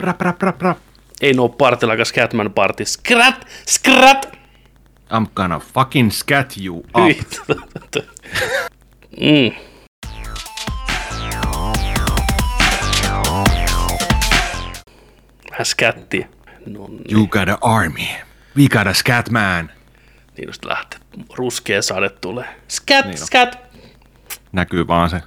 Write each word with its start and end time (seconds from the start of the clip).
Rap, 0.00 0.20
rap, 0.20 0.42
rap, 0.42 0.62
rap. 0.62 0.78
Ei 1.22 1.32
no 1.32 1.48
party 1.48 1.86
like 1.86 2.02
a 2.02 2.04
Scatman 2.04 2.50
party. 2.52 2.84
Skrat! 2.84 3.46
Skrat! 3.66 4.38
I'm 5.10 5.26
gonna 5.34 5.58
fucking 5.60 6.10
scat 6.10 6.54
you 6.64 6.76
up. 6.76 7.18
Mm. 9.20 9.52
Vähän 15.50 15.66
skättiä. 15.66 16.28
No 16.66 16.86
niin, 16.88 17.04
You 17.12 17.26
got 17.26 17.48
a 17.48 17.58
army. 17.60 18.06
We 18.56 18.68
got 18.68 18.86
a 18.86 18.94
scat 18.94 19.30
man. 19.30 19.70
niin 20.36 20.48
just 20.48 20.64
lähtee. 20.64 20.98
Ruskea 21.34 21.82
sade 21.82 22.08
tulee. 22.08 22.48
Scat, 22.68 23.06
Niin 23.06 23.18
scat! 23.18 23.58
Näkyy 24.52 24.86
vaan 24.86 25.10
se 25.10 25.20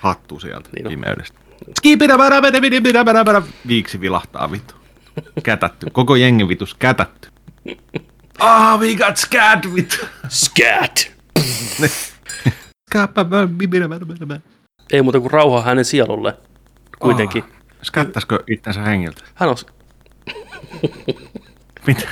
hattu 0.00 0.40
sieltä 0.40 0.68
Niin 0.76 0.88
pimeydestä. 0.88 1.39
Viiksi 3.68 4.00
vilahtaa 4.00 4.50
vittu. 4.52 4.74
Kätätty. 5.42 5.86
Koko 5.92 6.16
jengi 6.16 6.48
vitus 6.48 6.74
kätätty. 6.74 7.28
Ah, 8.38 8.80
we 8.80 8.94
got 8.94 9.16
scat 9.16 9.74
vittu. 9.74 9.96
Scat! 10.28 11.10
Ei 14.92 15.02
muuta 15.02 15.20
kuin 15.20 15.30
rauha 15.30 15.62
hänen 15.62 15.84
sielulle. 15.84 16.36
Kuitenkin. 16.98 17.44
Ah, 17.44 17.50
Skättäisikö 17.82 18.44
itsensä 18.50 18.80
hengiltä? 18.82 19.22
Hän 19.34 19.48
on... 19.48 19.56
Mitä? 21.86 22.08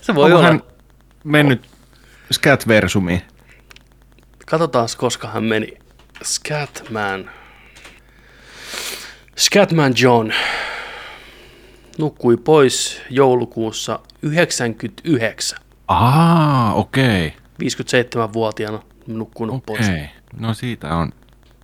Se 0.00 0.14
voi 0.14 0.24
Onko 0.24 0.38
olla. 0.38 0.46
hän 0.48 0.60
mennyt 1.24 1.66
scat-versumiin? 2.34 3.22
Katsotaan, 4.46 4.88
koska 4.96 5.28
hän 5.28 5.44
meni. 5.44 5.72
Scatman. 6.24 7.30
Scatman 9.38 9.92
John 10.02 10.32
nukkui 11.98 12.36
pois 12.36 13.02
joulukuussa 13.10 13.98
99. 14.22 15.58
Aa, 15.88 16.74
okei. 16.74 17.34
57-vuotiaana 17.62 18.82
nukkunut 19.06 19.66
pois. 19.66 19.88
Okei. 19.88 20.08
No 20.38 20.54
siitä 20.54 20.96
on 20.96 21.12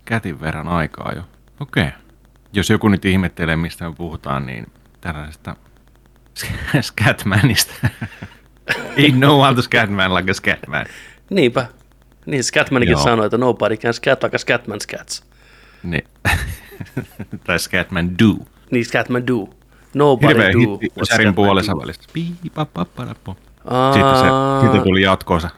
kätin 0.04 0.40
verran 0.40 0.68
aikaa 0.68 1.12
jo. 1.16 1.22
Okei. 1.60 1.88
Jos 2.52 2.70
joku 2.70 2.88
nyt 2.88 3.04
ihmettelee, 3.04 3.56
mistä 3.56 3.88
me 3.88 3.94
puhutaan, 3.94 4.46
niin 4.46 4.66
tällaisesta 5.00 5.56
Scatmanista. 6.80 7.74
Ain't 8.72 9.18
no 9.18 9.40
other 9.42 9.62
Scatman 9.62 10.14
like 10.14 10.30
a 10.30 10.34
Scatman. 10.34 10.86
Niinpä. 11.30 11.66
Niin 12.26 12.44
Scatmanikin 12.44 12.92
Joo. 12.92 13.04
sanoi, 13.04 13.26
että 13.26 13.38
nobody 13.38 13.76
can 13.76 13.94
scat 13.94 14.22
like 14.22 14.36
a 14.36 14.38
Scatman 14.38 14.80
scats. 14.80 15.24
Niin. 15.82 16.04
tai 17.46 17.58
Scatman 17.58 18.18
do. 18.18 18.36
Niin 18.70 18.84
Scatman 18.84 19.26
do. 19.26 19.48
Nobody 19.94 20.28
Hirveä 20.34 20.52
do. 20.52 20.58
hitti 20.58 20.88
Särin 21.02 21.34
puolessa 21.34 21.76
välissä. 21.76 22.02
Sitten 22.02 22.22
se, 24.16 24.26
siitä 24.60 24.84
tuli 24.84 25.02
jatkoonsa. 25.02 25.50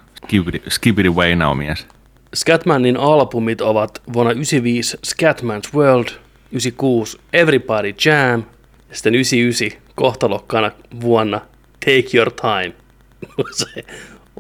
Skibidi, 0.69 1.11
Way 1.11 1.37
Now 1.37 1.57
mies. 1.57 1.87
Scatmanin 2.35 2.97
albumit 2.97 3.61
ovat 3.61 4.03
vuonna 4.13 4.33
95 4.33 4.97
Scatman's 5.07 5.75
World, 5.75 6.09
96 6.53 7.19
Everybody 7.33 7.95
Jam 8.05 8.43
ja 8.89 8.95
sitten 8.97 9.15
99 9.15 9.79
kohtalokkaana 9.95 10.71
vuonna 11.01 11.41
Take 11.85 12.17
Your 12.17 12.33
Time. 12.33 12.73
Se, 13.57 13.85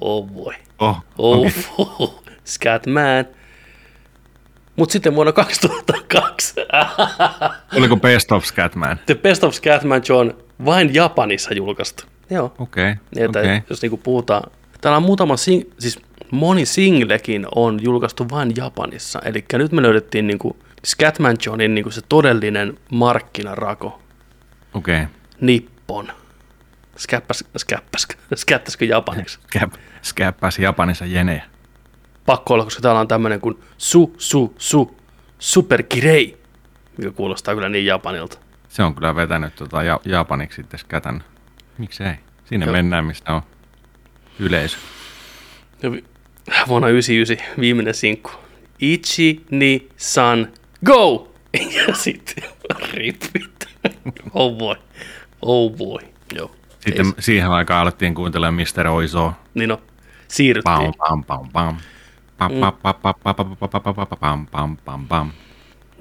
oh 0.01 0.29
boy. 0.29 0.55
Oh, 0.79 0.97
Oh, 1.19 1.39
okay. 1.47 1.53
okay. 1.99 2.35
Scatman. 2.45 3.25
Mutta 4.79 4.93
sitten 4.93 5.15
vuonna 5.15 5.33
2002 5.33 6.55
Oliko 7.77 7.97
Best 7.97 8.33
of 8.33 8.45
Scatman? 8.45 8.99
The 9.07 9.15
Best 9.15 9.45
of 9.45 9.55
Scatman 9.55 10.03
John 10.09 10.31
vain 10.65 10.95
Japanissa 10.95 11.55
julkaistu. 11.55 12.05
Joo. 12.31 12.55
Okei, 12.59 12.95
Niin, 13.15 13.25
että 13.25 13.39
okei. 13.39 13.61
jos 13.71 13.83
niinku 13.83 13.97
puhutaan, 13.97 14.51
täällä 14.81 14.97
on 14.97 15.03
muutama, 15.03 15.37
sing, 15.37 15.63
siis 15.79 15.99
moni 16.31 16.67
singlekin 16.67 17.47
on 17.55 17.79
julkaistu 17.83 18.27
vain 18.31 18.53
Japanissa. 18.57 19.21
Eli 19.25 19.45
nyt 19.53 19.73
me 19.73 19.83
löydettiin 19.83 20.27
niinku 20.27 20.57
Scatman 20.87 21.37
Johnin 21.47 21.75
niinku 21.75 21.91
se 21.91 22.01
todellinen 22.09 22.79
markkinarako, 22.91 24.03
Okei. 24.75 25.05
Nippon. 25.41 26.09
Skäppäs, 26.97 27.45
skäppäs, 27.57 28.09
skättäskö 28.35 28.85
japaniksi? 28.85 29.39
Scappas 30.03 30.59
Japanissa 30.59 31.07
jenejä. 31.07 31.43
Pakko 32.29 32.55
olla, 32.55 32.65
koska 32.65 32.83
täällä 32.83 33.01
on 33.01 33.09
tämmöinen 33.09 33.41
kuin 33.41 33.59
Su, 33.79 34.15
Su, 34.19 34.55
Su, 34.59 34.97
Superkirei, 35.39 36.39
mikä 36.97 37.11
kuulostaa 37.11 37.55
kyllä 37.55 37.69
niin 37.69 37.87
japanilta. 37.87 38.39
Se 38.69 38.83
on 38.83 38.95
kyllä 38.95 39.17
vetänyt 39.17 39.55
tota 39.55 39.83
ja, 39.83 40.01
japaniksi 40.05 40.57
sitten 40.57 40.81
kätän. 40.89 41.25
Miksei? 41.79 42.13
Sinne 42.45 42.67
Joo. 42.67 42.73
mennään, 42.73 43.05
mistä 43.05 43.33
on 43.33 43.43
yleisö. 44.39 44.77
Ja 45.83 45.93
vi- 45.93 46.05
vuonna 46.69 46.89
99 46.89 47.61
viimeinen 47.61 47.95
sinkku. 47.95 48.31
Ichi 48.81 49.45
ni 49.51 49.89
san 49.97 50.53
go! 50.85 51.33
Ja 51.87 51.95
sitten 51.95 52.45
ripit. 52.93 53.69
Oh 54.35 54.57
boy. 54.59 54.77
Oh 55.43 55.73
boy. 55.77 55.99
Joo. 56.35 56.51
Sitten 56.81 57.07
Ei, 57.07 57.13
siihen 57.19 57.51
aikaan 57.51 57.83
alettiin 57.83 58.15
kuuntelemaan 58.15 58.55
Mr. 58.77 58.87
Oiso. 58.87 59.33
niin 59.55 59.69
no, 59.69 59.81
siirryttiin. 60.29 60.75
Pam, 60.75 61.25
pam, 61.25 61.25
pam, 61.25 61.49
pam. 61.53 61.77
Pam, 62.39 62.51
pam, 62.61 62.73
pam, 62.83 62.95
pam, 63.25 64.15
pam, 64.17 64.47
pam, 64.47 64.77
pam, 64.77 65.07
pam. 65.09 65.33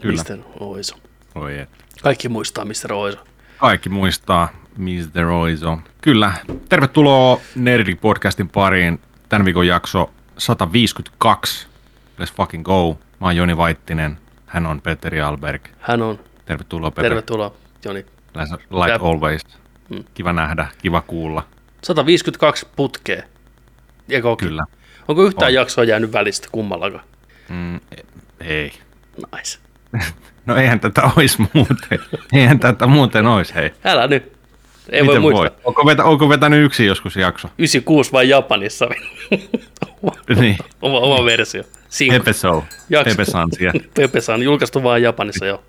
Mr. 0.03 0.37
Oiso. 0.59 0.95
Oi. 1.35 1.67
Kaikki 2.01 2.29
muistaa 2.29 2.65
Mr. 2.65 2.93
Oiso. 2.93 3.19
Kaikki 3.57 3.89
muistaa 3.89 4.49
Mr. 4.77 5.25
Oiso. 5.25 5.77
Kyllä. 6.01 6.33
Tervetuloa 6.69 7.39
Nerdy 7.55 7.95
podcastin 7.95 8.49
pariin. 8.49 8.99
Tämän 9.29 9.45
viikon 9.45 9.67
jakso 9.67 10.11
152. 10.37 11.67
Let's 12.21 12.33
fucking 12.35 12.63
go. 12.63 12.99
Mä 13.19 13.27
oon 13.27 13.35
Joni 13.35 13.57
Vaittinen. 13.57 14.17
Hän 14.45 14.65
on 14.65 14.81
Petteri 14.81 15.21
Alberg. 15.21 15.67
Hän 15.79 16.01
on. 16.01 16.19
Tervetuloa, 16.45 16.91
Petteri. 16.91 17.09
Tervetuloa, 17.09 17.51
Joni. 17.85 18.05
Like 18.69 18.87
Tää... 18.87 19.09
always. 19.09 19.41
Mm. 19.89 20.03
Kiva 20.13 20.33
nähdä, 20.33 20.67
kiva 20.77 21.01
kuulla. 21.01 21.43
152 21.83 22.67
putkea. 22.75 23.23
Eikö 24.09 24.35
Kyllä. 24.35 24.65
Onko 25.07 25.23
yhtään 25.23 25.50
On. 25.50 25.53
jaksoa 25.53 25.84
jäänyt 25.84 26.13
välistä 26.13 26.47
kummallakaan? 26.51 27.03
Mm, 27.50 27.79
ei. 28.40 28.72
Nice. 29.35 29.59
No 30.45 30.56
eihän 30.56 30.79
tätä 30.79 31.01
ois 31.18 31.38
muuten. 31.40 32.00
eihän 32.34 32.59
tätä 32.59 32.88
muuten 32.88 33.25
ois, 33.28 33.56
hei. 33.56 33.72
Älä 33.84 34.07
nyt. 34.07 34.31
Ei 34.90 35.01
voi 35.01 35.07
Miten 35.07 35.22
muistaa. 35.22 35.41
voi? 35.44 35.51
Onko, 35.63 35.85
vetä, 35.85 36.03
onko 36.03 36.29
vetänyt 36.29 36.66
yksi 36.66 36.85
joskus 36.85 37.16
jakso? 37.16 37.47
96 37.57 38.12
vai 38.12 38.29
Japanissa? 38.29 38.88
niin. 40.40 40.57
oma, 40.81 41.00
oma 41.00 41.25
versio. 41.25 41.63
Pepe 42.09 42.34
Show. 42.34 42.62
Pepe 43.06 43.25
Sansia. 43.25 43.74
Pepe 43.94 44.19
on 44.34 44.44
julkaistu 44.44 44.84
vain 44.84 45.03
Japanissa 45.03 45.45
jo. 45.45 45.63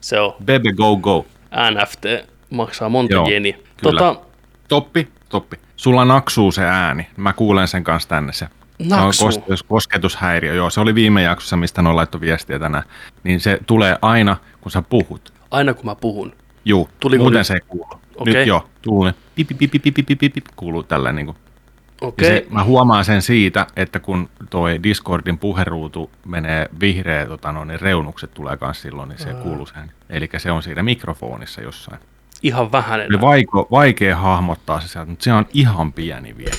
Se 0.00 0.20
on 0.20 0.34
Bebe 0.44 0.72
Go 0.72 0.96
Go. 0.96 1.26
NFT, 1.70 2.04
maksaa 2.50 2.88
monta 2.88 3.12
Joo, 3.14 3.28
jeniä. 3.28 3.56
Tota, 3.82 4.16
Toppi, 4.68 5.08
toppi. 5.28 5.56
Sulla 5.76 6.04
naksuu 6.04 6.52
se 6.52 6.64
ääni. 6.64 7.06
Mä 7.16 7.32
kuulen 7.32 7.68
sen 7.68 7.84
kanssa 7.84 8.08
tänne 8.08 8.32
se. 8.32 8.46
Kosketus, 9.20 9.62
kosketushäiriö. 9.62 10.54
Joo, 10.54 10.70
se 10.70 10.80
oli 10.80 10.94
viime 10.94 11.22
jaksossa, 11.22 11.56
mistä 11.56 11.82
ne 11.82 11.88
on 11.88 11.96
laittu 11.96 12.20
viestiä 12.20 12.58
tänään. 12.58 12.84
Niin 13.24 13.40
se 13.40 13.58
tulee 13.66 13.96
aina, 14.02 14.36
kun 14.60 14.72
sä 14.72 14.82
puhut. 14.82 15.32
aina 15.50 15.74
kun 15.74 15.84
mä 15.84 15.94
puhun. 15.94 16.32
Juu, 16.64 16.88
Tuliko 17.00 17.22
muuten 17.24 17.38
nyt? 17.38 17.46
se 17.46 17.54
ei 17.54 17.60
kuulu. 17.68 17.88
Okei. 18.16 18.34
Nyt 18.34 18.46
joo, 18.46 18.66
tuuli. 18.82 19.12
Pip, 19.34 19.48
pip, 19.48 19.58
pip, 19.58 19.70
pip, 19.82 19.94
pip, 19.94 20.06
pip, 20.18 20.34
pip, 20.34 20.44
kuuluu 20.56 20.82
tällä 20.82 21.12
niin 21.12 21.26
kuin. 21.26 21.36
Okei, 22.00 22.28
se, 22.28 22.46
mä 22.50 22.64
huomaan 22.64 23.04
sen 23.04 23.22
siitä, 23.22 23.66
että 23.76 23.98
kun 24.00 24.28
toi 24.50 24.82
Discordin 24.82 25.38
puheruutu 25.38 26.10
menee 26.26 26.68
vihreä, 26.80 27.26
tota, 27.26 27.52
no, 27.52 27.64
niin 27.64 27.80
reunukset 27.80 28.34
tulee 28.34 28.58
myös 28.60 28.82
silloin, 28.82 29.08
niin 29.08 29.18
se 29.18 29.34
kuuluu 29.34 29.66
sen. 29.66 29.92
Eli 30.10 30.28
se 30.36 30.50
on 30.50 30.62
siinä 30.62 30.82
mikrofonissa 30.82 31.60
jossain. 31.60 32.00
ihan 32.42 32.72
vähän 32.72 33.00
Oli 33.00 33.06
enää. 33.06 33.20
vaiko, 33.20 33.68
vaikea 33.70 34.16
hahmottaa 34.16 34.80
se 34.80 34.88
sieltä, 34.88 35.10
mutta 35.10 35.24
se 35.24 35.32
on 35.32 35.46
ihan 35.54 35.92
pieni 35.92 36.36
vielä. 36.38 36.56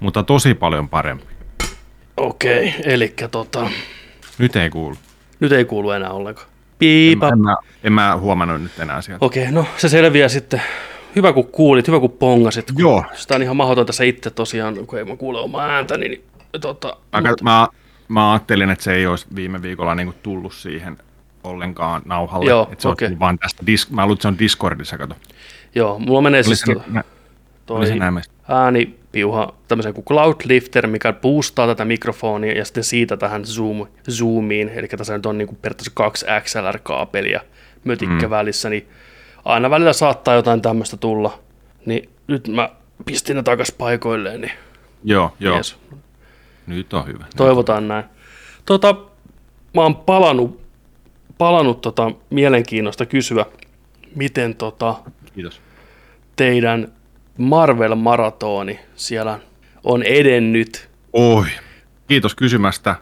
Mutta 0.00 0.22
tosi 0.22 0.54
paljon 0.54 0.88
parempi. 0.88 1.29
Okei, 2.20 2.74
eli 2.84 3.14
tota, 3.30 3.70
Nyt 4.38 4.56
ei 4.56 4.70
kuulu. 4.70 4.96
nyt 5.40 5.52
ei 5.52 5.64
kuulu 5.64 5.90
enää 5.90 6.10
ollenkaan. 6.10 6.46
En, 6.48 6.54
Piipa. 6.78 7.28
en, 7.28 7.38
mä, 7.40 7.56
en 7.84 7.92
mä 7.92 8.16
huomannut 8.16 8.62
nyt 8.62 8.78
enää 8.78 9.00
sieltä. 9.02 9.24
Okei, 9.24 9.52
no 9.52 9.64
se 9.76 9.88
selviää 9.88 10.28
sitten. 10.28 10.62
Hyvä 11.16 11.32
kun 11.32 11.46
kuulit, 11.46 11.86
hyvä 11.88 12.00
kun 12.00 12.10
pongasit. 12.10 12.66
Kun 12.72 12.80
Joo. 12.80 13.04
Sitä 13.14 13.34
on 13.34 13.42
ihan 13.42 13.56
mahdotonta 13.56 13.92
se 13.92 14.06
itse 14.08 14.30
tosiaan, 14.30 14.86
kun 14.86 14.98
ei 14.98 15.04
mä 15.04 15.16
kuule 15.16 15.40
omaa 15.40 15.66
ääntäni. 15.68 16.08
Niin, 16.08 16.24
tota, 16.60 16.96
Mä, 17.12 17.20
mut- 17.30 17.42
mä, 17.42 17.68
mä 18.08 18.32
ajattelin, 18.32 18.70
että 18.70 18.84
se 18.84 18.94
ei 18.94 19.06
olisi 19.06 19.26
viime 19.34 19.62
viikolla 19.62 19.94
niinku 19.94 20.14
tullut 20.22 20.54
siihen 20.54 20.98
ollenkaan 21.44 22.02
nauhalle. 22.04 22.50
Joo, 22.50 22.68
että 22.72 22.82
se 22.82 22.88
on 22.88 22.92
okei. 22.92 23.08
tullut 23.08 23.20
vaan 23.20 23.38
tästä 23.38 23.62
dis- 23.62 23.94
mä 23.94 24.02
luulen, 24.02 24.12
että 24.14 24.22
se 24.22 24.28
on 24.28 24.38
Discordissa, 24.38 24.98
kato. 24.98 25.14
joo, 25.74 25.98
mulla 25.98 26.20
menee 26.20 26.38
Oli 26.38 26.44
siis 26.44 26.60
se, 26.60 26.74
to, 26.74 26.82
nä- 26.90 27.04
toi 27.66 27.76
oli 27.78 27.86
äänipiuha 29.10 29.54
tämmöisen 29.68 29.94
kuin 29.94 30.04
Cloud 30.04 30.40
Lifter, 30.44 30.86
mikä 30.86 31.12
boostaa 31.12 31.66
tätä 31.66 31.84
mikrofonia 31.84 32.58
ja 32.58 32.64
sitten 32.64 32.84
siitä 32.84 33.16
tähän 33.16 33.44
zoom, 33.44 33.86
zoomiin, 34.10 34.68
eli 34.68 34.88
tässä 34.88 35.16
nyt 35.16 35.26
on 35.26 35.38
niin 35.38 35.48
kuin 35.48 35.58
periaatteessa 35.62 35.92
kaksi 35.94 36.26
XLR-kaapelia 36.26 37.40
mötikkä 37.84 38.26
mm. 38.26 38.30
välissä, 38.30 38.70
niin 38.70 38.88
aina 39.44 39.70
välillä 39.70 39.92
saattaa 39.92 40.34
jotain 40.34 40.62
tämmöistä 40.62 40.96
tulla. 40.96 41.38
Niin 41.86 42.10
nyt 42.26 42.48
mä 42.48 42.70
pistin 43.04 43.36
ne 43.36 43.42
takas 43.42 43.72
paikoilleen, 43.72 44.40
niin 44.40 44.52
Joo, 45.04 45.32
joo. 45.40 45.54
Jees. 45.54 45.76
Nyt 46.66 46.92
on 46.92 47.06
hyvä. 47.06 47.24
toivotaan 47.36 47.88
näin. 47.88 48.04
Tota, 48.66 48.94
mä 49.74 49.82
oon 49.82 49.96
palannut, 49.96 50.60
palannut 51.38 51.80
tota, 51.80 52.10
mielenkiinnosta 52.30 53.06
kysyä, 53.06 53.46
miten 54.14 54.54
tota, 54.54 54.94
Kiitos. 55.34 55.60
teidän 56.36 56.92
Marvel-maratoni 57.40 58.80
siellä 58.96 59.38
on 59.84 60.02
edennyt. 60.02 60.90
Oi. 61.12 61.46
Kiitos 62.08 62.34
kysymästä. 62.34 62.96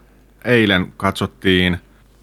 Eilen 0.44 0.93
katsottiin 0.96 1.79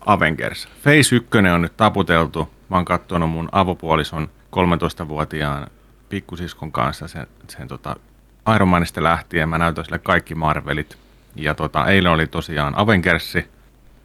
Avengers. 0.06 0.68
Phase 0.84 1.16
1 1.16 1.28
on 1.54 1.62
nyt 1.62 1.78
taputeltu. 1.78 2.50
Mä 2.70 2.76
oon 2.76 2.86
katsonut 2.86 3.30
mun 3.30 3.50
avopuolison 3.52 4.30
13-vuotiaan 4.56 5.68
pikkusiskon 6.10 6.72
kanssa 6.72 7.08
sen, 7.08 7.28
sen 7.48 7.68
tota 7.68 7.96
Iron 8.56 8.68
Manista 8.68 9.04
lähtien. 9.04 9.50
Mä 9.50 9.58
näytän 9.58 9.86
sille 9.86 10.00
kaikki 10.00 10.36
Marvelit. 10.36 10.98
Ja 11.36 11.54
tota, 11.54 11.86
eilen 11.86 12.12
oli 12.12 12.28
tosiaan 12.28 12.78
Avengersi. 12.78 13.46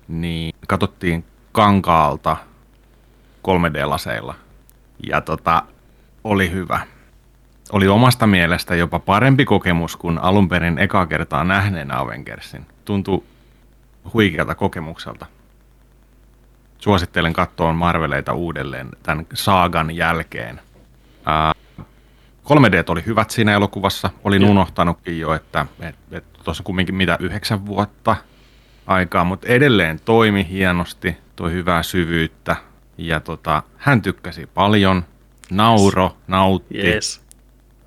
Niin 0.09 0.55
katsottiin 0.67 1.25
kankaalta 1.53 2.37
3D-laseilla. 3.49 4.35
Ja 5.07 5.21
tota, 5.21 5.63
oli 6.25 6.51
hyvä. 6.51 6.81
Oli 7.73 7.89
omasta 7.89 8.27
mielestä 8.27 8.75
jopa 8.75 8.99
parempi 8.99 9.45
kokemus 9.45 9.97
kuin 9.97 10.19
alun 10.19 10.49
perin 10.49 10.79
eka 10.79 11.07
kertaa 11.07 11.45
nähneen 11.45 11.97
Avengersin. 11.97 12.67
Tuntui 12.85 13.23
huikealta 14.15 14.55
kokemukselta. 14.55 15.27
Suosittelen 16.79 17.33
katsoa 17.33 17.73
Marveleita 17.73 18.33
uudelleen 18.33 18.89
tämän 19.03 19.27
saagan 19.35 19.97
jälkeen. 19.97 20.61
Ää, 21.27 21.53
3D 22.45 22.85
oli 22.89 23.03
hyvät 23.07 23.31
siinä 23.31 23.53
elokuvassa. 23.53 24.11
Olin 24.25 24.43
Joo. 24.43 24.51
unohtanutkin 24.51 25.21
jo, 25.21 25.35
että 25.35 25.67
et, 25.81 25.95
et, 26.13 26.25
tuossa 26.45 26.63
kumminkin 26.63 26.95
mitä 26.95 27.17
yhdeksän 27.21 27.67
vuotta 27.67 28.17
aikaa, 28.87 29.25
mutta 29.25 29.47
edelleen 29.47 30.01
toimi 30.05 30.47
hienosti, 30.51 31.17
toi 31.37 31.53
hyvää 31.53 31.83
syvyyttä. 31.83 32.57
Ja 32.99 33.21
tota, 33.21 33.63
hän 33.77 34.03
tykkäsi 34.03 34.47
paljon, 34.47 35.05
nauro, 35.51 36.17
nautti 36.29 36.79
Yes. 36.79 37.20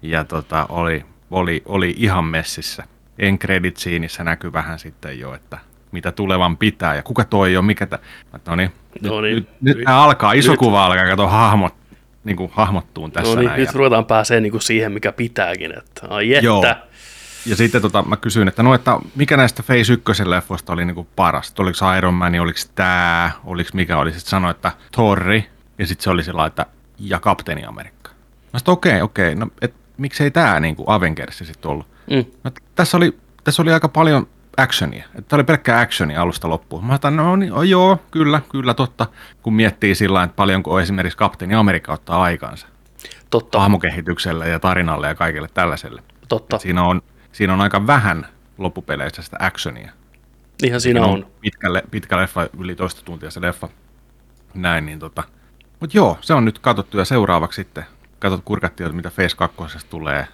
Ja 0.03 0.23
tota, 0.23 0.65
oli, 0.69 1.05
oli, 1.31 1.61
oli 1.65 1.93
ihan 1.97 2.25
messissä. 2.25 2.83
En 3.19 3.39
credit 3.39 3.77
siinissä 3.77 4.23
näkyy 4.23 4.53
vähän 4.53 4.79
sitten 4.79 5.19
jo, 5.19 5.33
että 5.33 5.57
mitä 5.91 6.11
tulevan 6.11 6.57
pitää 6.57 6.95
ja 6.95 7.03
kuka 7.03 7.23
toi 7.23 7.57
on, 7.57 7.65
mikä 7.65 7.85
tä... 7.85 7.99
No 8.47 8.55
niin, 8.55 8.71
No 9.01 9.21
nyt, 9.21 9.33
niin. 9.35 9.47
nyt, 9.61 9.77
nyt, 9.77 9.87
alkaa, 9.87 10.33
iso 10.33 10.51
nyt- 10.51 10.59
kuva 10.59 10.85
alkaa, 10.85 11.05
kato 11.07 11.27
hahmot, 11.27 11.73
niin 12.23 12.35
kuin 12.37 12.51
hahmottuun 12.53 13.11
tässä 13.11 13.33
No 13.33 13.39
niin, 13.39 13.47
näin. 13.47 13.59
nyt 13.59 13.67
Ja, 13.69 13.73
ruvetaan 13.77 14.05
pääsee 14.05 14.39
niinku 14.41 14.59
siihen, 14.59 14.91
mikä 14.91 15.11
pitääkin. 15.11 15.77
Että, 15.77 16.07
ai 16.09 16.33
että. 16.33 16.45
Joo. 16.45 16.65
ja 17.45 17.55
sitten 17.55 17.81
tota, 17.81 18.01
mä 18.03 18.17
kysyin, 18.17 18.47
että 18.47 18.63
no, 18.63 18.73
että 18.73 18.97
mikä 19.15 19.37
näistä 19.37 19.63
Phase 19.63 19.93
1 19.93 20.29
leffoista 20.29 20.73
oli 20.73 20.85
niin 20.85 20.95
kuin 20.95 21.07
paras? 21.15 21.53
Oliko 21.59 21.93
Iron 21.97 22.13
Man, 22.13 22.39
oliko 22.39 22.59
tää, 22.75 23.31
oliko 23.43 23.69
mikä 23.73 23.97
oli? 23.97 24.11
Sitten 24.11 24.29
sanoi, 24.29 24.51
että 24.51 24.71
Thorri, 24.91 25.49
ja 25.77 25.87
sitten 25.87 26.03
se 26.03 26.09
oli 26.09 26.23
sillä 26.23 26.45
että 26.45 26.65
ja 26.99 27.19
Kapteeni 27.19 27.65
Amerikka. 27.65 28.11
Mä 28.53 28.59
sanoin, 28.59 28.73
okei, 28.77 29.01
okei, 29.01 29.35
no 29.35 29.47
et, 29.61 29.73
miksei 29.97 30.31
tää 30.31 30.59
niin 30.59 30.75
kuin 30.75 30.89
Avengersi 30.89 31.45
sitten 31.45 31.71
ollut? 31.71 31.87
Mm. 32.09 32.25
No, 32.43 32.51
tässä, 32.75 32.97
oli, 32.97 33.17
tässä 33.43 33.61
oli 33.61 33.73
aika 33.73 33.89
paljon 33.89 34.27
actionia. 34.57 35.05
Tämä 35.13 35.37
oli 35.37 35.43
pelkkää 35.43 35.79
actionia 35.79 36.21
alusta 36.21 36.49
loppuun. 36.49 36.85
Mä 36.85 36.93
ajattelin, 36.93 37.15
no 37.15 37.35
niin, 37.35 37.53
oh, 37.53 37.63
joo, 37.63 37.97
kyllä, 38.11 38.41
kyllä, 38.51 38.73
totta. 38.73 39.07
Kun 39.43 39.53
miettii 39.53 39.95
sillä 39.95 40.23
että 40.23 40.35
paljonko 40.35 40.79
esimerkiksi 40.79 41.17
Kapteeni 41.17 41.55
Amerikka 41.55 41.93
ottaa 41.93 42.23
aikansa 42.23 42.67
Totta, 43.29 43.59
hahmokehitykselle 43.59 44.49
ja 44.49 44.59
tarinalle 44.59 45.07
ja 45.07 45.15
kaikelle 45.15 45.47
tällaiselle. 45.53 46.03
totta. 46.27 46.59
Siinä 46.59 46.83
on, 46.83 47.01
siinä 47.31 47.53
on 47.53 47.61
aika 47.61 47.87
vähän 47.87 48.27
loppupeleissä 48.57 49.21
sitä 49.21 49.37
actionia. 49.39 49.91
Ihan 50.63 50.81
siinä 50.81 51.05
on. 51.05 51.27
Pitkä, 51.41 51.73
le- 51.73 51.83
pitkä 51.91 52.17
leffa, 52.17 52.47
yli 52.59 52.75
toista 52.75 53.01
tuntia 53.05 53.31
se 53.31 53.41
leffa. 53.41 53.69
Näin, 54.53 54.85
niin 54.85 54.99
tota. 54.99 55.23
Mutta 55.79 55.97
joo, 55.97 56.17
se 56.21 56.33
on 56.33 56.45
nyt 56.45 56.59
katsottu 56.59 56.97
ja 56.97 57.05
seuraavaksi 57.05 57.55
sitten 57.55 57.85
katsot 58.23 58.41
kurkattiin, 58.45 58.85
että 58.85 58.95
mitä 58.95 59.11
Phase 59.15 59.35
2 59.35 59.87
tulee. 59.89 60.27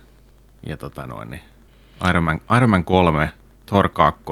Ja 0.66 0.78
tota 0.78 1.08
noin, 1.08 1.30
niin 1.30 1.42
Iron 2.10 2.24
Man, 2.24 2.42
Iron 2.58 2.70
Man 2.70 2.84
3, 2.84 3.30
Thor 3.66 3.90
2, 3.90 4.24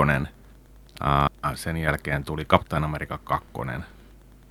ää, 1.01 1.27
sen 1.55 1.77
jälkeen 1.77 2.23
tuli 2.23 2.45
Captain 2.45 2.83
America 2.83 3.19
2. 3.23 3.47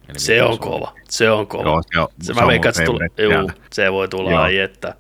Eli 0.09 0.19
Se 0.19 0.33
mikä 0.33 0.47
on 0.47 0.59
kova. 0.59 0.93
Se 1.09 1.31
on 1.31 1.47
kova. 1.47 1.65
Joo, 1.71 1.83
se 1.93 2.01
on, 2.01 2.09
se, 2.23 2.27
se 2.27 2.35
mä 2.35 2.41
on 2.41 2.49
veikkaan, 2.49 2.75
se, 2.75 2.85
favorite 2.85 3.23
juu, 3.23 3.51
se 3.73 3.93
voi 3.93 4.09
tulla, 4.09 4.31
Joo. 4.31 4.41
ai 4.41 4.59
että. 4.59 4.95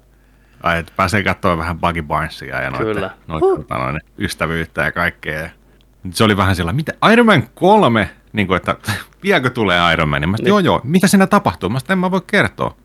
Ai, 0.63 0.79
että 0.79 0.93
pääsee 0.97 1.23
katsoa 1.23 1.59
vähän 1.59 1.81
Buggy 1.81 2.03
Barnesia 2.03 2.61
ja 2.63 2.71
noita, 2.71 2.85
Kyllä. 2.85 3.11
noita 3.27 3.47
Huh. 3.47 3.57
tota, 3.59 3.79
noin, 3.79 4.01
ystävyyttä 4.19 4.83
ja 4.83 4.93
kaikkea. 4.93 5.41
Ja 5.41 5.51
se 6.11 6.25
oli 6.25 6.37
vähän 6.37 6.57
sillä, 6.57 6.73
mitä 6.73 6.93
Iron 7.13 7.27
Man 7.27 7.49
3, 7.55 8.11
niin 8.33 8.47
kuin, 8.47 8.57
että 8.57 8.77
piakö 9.21 9.51
tulee 9.51 9.93
Iron 9.93 10.09
Man? 10.09 10.21
Mä 10.21 10.25
sanoin, 10.27 10.37
Niin. 10.45 10.49
joo 10.49 10.59
joo, 10.59 10.81
mitä 10.85 11.07
siinä 11.07 11.27
tapahtuu? 11.27 11.69
Mä 11.69 11.79
sanoin, 11.79 11.93
en 11.93 11.99
mä 11.99 12.11
voi 12.11 12.21
kertoa. 12.27 12.77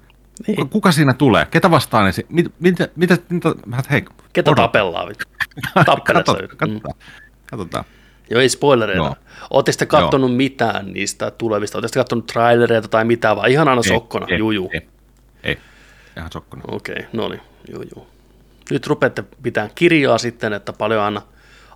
Niin. 0.47 0.69
Kuka 0.69 0.91
siinä 0.91 1.13
tulee? 1.13 1.45
Ketä 1.51 1.71
vastaan? 1.71 2.05
Niin, 2.05 2.25
mit, 2.29 2.53
mitä, 2.59 2.87
mitä, 2.95 3.17
mitä, 3.29 3.83
hei, 3.91 4.05
Ketä 4.33 4.51
odota. 4.51 4.61
tapellaan? 4.61 5.15
Tappelessa. 5.85 6.33
Katsotaan, 6.33 6.57
katsotaan. 6.57 6.95
katsotaan. 7.49 7.85
Joo, 8.29 8.41
ei 8.41 8.49
spoilereita. 8.49 9.03
Joo. 9.03 9.15
Oletteko 9.49 9.77
te 9.77 9.85
kattonut 9.85 10.35
mitään 10.35 10.93
niistä 10.93 11.31
tulevista? 11.31 11.77
Oletteko 11.77 11.93
te 11.93 11.99
kattonut 11.99 12.25
trailereita 12.25 12.87
tai 12.87 13.05
mitään, 13.05 13.35
vai 13.37 13.51
ihan 13.51 13.67
aina 13.67 13.83
sokkona? 13.83 14.25
Ei, 14.29 14.37
Juu, 14.37 14.51
juu. 14.51 14.69
Ei, 14.73 14.81
ei. 15.43 15.57
Ihan 16.17 16.31
sokkona. 16.31 16.63
Okei, 16.67 16.95
okay, 16.95 17.05
no 17.13 17.29
niin, 17.29 17.41
juu, 17.73 17.83
juu. 17.95 18.07
Nyt 18.71 18.87
rupeatte 18.87 19.23
pitää 19.43 19.69
kirjaa 19.75 20.17
sitten, 20.17 20.53
että 20.53 20.73
paljon 20.73 21.01
anna, 21.01 21.21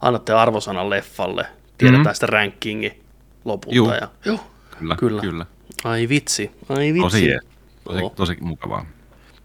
annatte 0.02 0.34
arvosanan 0.34 0.90
leffalle. 0.90 1.46
Tiedetään 1.78 2.02
Mhm. 2.02 2.10
mm. 2.10 2.14
sitä 2.14 2.26
rankingi 2.26 3.04
lopulta. 3.46 3.76
Juu. 3.76 3.92
Ja, 3.92 4.08
joo, 4.26 4.40
Kyllä, 4.80 4.96
Kyllä. 4.96 5.22
kyllä. 5.22 5.46
Ai 5.84 6.10
vitsi, 6.10 6.52
ai 6.70 6.94
vitsi. 6.94 7.02
Tosi 7.02 7.28
jees. 7.28 7.42
Tosi, 7.86 8.02
tosi 8.16 8.38
mukavaa. 8.42 8.86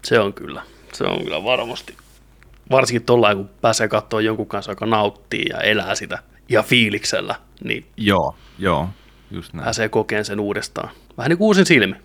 Se 0.03 0.19
on 0.19 0.33
kyllä, 0.33 0.61
se 0.93 1.03
on 1.03 1.23
kyllä 1.23 1.43
varmasti. 1.43 1.97
Varsinkin 2.71 3.05
tuolla 3.05 3.35
kun 3.35 3.49
pääsee 3.61 3.87
katsoa 3.87 4.21
jonkun 4.21 4.47
kanssa, 4.47 4.71
joka 4.71 4.85
nauttii 4.85 5.45
ja 5.49 5.57
elää 5.61 5.95
sitä 5.95 6.19
ja 6.49 6.63
fiiliksellä, 6.63 7.35
niin 7.63 7.85
Joo, 7.97 8.35
joo, 8.59 8.89
just 9.31 9.53
näin. 9.53 9.63
pääsee 9.63 9.89
kokeen 9.89 10.25
sen 10.25 10.39
uudestaan. 10.39 10.89
Vähän 11.17 11.29
niin 11.29 11.37
kuin 11.37 11.45
uusin 11.45 11.65
silmi. 11.65 11.95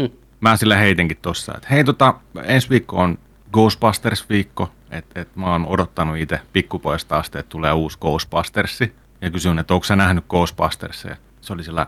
Hmm. 0.00 0.10
mä 0.40 0.56
sille 0.56 0.78
heitinkin 0.78 1.18
tossa, 1.22 1.52
että 1.56 1.68
hei 1.70 1.84
tota, 1.84 2.14
ensi 2.44 2.70
viikko 2.70 2.96
on 2.96 3.18
Ghostbusters-viikko, 3.52 4.68
että 4.90 5.20
et 5.20 5.36
mä 5.36 5.52
oon 5.52 5.66
odottanut 5.66 6.16
itse 6.16 6.40
pikkupoista 6.52 7.16
asti, 7.18 7.38
että 7.38 7.50
tulee 7.50 7.72
uusi 7.72 7.98
Ghostbustersi. 7.98 8.94
Ja 9.20 9.30
kysyin, 9.30 9.58
että 9.58 9.74
onko 9.74 9.84
sä 9.84 9.96
nähnyt 9.96 10.24
Ghostbustersia? 10.28 11.16
Se 11.40 11.52
oli 11.52 11.64
sillä, 11.64 11.86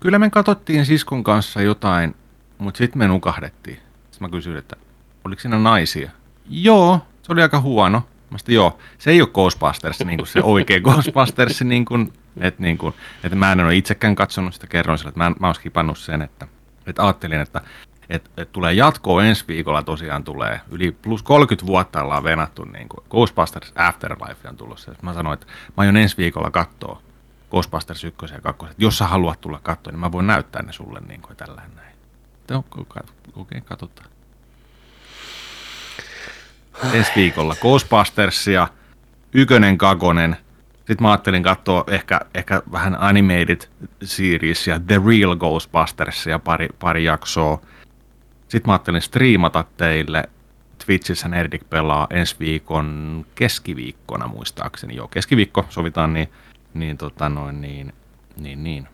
kyllä 0.00 0.18
me 0.18 0.30
katsottiin 0.30 0.86
siskon 0.86 1.24
kanssa 1.24 1.62
jotain, 1.62 2.14
mutta 2.62 2.78
sitten 2.78 2.98
me 2.98 3.08
nukahdettiin. 3.08 3.76
Sitten 3.76 4.18
mä 4.20 4.28
kysyin, 4.28 4.56
että 4.56 4.76
oliko 5.24 5.40
siinä 5.40 5.58
naisia? 5.58 6.10
Joo, 6.50 7.00
se 7.22 7.32
oli 7.32 7.42
aika 7.42 7.60
huono. 7.60 8.02
Mä 8.30 8.38
sanoin, 8.38 8.54
joo, 8.54 8.78
se 8.98 9.10
ei 9.10 9.22
ole 9.22 9.28
Ghostbusters, 9.28 10.04
niin 10.04 10.18
kuin 10.18 10.26
se 10.26 10.40
oikea 10.42 10.80
Ghostbusters, 10.90 11.62
niin 11.62 11.84
kuin, 11.84 12.12
että, 12.40 12.62
niin 12.62 12.78
kuin, 12.78 12.94
että 13.24 13.36
mä 13.36 13.52
en 13.52 13.60
ole 13.60 13.76
itsekään 13.76 14.14
katsonut 14.14 14.54
sitä, 14.54 14.66
kerroin 14.66 14.98
sille, 14.98 15.08
että 15.08 15.20
mä, 15.20 15.26
en- 15.26 15.34
mä 15.40 15.46
oon 15.46 15.54
skipannut 15.54 15.98
sen, 15.98 16.22
että, 16.22 16.48
että 16.86 17.02
ajattelin, 17.02 17.40
että 17.40 17.60
että, 18.10 18.30
että 18.36 18.52
tulee 18.52 18.72
jatkoa 18.72 19.24
ensi 19.24 19.44
viikolla 19.48 19.82
tosiaan 19.82 20.24
tulee. 20.24 20.60
Yli 20.70 20.92
plus 20.92 21.22
30 21.22 21.66
vuotta 21.66 22.02
ollaan 22.02 22.24
venattu, 22.24 22.64
niin 22.64 22.88
kuin 22.88 23.04
Ghostbusters 23.10 23.72
Afterlife 23.76 24.48
on 24.48 24.56
tulossa. 24.56 24.92
Sitten 24.92 25.10
mä 25.10 25.14
sanoin, 25.14 25.34
että 25.34 25.46
mä 25.46 25.74
aion 25.76 25.96
ensi 25.96 26.16
viikolla 26.16 26.50
katsoa 26.50 27.02
Ghostbusters 27.50 28.04
1 28.04 28.34
ja 28.34 28.40
2. 28.40 28.64
Että 28.66 28.74
jos 28.78 28.98
sä 28.98 29.06
haluat 29.06 29.40
tulla 29.40 29.60
katsoa, 29.62 29.90
niin 29.90 30.00
mä 30.00 30.12
voin 30.12 30.26
näyttää 30.26 30.62
ne 30.62 30.72
sulle 30.72 31.00
niin 31.08 31.20
kuin 31.22 31.36
tällä 31.36 31.62
näin. 31.76 31.91
Että 32.42 32.62
Okei, 33.36 33.60
katsotaan. 33.60 34.08
Ensi 36.92 37.10
viikolla 37.16 37.54
Ghostbustersia, 37.60 38.68
ykönen, 39.34 39.78
kakonen. 39.78 40.36
Sitten 40.76 40.96
mä 41.00 41.10
ajattelin 41.10 41.42
katsoa 41.42 41.84
ehkä, 41.86 42.20
ehkä 42.34 42.62
vähän 42.72 42.96
animated 43.00 43.60
series 44.02 44.66
ja 44.66 44.80
The 44.80 45.00
Real 45.06 45.36
Ghostbustersia 45.36 46.38
pari, 46.38 46.68
pari 46.78 47.04
jaksoa. 47.04 47.60
Sitten 48.48 48.68
mä 48.68 48.72
ajattelin 48.72 49.02
striimata 49.02 49.64
teille. 49.76 50.24
Twitchissä 50.86 51.28
Nerdik 51.28 51.70
pelaa 51.70 52.06
ensi 52.10 52.36
viikon 52.40 53.26
keskiviikkona 53.34 54.26
muistaakseni. 54.26 54.96
Joo, 54.96 55.08
keskiviikko 55.08 55.66
sovitaan 55.68 56.12
niin, 56.12 56.28
niin, 56.74 56.98
tota 56.98 57.28
noin, 57.28 57.60
niin, 57.60 57.92
niin, 58.36 58.64
niin. 58.64 58.88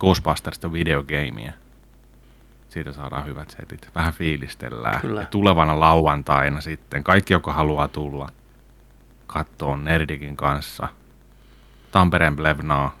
Ghostbusterista 0.00 0.72
videogameia. 0.72 1.52
Siitä 2.74 2.92
saadaan 2.92 3.26
hyvät 3.26 3.50
setit. 3.50 3.90
Vähän 3.94 4.12
fiilistellään. 4.12 5.00
Kyllä. 5.00 5.20
Ja 5.20 5.26
tulevana 5.26 5.80
lauantaina 5.80 6.60
sitten 6.60 7.04
kaikki, 7.04 7.32
joka 7.32 7.52
haluaa 7.52 7.88
tulla 7.88 8.28
kattoon 9.26 9.84
Nerdikin 9.84 10.36
kanssa. 10.36 10.88
Tampereen 11.90 12.36
Blevnaa. 12.36 12.96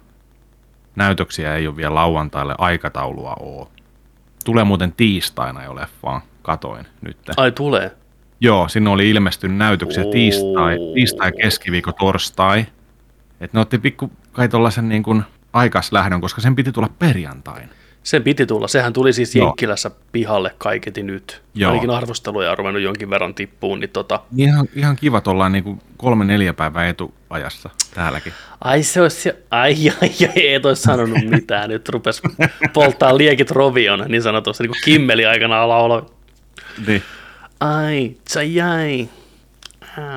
Näytöksiä 0.96 1.56
ei 1.56 1.66
ole 1.66 1.76
vielä 1.76 1.94
lauantaille, 1.94 2.54
aikataulua 2.58 3.36
oo. 3.40 3.70
Tulee 4.44 4.64
muuten 4.64 4.92
tiistaina 4.92 5.64
jo 5.64 5.74
leffaan, 5.74 6.20
katoin 6.42 6.86
nyt. 7.00 7.18
Ai 7.36 7.52
tulee. 7.52 7.96
Joo, 8.40 8.68
sinne 8.68 8.90
oli 8.90 9.10
ilmestynyt 9.10 9.56
näytöksiä 9.56 10.04
Oo. 10.04 10.12
tiistai, 10.12 10.76
tiistai, 10.94 11.32
keskiviikko, 11.32 11.92
torstai. 11.92 12.66
Et 13.40 13.52
ne 13.52 13.60
otti 13.60 13.78
pikku 13.78 14.10
kai 14.32 14.48
tollasen 14.48 14.88
niin 14.88 15.02
kuin 15.02 15.22
aikaslähdön, 15.52 16.20
koska 16.20 16.40
sen 16.40 16.56
piti 16.56 16.72
tulla 16.72 16.90
perjantain. 16.98 17.70
Sen 18.04 18.22
piti 18.22 18.46
tulla. 18.46 18.68
Sehän 18.68 18.92
tuli 18.92 19.12
siis 19.12 19.34
Joo. 19.36 19.46
Jenkkilässä 19.46 19.90
pihalle 20.12 20.54
kaiketi 20.58 21.02
nyt. 21.02 21.42
Joo. 21.54 21.70
Ainakin 21.70 21.90
arvosteluja 21.90 22.50
on 22.50 22.58
ruvennut 22.58 22.82
jonkin 22.82 23.10
verran 23.10 23.34
tippuun. 23.34 23.80
Niin 23.80 23.90
tota... 23.90 24.20
Ihan, 24.36 24.68
ihan 24.76 24.96
kiva, 24.96 25.18
että 25.18 25.30
ollaan 25.30 25.52
niin 25.52 25.64
kuin 25.64 25.80
kolme 25.96 26.24
neljä 26.24 26.52
päivää 26.54 26.88
etuajassa 26.88 27.70
täälläkin. 27.94 28.32
Ai 28.60 28.82
se 28.82 29.00
olisi. 29.00 29.32
Ai, 29.50 29.74
ai, 30.02 30.10
ai, 30.28 30.52
et 30.54 30.66
olisi 30.66 30.82
sanonut 30.82 31.18
mitään. 31.30 31.70
Nyt 31.70 31.88
rupes 31.88 32.22
polttaa 32.72 33.18
liekit 33.18 33.50
rovion, 33.50 34.04
niin 34.08 34.22
sanotusti, 34.22 34.62
niin 34.62 34.70
kuin 34.70 34.80
kimmeli 34.84 35.26
aikana 35.26 35.68
lauloi. 35.68 36.06
Niin. 36.86 37.02
Ai, 37.60 38.16
tsai, 38.24 38.60
ai. 38.60 39.08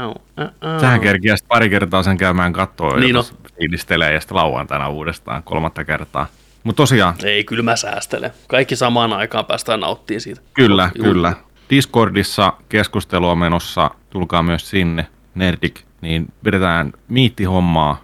Au, 0.01 0.13
au. 0.61 0.79
Sähän 0.79 1.01
kerkiäsit 1.01 1.47
pari 1.47 1.69
kertaa 1.69 2.03
sen 2.03 2.17
käymään 2.17 2.53
kattoon 2.53 2.99
Niin 2.99 3.15
no. 3.15 3.21
no. 3.43 3.49
fiilistelee 3.59 4.13
ja 4.13 4.19
sitten 4.19 4.37
lauantaina 4.37 4.89
uudestaan 4.89 5.43
kolmatta 5.43 5.83
kertaa. 5.85 6.27
Mutta 6.67 6.77
tosiaan, 6.77 7.15
Ei, 7.23 7.43
kyllä 7.43 7.63
mä 7.63 7.75
säästelen. 7.75 8.31
Kaikki 8.47 8.75
samaan 8.75 9.13
aikaan 9.13 9.45
päästään 9.45 9.79
nauttimaan 9.79 10.21
siitä. 10.21 10.41
kyllä, 10.53 10.91
Juu. 10.95 11.03
kyllä. 11.03 11.33
Discordissa 11.69 12.53
keskustelua 12.69 13.35
menossa, 13.35 13.91
tulkaa 14.09 14.43
myös 14.43 14.69
sinne, 14.69 15.07
Nerdik, 15.35 15.81
niin 16.01 16.33
pidetään 16.43 16.93
miittihommaa 17.07 18.01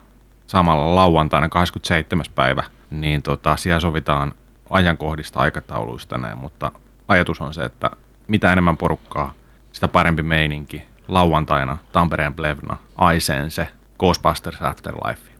samalla 0.47 0.95
lauantaina 0.95 1.49
27. 1.49 2.25
päivä, 2.35 2.63
niin 2.89 3.21
tota, 3.21 3.57
siellä 3.57 3.79
sovitaan 3.79 4.33
ajankohdista 4.69 5.39
aikatauluista 5.39 6.17
näin, 6.17 6.37
mutta 6.37 6.71
ajatus 7.07 7.41
on 7.41 7.53
se, 7.53 7.63
että 7.63 7.89
mitä 8.27 8.51
enemmän 8.51 8.77
porukkaa, 8.77 9.33
sitä 9.71 9.87
parempi 9.87 10.23
meininki. 10.23 10.83
Lauantaina 11.07 11.77
Tampereen 11.91 12.33
Plevna, 12.33 12.77
Aisense, 12.95 13.67
Ghostbusters 13.99 14.61
Afterlife. 14.61 15.32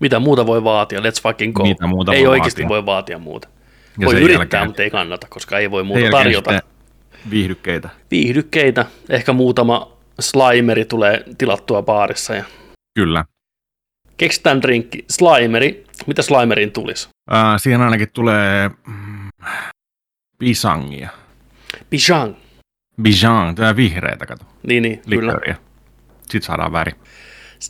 Mitä 0.00 0.18
muuta 0.18 0.46
voi 0.46 0.64
vaatia? 0.64 1.00
Let's 1.00 1.22
fucking 1.22 1.54
go. 1.54 1.62
Mitä 1.62 1.86
muuta 1.86 2.14
ei 2.14 2.22
voi 2.22 2.28
oikeasti 2.30 2.62
vaatia. 2.62 2.68
voi 2.68 2.86
vaatia 2.86 3.18
muuta. 3.18 3.48
Ja 3.98 4.06
voi 4.06 4.14
yrittää, 4.14 4.38
jälkeen- 4.38 4.66
mutta 4.66 4.82
ei 4.82 4.90
kannata, 4.90 5.26
koska 5.30 5.58
ei 5.58 5.70
voi 5.70 5.84
muuta 5.84 6.10
tarjota. 6.10 6.60
Viihdykkeitä. 7.30 7.88
Viihdykkeitä, 8.10 8.86
ehkä 9.08 9.32
muutama 9.32 9.92
slimeri 10.20 10.84
tulee 10.84 11.24
tilattua 11.38 11.82
baarissa. 11.82 12.34
Ja... 12.34 12.44
Kyllä. 12.94 13.24
Keksitään 14.16 14.62
drinkki, 14.62 15.04
slimeri. 15.10 15.84
Mitä 16.06 16.22
slimeriin 16.22 16.72
tulisi? 16.72 17.08
Ää, 17.30 17.58
siihen 17.58 17.80
ainakin 17.80 18.08
tulee 18.12 18.70
mm, 18.86 19.28
pisangia. 20.38 21.08
Bijang. 21.90 22.34
Bijan, 23.02 23.54
tämä 23.54 23.76
vihreätä, 23.76 24.26
kato, 24.26 24.44
Niin, 24.66 24.82
niin, 24.82 25.00
kyllä. 25.10 25.38
Sitten 26.20 26.42
saadaan 26.42 26.72
väri. 26.72 26.92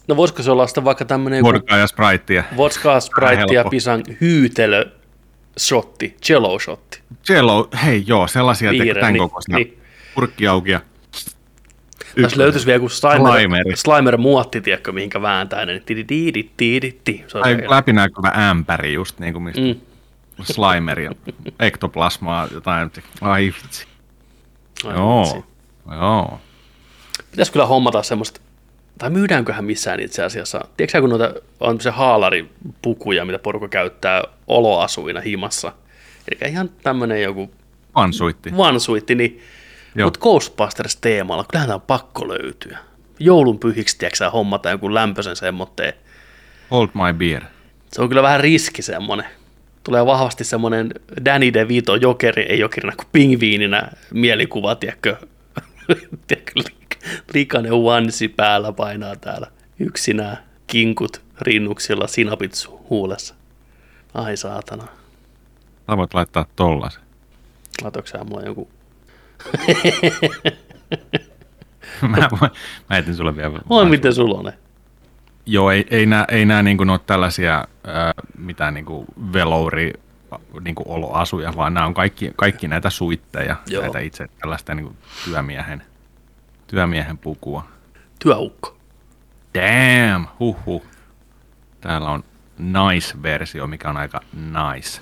No 0.08 0.16
voisiko 0.16 0.42
se 0.42 0.50
olla 0.50 0.66
sitten 0.66 0.84
vaikka 0.84 1.04
tämmöinen 1.04 1.44
Vodkaa 1.44 1.78
ja 1.78 1.86
Spritea. 1.86 2.44
vodka, 2.56 3.00
sprite 3.00 3.54
ja 3.54 3.64
pisang 3.64 4.02
hyytelö 4.20 4.84
shotti, 5.58 6.16
jello 6.28 6.58
shotti. 6.58 7.00
Jello, 7.28 7.68
hei 7.84 8.04
joo, 8.06 8.26
sellaisia 8.28 8.70
Vihreä, 8.70 8.94
tämän 8.94 9.12
niin, 9.12 9.22
kokoisia. 9.22 9.56
niin. 9.56 9.78
Purkki 10.14 10.48
auki 10.48 10.70
ja... 10.70 10.80
Tässä 12.22 12.38
löytyisi 12.38 12.66
vielä 12.66 12.76
joku 12.76 12.88
Slimer, 12.88 13.32
Slimeri. 13.32 13.76
Slimer 13.76 14.16
muotti, 14.16 14.60
tiedätkö, 14.60 14.92
mihinkä 14.92 15.22
vääntää, 15.22 15.66
niin 15.66 15.82
on 17.34 17.42
Tai 17.42 17.62
läpinäkyvä 17.66 18.28
ämpäri 18.50 18.92
just 18.92 19.18
niin 19.18 19.32
kuin 19.32 19.42
mistä 19.42 19.60
Mm. 19.60 19.74
slimeria, 20.44 21.12
ektoplasmaa, 21.60 22.48
jotain. 22.54 22.90
Ai 23.20 23.52
vitsi. 23.62 23.86
Ai 24.84 24.94
Joo, 24.94 25.44
joo. 25.92 26.40
Pitäisi 27.30 27.52
kyllä 27.52 27.66
hommata 27.66 28.02
semmoista, 28.02 28.40
tai 28.98 29.10
myydäänköhän 29.10 29.64
missään 29.64 30.00
itse 30.00 30.24
asiassa. 30.24 30.64
Tiedätkö 30.76 31.00
kun 31.00 31.10
noita 31.10 31.34
on 31.60 31.80
se 31.80 31.90
haalaripukuja, 31.90 33.24
mitä 33.24 33.38
porukka 33.38 33.68
käyttää 33.68 34.22
oloasuina 34.46 35.20
himassa. 35.20 35.72
Eli 36.30 36.50
ihan 36.50 36.70
tämmöinen 36.82 37.22
joku 37.22 37.50
Pansuitti. 37.92 38.56
vansuitti, 38.56 39.14
niin, 39.14 39.40
mutta 40.04 40.20
Ghostbusters-teemalla, 40.20 41.44
kyllähän 41.44 41.68
tämä 41.68 41.74
on 41.74 41.80
pakko 41.80 42.28
löytyä. 42.28 42.78
Joulun 43.20 43.58
pyhiksi, 43.58 43.98
tiedätkö 43.98 44.30
hommata 44.30 44.70
jonkun 44.70 44.94
lämpöisen 44.94 45.36
semmoitteen. 45.36 45.92
Hold 46.70 46.88
my 46.94 47.12
beer. 47.18 47.42
Se 47.92 48.02
on 48.02 48.08
kyllä 48.08 48.22
vähän 48.22 48.40
riski 48.40 48.82
semmoinen. 48.82 49.26
Tulee 49.84 50.06
vahvasti 50.06 50.44
semmoinen 50.44 50.90
Danny 51.24 51.52
DeVito 51.52 51.94
jokeri, 51.94 52.42
ei 52.42 52.58
jokerina 52.58 52.96
kuin 52.96 53.08
pingviininä 53.12 53.88
mielikuva, 54.14 54.74
tiedätkö? 54.74 55.16
tiedätkö 56.26 56.52
likainen 57.34 57.72
onesie 57.72 58.28
päällä 58.28 58.72
painaa 58.72 59.16
täällä. 59.16 59.46
Yksinään 59.78 60.38
kinkut 60.66 61.20
rinnuksilla, 61.40 62.06
sinapit 62.06 62.52
huulessa. 62.90 63.34
Ai 64.14 64.36
saatana. 64.36 64.86
Sä 65.90 65.96
voit 65.96 66.14
laittaa 66.14 66.46
tollasen. 66.56 67.02
Laitoinko 67.82 68.06
sä 68.06 68.24
mulla 68.24 68.42
joku... 68.42 68.68
mä, 72.02 72.08
mä, 72.08 72.50
mä 72.90 72.98
etin 72.98 73.16
sulle 73.16 73.36
vielä. 73.36 73.58
Oi, 73.70 73.86
miten 73.86 74.14
sulla 74.14 74.38
on 74.38 74.44
ne? 74.44 74.52
Joo, 75.46 75.70
ei, 75.70 75.86
ei 75.90 76.06
nämä 76.06 76.24
ei 76.28 76.44
nää 76.44 76.62
niinku 76.62 76.82
ole 76.82 77.00
tällaisia 77.06 77.68
ää, 77.84 78.12
mitään 78.38 78.74
niinku 78.74 79.04
velouri 79.32 79.92
niinku 80.60 80.84
oloasuja, 80.86 81.52
vaan 81.56 81.74
nämä 81.74 81.86
on 81.86 81.94
kaikki, 81.94 82.32
kaikki 82.36 82.68
näitä 82.68 82.90
suitteja, 82.90 83.56
Joo. 83.66 83.82
näitä 83.82 83.98
itse 83.98 84.28
tällaista 84.40 84.74
niinku 84.74 84.96
työmiehen, 85.24 85.82
työmiehen 86.66 87.18
pukua. 87.18 87.64
Työukko. 88.18 88.76
Damn, 89.54 90.26
huhu. 90.40 90.84
Täällä 91.80 92.08
on 92.10 92.24
nice-versio, 92.58 93.66
mikä 93.66 93.90
on 93.90 93.96
aika 93.96 94.20
nice. 94.32 95.00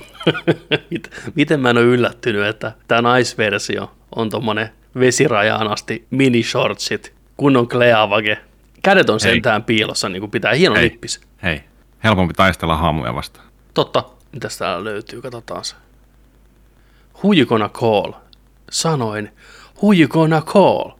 Mit- 0.90 1.10
Miten 1.34 1.60
mä 1.60 1.70
en 1.70 1.76
ole 1.78 1.86
yllättynyt, 1.86 2.46
että 2.46 2.72
tämä 2.88 3.02
naisversio 3.02 3.96
on 4.16 4.30
tommonen 4.30 4.68
vesirajaan 5.00 5.68
asti 5.68 6.06
minishortsit, 6.10 7.14
kunnon 7.36 7.68
kleavage. 7.68 8.38
Kädet 8.82 9.10
on 9.10 9.18
Hei. 9.24 9.32
sentään 9.32 9.64
piilossa, 9.64 10.08
niin 10.08 10.20
kuin 10.20 10.30
pitää 10.30 10.52
hieno 10.54 10.74
Hei. 10.74 10.88
nippis. 10.88 11.20
Hei, 11.42 11.64
helpompi 12.04 12.34
taistella 12.34 12.76
haamuja 12.76 13.14
vastaan. 13.14 13.46
Totta. 13.74 14.04
Mitäs 14.32 14.58
täällä 14.58 14.84
löytyy? 14.84 15.22
Katsotaan 15.22 15.64
se. 15.64 15.76
Gonna 17.48 17.68
call? 17.68 18.12
Sanoin, 18.70 19.30
who 19.82 19.92
you 19.92 20.08
gonna 20.08 20.42
call? 20.42 20.90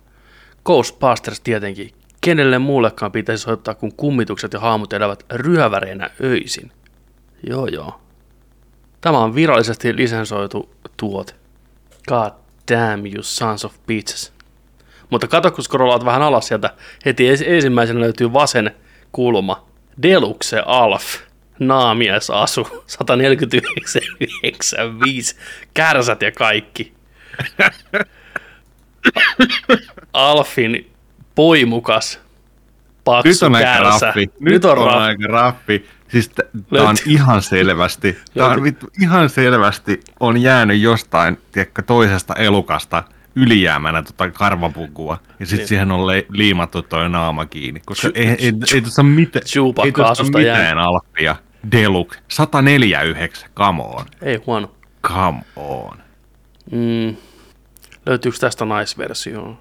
Ghostbusters 0.64 1.40
tietenkin. 1.40 1.90
Kenelle 2.20 2.58
muullekaan 2.58 3.12
pitäisi 3.12 3.42
soittaa, 3.42 3.74
kun 3.74 3.94
kummitukset 3.94 4.52
ja 4.52 4.60
haamut 4.60 4.92
elävät 4.92 5.24
ryöväreinä 5.32 6.10
öisin. 6.22 6.72
Joo 7.46 7.66
joo. 7.66 8.00
Tämä 9.00 9.18
on 9.18 9.34
virallisesti 9.34 9.96
lisensoitu 9.96 10.70
tuote. 10.96 11.32
God 12.08 12.30
damn 12.72 13.06
you 13.06 13.22
sons 13.22 13.64
of 13.64 13.74
bitches. 13.86 14.32
Mutta 15.10 15.28
kato, 15.28 15.50
kun 15.50 15.64
scrollaat 15.64 16.04
vähän 16.04 16.22
alas 16.22 16.46
sieltä, 16.46 16.74
heti 17.06 17.24
ensimmäisenä 17.46 18.00
löytyy 18.00 18.32
vasen 18.32 18.70
kulma. 19.12 19.66
Deluxe 20.02 20.62
Alf. 20.66 21.04
Naamies 21.58 22.30
asu. 22.30 22.62
149,95. 22.62 22.68
Kärsät 25.74 26.22
ja 26.22 26.32
kaikki. 26.32 26.94
Alfin 30.12 30.90
poimukas. 31.34 32.20
Paksu 33.04 33.28
Nyt 33.28 33.42
on 33.42 33.54
aika 33.54 33.66
kärsä. 33.72 34.06
raffi. 34.06 34.30
Nyt 34.40 34.64
on 34.64 34.76
raffi. 34.76 34.98
aika 34.98 35.26
raffi. 35.26 35.86
Siis 36.08 36.28
t- 36.28 36.40
tää 36.74 36.82
on 36.82 36.96
ihan 37.06 37.42
selvästi, 37.42 38.18
tää 38.34 38.46
on 38.46 38.62
vittu, 38.62 38.86
ihan 39.02 39.30
selvästi 39.30 40.00
on 40.20 40.42
jäänyt 40.42 40.80
jostain, 40.80 41.38
tiedätkö, 41.52 41.82
toisesta 41.82 42.34
elukasta 42.34 43.02
ylijäämänä 43.36 44.02
tota 44.02 44.30
karvapukua. 44.30 45.18
Ja 45.40 45.46
sitten 45.46 45.58
Niin. 45.58 45.68
siihen 45.68 45.90
on 45.92 46.06
le- 46.06 46.26
liimattu 46.28 46.82
toi 46.82 47.08
naama 47.08 47.46
kiinni. 47.46 47.80
Koska 47.86 48.08
Chu- 48.08 48.12
ei, 48.14 48.26
ei, 48.28 48.52
ei 48.74 48.80
tuossa 48.82 49.02
mitään, 49.02 49.42
ei 49.84 49.92
tuossa 49.92 50.24
mitään 50.24 50.78
alppia. 50.78 51.36
Deluk, 51.72 52.14
149, 52.28 53.50
come 53.56 53.82
on, 53.82 54.04
Ei 54.22 54.36
huono. 54.46 54.70
come 55.06 55.42
on. 55.56 55.96
Mm. 56.70 57.16
Löytyykö 58.10 58.38
tästä 58.38 58.64
naisversio? 58.64 59.58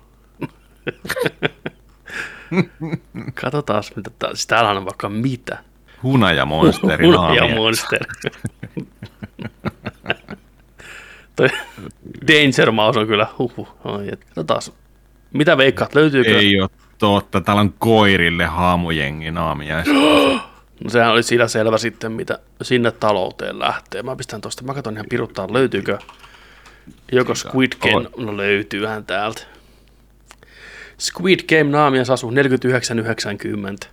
Katsotaan, 3.41 3.83
mitä 3.95 4.11
tää, 4.19 4.29
siis 4.29 4.47
täällä 4.47 4.71
on 4.71 4.85
vaikka 4.85 5.09
mitä. 5.09 5.57
Hunajamonsteri 6.03 7.05
Huna 7.05 7.35
ja 7.35 7.41
naamia. 7.41 7.55
monster. 7.55 7.99
Toi 11.35 11.47
Danger 12.27 12.71
Mouse 12.71 12.99
on 12.99 13.07
kyllä 13.07 13.27
huhu. 13.39 13.67
Ai. 13.83 14.11
Katsotaan, 14.25 14.61
mitä 15.33 15.57
veikkaat, 15.57 15.95
löytyykö? 15.95 16.37
Ei 16.37 16.61
ole 16.61 16.69
totta, 16.97 17.41
täällä 17.41 17.61
on 17.61 17.73
koirille 17.79 18.45
haamujengi 18.45 19.31
naamia. 19.31 19.83
No 20.83 20.89
sehän 20.89 21.11
oli 21.11 21.23
sillä 21.23 21.47
selvä 21.47 21.77
sitten, 21.77 22.11
mitä 22.11 22.39
sinne 22.61 22.91
talouteen 22.91 23.59
lähtee. 23.59 24.03
Mä 24.03 24.15
pistän 24.15 24.41
tosta, 24.41 24.63
mä 24.63 24.73
katson 24.73 24.93
ihan 24.93 25.05
piruttaa, 25.09 25.53
löytyykö 25.53 25.97
joko 27.11 27.35
Squid 27.35 27.71
Game, 27.81 28.09
no 28.17 28.37
löytyyhän 28.37 29.05
täältä. 29.05 29.41
Squid 30.99 31.39
Game 31.49 31.71
naamias 31.71 32.09
asu 32.09 32.29
49,90. 32.29 33.89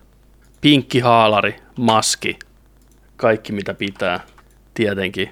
Pinkki 0.61 1.01
haalari, 1.01 1.57
maski, 1.79 2.39
kaikki 3.17 3.53
mitä 3.53 3.75
pitää, 3.75 4.21
tietenkin. 4.75 5.31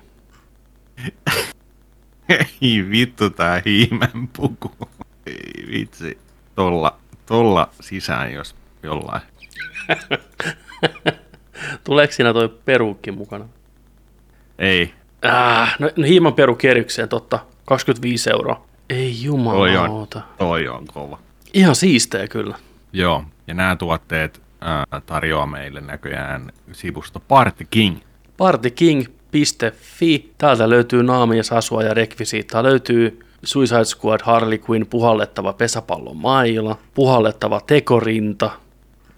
Ei 2.63 2.91
vittu 2.91 3.31
tää 3.31 3.63
hiimen 3.65 4.29
puku. 4.37 4.73
Ei 5.27 5.67
vitsi. 5.71 6.19
Tolla, 6.55 6.99
tolla 7.27 7.71
sisään 7.81 8.33
jos 8.33 8.57
jollain. 8.83 9.23
Tuleeko 11.85 12.13
siinä 12.13 12.33
toi 12.33 12.49
peruukki 12.65 13.11
mukana? 13.11 13.49
Ei. 14.59 14.95
Ah, 15.23 15.77
no, 15.79 15.91
no 15.97 16.07
hiiman 16.07 16.35
perukki 16.35 16.69
erikseen, 16.69 17.09
totta. 17.09 17.39
25 17.65 18.31
euroa. 18.31 18.65
Ei 18.91 19.13
Toi 19.13 19.25
jumalauta. 19.25 20.19
on, 20.19 20.25
toi 20.39 20.69
on 20.69 20.87
kova. 20.87 21.19
Ihan 21.55 21.75
siistejä 21.75 22.29
kyllä. 22.29 22.57
Joo, 22.93 23.25
ja 23.47 23.55
nämä 23.55 23.77
tuotteet 23.77 24.43
ää, 24.61 24.85
tarjoaa 25.07 25.47
meille 25.47 25.81
näköjään 25.81 26.53
sivusto 26.73 27.21
Party 27.21 27.67
King. 27.71 27.97
Partyking.fi. 28.37 30.33
Täältä 30.39 30.71
löytyy 30.71 31.03
naamias 31.03 31.53
asua 31.53 31.83
ja 31.83 31.95
rekvisiittaa. 31.95 32.63
Löytyy 32.63 33.21
Suicide 33.45 33.85
Squad 33.85 34.21
Harley 34.23 34.59
Quinn 34.71 34.87
puhallettava 34.87 35.53
pesäpallon 35.53 36.17
maila, 36.17 36.79
puhallettava 36.95 37.61
tekorinta. 37.61 38.51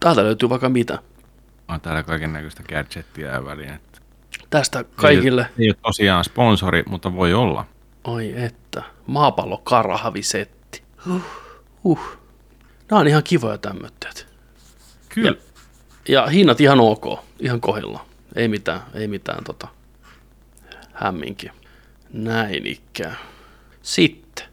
Täältä 0.01 0.25
löytyy 0.25 0.49
vaikka 0.49 0.69
mitä. 0.69 0.99
On 1.69 1.81
täällä 1.81 2.03
kaiken 2.03 2.33
näköistä 2.33 2.63
gadgettia 2.63 3.29
ja 3.29 3.45
välineitä. 3.45 3.85
Tästä 4.51 4.85
kaikille. 4.85 5.43
Ei, 5.43 5.65
ei 5.65 5.69
ole 5.69 5.77
tosiaan 5.83 6.25
sponsori, 6.25 6.83
mutta 6.89 7.15
voi 7.15 7.35
olla. 7.35 7.65
Oi 8.07 8.35
että. 8.37 8.83
Maapallo 9.07 9.59
karhavisetti. 9.59 10.83
Huh. 11.07 11.23
huh. 11.85 12.01
Nämä 12.91 13.01
on 13.01 13.09
ihan 13.09 13.23
kivoja 13.23 13.59
tämmötteet. 13.59 14.27
Kyllä. 15.09 15.35
Ja 16.09 16.27
hinnat 16.27 16.61
ihan 16.61 16.81
ok, 16.81 17.05
ihan 17.41 17.61
kohdilla. 17.61 18.07
Ei 18.37 18.49
mitään, 18.49 18.81
ei 18.95 19.09
mitään 19.09 19.45
tota 19.45 19.69
hämminkiä. 20.93 21.53
Näin 22.13 22.67
ikään. 22.67 23.17
Sitten. 23.83 24.47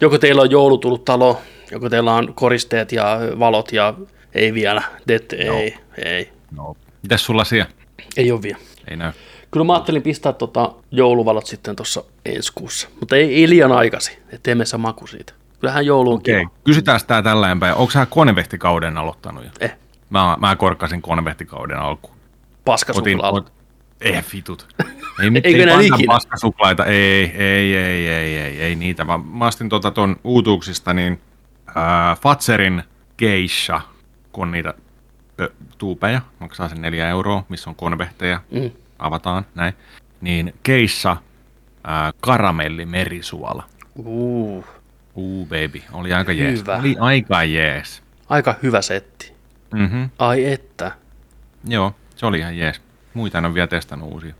Joko 0.00 0.18
teillä 0.18 0.42
on 0.42 0.50
joulu 0.50 0.78
tullut 0.78 1.04
talo, 1.04 1.42
joko 1.70 1.90
teillä 1.90 2.14
on 2.14 2.34
koristeet 2.34 2.92
ja 2.92 3.18
valot 3.38 3.72
ja 3.72 3.94
ei 4.34 4.54
vielä. 4.54 4.82
Det, 5.08 5.26
ei, 5.36 5.76
ei. 6.04 6.32
No. 6.50 6.76
Mitäs 7.02 7.24
sulla 7.24 7.44
siellä? 7.44 7.70
Ei 8.16 8.32
ole 8.32 8.42
vielä. 8.42 8.58
Ei 8.90 8.96
näy. 8.96 9.12
Kyllä 9.52 9.66
mä 9.66 9.72
ajattelin 9.72 10.02
pistää 10.02 10.32
tota 10.32 10.72
jouluvalot 10.90 11.46
sitten 11.46 11.76
tuossa 11.76 12.04
ensi 12.24 12.52
kuussa, 12.54 12.88
mutta 13.00 13.16
ei, 13.16 13.34
ei 13.34 13.48
liian 13.48 13.72
aikaisin, 13.72 14.16
ettei 14.32 14.54
mene 14.54 14.78
maku 14.78 15.06
siitä. 15.06 15.32
Kyllähän 15.60 15.86
joulu 15.86 16.10
on 16.10 16.16
Okei, 16.16 16.40
kiva. 16.40 16.50
kysytään 16.64 17.00
tää 17.06 17.22
tällä 17.22 17.56
päin. 17.60 17.74
Onko 17.74 17.90
sä 17.90 18.06
konvehtikauden 18.06 18.98
aloittanut 18.98 19.44
jo? 19.44 19.50
Eh, 19.60 19.76
Mä, 20.10 20.36
mä 20.40 20.56
korkkasin 20.56 21.02
konvehtikauden 21.02 21.78
alkuun. 21.78 22.16
paskasuklaalla. 22.64 23.40
ot- 23.40 23.50
ei 24.00 24.22
vitut. 24.32 24.66
Ei, 25.22 25.30
mit, 25.30 25.46
Eikö 25.46 25.56
ei 25.58 25.62
enää 25.62 25.80
ikinä? 25.80 26.12
paskasuklaita, 26.14 26.84
ei, 26.84 27.24
ei, 27.24 27.76
ei, 27.76 28.08
ei, 28.08 28.36
ei, 28.38 28.60
ei, 28.60 28.74
niitä, 28.74 29.06
vaan 29.06 29.26
mä 29.26 29.46
astin 29.46 29.68
tota 29.68 29.90
ton 29.90 30.16
uutuuksista, 30.24 30.94
niin 30.94 31.20
ää, 31.74 32.16
Fatserin 32.16 32.82
geisha, 33.18 33.80
kun 34.32 34.50
niitä 34.50 34.74
tuupeja, 35.78 36.20
maksaa 36.38 36.68
sen 36.68 36.82
neljä 36.82 37.08
euroa, 37.08 37.44
missä 37.48 37.70
on 37.70 37.76
konvehteja, 37.76 38.40
Mm. 38.50 38.70
Avataan, 39.06 39.46
näin, 39.54 39.74
niin 40.20 40.54
geisha, 40.64 41.16
ää, 41.84 42.12
karamelli 42.20 42.86
merisuola. 42.86 43.64
Uh, 43.96 44.64
Uu, 45.14 45.46
baby, 45.46 45.82
oli 45.92 46.12
aika 46.12 46.32
jees. 46.32 46.60
Hyvä. 46.60 46.76
Oli 46.76 46.96
aika 47.00 47.44
jees. 47.44 48.02
aika 48.28 48.54
hyvä 48.62 48.82
setti. 48.82 49.32
Mhm. 49.74 50.02
Ai 50.18 50.52
että. 50.52 50.92
Joo, 51.68 51.94
se 52.16 52.26
oli 52.26 52.38
ihan 52.38 52.58
jees. 52.58 52.80
Muita 53.14 53.38
en 53.38 53.44
ole 53.44 53.54
vielä 53.54 53.66
testannut 53.66 54.12
uusia. 54.12 54.34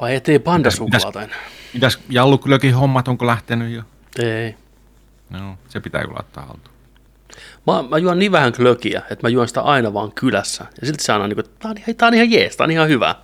Vai 0.00 0.14
ettei 0.14 0.38
pandasuklaata 0.38 1.22
enää? 1.22 1.36
Mitäs 1.74 1.98
jallukylökin 2.08 2.74
hommat, 2.74 3.08
onko 3.08 3.26
lähtenyt 3.26 3.72
jo? 3.72 3.82
Ei. 4.18 4.54
No, 5.30 5.58
se 5.68 5.80
pitää 5.80 6.02
kyllä 6.02 6.16
ottaa 6.20 6.44
haltuun. 6.46 6.76
Mä, 7.66 7.82
mä 7.90 7.98
juon 7.98 8.18
niin 8.18 8.32
vähän 8.32 8.52
klökiä, 8.52 9.02
että 9.10 9.26
mä 9.26 9.28
juon 9.28 9.48
sitä 9.48 9.60
aina 9.60 9.92
vaan 9.94 10.12
kylässä. 10.12 10.64
Ja 10.80 10.86
silti 10.86 11.04
se 11.04 11.12
on 11.12 11.28
niin 11.28 11.34
kuin, 11.36 11.46
tää 11.58 11.70
on, 11.70 11.76
ihan- 11.78 11.94
tää 11.96 12.08
on 12.08 12.14
ihan 12.14 12.30
jees, 12.30 12.56
tää 12.56 12.64
on 12.64 12.70
ihan 12.70 12.88
hyvä. 12.88 13.14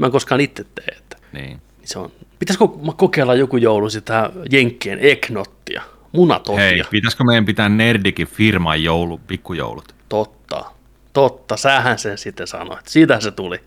Mä 0.00 0.06
en 0.06 0.12
koskaan 0.12 0.40
itse 0.40 0.64
tee, 0.74 0.94
että 0.98 1.16
Niin. 1.32 1.60
se 1.84 1.98
on. 1.98 2.12
Pitäisikö 2.38 2.64
mä 2.86 2.92
kokeilla 2.96 3.34
joku 3.34 3.56
joulu 3.56 3.90
sitä 3.90 4.30
Jenkkien 4.52 4.98
eknottia, 5.02 5.82
munatotia? 6.12 6.60
Hei, 6.60 6.82
pitäisikö 6.90 7.24
meidän 7.24 7.44
pitää 7.44 7.68
Nerdikin 7.68 8.26
firman 8.26 8.82
joulu, 8.82 9.20
pikkujoulut? 9.26 9.94
Totta, 10.08 10.64
totta, 11.12 11.56
sähän 11.56 11.98
sen 11.98 12.18
sitten 12.18 12.46
sanoit. 12.46 12.88
Siitä 12.88 13.20
se 13.20 13.30
tuli. 13.30 13.60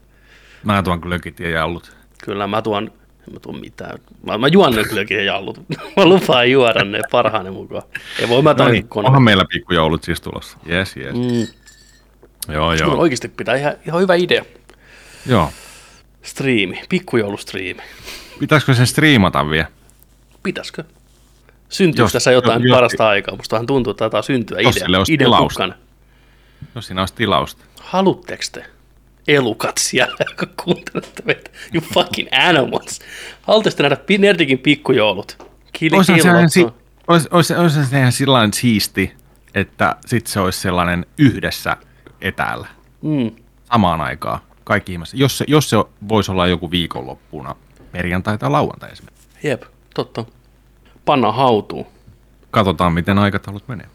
Mä 0.64 0.84
tuon 0.84 1.00
glökit 1.00 1.40
ja 1.40 1.50
jallut. 1.50 1.96
Kyllä 2.24 2.48
mä 2.48 2.62
tuon, 2.62 2.92
mä 3.34 3.40
tuon 3.40 3.60
mitään. 3.60 4.00
Mä, 4.26 4.38
mä 4.38 4.48
juon 4.48 4.76
ne 4.76 4.84
kylläkin 4.84 5.18
ja 5.18 5.24
jallut. 5.24 5.58
mä 5.98 6.06
lupaan 6.06 6.52
juoda 6.52 6.84
ne 6.84 7.00
parhaani 7.12 7.52
mukaan. 7.52 7.84
Ei 8.20 8.30
voi 8.30 8.42
mä 8.42 8.54
No 8.58 8.68
niin, 8.70 8.88
kone. 8.88 9.08
onhan 9.08 9.24
meillä 9.24 9.46
pikkujoulut 9.54 10.04
siis 10.04 10.22
tulossa. 10.22 10.58
Yes, 10.70 10.98
yes. 10.98 11.14
Mm, 11.16 11.48
Joo, 12.54 12.74
Joo. 12.74 12.74
joo. 12.74 12.98
oikeasti 12.98 13.28
pitää 13.28 13.56
ihan, 13.56 13.74
ihan 13.88 14.02
hyvä 14.02 14.16
idea. 14.16 14.46
joo. 15.26 15.50
Striimi, 16.24 16.82
pikkujoulustriimi. 16.90 17.82
Pitäisikö 18.40 18.74
sen 18.74 18.88
striimata 18.88 19.50
vielä? 19.50 19.68
Pitäisikö? 20.44 20.84
Syntyykö 21.70 22.12
tässä 22.12 22.32
jotain 22.32 22.64
jos- 22.64 22.76
parasta 22.76 23.08
aikaa? 23.10 23.36
Musta 23.36 23.56
vähän 23.56 23.68
tuntuu, 23.68 23.92
että 23.92 24.00
taitaa 24.00 24.22
syntyä 24.22 24.60
Jos 24.62 24.76
olisi 24.98 25.14
idean 25.14 25.28
tilausta. 25.28 25.48
kukkana. 25.64 25.76
Jos 26.76 26.88
siinä 26.88 27.02
olisi 27.02 27.14
tilausta. 27.14 27.66
Haluatteko 27.82 28.44
te 28.52 28.66
elukat 29.28 29.78
siellä, 29.78 30.16
kun 30.40 30.50
kuuntelette 30.64 31.24
meitä? 31.26 31.52
You 31.74 31.84
fucking 31.94 32.28
animals. 32.32 33.00
Haluatteko 33.42 33.76
te 33.78 33.84
nähdä 33.84 33.98
Nerdikin 34.18 34.60
pikkujoulut? 34.60 35.48
Kili 35.74 36.04
se, 36.04 36.14
ihan 36.14 36.50
si- 36.50 36.68
olis, 37.08 37.28
olis, 37.28 37.48
se 37.48 37.84
sillä 38.12 38.40
siisti, 38.54 39.14
että 39.56 39.96
sit 40.06 40.28
se 40.28 40.40
olisi 40.40 40.60
sellainen 40.60 41.06
yhdessä 41.18 41.78
etäällä 42.22 42.68
Mm. 43.02 43.32
samaan 43.72 44.02
aikaan. 44.02 44.40
Kaikki 44.64 44.92
ihmiset. 44.92 45.20
Jos 45.20 45.38
se, 45.38 45.46
jos 45.48 45.70
se 45.70 45.78
voisi 46.10 46.32
olla 46.32 46.48
joku 46.48 46.72
viikonloppuna, 46.72 47.56
perjantai 47.92 48.38
tai 48.38 48.50
lauantai 48.50 48.92
esimerkiksi. 48.92 49.28
Jep, 49.44 49.64
totta. 49.96 50.26
Panna 51.06 51.32
hautuun. 51.32 51.86
Katsotaan, 52.52 52.94
miten 52.94 53.20
aikataulut 53.20 53.68
menee. 53.68 53.88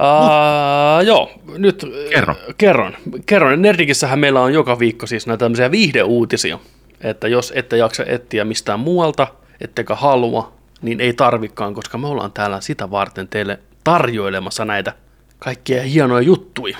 Uh, 0.00 1.06
joo, 1.06 1.30
nyt 1.58 1.86
Kerro. 2.10 2.34
kerron. 2.58 2.96
Kerron. 3.26 3.62
Nerdikissähän 3.62 4.18
meillä 4.18 4.40
on 4.40 4.52
joka 4.52 4.78
viikko 4.78 5.06
siis 5.06 5.26
näitä 5.26 5.38
tämmöisiä 5.38 5.70
viihdeuutisia, 5.70 6.58
että 7.00 7.28
jos 7.28 7.52
ette 7.56 7.76
jaksa 7.76 8.04
etsiä 8.06 8.44
mistään 8.44 8.80
muualta, 8.80 9.26
ettekä 9.60 9.94
halua, 9.94 10.52
niin 10.82 11.00
ei 11.00 11.12
tarvikaan, 11.12 11.74
koska 11.74 11.98
me 11.98 12.06
ollaan 12.06 12.32
täällä 12.32 12.60
sitä 12.60 12.90
varten 12.90 13.28
teille 13.28 13.58
tarjoilemassa 13.84 14.64
näitä 14.64 14.92
kaikkia 15.38 15.82
hienoja 15.82 16.22
juttuja. 16.22 16.78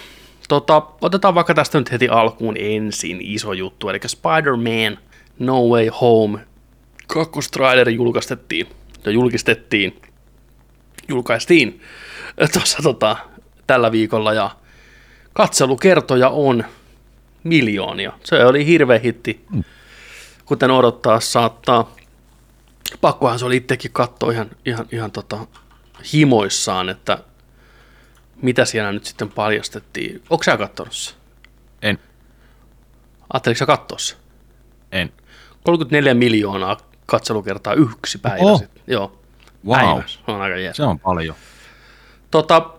Tota, 0.50 0.82
otetaan 1.00 1.34
vaikka 1.34 1.54
tästä 1.54 1.78
nyt 1.78 1.92
heti 1.92 2.08
alkuun 2.08 2.56
ensin 2.58 3.18
iso 3.20 3.52
juttu, 3.52 3.88
eli 3.88 3.98
Spider-Man 4.06 4.98
No 5.38 5.62
Way 5.62 5.88
Home 6.00 6.38
kakkostraileri 7.06 7.94
julkaistettiin, 7.94 8.66
ja 9.04 9.12
julkistettiin 9.12 10.02
julkaistiin 11.08 11.80
tuossa 12.52 12.82
tota, 12.82 13.16
tällä 13.66 13.92
viikolla 13.92 14.32
ja 14.32 14.50
katselukertoja 15.32 16.28
on 16.28 16.64
miljoonia. 17.44 18.12
Se 18.24 18.44
oli 18.44 18.66
hirveä 18.66 18.98
hitti, 18.98 19.44
kuten 20.44 20.70
odottaa 20.70 21.20
saattaa. 21.20 21.94
Pakkohan 23.00 23.38
se 23.38 23.44
oli 23.44 23.56
itsekin 23.56 23.92
katsoa 23.92 24.32
ihan, 24.32 24.50
ihan, 24.66 24.86
ihan 24.92 25.10
tota, 25.10 25.46
himoissaan, 26.12 26.88
että 26.88 27.18
mitä 28.42 28.64
siellä 28.64 28.92
nyt 28.92 29.05
sitten 29.05 29.29
paljastettiin. 29.29 30.22
Onko 30.31 30.42
sä 30.44 30.57
katsonut 30.57 30.92
se? 30.94 31.14
En, 31.83 31.98
Ajatteliko 33.33 33.59
sä 33.59 33.66
katsoa 33.66 33.98
se? 33.98 34.16
en. 34.92 35.12
34 35.64 36.14
miljoonaa 36.14 36.76
katselukertaa 37.07 37.74
yksi 37.74 38.18
päivä 38.18 38.38
Oho. 38.40 38.59
sitten. 38.59 38.83
Joo, 38.87 39.16
Wow. 39.66 40.00
Se 40.07 40.18
on 40.26 40.40
aika 40.40 40.57
jees. 40.57 40.76
se 40.76 40.83
on 40.83 40.98
paljon. 40.98 41.35
Tota, 42.31 42.70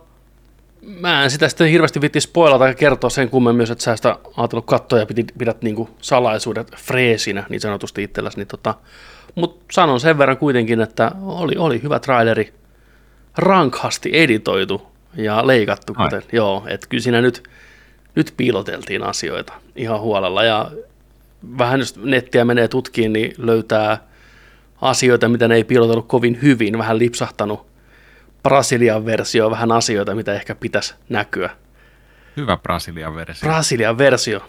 mä 0.81 1.23
en 1.23 1.31
sitä 1.31 1.49
sitten 1.49 1.67
hirveästi 1.69 2.01
vitti 2.01 2.21
spoilata 2.21 2.67
ja 2.67 2.73
kertoa 2.75 3.09
sen 3.09 3.29
kummemmin 3.29 3.57
myös, 3.57 3.71
että 3.71 3.83
sä 3.83 3.95
sitä 3.95 4.17
ajatellut 4.37 4.65
katsoa 4.65 4.99
ja 4.99 5.05
pidät, 5.05 5.25
pidät 5.37 5.61
niinku 5.61 5.89
salaisuudet 6.01 6.75
freesinä 6.75 7.43
niin 7.49 7.61
sanotusti 7.61 8.03
itselläsi. 8.03 8.37
Niin 8.37 8.47
tota, 8.47 8.75
Mutta 9.35 9.65
sanon 9.71 9.99
sen 9.99 10.17
verran 10.17 10.37
kuitenkin, 10.37 10.81
että 10.81 11.11
oli, 11.21 11.53
oli 11.57 11.81
hyvä 11.83 11.99
traileri, 11.99 12.53
rankhasti 13.37 14.09
editoitu 14.13 14.91
ja 15.15 15.47
leikattu, 15.47 15.93
Ai. 15.97 16.05
kuten, 16.05 16.23
joo, 16.31 16.63
että 16.67 16.87
kyllä 16.89 17.03
siinä 17.03 17.21
nyt 17.21 17.43
nyt 18.15 18.33
piiloteltiin 18.37 19.03
asioita 19.03 19.53
ihan 19.75 19.99
huolella 19.99 20.43
ja 20.43 20.71
vähän 21.57 21.79
jos 21.79 21.95
nettiä 21.95 22.45
menee 22.45 22.67
tutkiin, 22.67 23.13
niin 23.13 23.33
löytää 23.37 23.97
asioita, 24.81 25.29
mitä 25.29 25.47
ne 25.47 25.55
ei 25.55 25.63
piilotellut 25.63 26.07
kovin 26.07 26.39
hyvin, 26.41 26.77
vähän 26.77 26.99
lipsahtanut 26.99 27.67
Brasilian 28.43 29.05
versio, 29.05 29.51
vähän 29.51 29.71
asioita, 29.71 30.15
mitä 30.15 30.33
ehkä 30.33 30.55
pitäisi 30.55 30.95
näkyä. 31.09 31.49
Hyvä 32.37 32.57
Brasilian 32.57 33.15
versio. 33.15 33.49
Brasilian 33.49 33.97
versio, 33.97 34.41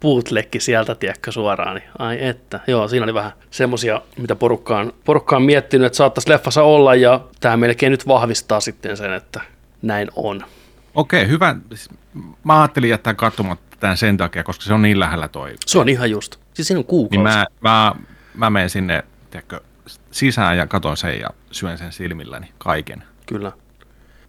bootlegki 0.00 0.60
sieltä, 0.60 0.94
tiedätkö, 0.94 1.32
suoraan, 1.32 1.76
niin 1.76 1.90
ai 1.98 2.24
että. 2.26 2.60
Joo, 2.66 2.88
siinä 2.88 3.04
oli 3.04 3.14
vähän 3.14 3.32
semmosia, 3.50 4.02
mitä 4.18 4.36
porukka 4.36 4.78
on, 4.78 4.92
porukka 5.04 5.36
on 5.36 5.42
miettinyt, 5.42 5.86
että 5.86 5.96
saattaisi 5.96 6.30
leffassa 6.30 6.62
olla, 6.62 6.94
ja 6.94 7.20
tämä 7.40 7.56
melkein 7.56 7.90
nyt 7.90 8.06
vahvistaa 8.06 8.60
sitten 8.60 8.96
sen, 8.96 9.12
että 9.12 9.40
näin 9.82 10.08
on. 10.16 10.44
Okei, 10.94 11.28
hyvä. 11.28 11.56
Mä 12.44 12.60
ajattelin 12.60 12.90
jättää 12.90 13.14
katsomatta 13.14 13.76
tämän 13.80 13.96
sen 13.96 14.16
takia, 14.16 14.44
koska 14.44 14.64
se 14.64 14.74
on 14.74 14.82
niin 14.82 15.00
lähellä 15.00 15.28
toi. 15.28 15.54
Se 15.66 15.78
on 15.78 15.88
ihan 15.88 16.10
just. 16.10 16.36
Siis 16.54 16.68
siinä 16.68 16.78
on 16.78 16.84
kuukausi. 16.84 17.16
Niin 17.16 17.22
mä, 17.22 17.44
mä, 17.60 17.94
mä 18.34 18.50
menen 18.50 18.70
sinne 18.70 19.04
tiedätkö, 19.30 19.60
sisään 20.10 20.58
ja 20.58 20.66
katon 20.66 20.96
sen 20.96 21.20
ja 21.20 21.28
syön 21.50 21.78
sen 21.78 21.92
silmilläni 21.92 22.48
kaiken. 22.58 23.02
Kyllä. 23.26 23.52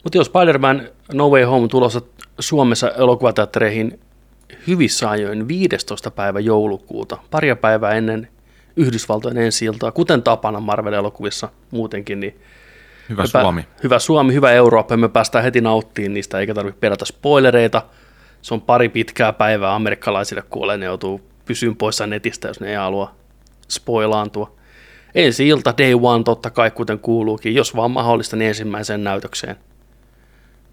Mutta 0.03 0.17
jos 0.17 0.27
Spider-Man 0.27 0.81
No 1.13 1.29
Way 1.29 1.43
Home 1.43 1.67
tulossa 1.67 2.01
Suomessa 2.39 2.91
elokuvateattereihin 2.91 3.99
hyvissä 4.67 5.09
ajoin 5.09 5.47
15. 5.47 6.11
päivä 6.11 6.39
joulukuuta, 6.39 7.17
paria 7.31 7.55
päivää 7.55 7.91
ennen 7.91 8.27
Yhdysvaltojen 8.75 9.37
ensi 9.37 9.65
iltaa, 9.65 9.91
kuten 9.91 10.23
tapana 10.23 10.59
Marvel-elokuvissa 10.59 11.49
muutenkin, 11.71 12.19
niin 12.19 12.39
Hyvä 13.09 13.21
me 13.21 13.27
Suomi. 13.27 13.63
Pä, 13.63 13.69
hyvä 13.83 13.99
Suomi, 13.99 14.33
hyvä 14.33 14.51
Eurooppa, 14.51 14.93
ja 14.93 14.97
me 14.97 15.09
päästään 15.09 15.43
heti 15.43 15.61
nauttimaan 15.61 16.13
niistä, 16.13 16.39
eikä 16.39 16.53
tarvitse 16.53 16.79
pelätä 16.79 17.05
spoilereita. 17.05 17.81
Se 18.41 18.53
on 18.53 18.61
pari 18.61 18.89
pitkää 18.89 19.33
päivää 19.33 19.75
amerikkalaisille 19.75 20.43
kuolee, 20.49 20.77
ne 20.77 20.85
joutuu 20.85 21.21
pysyyn 21.45 21.75
poissa 21.75 22.07
netistä, 22.07 22.47
jos 22.47 22.59
ne 22.59 22.69
ei 22.69 22.75
halua 22.75 23.15
spoilaantua. 23.69 24.55
Ensi 25.15 25.47
ilta, 25.47 25.73
day 25.77 25.93
one, 26.01 26.23
totta 26.23 26.49
kai, 26.49 26.71
kuten 26.71 26.99
kuuluukin, 26.99 27.55
jos 27.55 27.75
vaan 27.75 27.91
mahdollista, 27.91 28.35
niin 28.35 28.47
ensimmäiseen 28.47 29.03
näytökseen. 29.03 29.55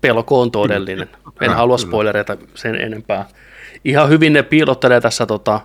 Pelko 0.01 0.41
on 0.41 0.51
todellinen. 0.51 1.09
En 1.41 1.51
halua 1.51 1.79
spoilereita 1.79 2.37
sen 2.55 2.75
enempää. 2.75 3.29
Ihan 3.85 4.09
hyvin 4.09 4.33
ne 4.33 4.43
piilottelee 4.43 5.01
tässä 5.01 5.27
tota, 5.27 5.61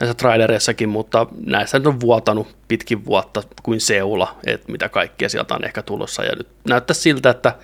näissä 0.00 0.14
trailereissakin, 0.14 0.88
mutta 0.88 1.26
näissä 1.46 1.78
nyt 1.78 1.86
on 1.86 2.00
vuotanut 2.00 2.56
pitkin 2.68 3.04
vuotta 3.04 3.42
kuin 3.62 3.80
seula, 3.80 4.36
että 4.46 4.72
mitä 4.72 4.88
kaikkea 4.88 5.28
sieltä 5.28 5.54
on 5.54 5.64
ehkä 5.64 5.82
tulossa. 5.82 6.24
Ja 6.24 6.36
nyt 6.36 6.48
näyttää 6.68 6.94
siltä, 6.94 7.30
että 7.30 7.54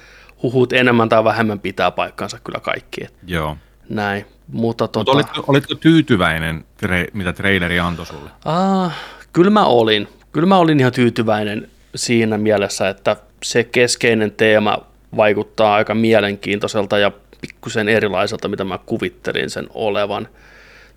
huhut 0.42 0.73
enemmän 0.73 1.09
tai 1.09 1.25
vähemmän 1.25 1.61
pitää 1.61 1.90
paikkansa 1.90 2.38
kyllä 2.45 2.61
kaikki. 2.61 3.01
Joo. 3.27 3.57
Näin. 3.88 4.27
Mutta 4.49 4.88
tota, 4.88 4.99
Mutta 4.99 5.12
olitko, 5.12 5.53
olitko 5.53 5.75
tyytyväinen, 5.75 6.64
tre, 6.77 7.07
mitä 7.12 7.33
traileri 7.33 7.81
antoi 7.81 8.07
sulle? 8.07 8.31
Ah, 8.45 8.97
kyllä 9.33 9.51
mä 9.51 9.64
olin. 9.64 10.09
Kyllä 10.33 10.47
mä 10.47 10.57
olin 10.57 10.81
ihan 10.81 10.92
tyytyväinen 10.92 11.71
siinä 11.95 12.38
mielessä, 12.38 12.88
että 12.88 13.16
se 13.42 13.64
keskeinen 13.64 14.33
teema 14.33 14.79
vaikuttaa 15.16 15.75
aika 15.75 15.95
mielenkiintoiselta 15.95 16.99
ja 16.99 17.12
pikkusen 17.40 17.88
erilaiselta, 17.88 18.49
mitä 18.49 18.64
mä 18.64 18.79
kuvittelin 18.87 19.51
sen 19.51 19.66
olevan. 19.75 20.29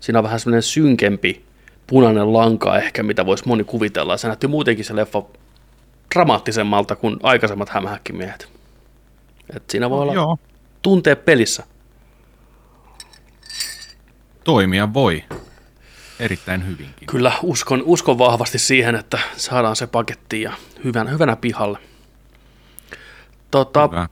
Siinä 0.00 0.18
on 0.18 0.24
vähän 0.24 0.40
semmoinen 0.40 0.62
synkempi 0.62 1.44
punainen 1.86 2.32
lanka 2.32 2.78
ehkä, 2.78 3.02
mitä 3.02 3.26
voisi 3.26 3.48
moni 3.48 3.64
kuvitella. 3.64 4.16
Se 4.16 4.26
näytti 4.26 4.46
muutenkin 4.46 4.84
se 4.84 4.96
leffa 4.96 5.22
dramaattisemmalta 6.14 6.96
kuin 6.96 7.16
aikaisemmat 7.22 7.68
hämähäkkimiehet. 7.68 8.48
Et 9.56 9.70
siinä 9.70 9.90
voi 9.90 10.00
olla 10.00 10.14
Joo. 10.14 10.36
tuntea 10.82 11.16
pelissä. 11.16 11.64
Toimia 14.44 14.94
voi. 14.94 15.24
Erittäin 16.20 16.66
hyvinkin. 16.66 17.06
Kyllä 17.06 17.32
uskon, 17.42 17.82
uskon 17.86 18.18
vahvasti 18.18 18.58
siihen, 18.58 18.94
että 18.94 19.18
saadaan 19.36 19.76
se 19.76 19.86
paketti 19.86 20.42
ja 20.42 20.52
hyvänä, 20.84 21.10
hyvänä 21.10 21.36
pihalle. 21.36 21.78
Tota, 23.50 23.88
Hyvä. 23.88 24.08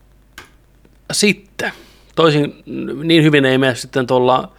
sitten, 1.13 1.73
toisin 2.15 2.63
niin 3.05 3.25
hyvin 3.25 3.45
ei 3.45 3.59
mene 3.59 3.75
sitten 3.75 4.07
tuolla 4.07 4.53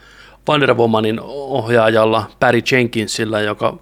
Wonder 0.49 0.73
Womanin 0.73 1.19
ohjaajalla 1.23 2.31
Barry 2.39 2.62
Jenkinsillä, 2.71 3.41
joka 3.41 3.77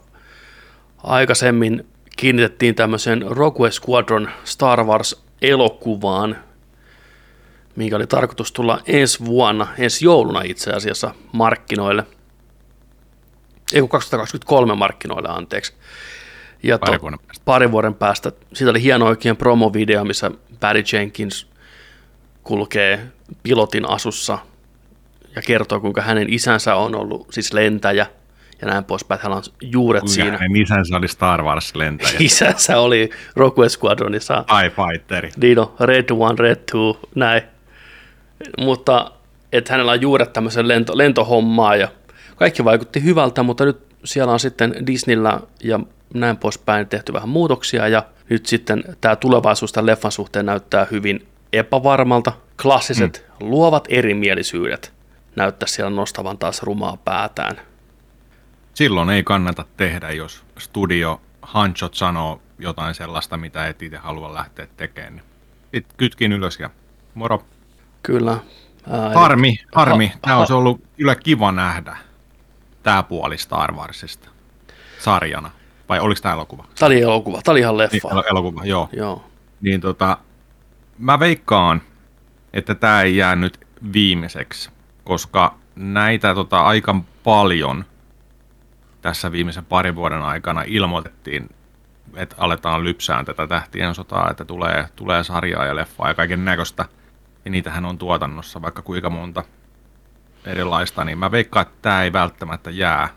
aikaisemmin 1.04 1.88
kiinnitettiin 2.18 2.76
tämmöiseen 2.76 3.26
Rogue 3.30 3.72
Squadron 3.72 4.30
Star 4.44 4.84
Wars-elokuvaan, 4.84 6.36
minkä 7.76 7.96
oli 7.96 8.08
tarkoitus 8.08 8.52
tulla 8.52 8.80
ensi 8.88 9.26
vuonna, 9.26 9.68
ensi 9.78 10.06
jouluna 10.06 10.42
itse 10.42 10.72
asiassa 10.72 11.16
markkinoille. 11.32 12.04
Ei 13.74 13.80
kun 13.82 13.90
2023 13.90 14.76
markkinoille, 14.76 15.30
anteeksi. 15.30 15.74
Ja 16.64 16.80
Pari 16.80 17.02
vuoden 17.02 17.20
päästä. 17.20 17.42
parin 17.46 17.72
vuoden 17.72 17.94
päästä. 17.94 18.32
Siitä 18.54 18.72
oli 18.72 18.82
hieno 18.82 19.06
oikein 19.06 19.38
promovideo, 19.38 20.06
missä 20.06 20.32
Barry 20.60 20.84
Jenkins 20.94 21.48
kulkee 22.44 23.00
pilotin 23.44 23.90
asussa 23.90 24.40
ja 25.36 25.42
kertoo, 25.42 25.80
kuinka 25.80 26.02
hänen 26.02 26.34
isänsä 26.34 26.76
on 26.76 26.96
ollut 26.96 27.28
siis 27.32 27.54
lentäjä 27.54 28.06
ja 28.62 28.68
näin 28.68 28.84
poispäin. 28.84 29.22
Hänellä 29.22 29.38
on 29.38 29.44
juuret 29.62 30.02
Kuinka 30.02 30.14
siinä. 30.14 30.38
hänen 30.38 30.56
isänsä 30.56 30.98
oli 30.98 31.08
Star 31.08 31.44
Wars-lentäjä. 31.44 32.18
Isänsä 32.30 32.80
oli 32.80 33.10
Rogue 33.36 33.70
Squadronissa. 33.70 34.44
TIE 34.48 34.70
Fighteri. 34.70 35.32
Niin 35.38 35.60
on, 35.60 35.74
Red 35.80 36.10
One, 36.12 36.36
Red 36.38 36.60
Two, 36.72 37.00
näin. 37.16 37.42
Mutta 38.60 39.12
että 39.52 39.74
hänellä 39.74 39.92
on 39.92 40.02
juuret 40.02 40.34
tämmöisen 40.34 40.68
lento, 40.68 40.98
lentohommaa 40.98 41.76
ja 41.76 41.88
kaikki 42.36 42.66
vaikutti 42.66 43.04
hyvältä, 43.04 43.44
mutta 43.44 43.66
nyt 43.66 43.78
siellä 44.04 44.34
on 44.34 44.40
sitten 44.40 44.76
Disneyllä 44.88 45.40
ja 45.64 45.80
näin 46.14 46.38
poispäin 46.38 46.88
tehty 46.88 47.14
vähän 47.14 47.30
muutoksia 47.30 47.88
ja 47.88 48.04
nyt 48.30 48.46
sitten 48.46 48.84
tämä 49.02 49.16
tulevaisuus 49.16 49.72
tämän 49.72 49.86
leffan 49.86 50.12
suhteen 50.12 50.46
näyttää 50.46 50.88
hyvin 50.92 51.28
epävarmalta. 51.54 52.32
Klassiset 52.62 53.26
mm. 53.30 53.50
luovat 53.50 53.88
erimielisyydet 53.90 54.93
näyttää 55.36 55.68
siellä 55.68 55.90
nostavan 55.96 56.38
taas 56.38 56.64
rumaa 56.64 56.98
päätään. 56.98 57.56
Silloin 58.74 59.10
ei 59.10 59.24
kannata 59.24 59.66
tehdä, 59.78 60.12
jos 60.12 60.44
studio 60.60 61.22
hanchot 61.42 61.94
sanoo 61.94 62.42
jotain 62.60 62.96
sellaista, 62.96 63.38
mitä 63.38 63.68
et 63.68 63.82
itse 63.82 63.98
halua 63.98 64.34
lähteä 64.34 64.68
tekemään. 64.78 65.22
Sitten 65.74 65.98
kytkin 65.98 66.32
ylös 66.32 66.60
ja 66.60 66.70
moro. 67.14 67.44
Kyllä. 68.04 68.38
Ää, 68.92 69.10
Harmi, 69.14 69.56
harmi. 69.76 70.08
Ha- 70.08 70.14
Tämä 70.22 70.34
ha- 70.34 70.40
olisi 70.40 70.54
ollut 70.54 70.82
kyllä 70.98 71.16
kiva 71.16 71.52
nähdä. 71.52 71.98
Tämä 72.84 73.04
puoli 73.04 73.38
Star 73.38 73.74
Warsista. 73.76 74.30
Sarjana. 75.00 75.52
Vai 75.90 76.00
oliko 76.00 76.22
tämä 76.22 76.34
elokuva? 76.34 76.66
Tämä 76.80 76.88
oli 76.88 77.02
elokuva, 77.02 77.42
tämä 77.42 77.54
oli 77.54 77.60
ihan 77.60 77.78
Niin, 77.78 77.90
leffa. 77.94 78.10
el- 78.12 78.24
elokuva, 78.30 78.66
joo. 78.66 78.90
Joo. 78.94 79.24
Niin 79.62 79.82
tota, 79.82 80.18
mä 80.98 81.20
veikkaan, 81.20 81.82
että 82.54 82.76
tämä 82.76 83.02
ei 83.02 83.18
jää 83.18 83.36
nyt 83.36 83.60
viimeiseksi, 83.94 84.70
koska 85.04 85.56
näitä 85.76 86.36
tota, 86.36 86.60
aika 86.60 86.96
paljon 87.24 87.86
tässä 89.02 89.32
viimeisen 89.32 89.66
parin 89.66 89.96
vuoden 89.96 90.22
aikana 90.22 90.64
ilmoitettiin, 90.68 91.50
että 92.16 92.36
aletaan 92.40 92.84
lypsään 92.84 93.26
tätä 93.26 93.48
tähtien 93.48 93.96
sotaa, 93.96 94.30
että 94.32 94.46
tulee, 94.46 94.86
tulee 94.96 95.24
sarjaa 95.24 95.66
ja 95.66 95.76
leffaa 95.76 96.08
ja 96.08 96.14
kaiken 96.14 96.46
näköistä. 96.46 96.86
Ja 97.46 97.52
niitähän 97.52 97.86
on 97.86 97.98
tuotannossa 97.98 98.62
vaikka 98.62 98.82
kuinka 98.82 99.10
monta 99.10 99.44
erilaista, 100.46 101.04
niin 101.04 101.18
mä 101.18 101.32
veikkaan, 101.32 101.66
että 101.66 101.78
tämä 101.82 102.04
ei 102.04 102.14
välttämättä 102.14 102.72
jää. 102.72 103.10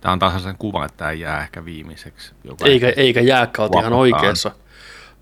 Tämä 0.00 0.12
on 0.12 0.18
taas 0.18 0.42
sen 0.42 0.56
kuva, 0.58 0.84
että 0.84 0.96
tämä 0.96 1.10
ei 1.10 1.20
jää 1.20 1.42
ehkä 1.42 1.64
viimeiseksi. 1.64 2.32
Joka 2.44 2.64
Eikä, 2.64 2.92
eikä 2.96 3.20
jääkään, 3.20 3.68
ihan 3.78 3.92
oikeassa, 3.92 4.50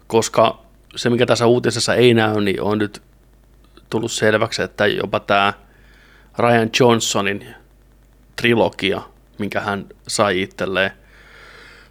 koska 0.07 0.59
se, 0.97 1.11
mikä 1.11 1.27
tässä 1.27 1.47
uutisessa 1.47 1.95
ei 1.95 2.15
näy, 2.15 2.41
niin 2.41 2.63
on 2.63 2.79
nyt 2.79 3.03
tullut 3.91 4.13
selväksi, 4.13 4.63
että 4.63 4.87
jopa 4.87 5.21
tämä 5.21 5.53
Ryan 6.41 6.71
Johnsonin 6.81 7.47
trilogia, 8.37 9.03
minkä 9.39 9.61
hän 9.61 9.87
sai 10.09 10.43
itselleen 10.43 10.91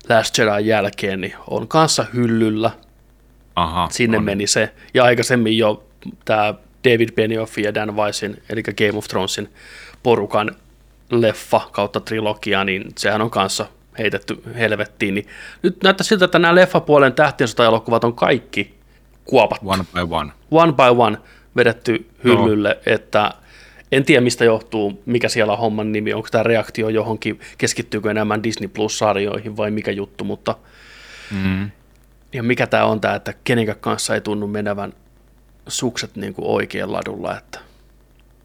Last 0.09 0.37
Jedin 0.37 0.65
jälkeen, 0.65 1.21
niin 1.21 1.35
on 1.47 1.67
kanssa 1.67 2.05
hyllyllä. 2.13 2.71
Aha, 3.55 3.87
Sinne 3.91 4.17
niin. 4.17 4.25
meni 4.25 4.47
se. 4.47 4.73
Ja 4.93 5.03
aikaisemmin 5.03 5.57
jo 5.57 5.83
tämä 6.25 6.53
David 6.83 7.09
Benioffin 7.11 7.63
ja 7.63 7.73
Dan 7.73 7.95
Weissin, 7.95 8.43
eli 8.49 8.63
Game 8.63 8.97
of 8.97 9.07
Thronesin 9.07 9.49
porukan 10.03 10.55
leffa 11.09 11.61
kautta 11.71 11.99
trilogia, 11.99 12.63
niin 12.63 12.85
sehän 12.97 13.21
on 13.21 13.29
kanssa 13.29 13.65
heitetty 13.97 14.41
helvettiin. 14.55 15.15
Niin 15.15 15.27
nyt 15.63 15.83
näyttää 15.83 16.03
siltä, 16.03 16.25
että 16.25 16.39
nämä 16.39 16.55
leffapuolen 16.55 17.13
tähtien 17.13 17.49
elokuvat 17.67 18.03
on 18.03 18.13
kaikki 18.13 18.75
kuopattu. 19.25 19.69
One 19.69 19.83
by 19.93 20.15
one. 20.15 20.31
One 20.51 20.71
by 20.71 21.01
one 21.01 21.17
vedetty 21.55 22.09
hyllylle, 22.23 22.69
no. 22.69 22.93
että 22.93 23.33
en 23.91 24.05
tiedä 24.05 24.21
mistä 24.21 24.45
johtuu, 24.45 25.03
mikä 25.05 25.29
siellä 25.29 25.53
on 25.53 25.59
homman 25.59 25.91
nimi, 25.91 26.13
onko 26.13 26.27
tämä 26.31 26.43
reaktio 26.43 26.89
johonkin, 26.89 27.39
keskittyykö 27.57 28.11
enemmän 28.11 28.43
Disney 28.43 28.67
Plus-sarjoihin 28.67 29.57
vai 29.57 29.71
mikä 29.71 29.91
juttu, 29.91 30.23
mutta 30.23 30.55
Mm. 31.43 31.71
ja 32.33 32.43
mikä 32.43 32.67
tämä 32.67 32.85
on 32.85 33.01
tämä, 33.01 33.15
että 33.15 33.33
kenenkään 33.43 33.77
kanssa 33.79 34.15
ei 34.15 34.21
tunnu 34.21 34.47
menevän 34.47 34.93
sukset 35.67 36.15
niin 36.15 36.33
kuin 36.33 36.45
oikein 36.47 36.91
ladulla, 36.91 37.37
että, 37.37 37.59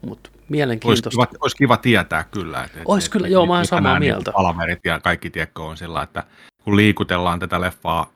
mutta 0.05 0.29
Olisi 0.35 0.45
Mielenkiintoista. 0.49 1.09
kiva, 1.09 1.27
olisi 1.41 1.55
kiva 1.57 1.77
tietää 1.77 2.23
kyllä. 2.23 2.63
Että, 2.63 2.79
Olisi 2.85 3.11
kyllä, 3.11 3.27
joo, 3.27 3.45
mä 3.45 3.53
mitkä 3.53 3.65
samaa 3.69 3.81
nämä 3.81 3.99
mieltä. 3.99 4.31
Palaverit 4.31 4.79
ja 4.85 4.99
kaikki 4.99 5.29
tiekko 5.29 5.67
on 5.67 5.77
sillä, 5.77 6.01
että 6.03 6.23
kun 6.63 6.75
liikutellaan 6.75 7.39
tätä 7.39 7.61
leffaa 7.61 8.11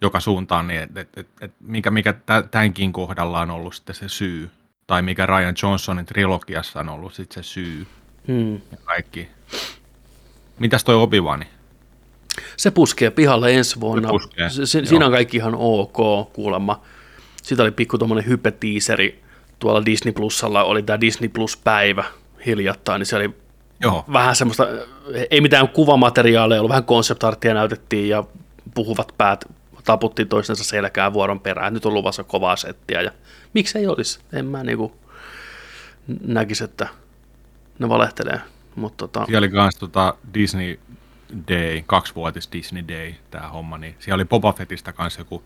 joka 0.00 0.20
suuntaan, 0.20 0.66
niin 0.68 0.80
et, 0.80 0.96
et, 0.96 1.08
et, 1.16 1.28
et 1.40 1.52
mikä, 1.60 1.90
mikä 1.90 2.12
tä- 2.12 2.42
tämänkin 2.50 2.92
kohdalla 2.92 3.40
on 3.40 3.50
ollut 3.50 3.74
sitten 3.74 3.94
se 3.94 4.08
syy, 4.08 4.50
tai 4.92 5.02
mikä 5.02 5.26
Ryan 5.26 5.54
Johnsonin 5.62 6.06
trilogiassa 6.06 6.80
on 6.80 6.88
ollut 6.88 7.14
sitten 7.14 7.44
se 7.44 7.48
syy 7.48 7.86
Hmm. 8.26 8.54
ja 8.54 8.78
kaikki. 8.84 9.28
Mitäs 10.58 10.84
toi 10.84 10.94
Obi-Wani? 10.94 11.44
Se 12.56 12.70
puskee 12.70 13.10
pihalle 13.10 13.54
ensi 13.54 13.80
vuonna. 13.80 14.08
Se 14.08 14.12
puskee, 14.12 14.50
Se, 14.50 14.66
se, 14.66 14.86
siinä 14.86 15.06
on 15.06 15.12
kaikki 15.12 15.36
ihan 15.36 15.54
ok 15.54 16.32
kuulemma. 16.32 16.80
Siitä 17.42 17.62
oli 17.62 17.70
pikku 17.70 17.98
tuommoinen 17.98 18.26
hypetiiseri. 18.26 19.22
Tuolla 19.58 19.84
Disney 19.84 20.12
Plusalla 20.12 20.64
oli 20.64 20.82
tämä 20.82 21.00
Disney 21.00 21.28
Plus-päivä 21.28 22.04
hiljattain, 22.46 22.98
niin 22.98 23.06
se 23.06 23.16
oli 23.16 23.30
Joo, 23.80 24.04
vähän 24.12 24.36
semmoista, 24.36 24.66
ei 25.30 25.40
mitään 25.40 25.68
kuvamateriaalia, 25.68 26.58
ollut 26.58 26.68
vähän 26.70 26.84
konseptarttia 26.84 27.54
näytettiin 27.54 28.08
ja 28.08 28.24
puhuvat 28.74 29.14
päät 29.18 29.44
taputtiin 29.84 30.28
toistensa 30.28 30.64
selkää 30.64 31.12
vuoron 31.12 31.40
perään. 31.40 31.74
Nyt 31.74 31.86
on 31.86 31.94
luvassa 31.94 32.24
kovaa 32.24 32.56
settiä 32.56 33.00
ja 33.00 33.10
miksi 33.54 33.78
ei 33.78 33.86
olisi? 33.86 34.20
En 34.32 34.46
mä 34.46 34.64
niinku 34.64 34.96
näkisi, 36.26 36.64
että 36.64 36.88
ne 37.78 37.88
valehtelee. 37.88 38.40
Mutta 38.76 39.08
tota, 39.08 39.26
siellä 39.26 39.38
oli 39.38 39.48
kans 39.48 39.76
tota 39.76 40.14
Disney 40.34 40.78
Day, 41.48 41.82
kaksivuotis 41.86 42.48
Disney 42.52 42.88
Day, 42.88 43.14
tämä 43.30 43.48
homma, 43.48 43.78
niin 43.78 43.96
siellä 43.98 44.14
oli 44.14 44.24
Boba 44.24 44.52
Fettistä 44.52 44.92
kanssa 44.92 45.20
joku 45.20 45.42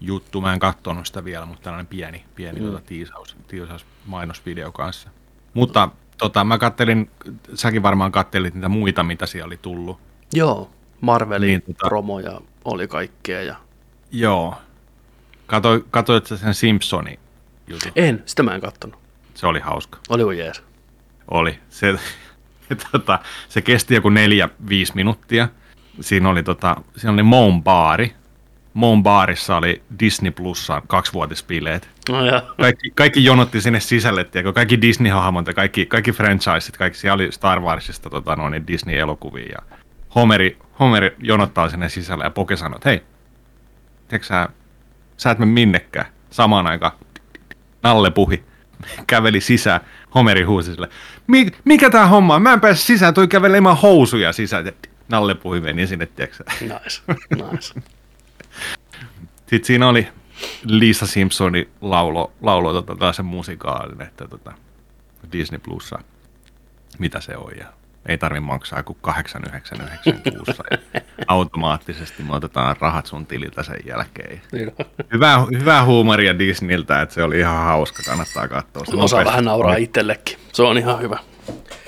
juttu, 0.00 0.40
mä 0.40 0.52
en 0.52 0.58
katsonut 0.58 1.06
sitä 1.06 1.24
vielä, 1.24 1.46
mutta 1.46 1.62
tällainen 1.62 1.86
pieni, 1.86 2.24
pieni 2.34 2.60
mm. 2.60 2.66
tota, 2.66 2.80
tiisaus, 2.86 3.36
tiisaus 3.48 3.86
mainosvideo 4.06 4.72
kanssa. 4.72 5.10
Mutta 5.54 5.88
tota, 6.18 6.44
mä 6.44 6.58
kattelin, 6.58 7.10
säkin 7.54 7.82
varmaan 7.82 8.12
kattelit 8.12 8.54
niitä 8.54 8.68
muita, 8.68 9.02
mitä 9.02 9.26
siellä 9.26 9.46
oli 9.46 9.56
tullut. 9.56 10.00
joo, 10.32 10.70
Marvelin 11.00 11.46
niin, 11.48 11.62
tota- 11.62 11.88
promoja 11.88 12.40
oli 12.64 12.88
kaikkea 12.88 13.42
ja 13.42 13.56
Joo. 14.12 14.54
Katoi, 15.46 15.84
katoit 15.90 16.26
sä 16.26 16.36
sen 16.36 16.54
Simpsonin 16.54 17.18
jutun? 17.66 17.92
en, 17.96 18.22
sitä 18.26 18.42
mä 18.42 18.54
en 18.54 18.60
kattonut. 18.60 18.98
Se 19.34 19.46
oli 19.46 19.60
hauska. 19.60 19.98
Oliko 20.08 20.32
jees? 20.32 20.62
Oli. 21.30 21.58
Se, 21.70 21.98
tota, 22.92 23.18
se 23.48 23.62
kesti 23.62 23.94
joku 23.94 24.08
neljä, 24.08 24.48
viisi 24.68 24.92
minuuttia. 24.94 25.48
Siinä 26.00 26.28
oli, 26.28 26.42
tota, 26.42 26.76
siinä 26.96 27.12
oli 27.12 27.22
Moon 27.22 27.62
baari. 27.62 28.14
Moon 28.74 29.02
baarissa 29.02 29.56
oli 29.56 29.82
Disney 30.00 30.30
Plussa 30.30 30.82
kaksivuotispileet. 30.86 31.88
No 32.08 32.26
ja, 32.26 32.42
Kaikki, 32.60 32.90
kaikki 32.90 33.24
jonotti 33.24 33.60
sinne 33.60 33.80
sisälle, 33.80 34.24
tiedätkö? 34.24 34.52
kaikki 34.52 34.76
Disney-hahmot 34.82 35.46
ja 35.46 35.54
kaikki, 35.54 35.86
kaikki 35.86 36.12
franchiseit, 36.12 36.76
kaikki 36.76 36.98
siellä 36.98 37.14
oli 37.14 37.32
Star 37.32 37.60
Warsista 37.60 38.10
tota, 38.10 38.36
no, 38.36 38.48
niin 38.48 38.66
Disney-elokuvia. 38.66 39.52
Ja 39.52 39.77
Homeri, 40.14 40.58
Homeri 40.80 41.16
jonottaa 41.18 41.68
sinne 41.68 41.88
sisälle 41.88 42.24
ja 42.24 42.30
Poke 42.30 42.56
sanoo, 42.56 42.76
että 42.76 42.88
hei, 42.88 43.02
tiedätkö 44.08 44.26
sä, 44.26 44.48
sä 45.16 45.30
et 45.30 45.38
mene 45.38 45.52
minnekään. 45.52 46.06
Samaan 46.30 46.66
aikaan 46.66 46.92
Nalle 47.82 48.10
puhi, 48.10 48.44
käveli 49.06 49.40
sisään, 49.40 49.80
Homeri 50.14 50.42
huusi 50.42 50.72
sille, 50.74 50.88
"Mi- 51.26 51.50
mikä 51.64 51.90
tää 51.90 52.06
homma 52.06 52.34
on? 52.34 52.42
Mä 52.42 52.52
en 52.52 52.60
pääse 52.60 52.82
sisään, 52.82 53.14
toi 53.14 53.28
kävelee 53.28 53.56
ilman 53.58 53.76
housuja 53.76 54.32
sisään. 54.32 54.66
Ja 54.66 54.72
Nalle 55.08 55.34
puhi 55.34 55.60
meni 55.60 55.86
sinne, 55.86 56.06
tiedätkö 56.06 56.44
nice, 56.60 57.02
nice. 57.52 57.80
Sitten 59.48 59.64
siinä 59.66 59.88
oli 59.88 60.08
Lisa 60.64 61.06
Simpsonin 61.06 61.70
laulo, 61.80 62.32
laulo 62.42 62.72
tota, 62.72 62.96
tällaisen 62.96 63.24
musikaalin, 63.24 64.02
että 64.02 64.28
tota, 64.28 64.52
Disney 65.32 65.58
Plussa, 65.58 65.98
mitä 66.98 67.20
se 67.20 67.36
on, 67.36 67.52
ja 67.58 67.66
ei 68.08 68.18
tarvi 68.18 68.40
maksaa 68.40 68.82
kuin 68.82 68.98
8,99 69.08 69.12
kuussa. 70.36 70.64
Ja 70.70 70.78
automaattisesti 71.28 72.22
me 72.22 72.34
otetaan 72.36 72.76
rahat 72.80 73.06
sun 73.06 73.26
tililtä 73.26 73.62
sen 73.62 73.76
jälkeen. 73.86 74.42
Niin. 74.52 74.72
Hyvää, 75.12 75.44
hyvää 75.58 75.84
huumoria 75.84 76.38
Disneyltä, 76.38 77.02
että 77.02 77.14
se 77.14 77.22
oli 77.22 77.38
ihan 77.38 77.64
hauska, 77.64 78.02
kannattaa 78.06 78.48
katsoa. 78.48 78.84
Se 78.84 78.96
Osaa 78.96 79.00
nopeasti 79.00 79.24
vähän 79.24 79.44
nauraa 79.44 79.76
itsellekin. 79.76 80.38
Se 80.52 80.62
on 80.62 80.78
ihan 80.78 81.00
hyvä. 81.00 81.18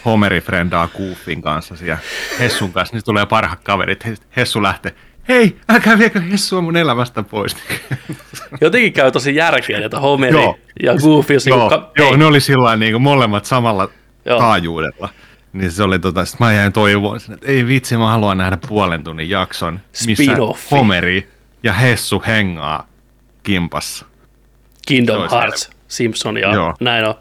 Homeri 0.05 0.41
frendaa 0.41 0.89
Goofin 0.89 1.43
kanssa 1.43 1.75
ja 1.85 1.99
Hessun 2.39 2.73
kanssa, 2.73 2.97
niin 2.97 3.05
tulee 3.05 3.27
parhaat 3.27 3.61
kaverit. 3.65 4.07
Hessu 4.37 4.63
lähtee, 4.63 4.95
hei, 5.29 5.57
älkää 5.69 5.99
viekö 5.99 6.21
Hessua 6.21 6.61
mun 6.61 6.77
elämästä 6.77 7.23
pois. 7.23 7.57
Jotenkin 8.61 8.93
käy 8.93 9.13
tosi 9.13 9.35
järkeä, 9.35 9.85
että 9.85 10.01
Homeri 10.01 10.33
Joo. 10.33 10.59
ja 10.83 10.95
Goofy, 10.95 11.35
joo, 11.47 11.57
niinku 11.59 11.69
ka- 11.69 11.91
joo 11.97 12.17
ne 12.17 12.25
oli 12.25 12.41
sillä 12.41 12.77
niin 12.77 12.93
kuin 12.93 13.03
molemmat 13.03 13.45
samalla 13.45 13.89
Joo. 14.25 14.39
taajuudella. 14.39 15.09
Niin 15.53 15.71
se 15.71 15.83
oli 15.83 15.99
tota, 15.99 16.25
sit 16.25 16.41
mä 16.41 16.53
jäin 16.53 16.73
toivoon, 16.73 17.17
että 17.35 17.47
ei 17.47 17.67
vitsi, 17.67 17.97
mä 17.97 18.11
haluan 18.11 18.39
nähdä 18.39 18.59
puolen 18.69 19.05
tunnin 19.05 19.31
jakson, 19.31 19.81
missä. 20.07 20.37
Homeri 20.71 21.29
ja 21.63 21.73
Hessu 21.73 22.23
hengaa 22.27 22.87
kimpassa. 23.43 24.07
Kingdom 24.87 25.31
Hearts, 25.31 25.71
Simpson 25.89 26.39
ja 26.39 26.55
Joo. 26.55 26.75
näin 26.81 27.05
on. 27.05 27.15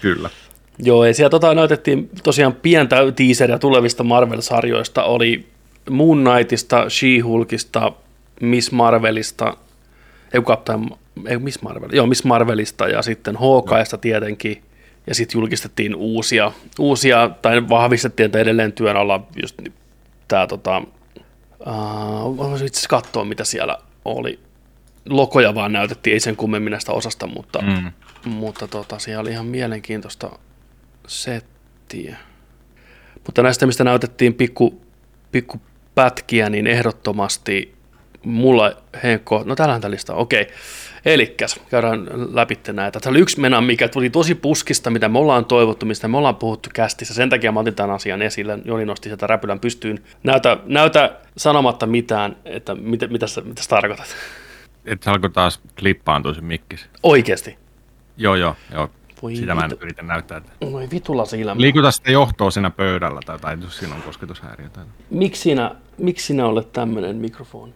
Kyllä. 0.00 0.30
Joo, 0.78 1.04
ja 1.04 1.14
siellä 1.14 1.30
tota, 1.30 1.54
näytettiin 1.54 2.10
tosiaan 2.22 2.54
pientä 2.54 2.96
teaseria 3.16 3.58
tulevista 3.58 4.04
Marvel-sarjoista. 4.04 5.02
Oli 5.02 5.46
Moon 5.90 6.24
Knightista, 6.24 6.84
She-Hulkista, 6.88 7.92
Miss 8.40 8.72
Marvelista, 8.72 9.56
ei 10.34 10.42
Captain, 10.42 10.90
ei 11.26 11.38
Miss 11.38 11.62
Marvel, 11.62 11.88
joo 11.92 12.06
Miss 12.06 12.24
Marvelista 12.24 12.88
ja 12.88 13.02
sitten 13.02 13.36
Hawkeista 13.36 13.98
tietenkin. 13.98 14.62
Ja 15.06 15.14
sitten 15.14 15.38
julkistettiin 15.38 15.94
uusia, 15.94 16.52
uusia, 16.78 17.30
tai 17.42 17.68
vahvistettiin, 17.68 18.24
että 18.24 18.38
edelleen 18.38 18.72
työn 18.72 18.96
alla 18.96 19.26
just 19.42 19.62
tämä 20.28 20.46
tota, 20.46 20.82
uh, 21.66 22.36
voisin 22.36 22.66
itse 22.66 22.88
katsoa, 22.88 23.24
mitä 23.24 23.44
siellä 23.44 23.78
oli. 24.04 24.38
Lokoja 25.08 25.54
vaan 25.54 25.72
näytettiin, 25.72 26.14
ei 26.14 26.20
sen 26.20 26.36
kummemmin 26.36 26.70
näistä 26.70 26.92
osasta, 26.92 27.26
mutta, 27.26 27.62
Mm. 27.62 27.92
mutta 28.30 28.68
tota, 28.68 28.98
siellä 28.98 29.20
oli 29.20 29.30
ihan 29.30 29.46
mielenkiintoista 29.46 30.38
settiä. 31.06 32.16
Mutta 33.26 33.42
näistä, 33.42 33.66
mistä 33.66 33.84
näytettiin 33.84 34.34
pikku, 34.34 34.82
pikku 35.32 35.60
pätkiä, 35.94 36.50
niin 36.50 36.66
ehdottomasti 36.66 37.74
mulla 38.24 38.72
Henkko, 39.02 39.42
no 39.46 39.56
täällähän 39.56 39.80
tämä 39.80 39.90
lista, 39.90 40.14
okei. 40.14 40.46
Elikkäs, 41.04 41.60
käydään 41.70 42.06
läpi 42.34 42.58
näitä. 42.72 43.00
Tämä 43.00 43.10
oli 43.10 43.20
yksi 43.20 43.40
mena, 43.40 43.60
mikä 43.60 43.88
tuli 43.88 44.10
tosi 44.10 44.34
puskista, 44.34 44.90
mitä 44.90 45.08
me 45.08 45.18
ollaan 45.18 45.44
toivottu, 45.44 45.86
mistä 45.86 46.08
me 46.08 46.16
ollaan 46.16 46.36
puhuttu 46.36 46.70
kästissä. 46.74 47.14
Sen 47.14 47.30
takia 47.30 47.52
mä 47.52 47.60
otin 47.60 47.74
tämän 47.74 47.90
asian 47.90 48.22
esille. 48.22 48.58
Joni 48.64 48.84
nosti 48.84 49.08
sieltä 49.08 49.26
räpylän 49.26 49.60
pystyyn. 49.60 50.02
Näytä, 50.22 50.56
näytä 50.64 51.16
sanomatta 51.36 51.86
mitään, 51.86 52.36
että 52.44 52.74
mitä, 52.74 53.06
mitä, 53.06 53.26
sä, 53.26 53.40
mitä 53.40 53.62
sä 53.62 53.68
tarkoitat. 53.68 54.06
Et 54.84 55.06
alkoi 55.06 55.30
taas 55.30 55.60
klippaantua 55.78 56.34
se 56.34 56.40
mikkis. 56.40 56.86
Oikeasti. 57.02 57.58
Joo, 58.16 58.34
joo, 58.34 58.56
joo. 58.72 58.90
Voi 59.22 59.36
Sitä 59.36 59.54
mä 59.54 59.64
en 59.64 59.70
vittu. 59.70 59.84
yritä 59.84 60.02
näyttää. 60.02 60.38
Että... 60.38 60.52
Oi 60.60 60.88
vitulla 60.90 61.24
silmä. 61.24 61.54
Liikuta 61.58 61.90
sitä 61.90 62.10
johtoa 62.10 62.50
siinä 62.50 62.70
pöydällä 62.70 63.20
tai, 63.26 63.38
tai 63.38 63.56
jos 63.62 63.78
siinä 63.78 63.94
on 63.94 64.02
kosketushäiriö. 64.02 64.68
Tai... 64.68 64.84
Miksi 65.10 65.42
sinä, 65.42 65.74
miksi 65.98 66.26
sinä 66.26 66.46
olet 66.46 66.72
tämmönen 66.72 67.16
mikrofoni? 67.16 67.72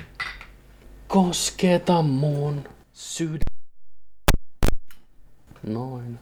Kosketa 1.06 2.02
mun 2.02 2.64
sydän. 2.98 3.38
Noin. 5.66 6.18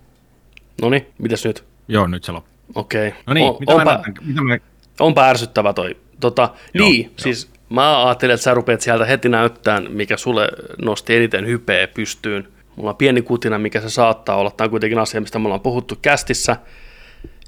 Noni, 0.83 1.07
mitäs 1.19 1.45
nyt? 1.45 1.65
Joo, 1.89 2.07
nyt 2.07 2.25
se 2.25 2.33
loppuu. 2.33 2.53
Okei. 2.75 3.15
No 3.27 3.35
niin, 3.35 3.47
On- 3.47 3.57
mitä, 3.61 3.73
mä 3.73 3.79
onpa, 3.79 3.93
näytän, 3.95 4.15
mitä 4.25 4.43
mä 4.43 4.59
onpa 5.01 5.25
ärsyttävä 5.25 5.73
toi. 5.73 5.97
Tota, 6.21 6.51
Joo, 6.75 6.89
niin, 6.89 7.05
joo. 7.05 7.12
siis 7.17 7.51
mä 7.69 8.07
ajattelin, 8.07 8.35
että 8.35 8.45
sä 8.45 8.55
rupeat 8.55 8.81
sieltä 8.81 9.05
heti 9.05 9.29
näyttämään, 9.29 9.93
mikä 9.93 10.17
sulle 10.17 10.49
nosti 10.83 11.17
eniten 11.17 11.47
hypeä 11.47 11.89
pystyyn. 11.89 12.49
Mulla 12.77 12.91
on 12.91 12.97
pieni 12.97 13.23
kutina, 13.23 13.59
mikä 13.59 13.81
se 13.81 13.91
saattaa 13.91 14.37
olla. 14.37 14.51
Tämä 14.51 14.67
on 14.67 14.71
kuitenkin 14.71 14.99
asia, 14.99 15.21
mistä 15.21 15.39
me 15.39 15.45
ollaan 15.47 15.61
puhuttu 15.61 15.95
kästissä 16.03 16.57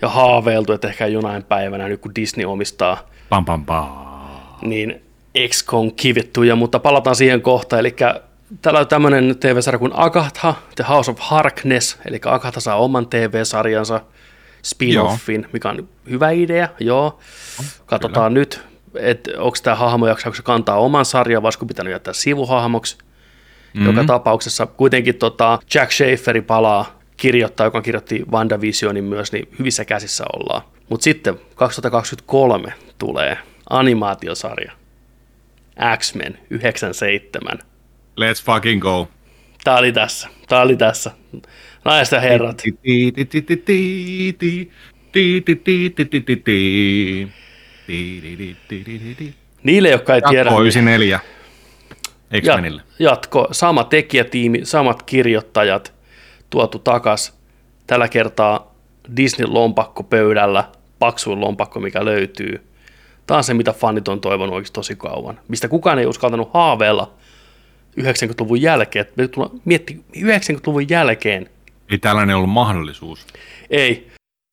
ja 0.02 0.08
haaveiltu, 0.08 0.72
että 0.72 0.88
ehkä 0.88 1.06
jonain 1.06 1.42
päivänä, 1.44 1.88
nyt 1.88 2.00
kun 2.00 2.14
Disney 2.14 2.46
omistaa 2.46 3.08
Pam, 3.28 3.44
pam, 3.44 3.64
pam. 3.64 3.88
niin 4.62 5.02
XCOM 5.48 5.92
kivittuja, 5.92 6.56
mutta 6.56 6.78
palataan 6.78 7.16
siihen 7.16 7.42
kohtaan. 7.42 7.80
Eli 7.80 7.96
täällä 8.62 8.80
on 8.80 8.88
tämmöinen 8.88 9.36
TV-sarja 9.40 9.78
kuin 9.78 9.92
Agatha, 9.94 10.54
The 10.76 10.84
House 10.88 11.10
of 11.10 11.16
Harkness, 11.20 11.98
eli 12.04 12.20
Agatha 12.24 12.60
saa 12.60 12.76
oman 12.76 13.06
TV-sarjansa 13.06 14.00
spin-offin, 14.62 15.48
mikä 15.52 15.70
on 15.70 15.88
hyvä 16.10 16.30
idea, 16.30 16.68
joo. 16.80 17.18
Katsotaan 17.86 18.34
nyt, 18.34 18.60
että 18.94 19.30
onko 19.38 19.56
tämä 19.62 19.76
hahmo, 19.76 20.06
jaksaako 20.06 20.36
se 20.36 20.42
kantaa 20.42 20.78
oman 20.78 21.04
sarjan, 21.04 21.42
vai 21.42 21.52
pitänyt 21.68 21.92
jättää 21.92 22.14
sivuhahmoksi. 22.14 22.98
Mm-hmm. 22.98 23.86
Joka 23.86 24.04
tapauksessa 24.04 24.66
kuitenkin 24.66 25.14
tota 25.14 25.58
Jack 25.74 25.92
Schaferi 25.92 26.40
palaa 26.40 26.98
kirjoittaa, 27.16 27.66
joka 27.66 27.82
kirjoitti 27.82 28.24
WandaVisionin 28.30 29.04
myös, 29.04 29.32
niin 29.32 29.48
hyvissä 29.58 29.84
käsissä 29.84 30.24
ollaan. 30.32 30.62
Mutta 30.88 31.04
sitten 31.04 31.40
2023 31.54 32.72
tulee 32.98 33.38
animaatiosarja 33.70 34.72
X-Men 35.96 36.38
97. 36.50 37.58
Let's 38.18 38.44
fucking 38.44 38.82
go. 38.82 39.08
Tää 39.64 39.76
oli 39.76 39.92
tässä. 39.92 40.28
Tää 40.48 40.62
oli 40.62 40.76
tässä. 40.76 41.10
Naiset 41.84 42.12
ja 42.12 42.20
herrat. 42.20 42.62
Niille, 49.62 49.88
jotka 49.88 50.14
ei 50.14 50.22
tiedä. 50.28 50.50
Jatko 50.50 50.60
94. 50.60 51.20
X-Menille. 52.40 52.82
Jatko. 52.98 53.48
Sama 53.52 53.84
tekijätiimi, 53.84 54.60
samat 54.64 55.02
kirjoittajat 55.02 55.94
tuotu 56.50 56.78
takas. 56.78 57.38
Tällä 57.86 58.08
kertaa 58.08 58.74
Disney-lompakko 59.16 60.02
pöydällä, 60.02 60.64
paksuin 60.98 61.40
lompakko, 61.40 61.80
mikä 61.80 62.04
löytyy. 62.04 62.68
Tämä 63.26 63.38
on 63.38 63.44
se, 63.44 63.54
mitä 63.54 63.72
fanit 63.72 64.08
on 64.08 64.20
toivonut 64.20 64.54
oikeasti 64.54 64.74
tosi 64.74 64.96
kauan. 64.96 65.40
Mistä 65.48 65.68
kukaan 65.68 65.98
ei 65.98 66.06
uskaltanut 66.06 66.50
haaveilla 66.54 67.14
90-luvun 67.98 68.62
jälkeen. 68.62 69.06
Me 69.16 69.28
tullaan 69.28 69.60
mietti 69.64 70.04
90-luvun 70.16 70.88
jälkeen. 70.88 71.50
Ei 71.90 71.98
tällainen 71.98 72.36
ollut 72.36 72.50
mahdollisuus 72.50 73.26
Ei. 73.70 74.08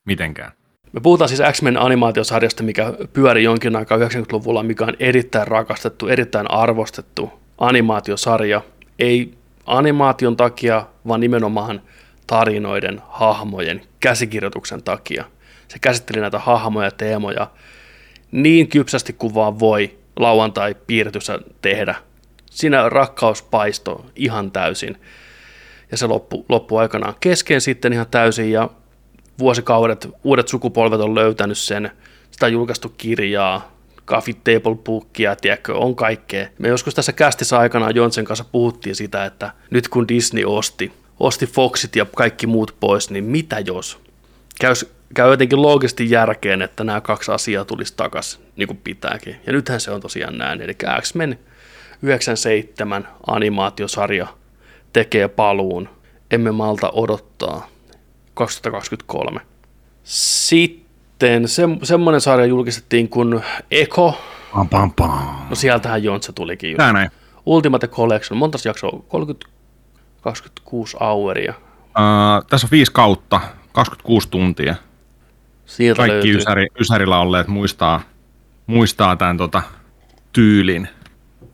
mitenkään. 0.08 0.52
Me 0.92 1.02
puhutaan 1.02 1.30
siis 1.30 1.42
X-Men 1.52 1.78
animaatiosarjasta, 1.78 2.64
mikä 2.64 2.94
pyöri 3.14 3.44
jonkin 3.44 3.76
aikaa 3.76 3.98
90-luvulla, 3.98 4.64
mikä 4.64 4.84
on 4.84 4.94
erittäin 5.00 5.48
rakastettu, 5.48 6.08
erittäin 6.08 6.52
arvostettu 6.52 7.30
animaatiosarja. 7.58 8.62
Ei 9.00 9.34
animaation 9.66 10.38
takia, 10.38 10.86
vaan 11.08 11.20
nimenomaan 11.20 11.82
tarinoiden, 12.28 13.02
hahmojen, 13.10 13.82
käsikirjoituksen 14.00 14.84
takia. 14.84 15.26
Se 15.68 15.80
käsitteli 15.80 16.22
näitä 16.22 16.40
hahmoja 16.40 16.88
ja 16.88 16.92
teemoja 16.92 17.48
niin 18.32 18.68
kypsästi 18.68 19.14
kuin 19.14 19.34
vaan 19.36 19.60
voi 19.60 19.98
lauantai-piirrytyssä 20.20 21.40
tehdä. 21.62 21.96
Siinä 22.56 22.90
rakkaus 22.90 23.42
paisto 23.42 24.06
ihan 24.16 24.52
täysin. 24.52 24.98
Ja 25.92 25.98
se 25.98 26.08
loppu, 26.08 26.46
loppu 26.50 26.78
aikanaan 26.78 27.16
kesken 27.20 27.62
sitten 27.62 27.94
ihan 27.94 28.08
täysin 28.12 28.52
ja 28.52 28.70
vuosikaudet, 29.40 30.08
uudet 30.24 30.48
sukupolvet 30.48 31.00
on 31.00 31.16
löytänyt 31.16 31.58
sen, 31.58 31.92
sitä 32.32 32.48
julkaistu 32.48 32.94
kirjaa, 32.98 33.72
coffee 34.08 34.34
table 34.34 34.76
bookia, 34.76 35.36
tiedätkö, 35.36 35.76
on 35.76 35.96
kaikkea. 35.96 36.48
Me 36.60 36.68
joskus 36.68 36.96
tässä 36.96 37.14
kästissä 37.14 37.60
aikanaan 37.60 37.96
Jonsen 37.96 38.26
kanssa 38.26 38.46
puhuttiin 38.52 38.96
sitä, 38.96 39.26
että 39.26 39.52
nyt 39.70 39.88
kun 39.88 40.08
Disney 40.08 40.44
osti, 40.46 40.94
osti 41.20 41.48
Foxit 41.48 41.96
ja 41.96 42.06
kaikki 42.16 42.48
muut 42.48 42.76
pois, 42.80 43.10
niin 43.10 43.24
mitä 43.24 43.60
jos? 43.60 44.00
Käys, 44.62 44.86
käy 45.14 45.30
jotenkin 45.30 45.62
loogisesti 45.62 46.10
järkeen, 46.10 46.62
että 46.62 46.84
nämä 46.84 47.02
kaksi 47.02 47.32
asiaa 47.32 47.66
tulisi 47.66 47.94
takaisin, 47.98 48.42
niin 48.56 48.68
kuin 48.68 48.80
pitääkin. 48.84 49.36
Ja 49.46 49.54
nythän 49.54 49.82
se 49.82 49.92
on 49.92 50.02
tosiaan 50.02 50.38
näin, 50.38 50.62
eli 50.62 50.76
X-Men 51.02 51.40
97 52.02 53.08
animaatiosarja 53.28 54.28
tekee 54.94 55.28
paluun. 55.28 55.90
Emme 56.32 56.52
malta 56.52 56.90
odottaa 56.90 57.68
2023. 58.34 59.42
Sitten 60.04 61.48
se, 61.48 61.64
semmoinen 61.84 62.22
sarja 62.22 62.46
julkistettiin 62.46 63.10
kuin 63.10 63.42
Eko. 63.72 64.18
Pam, 64.54 64.70
pam, 64.70 64.94
pam. 64.94 65.36
No 65.50 65.56
sieltähän 65.56 66.04
Jontse 66.04 66.32
tulikin 66.32 66.72
jo. 66.72 66.78
Tää 66.78 66.94
näin. 66.94 67.12
Ultimate 67.46 67.88
Collection, 67.88 68.38
monta 68.38 68.58
jaksoa? 68.66 69.04
30, 69.08 69.48
26 70.22 70.98
houria. 71.00 71.54
Uh, 71.80 72.46
tässä 72.50 72.68
on 72.68 72.72
viisi 72.72 72.92
kautta, 72.92 73.42
26 73.72 74.30
tuntia. 74.30 74.76
Sieltä 75.66 75.98
Kaikki 75.98 76.14
löytyy. 76.14 76.36
ysäri, 76.36 76.68
ysärillä 76.80 77.20
olleet 77.20 77.48
muistaa, 77.48 78.02
muistaa 78.68 79.16
tämän 79.16 79.38
tota, 79.38 79.62
tyylin, 80.34 80.90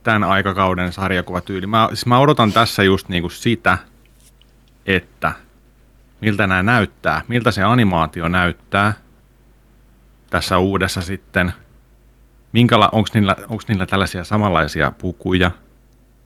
tämän 0.04 0.24
aikakauden 0.24 0.92
sarjakuvatyyli. 0.92 1.68
Mä, 1.68 1.88
siis 1.88 2.06
mä 2.06 2.20
odotan 2.20 2.54
tässä 2.54 2.84
just 2.84 3.10
niinku 3.10 3.30
sitä, 3.30 3.78
että 4.86 5.34
miltä 6.22 6.48
nämä 6.48 6.64
näyttää, 6.64 7.22
miltä 7.28 7.52
se 7.52 7.64
animaatio 7.64 8.28
näyttää 8.28 8.94
tässä 10.30 10.58
uudessa 10.58 11.02
sitten. 11.02 11.54
Onko 12.92 13.10
niillä, 13.14 13.36
niillä 13.68 13.86
tällaisia 13.86 14.24
samanlaisia 14.24 14.92
pukuja, 14.92 15.52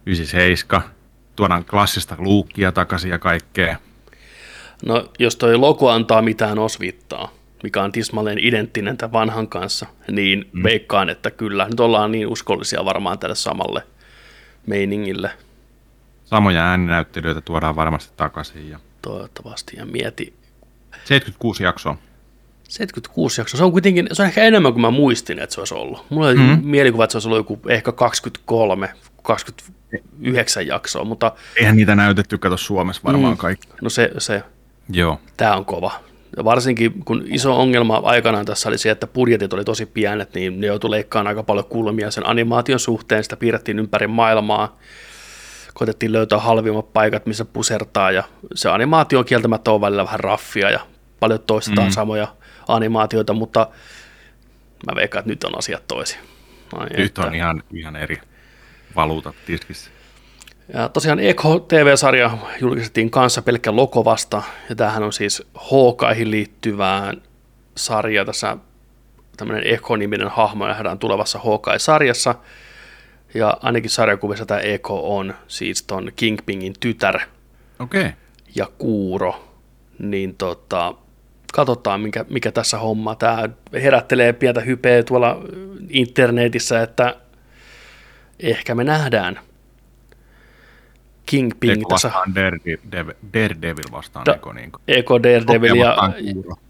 97, 0.06 0.90
tuodaan 1.36 1.66
klassista 1.66 2.16
luukkia 2.20 2.72
takaisin 2.72 3.12
ja 3.12 3.20
kaikkea. 3.20 3.78
No, 4.86 5.10
jos 5.20 5.36
toi 5.36 5.58
logo 5.58 5.90
antaa 5.90 6.22
mitään 6.22 6.60
osvittaa, 6.60 7.30
mikä 7.66 7.84
on 7.84 7.92
tismalleen 7.92 8.40
identtinen 8.40 8.98
tämän 8.98 9.12
vanhan 9.12 9.48
kanssa, 9.48 9.86
niin 10.12 10.50
mm. 10.54 10.64
veikkaan, 10.64 11.10
että 11.10 11.32
kyllä. 11.32 11.68
Nyt 11.70 11.80
ollaan 11.80 12.12
niin 12.12 12.28
uskollisia 12.28 12.86
varmaan 12.86 13.20
tälle 13.20 13.36
samalle 13.36 13.84
meiningille 14.66 15.32
Samoja 16.26 16.70
ääninäyttelijöitä 16.70 17.42
tuodaan 17.42 17.76
varmasti 17.76 18.14
takaisin. 18.18 18.70
Ja 18.70 18.80
toivottavasti. 19.02 19.78
Ja 19.78 19.86
mieti, 19.86 20.34
76 20.92 21.64
jaksoa. 21.64 21.98
76 22.64 23.42
jaksoa, 23.42 23.58
se 23.58 23.64
on 23.64 23.72
kuitenkin, 23.72 24.08
se 24.12 24.22
on 24.22 24.28
ehkä 24.28 24.44
enemmän 24.44 24.74
kuin 24.74 24.82
mä 24.82 24.92
muistin, 24.92 25.40
että 25.40 25.56
se 25.56 25.62
olisi 25.62 25.74
ollut. 25.74 26.06
Mulla 26.10 26.28
oli 26.28 26.36
mm. 26.36 26.60
mielikuva, 26.64 27.04
että 27.04 27.12
se 27.12 27.18
olisi 27.18 27.28
ollut 27.28 27.40
joku 27.40 27.70
ehkä 27.70 27.92
23, 27.92 28.90
29 29.24 30.68
jaksoa, 30.68 31.04
mutta 31.04 31.32
Eihän 31.56 31.76
niitä 31.76 31.96
näytetty, 31.96 32.38
kato 32.38 32.58
Suomessa 32.58 33.02
varmaan 33.04 33.34
mm. 33.34 33.38
kaikki. 33.38 33.68
no 33.82 33.90
se, 33.90 34.12
se 34.18 34.44
Joo. 34.90 35.20
tämä 35.38 35.56
on 35.56 35.66
kova. 35.66 35.92
Varsinkin 36.44 37.04
kun 37.06 37.24
iso 37.26 37.60
ongelma 37.62 38.02
aikanaan 38.04 38.46
tässä 38.46 38.70
oli 38.70 38.78
se, 38.78 38.92
että 38.92 39.08
budjetit 39.08 39.54
oli 39.54 39.64
tosi 39.64 39.86
pienet, 39.86 40.34
niin 40.34 40.62
ne 40.62 40.68
joutui 40.68 40.92
leikkaamaan 40.92 41.28
aika 41.28 41.44
paljon 41.44 41.66
kulmia 41.66 42.12
sen 42.12 42.30
animaation 42.30 42.80
suhteen, 42.80 43.24
sitä 43.24 43.38
piirrettiin 43.38 43.80
ympäri 43.80 44.08
maailmaa, 44.08 44.80
koitettiin 45.74 46.12
löytää 46.12 46.40
halvimmat 46.40 46.94
paikat, 46.94 47.26
missä 47.26 47.46
pusertaa, 47.46 48.12
ja 48.12 48.24
se 48.56 48.70
animaatio 48.70 49.20
on 49.20 49.26
kieltämättä 49.26 49.72
on 49.72 49.82
välillä 49.82 50.06
vähän 50.06 50.20
raffia, 50.20 50.70
ja 50.70 50.80
paljon 51.20 51.40
toistetaan 51.48 51.88
mm. 51.88 51.92
samoja 51.92 52.28
animaatioita, 52.68 53.34
mutta 53.34 53.68
mä 54.88 54.96
veikkaan, 54.96 55.20
että 55.20 55.30
nyt 55.30 55.44
on 55.44 55.58
asiat 55.58 55.88
toisin. 55.88 56.20
Ai 56.74 56.88
Nyt 56.98 57.06
että. 57.06 57.22
on 57.22 57.36
ihan, 57.36 57.64
ihan 57.74 57.96
eri 57.96 58.18
valuutat 58.96 59.36
tiskissä. 59.46 59.92
Ja 60.74 60.90
tosiaan 60.90 61.20
Echo 61.20 61.60
TV-sarja 61.60 62.38
julkistettiin 62.62 63.12
kanssa 63.12 63.42
pelkkä 63.42 63.76
Lokovasta, 63.76 64.44
ja 64.70 64.76
tämähän 64.76 65.04
on 65.04 65.14
siis 65.14 65.44
Hawkeihin 65.54 66.32
liittyvään 66.32 67.22
sarja, 67.76 68.26
tässä 68.26 68.58
tämmöinen 69.38 69.68
Echo-niminen 69.68 70.28
hahmo 70.28 70.68
nähdään 70.68 71.00
tulevassa 71.00 71.40
Hawkeye-sarjassa, 71.40 72.36
ja 73.34 73.58
ainakin 73.62 73.90
sarjakuvissa 73.90 74.46
tämä 74.46 74.60
Echo 74.60 75.18
on 75.18 75.34
siis 75.48 75.84
ton 75.84 76.12
Kingpingin 76.16 76.74
tytär 76.80 77.20
Okei. 77.80 78.02
Okay. 78.02 78.12
ja 78.56 78.68
kuuro, 78.78 79.48
niin 80.00 80.36
tota, 80.36 80.94
katsotaan 81.54 82.02
mikä, 82.02 82.26
mikä 82.30 82.52
tässä 82.52 82.78
homma. 82.78 83.16
Tämä 83.16 83.50
herättelee 83.74 84.34
pientä 84.34 84.62
hypeä 84.62 85.04
tuolla 85.04 85.42
internetissä, 85.90 86.82
että 86.82 87.16
ehkä 88.40 88.76
me 88.76 88.84
nähdään 88.84 89.40
Kingping 91.26 91.82
Eko 91.82 91.90
tässä 91.90 92.08
vastaan 92.08 92.36
Daredevil, 92.36 93.14
Daredevil 93.34 93.92
vastaan 93.92 94.26
Da- 94.30 94.36
Eko. 94.36 94.54
Niin 94.54 94.72
kuin. 94.72 94.82
Eko 94.88 95.24
Daredevil 95.24 95.76
ja 95.76 95.98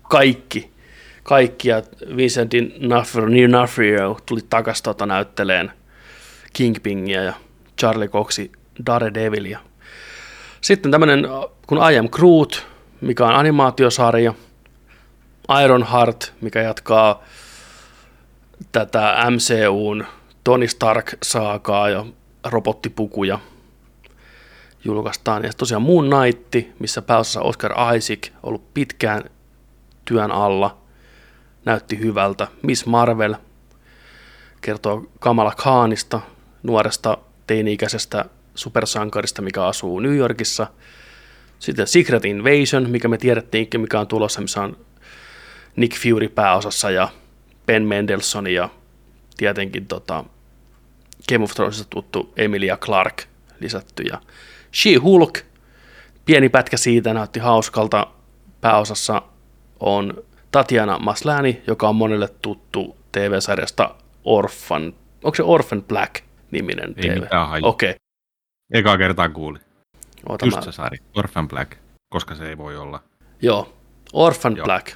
kaikki. 0.09 0.75
Kaikki 1.23 1.69
ja 1.69 1.81
Vincent 2.15 2.53
D'Onofrio 2.53 4.19
tuli 4.25 4.41
takas 4.49 4.81
tota 4.81 5.05
näytteleen 5.05 5.71
Kingpingia 6.53 7.23
ja 7.23 7.33
Charlie 7.79 8.07
Coxi 8.07 8.51
Daredevilia. 8.85 9.59
Sitten 10.61 10.91
tämmöinen 10.91 11.27
kun 11.67 11.91
I 11.91 11.97
Am 11.97 12.09
Groot, 12.09 12.67
mikä 13.01 13.25
on 13.25 13.35
animaatiosarja. 13.35 14.33
Ironheart, 15.63 16.33
mikä 16.41 16.61
jatkaa 16.61 17.23
tätä 18.71 19.15
MCUn 19.29 20.05
Tony 20.43 20.67
Stark-saakaa 20.67 21.89
ja 21.89 22.05
robottipukuja 22.45 23.39
julkaistaan. 24.85 25.43
Ja 25.43 25.51
tosiaan 25.57 25.81
Moon 25.81 26.09
Knight, 26.09 26.69
missä 26.79 27.01
pääosassa 27.01 27.41
Oscar 27.41 27.71
Isaac, 27.97 28.29
ollut 28.43 28.73
pitkään 28.73 29.23
työn 30.05 30.31
alla, 30.31 30.77
näytti 31.65 31.99
hyvältä. 31.99 32.47
Miss 32.61 32.86
Marvel 32.86 33.36
kertoo 34.61 35.05
Kamala 35.19 35.53
Khanista, 35.55 36.21
nuoresta 36.63 37.17
teini-ikäisestä 37.47 38.25
supersankarista, 38.55 39.41
mikä 39.41 39.65
asuu 39.65 39.99
New 39.99 40.15
Yorkissa. 40.15 40.67
Sitten 41.59 41.88
Secret 41.88 42.25
Invasion, 42.25 42.89
mikä 42.89 43.07
me 43.07 43.17
tiedettiinkin, 43.17 43.81
mikä 43.81 43.99
on 43.99 44.07
tulossa, 44.07 44.41
missä 44.41 44.61
on 44.61 44.77
Nick 45.75 45.97
Fury 45.97 46.29
pääosassa 46.29 46.91
ja 46.91 47.09
Ben 47.65 47.83
Mendelsohn 47.83 48.47
ja 48.47 48.69
tietenkin 49.38 49.88
tota, 49.88 50.23
Game 51.29 51.43
of 51.43 51.51
Thronesista 51.51 51.89
tuttu 51.89 52.33
Emilia 52.38 52.77
Clark 52.77 53.23
lisätty 53.59 54.03
ja 54.03 54.21
She-Hulk, 54.76 55.39
pieni 56.26 56.49
pätkä 56.49 56.78
siitä 56.78 57.13
näytti 57.13 57.39
hauskalta. 57.39 58.07
Pääosassa 58.61 59.21
on 59.80 60.23
Tatiana 60.51 60.99
Maslany, 60.99 61.61
joka 61.67 61.89
on 61.89 61.95
monelle 61.95 62.28
tuttu 62.41 62.97
TV-sarjasta 63.11 63.95
Orphan, 64.23 64.93
onko 65.23 65.36
se 65.36 65.43
Orphan 65.43 65.84
Black 65.84 66.15
niminen 66.51 66.93
Ei 66.97 67.09
TV? 67.09 67.19
mitään 67.21 67.49
hajua. 67.49 67.67
Okei, 67.69 67.95
Eka 68.73 68.97
kertaa 68.97 69.30
kuulin. 69.30 69.61
Oota, 70.30 70.45
Just 70.45 70.57
mä- 70.57 70.61
se 70.63 70.71
sarja. 70.71 70.99
Orphan 71.15 71.47
Black, 71.47 71.71
koska 72.09 72.36
se 72.36 72.49
ei 72.49 72.57
voi 72.57 72.78
olla. 72.78 73.03
Joo, 73.41 73.73
Orphan 74.13 74.57
Joo. 74.57 74.65
Black. 74.65 74.88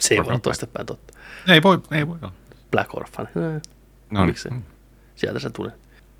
Se 0.00 0.14
ei 0.14 0.18
voi 0.18 0.20
Orphan 0.20 0.32
olla 0.32 0.40
toistepäin 0.40 0.86
totta. 0.86 1.14
Ei 1.48 1.62
voi, 1.62 1.78
ei 1.92 2.08
voi 2.08 2.18
olla. 2.22 2.32
Black 2.70 2.94
Orphan. 2.96 3.28
Eh, 3.56 3.62
No 4.10 4.26
Miksi? 4.26 4.48
Sieltä 5.14 5.38
se 5.38 5.50
tuli. 5.50 5.70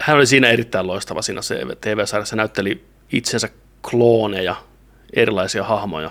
Hän 0.00 0.16
oli 0.16 0.26
siinä 0.26 0.48
erittäin 0.48 0.86
loistava 0.86 1.22
siinä 1.22 1.42
se 1.42 1.60
TV-sarjassa. 1.80 2.36
Näytteli 2.36 2.84
itsensä 3.12 3.48
klooneja, 3.90 4.56
erilaisia 5.12 5.64
hahmoja. 5.64 6.10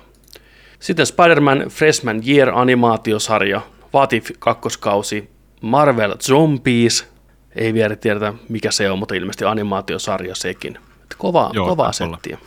Sitten 0.80 1.06
Spider-Man 1.06 1.60
Freshman 1.70 2.22
Year 2.28 2.50
animaatiosarja, 2.50 3.62
Vatif 3.94 4.30
kakkoskausi, 4.40 5.30
Marvel 5.62 6.18
Zombies, 6.18 7.08
ei 7.56 7.74
vielä 7.74 7.96
tiedetä 7.96 8.34
mikä 8.50 8.72
se 8.72 8.92
on, 8.92 9.00
mutta 9.00 9.16
ilmeisesti 9.16 9.46
animaatiosarja 9.46 10.36
sekin. 10.36 10.78
Että 11.04 11.16
Kova, 11.18 11.50
Joo, 11.54 11.68
kovaa 11.68 11.86
taisi 11.86 12.04
olla. 12.04 12.16
settiä. 12.16 12.38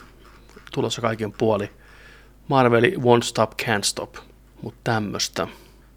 Tulossa 0.72 1.01
kaiken 1.01 1.32
puoli. 1.32 1.70
Marveli 2.49 2.95
Won't 2.97 3.22
Stop, 3.22 3.53
Can't 3.62 3.82
Stop, 3.82 4.14
mutta 4.62 4.80
tämmöistä. 4.84 5.49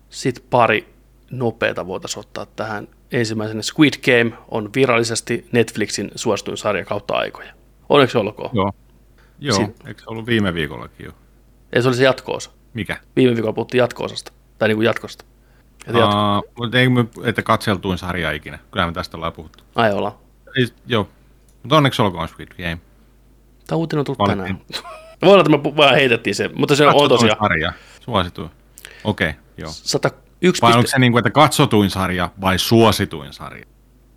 Sitten 0.10 0.44
pari 0.50 0.94
nopeata 1.32 1.88
voitaisiin 1.88 2.20
ottaa 2.20 2.46
tähän. 2.46 2.88
Ensimmäisenä 3.12 3.62
Squid 3.62 3.94
Game 4.06 4.32
on 4.48 4.70
virallisesti 4.76 5.48
Netflixin 5.52 6.12
suosituin 6.16 6.58
sarja 6.58 6.86
kautta 6.86 7.14
aikoja. 7.14 7.54
Onneksi 7.90 8.18
olkoon. 8.18 8.50
Joo. 8.54 8.72
Joo, 9.40 9.56
Si- 9.56 9.88
eikö 9.88 10.02
se 10.02 10.10
ollut 10.10 10.26
viime 10.26 10.54
viikollakin 10.54 11.06
jo? 11.06 11.12
Ei 11.74 11.82
se 11.82 11.88
oli 11.88 11.96
se 11.96 12.04
jatko-osa. 12.04 12.52
Mikä? 12.74 12.98
Viime 13.16 13.34
viikolla 13.36 13.54
puhuttiin 13.54 13.80
jatko-osasta. 13.80 14.32
Tai 14.58 14.68
niin 14.68 14.76
kuin 14.78 14.86
jatkosta. 14.86 15.26
Että 15.88 16.00
jatko- 16.00 16.16
Aa, 16.18 16.44
mutta 16.58 16.80
ei 16.80 16.90
me, 16.90 17.06
että 17.24 17.42
katseltuin 17.42 17.98
sarja 17.98 18.32
ikinä. 18.32 18.60
Kyllä 18.72 18.86
me 18.86 18.92
tästä 18.92 19.18
ollaan 19.18 19.34
puhuttu. 19.34 19.64
Ai 19.76 19.94
ollaan. 19.94 20.14
Ei, 20.58 20.68
joo. 20.88 21.10
Mutta 21.64 21.78
onneksi 21.78 22.02
olkoon 22.02 22.28
Squid 22.28 22.48
Game. 22.58 22.78
Tämä 23.68 23.78
uutinen 23.78 24.00
on 24.00 24.06
tullut 24.06 24.20
Valittiin. 24.20 24.58
tänään. 24.72 24.96
Voi 25.22 25.32
olla, 25.34 25.42
että 25.42 25.70
me 25.70 25.76
vaan 25.76 25.96
heitettiin 25.96 26.36
se, 26.36 26.50
mutta 26.56 26.76
se 26.76 26.88
on 26.88 26.94
Katsotuin 26.94 27.20
tosiaan 27.20 27.40
sarja. 27.40 27.74
Suosituin. 28.00 28.50
Okei, 29.04 29.30
okay, 29.30 29.42
joo. 29.58 29.72
101 30.42 30.62
Vai 30.62 30.72
onko 30.72 30.82
piste 30.82 30.92
se 30.96 31.00
niin 31.00 31.12
kuin, 31.12 31.20
että 31.20 31.30
katsotuin 31.30 31.90
sarja 31.90 32.30
vai 32.42 32.60
suosituin 32.60 33.34
sarja? 33.34 33.66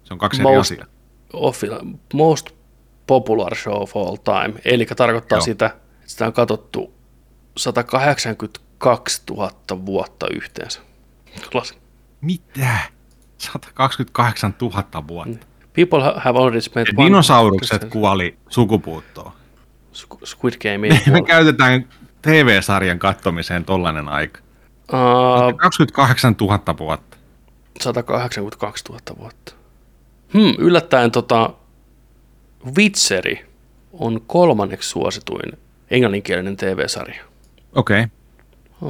Se 0.05 0.15
on 0.15 0.19
kaksi 0.19 0.43
eri 0.43 0.51
Most- 0.51 0.61
asiaa. 0.61 0.87
offi- 1.33 1.97
most 2.15 2.51
popular 3.07 3.55
show 3.57 3.83
of 3.83 3.97
all 3.97 4.17
time. 4.17 4.61
Eli 4.65 4.87
tarkoittaa 4.87 5.37
Joo. 5.39 5.45
sitä, 5.45 5.67
että 5.67 5.81
sitä 6.07 6.27
on 6.27 6.33
katsottu 6.33 6.95
182 7.57 9.23
000 9.31 9.51
vuotta 9.87 10.27
yhteensä. 10.35 10.81
Klas- 11.41 11.75
Mitä? 12.21 12.79
128 13.39 14.55
000 14.63 15.09
vuotta. 15.09 15.47
People 15.73 16.03
ha- 16.03 16.15
have 16.17 16.39
already 16.39 16.61
spent 16.61 16.89
Ja 16.89 16.95
one- 16.97 17.05
dinosaurukset 17.05 17.85
kuoli 17.85 18.39
sukupuuttoon. 18.49 19.33
Squ- 19.95 20.27
Squid 20.27 20.55
Game 20.63 20.79
Me 20.89 21.01
kuole. 21.05 21.23
käytetään 21.23 21.89
TV-sarjan 22.23 22.99
kattomiseen 22.99 23.65
tollanen 23.65 24.09
aika. 24.09 24.41
Uh, 24.93 25.57
28 25.57 26.35
000 26.41 26.79
vuotta. 26.79 27.17
182 27.81 28.85
000 28.89 29.01
vuotta. 29.19 29.53
Hmm, 30.35 30.55
yllättäen 30.59 31.11
tota, 31.11 31.51
Witcheri 32.77 33.47
on 33.93 34.21
kolmanneksi 34.27 34.89
suosituin 34.89 35.53
englanninkielinen 35.91 36.57
TV-sarja. 36.57 37.25
Okei. 37.75 38.03
Okay. 38.03 38.09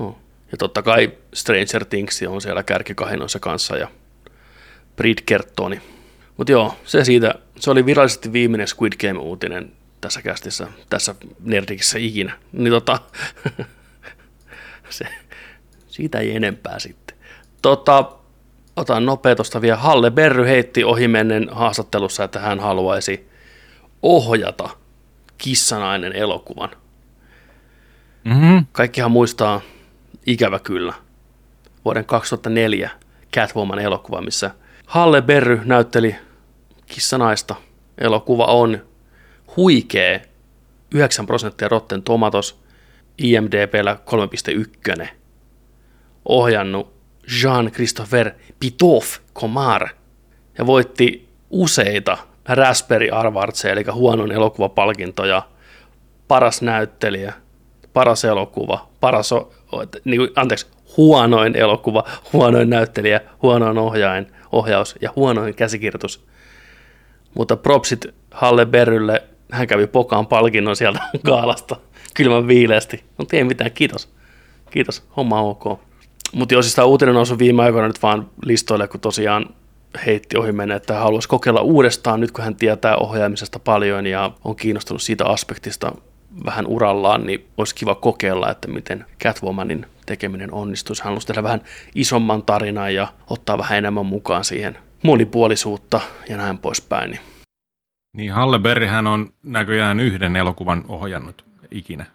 Oh. 0.00 0.18
Ja 0.52 0.58
totta 0.58 0.82
kai 0.82 1.12
Stranger 1.34 1.84
Things 1.84 2.22
on 2.28 2.40
siellä 2.40 2.62
kärkikahinoissa 2.62 3.38
kanssa 3.38 3.76
ja 3.76 3.88
Bridgertoni. 4.96 5.80
Mutta 6.36 6.52
joo, 6.52 6.74
se 6.84 7.04
siitä, 7.04 7.34
se 7.56 7.70
oli 7.70 7.86
virallisesti 7.86 8.32
viimeinen 8.32 8.68
Squid 8.68 8.92
Game-uutinen 9.00 9.72
tässä 10.00 10.22
kästissä, 10.22 10.66
tässä 10.90 11.14
Nerdikissä 11.40 11.98
ikinä. 11.98 12.32
Niin 12.52 12.72
tota, 12.72 12.98
se, 14.90 15.04
siitä 15.92 16.18
ei 16.18 16.36
enempää 16.36 16.78
sitten. 16.78 17.16
Tota, 17.62 18.12
otan 18.76 19.06
nopea 19.06 19.36
tuosta 19.36 19.60
vielä. 19.60 19.76
Halle 19.76 20.10
Berry 20.10 20.46
heitti 20.46 20.84
ohimennen 20.84 21.48
haastattelussa, 21.52 22.24
että 22.24 22.38
hän 22.40 22.60
haluaisi 22.60 23.28
ohjata 24.02 24.70
Kissanainen 25.38 26.12
elokuvan. 26.12 26.70
Mm-hmm. 28.24 28.66
Kaikkihan 28.72 29.10
muistaa, 29.10 29.60
ikävä 30.26 30.58
kyllä, 30.58 30.94
vuoden 31.84 32.04
2004 32.04 32.90
Catwoman 33.34 33.78
elokuva, 33.78 34.20
missä 34.20 34.50
Halle 34.86 35.22
Berry 35.22 35.60
näytteli 35.64 36.16
kissanaista. 36.86 37.54
Elokuva 37.98 38.44
on 38.44 38.78
huikea, 39.56 40.20
9 40.94 41.26
prosenttia 41.26 41.68
Rotten 41.68 42.02
Tomatoes, 42.02 42.58
IMDBllä 43.18 43.96
3,1. 45.00 45.21
Ohjannut 46.24 46.92
Jean-Christopher 47.42 48.30
Pitoff 48.60 49.18
Comar 49.34 49.88
ja 50.58 50.66
voitti 50.66 51.28
useita 51.50 52.18
Raspberry 52.48 53.08
Arvartseja, 53.12 53.72
eli 53.72 53.84
huonon 53.92 54.32
elokuvapalkintoja, 54.32 55.42
paras 56.28 56.62
näyttelijä, 56.62 57.32
paras 57.92 58.24
elokuva, 58.24 58.88
paras, 59.00 59.30
niin 60.04 60.30
anteeksi, 60.36 60.66
huonoin 60.96 61.56
elokuva, 61.56 62.04
huonoin 62.32 62.70
näyttelijä, 62.70 63.20
huonoin 63.42 63.78
ohjain, 63.78 64.26
ohjaus 64.52 64.94
ja 65.00 65.10
huonoin 65.16 65.54
käsikirjoitus. 65.54 66.24
Mutta 67.34 67.56
propsit 67.56 68.06
Halle 68.30 68.66
Berrylle, 68.66 69.22
hän 69.50 69.66
kävi 69.66 69.86
pokaan 69.86 70.26
palkinnon 70.26 70.76
sieltä 70.76 71.00
kaalasta 71.26 71.76
kylmän 72.14 72.48
viileästi. 72.48 73.04
Mutta 73.18 73.36
ei 73.36 73.44
mitään, 73.44 73.72
kiitos. 73.72 74.08
Kiitos, 74.70 75.04
homma 75.16 75.40
ok. 75.40 75.80
Mutta 76.32 76.54
jos 76.54 76.64
siis 76.64 76.74
tämä 76.74 76.86
uutinen 76.86 77.14
noussut 77.14 77.38
viime 77.38 77.62
aikoina 77.62 77.86
nyt 77.86 78.02
vaan 78.02 78.30
listoille, 78.44 78.88
kun 78.88 79.00
tosiaan 79.00 79.46
heitti 80.06 80.36
ohi 80.36 80.52
mennä, 80.52 80.74
että 80.74 80.94
hän 80.94 81.02
haluaisi 81.02 81.28
kokeilla 81.28 81.60
uudestaan 81.60 82.20
nyt, 82.20 82.30
kun 82.30 82.44
hän 82.44 82.56
tietää 82.56 82.96
ohjaamisesta 82.96 83.58
paljon 83.58 84.06
ja 84.06 84.30
on 84.44 84.56
kiinnostunut 84.56 85.02
siitä 85.02 85.26
aspektista 85.26 85.92
vähän 86.44 86.66
urallaan, 86.66 87.26
niin 87.26 87.46
olisi 87.56 87.74
kiva 87.74 87.94
kokeilla, 87.94 88.50
että 88.50 88.68
miten 88.68 89.04
Catwomanin 89.22 89.86
tekeminen 90.06 90.52
onnistuisi. 90.52 91.02
Hän 91.02 91.08
haluaisi 91.08 91.26
tehdä 91.26 91.42
vähän 91.42 91.60
isomman 91.94 92.42
tarinan 92.42 92.94
ja 92.94 93.08
ottaa 93.30 93.58
vähän 93.58 93.78
enemmän 93.78 94.06
mukaan 94.06 94.44
siihen 94.44 94.78
monipuolisuutta 95.02 96.00
ja 96.28 96.36
näin 96.36 96.58
poispäin. 96.58 97.10
Niin 97.10 97.20
Niin 98.16 98.32
Halle 98.32 98.58
Berry 98.58 98.86
hän 98.86 99.06
on 99.06 99.32
näköjään 99.42 100.00
yhden 100.00 100.36
elokuvan 100.36 100.84
ohjannut 100.88 101.44
ikinä. 101.70 102.06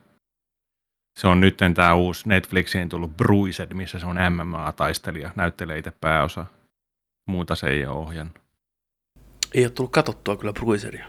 Se 1.18 1.28
on 1.28 1.40
nyt 1.40 1.58
tämä 1.76 1.94
uusi 1.94 2.30
Netflixiin 2.30 2.90
tullut 2.90 3.18
Bruised, 3.18 3.74
missä 3.74 4.00
se 4.00 4.06
on 4.06 4.16
MMA-taistelija, 4.18 5.30
näyttelee 5.36 5.78
itse 5.78 5.92
pääosa. 6.02 6.46
Muuta 7.26 7.56
se 7.56 7.68
ei 7.68 7.86
ole 7.86 7.98
ohjannut. 7.98 8.40
ei 9.54 9.64
ole 9.66 9.72
tullut 9.72 9.92
katsottua 9.92 10.38
kyllä 10.38 10.54
Bruiseria. 10.54 11.06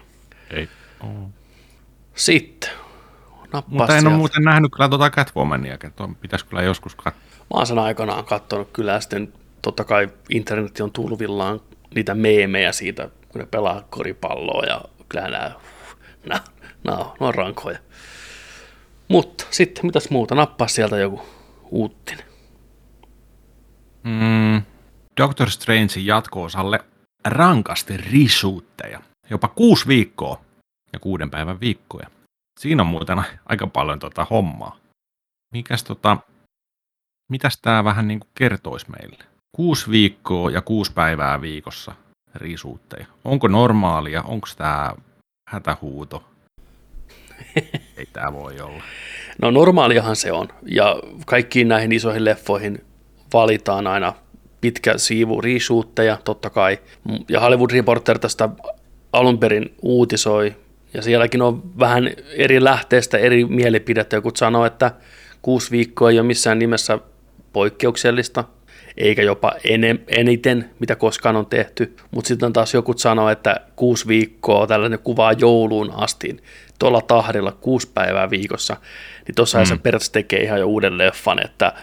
Ei. 0.51 0.69
Oh. 1.03 1.29
Sitten, 2.15 2.69
nappaa 3.53 3.77
Mutta 3.77 3.93
en 3.93 3.97
ole 3.97 3.99
sieltä. 4.01 4.17
muuten 4.17 4.43
nähnyt 4.43 4.71
kyllä 4.75 4.89
tuota 4.89 5.09
Catwomania, 5.09 5.77
tuo 5.95 6.09
pitäisi 6.21 6.45
kyllä 6.45 6.61
joskus 6.61 6.95
katsoa. 6.95 7.21
Mä 7.39 7.45
oon 7.51 7.67
sen 7.67 7.79
aikanaan 7.79 8.25
katsonut 8.25 8.69
kyllä 8.73 8.91
ja 8.91 8.99
sitten 8.99 9.33
totta 9.61 9.83
kai 9.83 10.09
internet 10.29 10.79
on 10.79 10.91
tulvillaan 10.91 11.59
niitä 11.95 12.15
meemejä 12.15 12.71
siitä, 12.71 13.09
kun 13.29 13.41
ne 13.41 13.45
pelaa 13.47 13.83
koripalloa 13.89 14.63
ja 14.65 14.81
kyllä 15.09 15.27
nämä, 15.27 15.51
nämä, 16.25 16.41
nämä, 16.83 16.97
on- 16.97 17.05
nämä 17.19 17.27
on 17.27 17.35
rankoja. 17.35 17.79
Mutta 19.09 19.45
sitten 19.51 19.85
mitäs 19.85 20.09
muuta, 20.09 20.35
nappaa 20.35 20.67
sieltä 20.67 20.97
joku 20.97 21.21
uuttinen. 21.71 22.25
Mm, 24.03 24.61
Doctor 25.21 25.49
Strangein 25.49 26.05
jatko-osalle 26.05 26.79
rankasti 27.25 27.97
risuutteja. 27.97 29.01
Jopa 29.29 29.47
kuusi 29.47 29.87
viikkoa 29.87 30.41
ja 30.93 30.99
kuuden 30.99 31.29
päivän 31.29 31.59
viikkoja. 31.59 32.07
Siinä 32.59 32.83
on 32.83 32.87
muuten 32.87 33.23
aika 33.45 33.67
paljon 33.67 33.99
tota 33.99 34.27
hommaa. 34.29 34.77
Mikäs 35.53 35.83
tota, 35.83 36.17
mitäs 37.31 37.57
tää 37.61 37.83
vähän 37.83 38.07
niin 38.07 38.19
kuin 38.19 38.29
kertoisi 38.35 38.85
meille? 38.99 39.23
Kuusi 39.55 39.91
viikkoa 39.91 40.51
ja 40.51 40.61
kuusi 40.61 40.93
päivää 40.93 41.41
viikossa 41.41 41.95
risuutteja. 42.35 43.05
Onko 43.25 43.47
normaalia? 43.47 44.23
Onko 44.23 44.47
tämä 44.57 44.93
hätähuuto? 45.49 46.23
Ei 47.97 48.05
tämä 48.13 48.33
voi 48.33 48.61
olla. 48.61 48.83
No 49.41 49.51
normaaliahan 49.51 50.15
se 50.15 50.31
on 50.31 50.47
ja 50.65 50.95
kaikkiin 51.25 51.67
näihin 51.67 51.91
isoihin 51.91 52.25
leffoihin 52.25 52.83
valitaan 53.33 53.87
aina 53.87 54.13
pitkä 54.61 54.97
siivu 54.97 55.41
reshootteja 55.41 56.17
totta 56.23 56.49
kai. 56.49 56.79
Ja 57.29 57.39
Hollywood 57.39 57.71
Reporter 57.71 58.19
tästä 58.19 58.49
alun 59.13 59.37
perin 59.37 59.75
uutisoi 59.81 60.55
ja 60.93 61.01
sielläkin 61.01 61.41
on 61.41 61.79
vähän 61.79 62.11
eri 62.31 62.63
lähteestä 62.63 63.17
eri 63.17 63.45
mielipidettä. 63.45 64.15
Joku 64.15 64.31
sanoo, 64.35 64.65
että 64.65 64.91
kuusi 65.41 65.71
viikkoa 65.71 66.09
ei 66.09 66.19
ole 66.19 66.27
missään 66.27 66.59
nimessä 66.59 66.99
poikkeuksellista. 67.53 68.43
Eikä 68.97 69.23
jopa 69.23 69.51
enem, 69.63 69.99
eniten, 70.07 70.69
mitä 70.79 70.95
koskaan 70.95 71.35
on 71.35 71.45
tehty. 71.45 71.95
Mutta 72.11 72.27
sitten 72.27 72.53
taas 72.53 72.73
joku 72.73 72.93
sanoo, 72.97 73.29
että 73.29 73.61
kuusi 73.75 74.07
viikkoa 74.07 74.67
tällainen 74.67 74.99
kuvaa 74.99 75.33
jouluun 75.33 75.91
asti, 75.95 76.37
tuolla 76.79 77.01
tahdilla 77.01 77.51
kuusi 77.51 77.91
päivää 77.93 78.29
viikossa, 78.29 78.77
niin 79.27 79.35
tuossa 79.35 79.59
mm. 79.59 79.65
se 79.65 79.77
periaatteessa 79.77 80.13
tekee 80.13 80.43
ihan 80.43 80.59
jo 80.59 80.67
uuden 80.67 80.97
leffan, 80.97 81.45
että, 81.45 81.73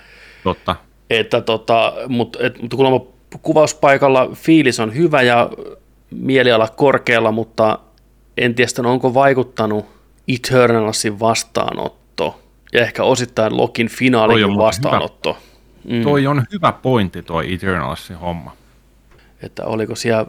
Totta. 0.45 0.77
että 1.11 1.41
tota, 1.41 1.93
mutta 2.09 2.39
et, 2.43 2.63
mut 2.63 2.75
kuulemma 2.75 3.01
kuvauspaikalla 3.43 4.31
fiilis 4.35 4.81
on 4.81 4.95
hyvä 4.95 5.23
ja 5.23 5.51
mieliala 6.11 6.69
korkealla, 6.69 7.33
mutta 7.33 7.79
en 8.37 8.55
tiedä, 8.55 8.89
onko 8.89 9.15
vaikuttanut 9.15 9.87
Eternalsin 10.29 11.21
vastaanotto 11.21 12.41
ja 12.73 12.81
ehkä 12.81 13.05
osittain 13.05 13.57
Lokin 13.57 13.89
finaalin 13.89 14.57
vastaanotto. 14.57 15.33
Hyvä. 15.33 15.56
Mm. 15.89 16.03
Toi 16.03 16.27
on 16.27 16.45
hyvä 16.53 16.73
pointti 16.73 17.23
toi 17.23 17.53
Eternalsin 17.53 18.17
homma. 18.17 18.57
Että 19.43 19.65
oliko 19.65 19.95
siellä 19.97 20.27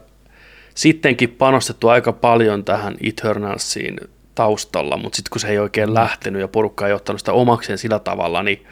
sittenkin 0.75 1.29
panostettu 1.29 1.87
aika 1.87 2.13
paljon 2.13 2.63
tähän 2.63 2.97
Eternalsiin 3.03 3.97
taustalla, 4.35 4.97
mutta 4.97 5.15
sitten 5.15 5.29
kun 5.31 5.41
se 5.41 5.47
ei 5.47 5.59
oikein 5.59 5.93
lähtenyt 5.93 6.41
ja 6.41 6.47
porukka 6.47 6.87
ei 6.87 6.93
ottanut 6.93 7.19
sitä 7.21 7.33
omakseen 7.33 7.77
sillä 7.77 7.99
tavalla, 7.99 8.43
niin 8.43 8.65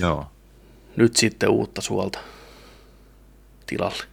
Joo. 0.00 0.26
nyt 0.96 1.16
sitten 1.16 1.48
uutta 1.48 1.80
suolta 1.80 2.18
tilalle. 3.66 4.04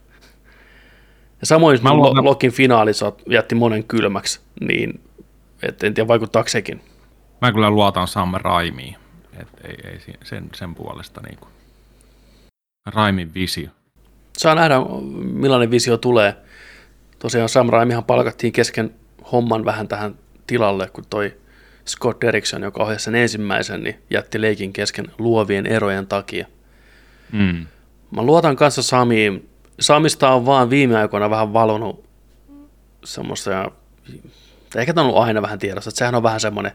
Ja 1.42 1.48
samoin 1.48 1.80
Mä 1.82 1.94
luulen... 1.94 2.24
Lokin 2.24 2.52
finaali 2.52 2.92
jätti 3.30 3.56
monen 3.56 3.84
kylmäksi, 3.84 4.40
niin 4.62 5.02
et 5.64 5.84
en 5.84 5.94
tiedä 5.94 6.08
vaikuttaako 6.08 6.50
sekin. 6.50 6.82
Mä 7.42 7.52
kyllä 7.52 7.70
luotan 7.70 8.08
Sam 8.08 8.34
Raimiin, 8.34 8.96
et 9.40 9.48
ei, 9.64 9.92
ei 9.92 10.00
sen, 10.24 10.50
sen 10.54 10.76
puolesta 10.76 11.22
niin 11.22 11.40
kuin. 11.40 11.57
Raimin 12.94 13.34
visio. 13.34 13.70
Saa 14.38 14.56
nähdä, 14.56 14.76
millainen 15.32 15.72
visio 15.72 15.98
tulee. 15.98 16.36
Tosiaan 17.20 17.50
Sam 17.50 17.70
Raimihan 17.70 18.04
palkattiin 18.04 18.54
kesken 18.54 18.96
homman 19.32 19.66
vähän 19.66 19.88
tähän 19.88 20.16
tilalle, 20.48 20.90
kun 20.90 21.04
toi 21.10 21.38
Scott 21.88 22.22
Derrickson, 22.22 22.64
joka 22.64 22.84
ohjasi 22.84 23.06
sen 23.06 23.16
ensimmäisen, 23.16 23.84
niin 23.84 23.96
jätti 24.10 24.42
leikin 24.42 24.74
kesken 24.74 25.06
luovien 25.18 25.66
erojen 25.66 26.08
takia. 26.08 26.48
Mm. 27.32 27.66
Mä 28.12 28.22
luotan 28.22 28.56
kanssa 28.56 28.82
Samiin. 28.84 29.50
Samista 29.80 30.30
on 30.30 30.46
vaan 30.46 30.70
viime 30.70 30.98
aikoina 30.98 31.30
vähän 31.30 31.54
valunut 31.54 32.06
semmoista, 33.06 33.72
ehkä 34.76 34.94
tämä 34.94 35.06
on 35.06 35.10
ollut 35.10 35.24
aina 35.24 35.42
vähän 35.42 35.60
tiedossa, 35.60 35.90
että 35.90 36.00
sehän 36.00 36.16
on 36.16 36.24
vähän 36.24 36.40
semmoinen 36.40 36.72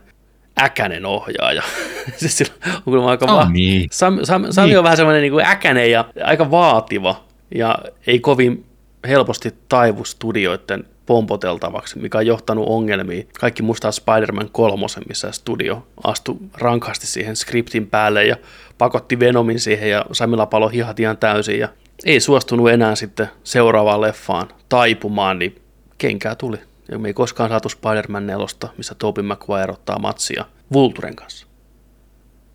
äkänen 0.60 1.06
ohjaaja. 1.06 1.62
siis 2.16 2.52
on 2.86 2.92
kyllä 2.92 3.06
aika 3.06 3.26
oh, 3.32 3.38
va- 3.38 3.50
niin. 3.50 3.88
Sami, 3.92 4.26
Sami, 4.26 4.52
Sami 4.52 4.68
niin. 4.68 4.78
on 4.78 4.84
vähän 4.84 4.96
semmoinen 4.96 5.22
niin 5.22 5.32
kuin 5.32 5.46
äkänen 5.46 5.90
ja 5.90 6.04
aika 6.24 6.50
vaativa 6.50 7.24
ja 7.54 7.78
ei 8.06 8.20
kovin 8.20 8.64
helposti 9.08 9.54
taivu 9.68 10.04
studioiden 10.04 10.84
pompoteltavaksi, 11.06 11.98
mikä 11.98 12.18
on 12.18 12.26
johtanut 12.26 12.68
ongelmiin. 12.68 13.28
Kaikki 13.40 13.62
muistaa 13.62 13.92
Spider-Man 13.92 14.48
kolmosen, 14.52 15.02
missä 15.08 15.32
studio 15.32 15.86
astui 16.04 16.36
rankasti 16.54 17.06
siihen 17.06 17.36
skriptin 17.36 17.86
päälle 17.86 18.24
ja 18.24 18.36
pakotti 18.78 19.20
Venomin 19.20 19.60
siihen 19.60 19.90
ja 19.90 20.04
Samilla 20.12 20.46
palo 20.46 20.68
hihat 20.68 21.00
ihan 21.00 21.18
täysin 21.18 21.58
ja 21.58 21.68
ei 22.04 22.20
suostunut 22.20 22.70
enää 22.70 22.94
sitten 22.94 23.28
seuraavaan 23.44 24.00
leffaan 24.00 24.48
taipumaan, 24.68 25.38
niin 25.38 25.62
kenkää 25.98 26.34
tuli. 26.34 26.58
Ja 26.90 26.98
me 26.98 27.08
ei 27.08 27.14
koskaan 27.14 27.50
saatu 27.50 27.68
Spider-Man 27.68 28.26
4, 28.26 28.46
missä 28.76 28.94
Tobey 28.94 29.24
Maguire 29.24 29.72
ottaa 29.72 29.98
matsia 29.98 30.44
Vulturen 30.72 31.16
kanssa. 31.16 31.46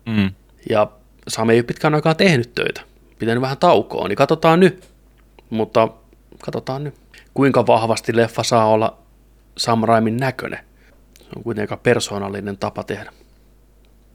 Mm. 0.06 0.30
Ja 0.70 0.90
Sam 1.28 1.50
ei 1.50 1.58
ole 1.58 1.62
pitkään 1.62 1.94
aikaa 1.94 2.14
tehnyt 2.14 2.54
töitä. 2.54 2.80
Pitänyt 3.18 3.42
vähän 3.42 3.58
taukoa, 3.58 4.08
niin 4.08 4.16
katsotaan 4.16 4.60
nyt. 4.60 4.88
Mutta 5.50 5.88
katsotaan 6.40 6.84
nyt 6.84 6.94
kuinka 7.34 7.66
vahvasti 7.66 8.16
leffa 8.16 8.42
saa 8.42 8.66
olla 8.66 8.98
Sam 9.56 9.82
Raimin 9.82 10.16
näköinen. 10.16 10.60
Se 11.18 11.28
on 11.36 11.42
kuitenkin 11.42 11.62
aika 11.62 11.82
persoonallinen 11.82 12.58
tapa 12.58 12.84
tehdä. 12.84 13.12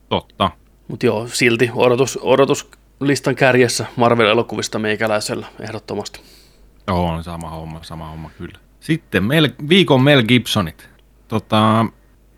Totta. 0.10 0.52
Mutta 0.88 1.06
joo, 1.06 1.28
silti 1.28 1.72
odotus, 1.76 2.20
odotuslistan 2.22 3.36
kärjessä 3.36 3.86
Marvel-elokuvista 3.96 4.80
meikäläisellä 4.80 5.48
ehdottomasti. 5.60 6.22
Joo, 6.88 7.06
on 7.06 7.24
sama 7.24 7.50
homma, 7.50 7.84
sama 7.84 8.10
homma 8.10 8.30
kyllä. 8.38 8.60
Sitten 8.84 9.24
Mel, 9.24 9.50
viikon 9.70 10.02
Mel 10.02 10.24
Gibsonit. 10.24 10.90
Tota, 11.28 11.86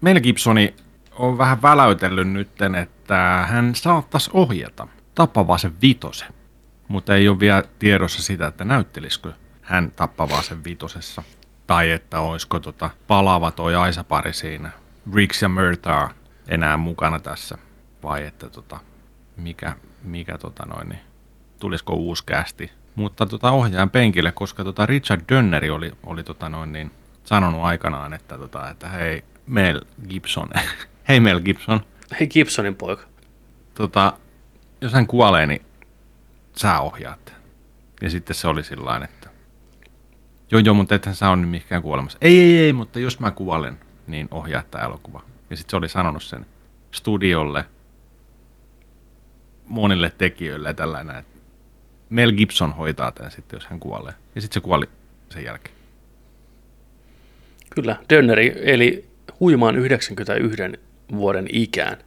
Mel 0.02 0.20
Gibsoni 0.20 0.76
on 1.12 1.38
vähän 1.38 1.62
väläytellyt 1.62 2.28
nytten, 2.28 2.76
että 2.76 3.46
hän 3.50 3.76
saattaisi 3.76 4.30
ohjata 4.34 4.88
Tappavaisen 5.16 5.74
vitosen, 5.82 6.34
mutta 6.88 7.16
ei 7.16 7.30
ole 7.30 7.40
vielä 7.40 7.64
tiedossa 7.80 8.24
sitä, 8.24 8.48
että 8.48 8.66
näyttelisikö 8.66 9.34
hän 9.62 9.92
tappavaa 9.92 10.42
sen 10.42 10.64
vitosessa. 10.64 11.24
Tai 11.68 11.92
että 11.92 12.20
olisiko 12.20 12.60
tota, 12.60 12.90
palaava 13.08 13.52
toi 13.52 13.76
Aisa-pari 13.76 14.34
siinä, 14.34 14.72
Riggs 15.16 15.42
ja 15.42 15.50
Murtaugh 15.50 16.14
enää 16.48 16.78
mukana 16.78 17.20
tässä. 17.20 17.58
Vai 18.04 18.26
että 18.26 18.50
tota, 18.50 18.80
mikä, 19.38 19.76
mikä 20.04 20.38
tota 20.38 20.66
noin, 20.66 20.90
niin, 20.90 21.02
tulisiko 21.60 21.94
uusi 21.94 22.24
kästi. 22.26 22.72
Mutta 22.96 23.26
tota, 23.26 23.52
ohjaajan 23.52 23.90
penkille, 23.90 24.32
koska 24.32 24.64
tota 24.64 24.86
Richard 24.86 25.22
Dönneri 25.32 25.70
oli, 25.70 25.92
oli 26.04 26.24
tota 26.24 26.50
noin, 26.50 26.74
niin, 26.74 26.92
sanonut 27.24 27.62
aikanaan, 27.64 28.14
että, 28.14 28.38
tota, 28.38 28.70
että 28.70 28.90
hei 28.90 29.24
Mel 29.48 29.82
Gibson, 30.10 30.50
hei 31.08 31.20
Mel 31.20 31.40
Gibson. 31.40 31.80
Hei 32.20 32.28
Gibsonin 32.28 32.76
poika. 32.76 33.04
Tota, 33.74 34.14
jos 34.82 34.94
hän 34.94 35.08
kuolee, 35.08 35.46
niin 35.46 35.62
sä 36.56 36.80
ohjaat. 36.80 37.34
Ja 38.02 38.10
sitten 38.10 38.36
se 38.36 38.48
oli 38.48 38.64
sillä 38.64 39.02
että 39.04 39.30
Joo, 40.52 40.60
joo, 40.60 40.74
mutta 40.74 40.96
ethän 40.96 41.16
sä 41.16 41.30
on 41.30 41.42
nyt 41.42 41.50
mikään 41.50 41.82
kuolemassa. 41.82 42.18
Ei, 42.22 42.40
ei, 42.40 42.58
ei, 42.58 42.74
mutta 42.74 43.00
jos 43.00 43.20
mä 43.20 43.32
kuolen, 43.32 43.80
niin 44.08 44.28
ohjaa 44.32 44.64
tämä 44.72 44.84
elokuva. 44.84 45.22
Ja 45.50 45.58
sitten 45.58 45.72
se 45.72 45.78
oli 45.78 45.90
sanonut 45.90 46.24
sen 46.24 46.46
studiolle, 46.92 47.66
monille 49.66 50.14
tekijöille 50.18 50.70
ja 50.70 50.74
tällainen, 50.74 51.16
että 51.16 51.35
Mel 52.10 52.32
Gibson 52.32 52.74
hoitaa 52.74 53.12
tämän 53.12 53.32
sitten, 53.32 53.58
jos 53.58 53.66
hän 53.66 53.80
kuolee. 53.80 54.14
Ja 54.36 54.42
sitten 54.42 54.54
se 54.54 54.60
kuoli 54.60 54.86
sen 55.30 55.44
jälkeen. 55.44 55.76
Kyllä, 57.76 57.96
Dönneri 58.10 58.56
eli 58.64 59.06
huimaan 59.40 59.76
91 59.76 60.64
vuoden 61.12 61.48
ikään. 61.52 61.98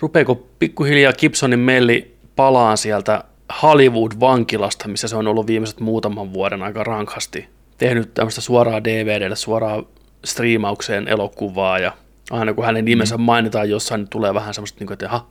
Rupeeko 0.00 0.34
pikkuhiljaa 0.58 1.12
Gibsonin 1.12 1.58
melli 1.58 2.16
palaa 2.36 2.76
sieltä 2.76 3.24
Hollywood-vankilasta, 3.62 4.88
missä 4.88 5.08
se 5.08 5.16
on 5.16 5.26
ollut 5.26 5.46
viimeiset 5.46 5.80
muutaman 5.80 6.32
vuoden 6.32 6.62
aika 6.62 6.84
rankhasti. 6.84 7.48
Tehnyt 7.78 8.14
tämmöistä 8.14 8.40
suoraa 8.40 8.84
DVDlle, 8.84 9.36
suoraa 9.36 9.82
striimaukseen 10.24 11.08
elokuvaa 11.08 11.78
ja 11.78 11.92
aina 12.30 12.54
kun 12.54 12.64
hänen 12.64 12.84
nimensä 12.84 13.16
mm. 13.16 13.22
mainitaan 13.22 13.70
jossain, 13.70 13.98
niin 13.98 14.08
tulee 14.08 14.34
vähän 14.34 14.54
semmoista, 14.54 14.78
niin 14.80 14.86
kuin, 14.86 14.94
että 14.94 15.06
aha, 15.06 15.26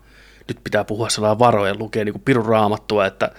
nyt 0.47 0.63
pitää 0.63 0.83
puhua 0.83 1.09
sellainen 1.09 1.39
varoja, 1.39 1.75
lukee 1.79 2.05
niin 2.05 2.21
pirun 2.25 2.45
raamattua, 2.45 3.05
että 3.05 3.31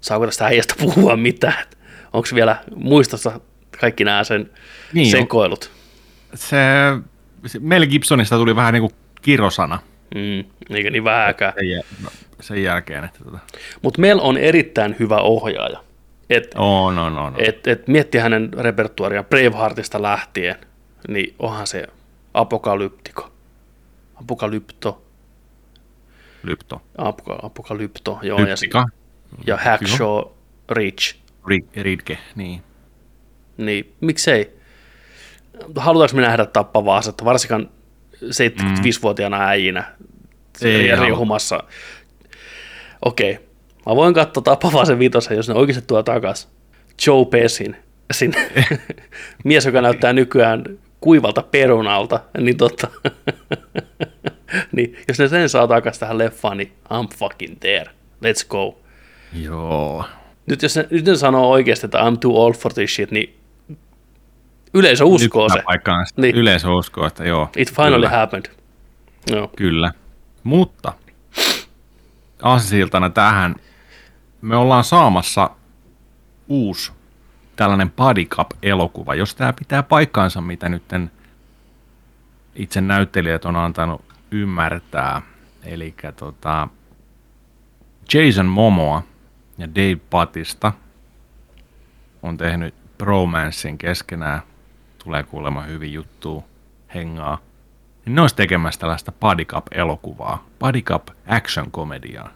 saako 0.00 0.26
tästä 0.26 0.46
äijästä 0.46 0.74
puhua 0.78 1.16
mitään. 1.16 1.66
Onko 2.12 2.28
vielä 2.34 2.56
muistossa 2.74 3.40
kaikki 3.80 4.04
nämä 4.04 4.24
sen 4.24 4.50
niin, 4.92 5.10
sekoilut? 5.10 5.70
Se, 6.34 6.56
se 7.46 7.58
Mel 7.58 7.86
Gibsonista 7.86 8.36
tuli 8.36 8.56
vähän 8.56 8.72
niin 8.74 8.82
kuin 8.82 8.92
kirosana. 9.22 9.78
Mm, 10.14 10.44
eikä 10.76 10.90
niin 10.90 11.04
vähäkään. 11.04 11.52
Sen, 11.56 12.10
sen 12.40 12.62
jälkeen. 12.62 13.04
Että 13.04 13.24
tota. 13.24 13.38
Mutta 13.82 14.00
Mel 14.00 14.18
on 14.22 14.36
erittäin 14.36 14.96
hyvä 14.98 15.16
ohjaaja. 15.16 15.80
Et, 16.30 16.54
on, 16.56 16.98
on, 16.98 17.18
on. 17.18 17.34
Et, 17.38 17.66
et 17.66 17.88
miettii 17.88 18.20
hänen 18.20 18.50
repertuaria 18.52 19.24
Braveheartista 19.24 20.02
lähtien, 20.02 20.56
niin 21.08 21.34
onhan 21.38 21.66
se 21.66 21.86
apokalyptiko. 22.34 23.30
Apokalypto. 24.14 25.03
Lypto. 26.44 26.82
Apoka, 26.98 27.38
apokalypto, 27.42 28.18
joo. 28.22 28.40
Lyptika. 28.40 28.78
Ja, 28.78 28.84
ja 29.46 29.56
Hackshaw 29.56 30.22
Ridge. 30.70 31.14
Ridge, 31.76 32.18
niin. 32.34 32.62
Niin, 33.56 33.94
miksei? 34.00 34.50
Halutaanko 35.76 36.16
me 36.16 36.22
nähdä 36.22 36.46
tappavaa 36.46 36.96
asetta, 36.96 37.24
varsinkaan 37.24 37.70
75-vuotiaana 38.24 39.36
mm. 39.36 39.42
äijinä 39.42 39.84
Ei 40.62 40.96
riuhumassa. 40.96 41.62
Okei, 43.02 43.32
okay. 43.32 43.44
mä 43.86 43.96
voin 43.96 44.14
katsoa 44.14 44.42
tapavaa 44.42 44.84
sen 44.84 44.98
vitosen, 44.98 45.36
jos 45.36 45.48
ne 45.48 45.54
oikeasti 45.54 45.86
tuo 45.86 46.02
takas 46.02 46.48
Joe 47.06 47.24
Pessin 47.24 47.76
sinne. 48.12 48.50
Mies, 49.44 49.66
joka 49.66 49.80
näyttää 49.80 50.12
nykyään 50.12 50.64
kuivalta 51.00 51.42
perunalta, 51.42 52.20
niin 52.40 52.56
totta. 52.56 52.88
niin, 54.76 54.96
jos 55.08 55.18
ne 55.18 55.28
sen 55.28 55.48
saa 55.48 55.68
takaisin 55.68 56.00
tähän 56.00 56.18
leffaan, 56.18 56.56
niin 56.56 56.72
I'm 56.84 57.16
fucking 57.16 57.58
there. 57.60 57.90
Let's 58.24 58.48
go. 58.48 58.78
Joo. 59.32 60.04
Nyt 60.46 60.62
jos 60.62 60.76
ne, 60.76 60.86
nyt 60.90 61.04
ne 61.04 61.16
sanoo 61.16 61.50
oikeasti, 61.50 61.86
että 61.86 61.98
I'm 61.98 62.18
too 62.18 62.44
old 62.44 62.54
for 62.54 62.72
this 62.72 62.94
shit, 62.94 63.10
niin 63.10 63.36
Yleisö 64.74 65.04
uskoo 65.04 65.48
se. 65.48 65.62
Paikkaan, 65.62 66.06
niin. 66.16 66.34
Yleisö 66.34 66.70
uskoo, 66.70 67.06
että 67.06 67.24
joo. 67.24 67.50
It 67.56 67.72
finally 67.72 67.94
kyllä. 67.94 68.08
happened. 68.08 68.44
Joo. 69.30 69.50
Kyllä. 69.56 69.92
Mutta 70.44 70.92
aasisiltana 72.42 73.10
tähän 73.10 73.54
me 74.40 74.56
ollaan 74.56 74.84
saamassa 74.84 75.50
uusi 76.48 76.92
tällainen 77.56 77.90
Body 77.90 78.24
Cup-elokuva, 78.24 79.14
jos 79.14 79.34
tämä 79.34 79.52
pitää 79.52 79.82
paikkaansa, 79.82 80.40
mitä 80.40 80.68
nyt 80.68 80.82
itse 82.54 82.80
näyttelijät 82.80 83.44
on 83.44 83.56
antanut 83.56 84.13
ymmärtää. 84.34 85.22
Eli 85.64 85.94
tota, 86.16 86.68
Jason 88.14 88.46
Momoa 88.46 89.02
ja 89.58 89.68
Dave 89.68 90.00
Batista 90.10 90.72
on 92.22 92.36
tehnyt 92.36 92.74
bromanssin 92.98 93.78
keskenään. 93.78 94.42
Tulee 95.04 95.22
kuulemma 95.22 95.62
hyvin 95.62 95.92
juttu 95.92 96.44
hengaa. 96.94 97.38
Niin 98.04 98.14
ne 98.14 98.20
olisi 98.20 98.36
tekemässä 98.36 98.80
tällaista 98.80 99.12
Body 99.12 99.44
Cup-elokuvaa. 99.44 100.46
Body 100.58 100.82
Cup 100.82 101.08
action-komediaa. 101.26 102.30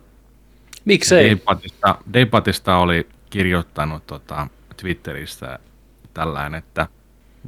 Miksei? 0.84 1.30
Dave 1.30 1.40
Batista, 1.44 1.98
Dave 2.12 2.26
Batista 2.26 2.76
oli 2.76 3.08
kirjoittanut 3.30 4.06
tota, 4.06 4.46
Twitterissä 4.76 5.58
tällainen, 6.14 6.58
että 6.58 6.86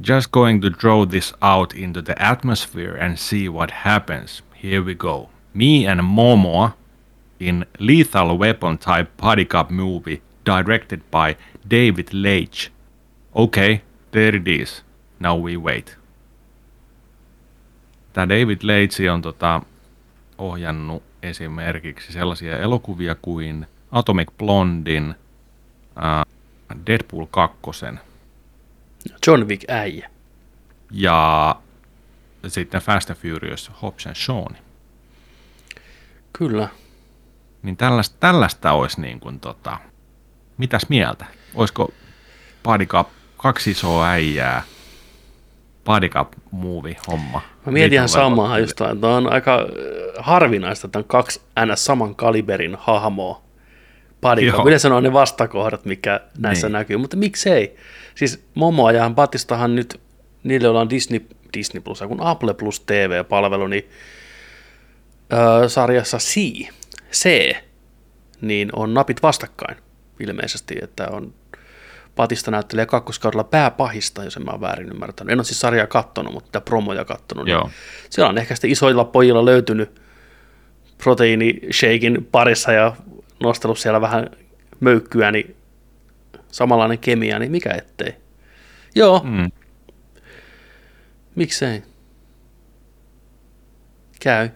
Just 0.01 0.31
going 0.31 0.61
to 0.61 0.69
draw 0.69 1.05
this 1.05 1.33
out 1.41 1.75
into 1.75 2.01
the 2.01 2.19
atmosphere 2.21 2.95
and 2.95 3.19
see 3.19 3.47
what 3.47 3.71
happens. 3.71 4.41
Here 4.55 4.81
we 4.81 4.95
go. 4.95 5.29
Me 5.53 5.85
and 5.85 6.01
Momo 6.01 6.73
in 7.39 7.65
Lethal 7.79 8.37
Weapon 8.37 8.77
type 8.77 9.09
body 9.17 9.45
cup 9.45 9.69
movie 9.69 10.21
directed 10.43 11.01
by 11.11 11.35
David 11.69 12.13
Leitch. 12.13 12.71
Okay, 13.35 13.81
there 14.11 14.35
it 14.35 14.47
is. 14.47 14.83
Now 15.19 15.35
we 15.35 15.57
wait. 15.57 15.97
Tämä 18.13 18.29
David 18.29 18.61
Leitch 18.63 19.11
on 19.13 19.21
tota, 19.21 19.61
ohjannut 20.37 21.03
esimerkiksi 21.23 22.13
sellaisia 22.13 22.57
elokuvia 22.57 23.15
kuin 23.15 23.67
Atomic 23.91 24.27
Blondin, 24.37 25.15
uh, 25.97 26.25
Deadpool 26.87 27.25
2 27.31 27.55
John 29.27 29.47
Wick 29.47 29.69
äijä. 29.69 30.09
ja 30.91 31.55
sitten 32.47 32.81
Fast 32.81 33.09
and 33.09 33.19
Furious 33.19 33.71
Hobbs 33.81 34.07
and 34.07 34.15
Shawn. 34.15 34.55
Kyllä. 36.33 36.67
Niin 37.63 37.77
tällaista, 37.77 38.15
tällaista 38.19 38.71
olisi 38.71 39.01
niin 39.01 39.19
kuin 39.19 39.39
tota, 39.39 39.77
mitäs 40.57 40.81
mieltä? 40.89 41.25
Olisiko 41.55 41.93
Cup, 42.87 43.07
kaksi 43.37 43.71
isoa 43.71 44.07
äijää, 44.09 44.63
Cup 46.09 46.31
movie 46.51 46.95
homma? 47.07 47.41
Mä 47.65 47.71
mietin 47.71 47.93
ihan 47.93 48.09
samaa 48.09 48.59
just, 48.59 48.81
että 48.81 49.07
on 49.07 49.33
aika 49.33 49.55
äh, 49.55 49.65
harvinaista, 50.19 50.87
että 50.87 50.99
on 50.99 51.05
kaksi 51.05 51.41
ns. 51.65 51.85
saman 51.85 52.15
kaliberin 52.15 52.77
hahmoa. 52.79 53.41
Padika. 54.21 54.57
Joo. 54.57 54.67
Yleensä 54.67 54.95
on 54.95 55.03
ne 55.03 55.13
vastakohdat, 55.13 55.85
mikä 55.85 56.19
näissä 56.37 56.67
Niin. 56.67 56.73
näkyy, 56.73 56.97
mutta 56.97 57.17
miksei? 57.17 57.77
Siis 58.15 58.45
Momoa 58.55 58.91
ja 58.91 59.11
Batistahan 59.15 59.75
nyt, 59.75 60.01
niille 60.43 60.69
ollaan 60.69 60.89
Disney, 60.89 61.25
Disney 61.57 61.81
Plus, 61.81 62.03
kun 62.07 62.21
Apple 62.21 62.53
Plus 62.53 62.79
TV-palvelu, 62.79 63.67
niin 63.67 63.89
öö, 65.33 65.69
sarjassa 65.69 66.17
C, 66.17 66.39
C, 67.11 67.55
niin 68.41 68.69
on 68.73 68.93
napit 68.93 69.23
vastakkain 69.23 69.77
ilmeisesti, 70.19 70.75
että 70.81 71.07
on 71.11 71.33
Patista 72.15 72.51
näyttelee 72.51 72.85
kakkoskaudella 72.85 73.43
pääpahista, 73.43 74.23
jos 74.23 74.37
en 74.37 74.45
mä 74.45 74.61
väärin 74.61 74.89
ymmärtänyt. 74.89 75.31
En 75.31 75.39
ole 75.39 75.43
siis 75.43 75.59
sarjaa 75.59 75.87
kattonut, 75.87 76.33
mutta 76.33 76.61
promoja 76.61 77.05
kattonut. 77.05 77.47
Joo. 77.47 77.63
Niin 77.63 77.73
siellä 78.09 78.29
on 78.29 78.37
ehkä 78.37 78.55
sitten 78.55 78.71
isoilla 78.71 79.05
pojilla 79.05 79.45
löytynyt 79.45 80.01
proteiinishakein 81.03 82.27
parissa 82.31 82.71
ja 82.71 82.95
nostellut 83.43 83.79
siellä 83.79 84.01
vähän 84.01 84.29
möykkyä, 84.79 85.31
niin 85.31 85.55
samanlainen 86.51 86.99
kemia, 86.99 87.39
niin 87.39 87.51
mikä 87.51 87.69
ettei. 87.77 88.15
Joo, 88.95 89.21
Mm. 89.23 89.51
miksei. 91.35 91.83
Käy. 94.21 94.49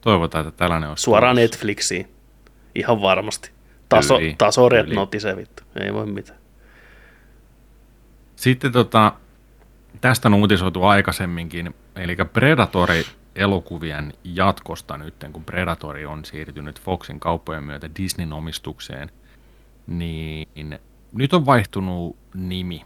Toivotaan, 0.00 0.48
että 0.48 0.58
tällainen 0.58 0.88
olisi 0.88 1.02
Suoraan 1.02 1.36
tulossa. 1.36 1.54
Netflixiin. 1.54 2.08
Ihan 2.74 3.02
varmasti. 3.02 3.50
Taso, 3.88 4.18
taso 4.38 4.68
red 4.68 4.82
tyyli. 4.82 4.94
noti 4.94 5.20
se 5.20 5.36
vittu. 5.36 5.62
Ei 5.80 5.94
voi 5.94 6.06
mitään. 6.06 6.38
Sitten 8.36 8.72
tota, 8.72 9.12
tästä 10.00 10.28
on 10.28 10.34
uutisoitu 10.34 10.84
aikaisemminkin, 10.84 11.74
eli 11.96 12.16
Predatori-elokuvien 12.32 14.12
jatkosta 14.24 14.96
nyt, 14.96 15.14
kun 15.32 15.44
Predatori 15.44 16.06
on 16.06 16.24
siirtynyt 16.24 16.80
Foxin 16.80 17.20
kauppojen 17.20 17.64
myötä 17.64 17.90
Disneyn 17.98 18.32
omistukseen, 18.32 19.10
niin 19.86 20.78
nyt 21.12 21.32
on 21.32 21.46
vaihtunut 21.46 22.16
nimi. 22.34 22.84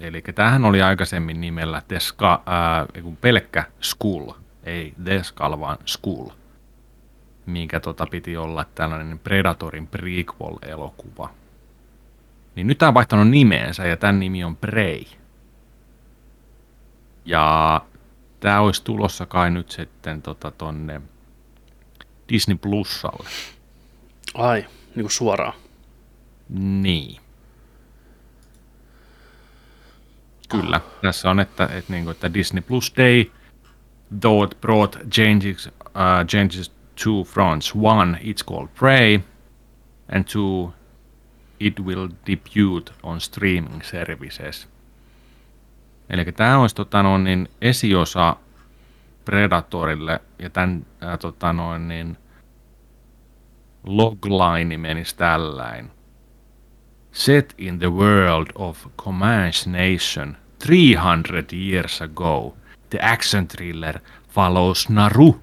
Eli 0.00 0.22
tämähän 0.22 0.64
oli 0.64 0.82
aikaisemmin 0.82 1.40
nimellä 1.40 1.82
The 1.88 2.00
Ska, 2.00 2.42
ää, 2.46 2.86
pelkkä 3.20 3.64
Skull, 3.80 4.30
ei 4.64 4.94
The 5.04 5.22
Skull, 5.22 5.60
vaan 5.60 5.78
Skull, 5.86 6.30
minkä 7.46 7.80
tota 7.80 8.06
piti 8.10 8.36
olla 8.36 8.64
tällainen 8.74 9.18
Predatorin 9.18 9.86
prequel-elokuva. 9.86 11.28
Niin 12.54 12.66
nyt 12.66 12.78
tämä 12.78 12.88
on 12.88 12.94
vaihtanut 12.94 13.28
nimeensä 13.28 13.86
ja 13.86 13.96
tämän 13.96 14.20
nimi 14.20 14.44
on 14.44 14.56
Prey. 14.56 15.02
Ja 17.24 17.80
tämä 18.40 18.60
olisi 18.60 18.84
tulossa 18.84 19.26
kai 19.26 19.50
nyt 19.50 19.70
sitten 19.70 20.22
tota 20.22 20.50
tonne 20.50 21.00
Disney 22.28 22.56
Plusalle. 22.56 23.28
Ai, 24.34 24.60
niin 24.94 25.04
kuin 25.04 25.10
suoraan. 25.10 25.54
Niin. 26.48 27.23
Kyllä. 30.48 30.80
Tässä 31.02 31.30
on, 31.30 31.40
että, 31.40 31.64
että, 31.64 31.92
niin 31.92 32.04
kuin, 32.04 32.12
että 32.12 32.34
Disney 32.34 32.62
Plus 32.62 32.94
Day 32.96 33.24
though 34.20 34.50
brought 34.60 34.96
changes, 35.10 35.66
uh, 35.66 36.26
changes 36.26 36.72
two 37.04 37.24
fronts. 37.24 37.72
One, 37.74 38.18
it's 38.22 38.44
called 38.44 38.68
Prey, 38.74 39.20
and 40.12 40.24
two, 40.24 40.72
it 41.60 41.80
will 41.80 42.08
debut 42.26 42.92
on 43.02 43.20
streaming 43.20 43.82
services. 43.82 44.68
Eli 46.10 46.24
tämä 46.24 46.58
olisi 46.58 46.74
tota, 46.74 47.02
noin, 47.02 47.24
niin 47.24 47.48
esiosa 47.60 48.36
Predatorille, 49.24 50.20
ja 50.38 50.50
tämän 50.50 50.86
ää, 51.00 51.18
tota, 51.18 51.52
noin, 51.52 51.88
niin, 51.88 52.16
logline 53.84 54.78
menisi 54.78 55.16
tällain. 55.16 55.90
Set 57.16 57.54
in 57.58 57.78
the 57.78 57.90
world 57.90 58.48
of 58.56 58.88
Comanche 58.96 59.70
Nation 59.70 60.36
300 60.58 61.52
years 61.52 62.00
ago, 62.00 62.54
the 62.90 62.98
action 63.00 63.46
thriller 63.46 64.00
follows 64.28 64.90
Naru, 64.90 65.34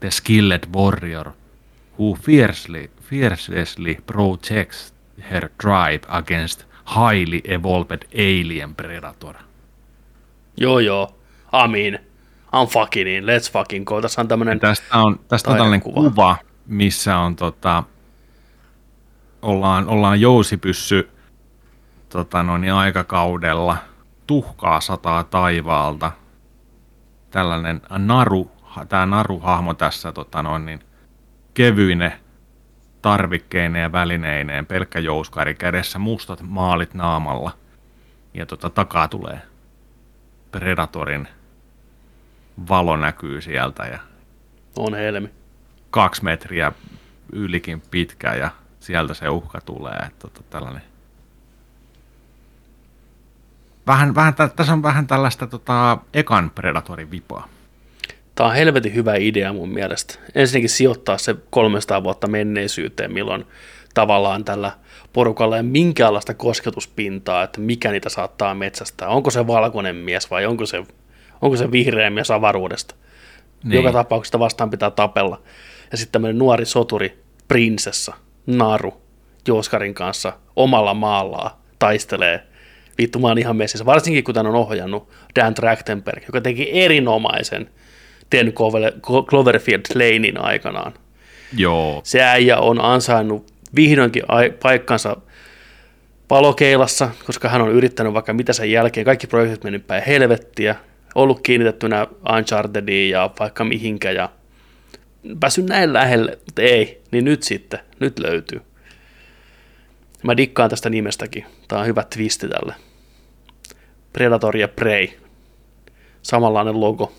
the 0.00 0.10
skilled 0.10 0.66
warrior, 0.74 1.32
who 1.96 2.14
fiercely, 2.14 2.90
fiercely 3.00 3.98
protects 4.06 4.92
her 5.30 5.50
tribe 5.58 6.04
against 6.08 6.64
highly 6.84 7.40
evolved 7.44 8.04
alien 8.12 8.74
predator. 8.74 9.36
Joo, 10.56 10.78
joo. 10.78 11.14
Amin. 11.52 11.98
I'm 12.52 12.66
fucking 12.66 13.08
in. 13.08 13.24
Let's 13.24 13.50
fucking 13.50 13.84
go. 13.84 14.00
Tässä 14.00 14.20
on 14.20 14.28
tämmönen... 14.28 14.60
Tästä 14.60 14.98
on, 14.98 15.20
tästä 15.28 15.50
on 15.50 15.56
tällainen 15.56 15.80
Taidekuva. 15.80 16.10
kuva, 16.10 16.36
missä 16.66 17.18
on 17.18 17.36
tota, 17.36 17.84
ollaan, 19.42 19.88
ollaan 19.88 20.20
jousipyssy 20.20 21.10
tota 22.08 22.42
noin, 22.42 22.72
aikakaudella, 22.72 23.76
tuhkaa 24.26 24.80
sataa 24.80 25.24
taivaalta. 25.24 26.12
Tällainen 27.30 27.80
naru, 27.98 28.50
tämä 28.88 29.06
naruhahmo 29.06 29.74
tässä 29.74 30.12
tota 30.12 30.42
noin, 30.42 30.66
niin, 30.66 30.80
kevyine 31.54 32.20
tarvikkeineen 33.02 33.82
ja 33.82 33.92
välineineen, 33.92 34.66
pelkkä 34.66 34.98
jouskari 34.98 35.54
kädessä, 35.54 35.98
mustat 35.98 36.42
maalit 36.42 36.94
naamalla. 36.94 37.52
Ja 38.34 38.46
tota, 38.46 38.70
takaa 38.70 39.08
tulee 39.08 39.42
Predatorin 40.50 41.28
valo 42.68 42.96
näkyy 42.96 43.40
sieltä 43.40 43.84
ja 43.86 43.98
On 44.78 44.94
helmi. 44.94 45.30
kaksi 45.90 46.24
metriä 46.24 46.72
ylikin 47.32 47.82
pitkä 47.90 48.34
ja 48.34 48.50
sieltä 48.82 49.14
se 49.14 49.28
uhka 49.28 49.60
tulee. 49.60 49.94
Että 49.94 50.28
tota, 50.28 50.42
tällainen. 50.50 50.82
Vähän, 53.86 54.14
vähän, 54.14 54.34
tä- 54.34 54.48
tässä 54.48 54.72
on 54.72 54.82
vähän 54.82 55.06
tällaista 55.06 55.46
tota, 55.46 55.98
ekan 56.14 56.50
Predatorin 56.50 57.10
vipaa. 57.10 57.48
Tämä 58.34 58.48
on 58.48 58.54
helvetin 58.54 58.94
hyvä 58.94 59.14
idea 59.14 59.52
mun 59.52 59.68
mielestä. 59.68 60.14
Ensinnäkin 60.34 60.68
sijoittaa 60.68 61.18
se 61.18 61.36
300 61.50 62.04
vuotta 62.04 62.26
menneisyyteen, 62.26 63.12
milloin 63.12 63.46
tavallaan 63.94 64.44
tällä 64.44 64.72
porukalla 65.12 65.56
ei 65.56 65.62
minkäänlaista 65.62 66.34
kosketuspintaa, 66.34 67.42
että 67.42 67.60
mikä 67.60 67.90
niitä 67.90 68.08
saattaa 68.08 68.54
metsästää. 68.54 69.08
Onko 69.08 69.30
se 69.30 69.46
valkoinen 69.46 69.96
mies 69.96 70.30
vai 70.30 70.46
onko 70.46 70.66
se, 70.66 70.84
onko 71.42 71.56
se 71.56 71.72
vihreä 71.72 72.10
mies 72.10 72.30
avaruudesta. 72.30 72.94
Niin. 72.94 73.70
Niin. 73.70 73.76
Joka 73.76 73.92
tapauksessa 73.92 74.38
vastaan 74.38 74.70
pitää 74.70 74.90
tapella. 74.90 75.42
Ja 75.90 75.98
sitten 75.98 76.12
tämmöinen 76.12 76.38
nuori 76.38 76.64
soturi, 76.64 77.22
prinsessa, 77.48 78.14
naru, 78.46 79.02
Joskarin 79.48 79.94
kanssa 79.94 80.32
omalla 80.56 80.94
maallaan 80.94 81.50
taistelee. 81.78 82.42
Vittu, 82.98 83.18
mä 83.18 83.28
oon 83.28 83.38
ihan 83.38 83.56
messissä. 83.56 83.86
Varsinkin 83.86 84.24
kun 84.24 84.34
tämän 84.34 84.52
on 84.52 84.58
ohjannut 84.58 85.08
Dan 85.40 85.54
Trachtenberg, 85.54 86.22
joka 86.26 86.40
teki 86.40 86.68
erinomaisen 86.72 87.70
Ten 88.30 88.52
Cloverfield 89.26 89.80
Lanein 89.94 90.40
aikanaan. 90.40 90.92
Joo. 91.56 92.00
Se 92.04 92.22
äijä 92.22 92.58
on 92.58 92.80
ansainnut 92.80 93.52
vihdoinkin 93.76 94.22
ai- 94.28 94.54
paikkansa 94.62 95.16
palokeilassa, 96.28 97.10
koska 97.26 97.48
hän 97.48 97.62
on 97.62 97.72
yrittänyt 97.72 98.14
vaikka 98.14 98.32
mitä 98.32 98.52
sen 98.52 98.70
jälkeen, 98.70 99.04
kaikki 99.04 99.26
projektit 99.26 99.64
mennyt 99.64 99.86
päin 99.86 100.02
helvettiä, 100.06 100.76
ollut 101.14 101.40
kiinnitettynä 101.40 102.06
Unchartediin 102.36 103.10
ja 103.10 103.30
vaikka 103.40 103.64
mihinkä 103.64 104.10
ja 104.10 104.28
päässyt 105.40 105.66
näin 105.66 105.92
lähelle, 105.92 106.38
mutta 106.44 106.62
ei, 106.62 107.02
niin 107.10 107.24
nyt 107.24 107.42
sitten, 107.42 107.80
nyt 108.00 108.18
löytyy. 108.18 108.60
Mä 110.22 110.36
dikkaan 110.36 110.70
tästä 110.70 110.90
nimestäkin. 110.90 111.46
Tää 111.68 111.78
on 111.78 111.86
hyvä 111.86 112.04
twisti 112.14 112.48
tälle. 112.48 112.74
Predator 114.12 114.56
ja 114.56 114.68
Prey. 114.68 115.08
Samanlainen 116.22 116.80
logo. 116.80 117.12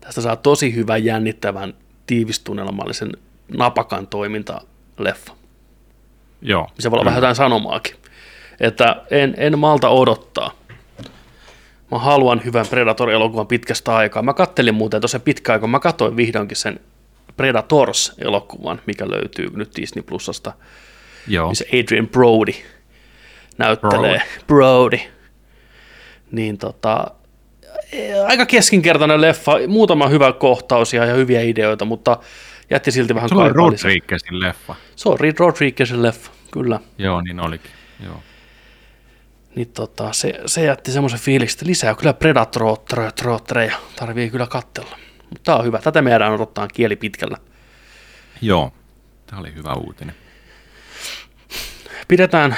Tästä 0.00 0.20
saa 0.20 0.36
tosi 0.36 0.74
hyvän 0.74 1.04
jännittävän 1.04 1.74
tiivistunnelmallisen 2.06 3.12
napakan 3.56 4.06
toiminta-leffa. 4.06 5.32
Joo. 6.42 6.68
Se 6.78 6.90
voi 6.90 6.96
olla 6.96 7.04
vähän 7.04 7.18
jotain 7.18 7.36
sanomaakin. 7.36 7.96
Että 8.60 9.02
en, 9.10 9.34
en 9.36 9.58
malta 9.58 9.88
odottaa. 9.88 10.50
Mä 11.90 11.98
haluan 11.98 12.44
hyvän 12.44 12.66
Predator-elokuvan 12.66 13.46
pitkästä 13.46 13.96
aikaa. 13.96 14.22
Mä 14.22 14.34
kattelin 14.34 14.74
muuten 14.74 15.00
tuossa 15.00 15.20
pitkä 15.20 15.52
aikaa. 15.52 15.68
Mä 15.68 15.80
katsoin 15.80 16.16
vihdoinkin 16.16 16.56
sen 16.56 16.80
Predators-elokuvan, 17.36 18.80
mikä 18.86 19.10
löytyy 19.10 19.48
nyt 19.54 19.70
Disney 19.76 20.02
Plusasta, 20.02 20.52
Joo. 21.26 21.48
missä 21.48 21.64
Adrian 21.68 22.08
Brody 22.08 22.52
näyttelee. 23.58 24.22
Brody. 24.46 24.98
Niin 26.32 26.58
tota, 26.58 27.10
e, 27.92 28.14
aika 28.20 28.46
keskinkertainen 28.46 29.20
leffa, 29.20 29.52
muutama 29.68 30.08
hyvä 30.08 30.32
kohtaus 30.32 30.94
ja, 30.94 31.04
hyviä 31.06 31.40
ideoita, 31.40 31.84
mutta 31.84 32.18
jätti 32.70 32.90
silti 32.90 33.14
vähän 33.14 33.28
Se 33.28 33.34
kaipaallisen. 33.34 33.88
Rodriguezin 33.88 34.40
leffa. 34.40 34.74
Se 34.96 35.08
on 35.08 35.18
Rodriguezin 35.38 36.02
leffa, 36.02 36.30
kyllä. 36.50 36.80
Joo, 36.98 37.20
niin 37.20 37.40
olikin. 37.40 37.70
Joo. 38.04 38.22
Niin 39.58 39.72
tota, 39.72 40.12
se, 40.12 40.40
se 40.46 40.64
jätti 40.64 40.92
semmoisen 40.92 41.20
fiiliksen, 41.20 41.56
että 41.56 41.66
lisää 41.66 41.94
kyllä 41.94 42.12
Predator-trottereja 42.12 43.76
tarvii 43.96 44.30
kyllä 44.30 44.46
kattella. 44.46 44.98
Mutta 45.30 45.40
tää 45.44 45.56
on 45.56 45.64
hyvä, 45.64 45.78
tätä 45.78 46.02
meidän 46.02 46.32
odottaa 46.32 46.68
kieli 46.68 46.96
pitkällä. 46.96 47.36
Joo. 48.42 48.72
Tämä 49.26 49.40
oli 49.40 49.54
hyvä 49.54 49.72
uutinen. 49.74 50.14
Pidetään, 52.08 52.56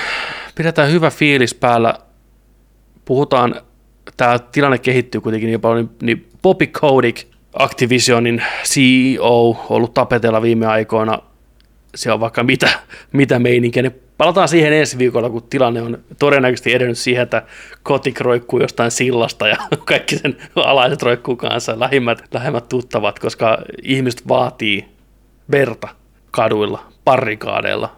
pidetään 0.54 0.90
hyvä 0.90 1.10
fiilis 1.10 1.54
päällä. 1.54 1.94
Puhutaan, 3.04 3.60
tämä 4.16 4.38
tilanne 4.38 4.78
kehittyy 4.78 5.20
kuitenkin 5.20 5.46
niin 5.46 5.60
paljon, 5.60 5.90
niin, 6.02 6.18
niin 6.18 6.30
Bobby 6.42 6.66
Kotick, 6.66 7.28
Activisionin 7.54 8.42
CEO, 8.64 9.66
ollut 9.68 9.94
tapetella 9.94 10.42
viime 10.42 10.66
aikoina. 10.66 11.18
Se 11.94 12.12
on 12.12 12.20
vaikka 12.20 12.42
mitä, 12.42 12.68
mitä 13.12 13.38
meininkiä. 13.38 13.82
Niin 13.82 14.00
palataan 14.20 14.48
siihen 14.48 14.72
ensi 14.72 14.98
viikolla, 14.98 15.30
kun 15.30 15.42
tilanne 15.42 15.82
on 15.82 15.98
todennäköisesti 16.18 16.74
edennyt 16.74 16.98
siihen, 16.98 17.22
että 17.22 17.42
Kotick 17.82 18.20
roikkuu 18.20 18.60
jostain 18.60 18.90
sillasta 18.90 19.48
ja 19.48 19.56
kaikki 19.84 20.18
sen 20.18 20.36
alaiset 20.56 21.02
roikkuu 21.02 21.36
kanssa, 21.36 21.80
lähimmät, 21.80 22.22
lähimmät 22.34 22.68
tuttavat, 22.68 23.18
koska 23.18 23.58
ihmiset 23.82 24.28
vaatii 24.28 24.88
verta 25.50 25.88
kaduilla, 26.30 26.86
parrikaadeilla, 27.04 27.96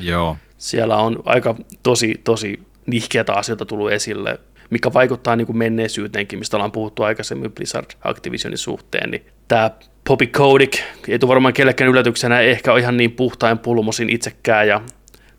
Joo. 0.00 0.36
siellä 0.58 0.96
on 0.96 1.22
aika 1.24 1.54
tosi, 1.82 2.20
tosi 2.24 2.60
nihkeitä 2.86 3.32
asioita 3.32 3.64
tullut 3.64 3.92
esille, 3.92 4.40
mikä 4.70 4.92
vaikuttaa 4.92 5.36
niin 5.36 5.46
kuin 5.46 5.58
menneisyyteenkin, 5.58 6.38
mistä 6.38 6.56
ollaan 6.56 6.72
puhuttu 6.72 7.02
aikaisemmin 7.02 7.52
Blizzard 7.52 7.90
Activisionin 8.04 8.58
suhteen, 8.58 9.10
niin 9.10 9.26
tämä 9.48 9.70
Bobby 10.08 10.26
Kotick 10.26 10.82
ei 11.08 11.18
tule 11.18 11.28
varmaan 11.28 11.54
kellekään 11.54 11.90
yllätyksenä, 11.90 12.40
ei 12.40 12.50
ehkä 12.50 12.72
ole 12.72 12.80
ihan 12.80 12.96
niin 12.96 13.12
puhtain 13.12 13.58
pulmosin 13.58 14.10
itsekään 14.10 14.68
ja 14.68 14.80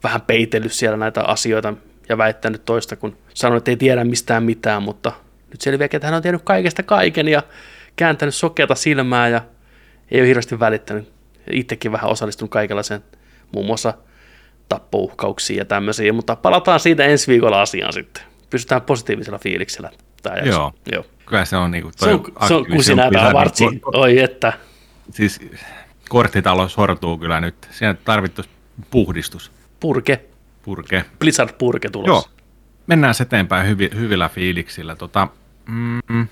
vähän 0.03 0.21
peitellyt 0.21 0.71
siellä 0.71 0.97
näitä 0.97 1.23
asioita 1.23 1.73
ja 2.09 2.17
väittänyt 2.17 2.65
toista, 2.65 2.95
kun 2.95 3.17
sanoi, 3.33 3.57
että 3.57 3.71
ei 3.71 3.77
tiedä 3.77 4.03
mistään 4.03 4.43
mitään, 4.43 4.83
mutta 4.83 5.11
nyt 5.51 5.61
selviääkin, 5.61 5.97
että 5.97 6.07
hän 6.07 6.15
on 6.15 6.21
tiennyt 6.21 6.41
kaikesta 6.45 6.83
kaiken 6.83 7.27
ja 7.27 7.43
kääntänyt 7.95 8.35
sokeata 8.35 8.75
silmää 8.75 9.27
ja 9.27 9.41
ei 10.11 10.21
ole 10.21 10.27
hirveästi 10.27 10.59
välittänyt. 10.59 11.11
Itsekin 11.51 11.91
vähän 11.91 12.11
osallistunut 12.11 12.51
kaikenlaiseen, 12.51 13.03
muun 13.51 13.65
muassa 13.65 13.93
tappouhkauksiin 14.69 15.57
ja 15.57 15.65
tämmöisiä, 15.65 16.13
mutta 16.13 16.35
palataan 16.35 16.79
siitä 16.79 17.03
ensi 17.03 17.27
viikolla 17.27 17.61
asiaan 17.61 17.93
sitten. 17.93 18.23
Pysytään 18.49 18.81
positiivisella 18.81 19.39
fiiliksellä. 19.39 19.91
Tämä 20.23 20.35
jakso. 20.35 20.51
Joo. 20.51 20.73
Joo. 20.91 21.05
Kyllä 21.25 21.45
se 21.45 21.57
on 21.57 21.71
niinku 21.71 21.91
Se 21.95 22.09
on, 22.09 22.23
se 22.47 22.53
on 22.53 22.65
kusinää 22.65 23.11
tämä 23.11 23.33
vartsi. 23.33 23.65
Oi 23.85 24.19
että. 24.19 24.53
Siis 25.11 25.39
korttitalo 26.09 26.67
sortuu 26.67 27.17
kyllä 27.17 27.41
nyt. 27.41 27.55
Siinä 27.71 27.93
tarvittu 27.93 28.41
puhdistus. 28.91 29.51
Purke. 29.81 30.25
Purke. 30.63 31.05
Blizzard 31.19 31.53
purke 31.57 31.89
Joo. 31.93 32.03
tulossa. 32.03 32.29
Mennään 32.87 33.13
eteenpäin 33.21 33.67
hyvi, 33.67 33.89
hyvillä 33.95 34.29
fiiliksillä. 34.29 34.95
Tota, 34.95 35.27
mm, 35.67 36.27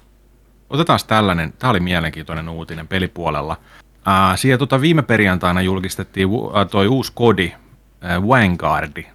otetaan 0.69 0.99
tällainen, 1.07 1.53
tämä 1.53 1.71
oli 1.71 1.79
mielenkiintoinen 1.79 2.49
uutinen 2.49 2.87
pelipuolella. 2.87 3.57
Ää, 4.05 4.37
siellä 4.37 4.57
tota 4.57 4.81
viime 4.81 5.01
perjantaina 5.01 5.61
julkistettiin 5.61 6.29
ää, 6.53 6.65
toi 6.65 6.87
uusi 6.87 7.11
kodi, 7.15 7.53
ää, 8.01 8.27
Vanguardi, 8.27 9.05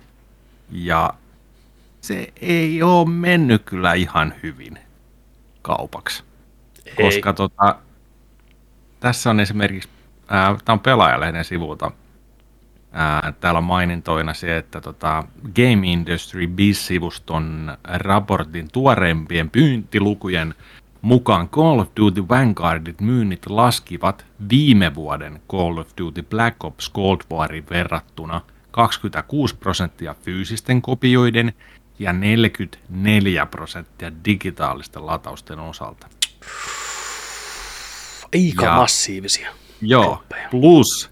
ja 0.70 1.14
se 2.00 2.32
ei 2.40 2.82
ole 2.82 3.08
mennyt 3.08 3.62
kyllä 3.64 3.94
ihan 3.94 4.34
hyvin 4.42 4.78
kaupaksi. 5.62 6.24
Ei. 6.86 6.94
Koska 6.94 7.32
tota, 7.32 7.76
tässä 9.00 9.30
on 9.30 9.40
esimerkiksi, 9.40 9.88
tämä 10.26 10.56
on 10.68 10.80
pelaajalehden 10.80 11.44
sivulta, 11.44 11.90
ää, 12.96 13.32
täällä 13.40 13.58
on 13.58 13.64
mainintoina 13.64 14.34
se, 14.34 14.56
että 14.56 14.80
tota, 14.80 15.24
Game 15.56 15.86
Industry 15.92 16.46
Biz-sivuston 16.46 17.76
raportin 17.84 18.68
tuoreimpien 18.72 19.50
pyyntilukujen 19.50 20.54
mukaan 21.02 21.48
Call 21.48 21.78
of 21.78 21.88
Duty 22.00 22.28
Vanguardit 22.28 23.00
myynnit 23.00 23.46
laskivat 23.46 24.26
viime 24.50 24.94
vuoden 24.94 25.42
Call 25.50 25.78
of 25.78 25.88
Duty 26.00 26.22
Black 26.22 26.64
Ops 26.64 26.92
Cold 26.92 27.20
Warin 27.32 27.64
verrattuna 27.70 28.40
26 28.70 29.56
prosenttia 29.56 30.14
fyysisten 30.22 30.82
kopioiden 30.82 31.52
ja 31.98 32.12
44 32.12 33.46
prosenttia 33.46 34.12
digitaalisten 34.24 35.06
latausten 35.06 35.58
osalta. 35.60 36.06
Aika 38.34 38.64
Ja- 38.64 38.76
massiivisia. 38.76 39.48
Joo, 39.82 40.04
Koppeja. 40.16 40.48
plus 40.50 41.10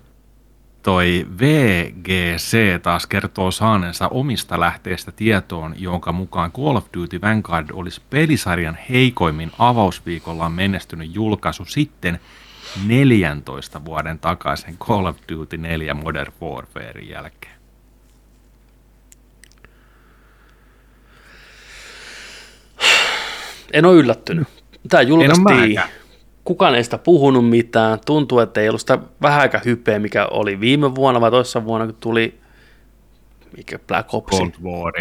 toi 0.82 1.26
VGC 1.38 2.82
taas 2.82 3.06
kertoo 3.06 3.50
saaneensa 3.50 4.08
omista 4.08 4.60
lähteistä 4.60 5.12
tietoon, 5.12 5.74
jonka 5.76 6.12
mukaan 6.12 6.52
Call 6.52 6.76
of 6.76 6.86
Duty 6.96 7.20
Vanguard 7.20 7.68
olisi 7.72 8.02
pelisarjan 8.10 8.78
heikoimmin 8.90 9.52
avausviikollaan 9.58 10.52
menestynyt 10.52 11.14
julkaisu 11.14 11.64
sitten 11.64 12.20
14 12.86 13.84
vuoden 13.84 14.18
takaisen 14.18 14.78
Call 14.78 15.06
of 15.06 15.16
Duty 15.32 15.58
4 15.58 15.94
Modern 15.94 16.32
Warfarein 16.42 17.08
jälkeen. 17.08 17.52
En 23.72 23.84
ole 23.84 23.96
yllättynyt. 23.96 24.48
Tämä 24.88 25.02
julkaistiin. 25.02 25.80
Kukaan 26.44 26.74
ei 26.74 26.84
sitä 26.84 26.98
puhunut 26.98 27.48
mitään. 27.48 27.98
Tuntuu, 28.06 28.38
että 28.38 28.60
ei 28.60 28.68
ollut 28.68 28.80
sitä 28.80 28.98
vähän 29.22 29.40
aika 29.40 29.60
hypeä, 29.64 29.98
mikä 29.98 30.26
oli 30.26 30.60
viime 30.60 30.94
vuonna 30.94 31.20
vai 31.20 31.30
toissa 31.30 31.64
vuonna, 31.64 31.86
kun 31.86 31.96
tuli 32.00 32.38
mikä 33.56 33.78
Black 33.78 34.14
Ops. 34.14 34.38
Cold 34.38 34.50
War. 34.62 34.92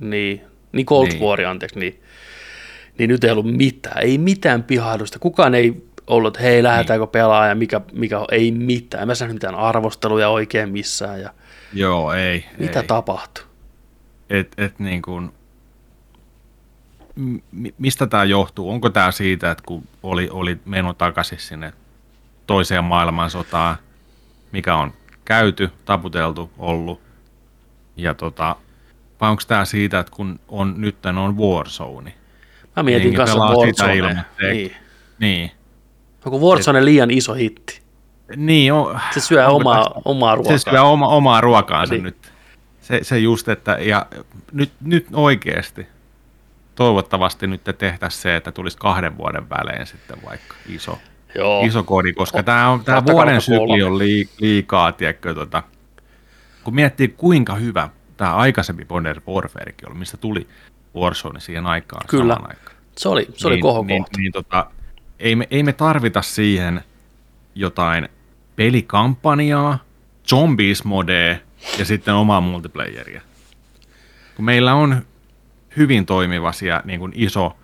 Niin, 0.00 0.40
niin 0.72 0.86
Cold 0.86 1.08
Niin. 1.08 1.22
War, 1.22 1.40
anteeksi. 1.40 1.78
Niin, 1.78 2.02
niin 2.98 3.08
nyt 3.08 3.24
ei 3.24 3.30
ollut 3.30 3.56
mitään. 3.56 4.02
Ei 4.02 4.18
mitään 4.18 4.62
pihahdusta. 4.62 5.18
Kukaan 5.18 5.54
ei 5.54 5.86
ollut, 6.06 6.36
että 6.36 6.48
hei, 6.48 6.62
lähdetäänkö 6.62 7.06
pelaamaan 7.06 7.48
ja 7.48 7.54
mikä, 7.54 7.80
mikä. 7.92 8.20
Ei 8.30 8.50
mitään. 8.52 9.02
En 9.02 9.08
Mä 9.08 9.12
nähnyt 9.20 9.34
mitään 9.34 9.54
arvosteluja 9.54 10.28
oikein 10.28 10.68
missään. 10.68 11.20
Ja 11.20 11.30
Joo, 11.72 12.12
ei. 12.12 12.44
mitä 12.58 12.80
ei. 12.80 12.86
tapahtui? 12.86 13.44
et, 14.30 14.52
et 14.58 14.78
niin 14.78 15.02
kuin, 15.02 15.32
mistä 17.78 18.06
tämä 18.06 18.24
johtuu? 18.24 18.70
Onko 18.70 18.90
tämä 18.90 19.10
siitä, 19.10 19.50
että 19.50 19.62
kun 19.66 19.82
oli, 20.02 20.28
oli 20.32 20.58
meno 20.64 20.92
takaisin 20.92 21.38
sinne 21.38 21.72
toiseen 22.46 22.84
maailmansotaan, 22.84 23.76
mikä 24.52 24.76
on 24.76 24.92
käyty, 25.24 25.70
taputeltu, 25.84 26.50
ollut, 26.58 27.00
ja 27.96 28.14
tota, 28.14 28.56
vai 29.20 29.30
onko 29.30 29.42
tämä 29.48 29.64
siitä, 29.64 29.98
että 29.98 30.12
kun 30.16 30.40
on, 30.48 30.74
nyt 30.76 31.06
on 31.06 31.36
Warzone, 31.38 32.14
Mä 32.76 32.82
mietin 32.82 33.02
Jengi 33.04 33.16
kanssa 33.16 33.86
ei- 33.90 34.52
Niin. 34.52 34.72
niin, 35.18 35.50
Onko 36.24 36.38
Warzone 36.50 36.84
liian 36.84 37.10
iso 37.10 37.34
hitti? 37.34 37.82
Niin, 38.36 38.72
o, 38.72 38.96
Se 39.14 39.20
syö 39.20 39.48
omaa, 39.48 39.84
tästä- 39.84 40.00
omaa 40.04 40.34
ruokaa. 40.34 40.58
Se 40.58 40.70
syö 40.70 40.82
oma, 40.82 41.08
omaa 41.08 41.40
ruokaansa 41.40 41.94
Niin. 41.94 42.04
nyt. 42.04 42.32
Se, 42.80 42.98
se 43.02 43.18
just, 43.18 43.48
että 43.48 43.72
ja 43.72 44.06
nyt, 44.52 44.72
nyt 44.80 45.06
oikeasti 45.12 45.86
toivottavasti 46.76 47.46
nyt 47.46 47.64
tehtäisiin 47.78 48.22
se, 48.22 48.36
että 48.36 48.52
tulisi 48.52 48.78
kahden 48.78 49.16
vuoden 49.16 49.50
välein 49.50 49.86
sitten 49.86 50.18
vaikka 50.28 50.54
iso, 50.68 50.98
Joo. 51.34 51.64
iso 51.64 51.82
kodi, 51.82 52.12
koska 52.12 52.42
tämä 52.42 52.68
on 52.68 52.84
tämä 52.84 53.04
vuoden 53.04 53.40
sykli 53.40 53.82
on 53.82 53.98
lii, 53.98 54.28
liikaa, 54.40 54.92
tiedätkö, 54.92 55.34
tota, 55.34 55.62
kun 56.64 56.74
miettii 56.74 57.08
kuinka 57.08 57.54
hyvä 57.54 57.88
tämä 58.16 58.34
aikaisempi 58.34 58.86
Modern 58.88 59.22
Warfarekin 59.28 59.88
oli, 59.88 59.98
mistä 59.98 60.16
tuli 60.16 60.46
Warzone 60.96 61.40
siihen 61.40 61.66
aikaan 61.66 62.06
Kyllä. 62.06 62.36
aikaan. 62.40 62.76
Se 62.96 63.08
oli, 63.08 63.28
se 63.34 63.46
oli 63.46 63.54
niin, 63.54 63.62
kohokohta. 63.62 63.92
niin, 63.92 64.04
niin, 64.16 64.32
tota, 64.32 64.70
ei, 65.18 65.36
me, 65.36 65.48
ei 65.50 65.62
me 65.62 65.72
tarvita 65.72 66.22
siihen 66.22 66.84
jotain 67.54 68.08
pelikampanjaa, 68.56 69.78
zombies-modea 70.28 71.36
ja 71.78 71.84
sitten 71.84 72.14
omaa 72.14 72.40
multiplayeria. 72.40 73.20
Kun 74.36 74.44
meillä 74.44 74.74
on 74.74 75.06
hyvin 75.76 76.06
toimiva 76.06 76.52
siellä, 76.52 76.82
niin 76.84 77.00
kuin 77.00 77.12
iso 77.14 77.56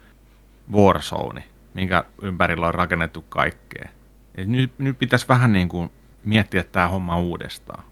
Warzone, 0.72 1.44
minkä 1.74 2.04
ympärillä 2.22 2.66
on 2.66 2.74
rakennettu 2.74 3.24
kaikkea. 3.28 3.88
Et 4.34 4.48
nyt, 4.48 4.72
nyt 4.78 4.98
pitäisi 4.98 5.28
vähän 5.28 5.52
niin 5.52 5.68
kuin 5.68 5.90
miettiä 6.24 6.64
tämä 6.72 6.88
homma 6.88 7.18
uudestaan. 7.18 7.84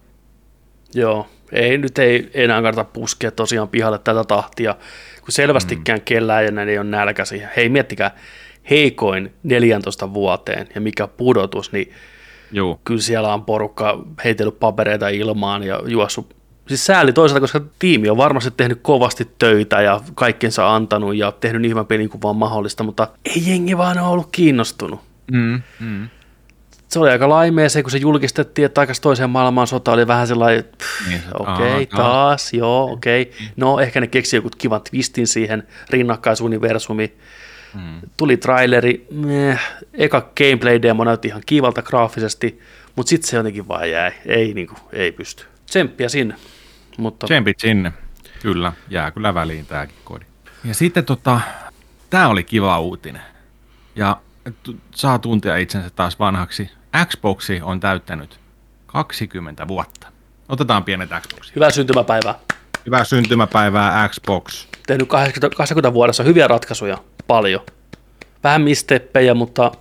Joo, 0.94 1.28
ei, 1.52 1.78
nyt 1.78 1.98
ei 1.98 2.30
enää 2.34 2.62
kannata 2.62 2.84
puskea 2.84 3.30
tosiaan 3.30 3.68
pihalle 3.68 3.98
tätä 3.98 4.24
tahtia, 4.24 4.74
kun 5.20 5.32
selvästikään 5.32 5.98
mm. 5.98 6.04
kellään 6.04 6.56
ja 6.56 6.62
ei 6.62 6.78
ole 6.78 6.86
nälkäisiä. 6.86 7.48
Hei, 7.56 7.68
miettikää, 7.68 8.10
heikoin 8.70 9.32
14 9.42 10.14
vuoteen 10.14 10.68
ja 10.74 10.80
mikä 10.80 11.06
pudotus, 11.06 11.72
niin 11.72 11.92
Joo, 12.52 12.80
kyllä 12.84 13.00
siellä 13.00 13.34
on 13.34 13.44
porukka 13.44 14.04
heitellyt 14.24 14.60
papereita 14.60 15.08
ilmaan 15.08 15.62
ja 15.62 15.82
juossut. 15.86 16.36
Siis 16.70 16.86
sääli 16.86 17.12
toisaalta, 17.12 17.40
koska 17.40 17.60
tiimi 17.78 18.10
on 18.10 18.16
varmasti 18.16 18.50
tehnyt 18.50 18.78
kovasti 18.82 19.28
töitä 19.38 19.82
ja 19.82 20.00
kaikkensa 20.14 20.74
antanut 20.74 21.16
ja 21.16 21.32
tehnyt 21.32 21.62
niin 21.62 21.70
hyvän 21.70 21.86
pelin 21.86 22.08
kuin 22.08 22.22
vaan 22.22 22.36
mahdollista, 22.36 22.84
mutta 22.84 23.08
ei 23.24 23.42
jengi 23.46 23.78
vaan 23.78 23.98
ole 23.98 24.08
ollut 24.08 24.28
kiinnostunut. 24.32 25.00
mm, 25.32 25.62
mm. 25.80 26.08
Se 26.88 26.98
oli 26.98 27.10
aika 27.10 27.28
laimea 27.28 27.68
se, 27.68 27.82
kun 27.82 27.90
se 27.90 27.98
julkistettiin, 27.98 28.66
että 28.66 28.74
takaisin 28.74 29.02
toiseen 29.02 29.30
maailmansota 29.30 29.92
oli 29.92 30.06
vähän 30.06 30.26
sellainen, 30.26 30.64
Niin, 31.08 31.22
okei, 31.38 31.52
aa, 31.52 31.74
okay, 31.74 31.86
taas, 31.86 32.52
joo, 32.52 32.92
okei. 32.92 33.22
Okay. 33.22 33.46
No, 33.56 33.80
ehkä 33.80 34.00
ne 34.00 34.06
keksi 34.06 34.36
joku 34.36 34.48
kivan 34.58 34.80
twistin 34.90 35.26
siihen 35.26 35.62
rinnakkaisuniversumi. 35.90 37.14
Mm. 37.74 38.00
Tuli 38.16 38.36
traileri, 38.36 39.06
meh, 39.10 39.60
eka 39.94 40.20
gameplay-demo 40.20 41.04
näytti 41.04 41.28
ihan 41.28 41.42
kivalta 41.46 41.82
graafisesti, 41.82 42.60
mutta 42.96 43.10
sitten 43.10 43.30
se 43.30 43.36
jotenkin 43.36 43.68
vaan 43.68 43.90
jäi, 43.90 44.12
ei, 44.26 44.54
niinku, 44.54 44.74
ei 44.92 45.12
pysty. 45.12 45.44
Tsemppiä 45.66 46.08
sinne. 46.08 46.34
Mutta 46.98 47.26
Tsempit 47.26 47.60
sinne. 47.60 47.92
Kyllä, 48.42 48.72
jää 48.88 49.10
kyllä 49.10 49.34
väliin 49.34 49.66
tämäkin 49.66 49.96
kodi. 50.04 50.24
Ja 50.64 50.74
sitten 50.74 51.04
tota, 51.04 51.40
tämä 52.10 52.28
oli 52.28 52.44
kiva 52.44 52.80
uutinen. 52.80 53.22
Ja 53.96 54.16
t- 54.62 54.76
saa 54.94 55.18
tuntea 55.18 55.56
itsensä 55.56 55.90
taas 55.90 56.18
vanhaksi. 56.18 56.70
Xboxi 57.06 57.60
on 57.62 57.80
täyttänyt 57.80 58.40
20 58.86 59.68
vuotta. 59.68 60.06
Otetaan 60.48 60.84
pienet 60.84 61.10
Xboxi. 61.20 61.52
hyvää 61.54 61.70
syntymäpäivää. 61.70 62.34
Hyvää 62.86 63.04
syntymäpäivää 63.04 64.08
Xbox. 64.08 64.66
Tehnyt 64.86 65.08
80, 65.08 65.56
80 65.56 65.92
vuodessa 65.94 66.22
hyviä 66.22 66.48
ratkaisuja, 66.48 66.98
paljon. 67.26 67.60
Vähän 68.44 68.62
misteppejä, 68.62 69.34
mutta 69.34 69.72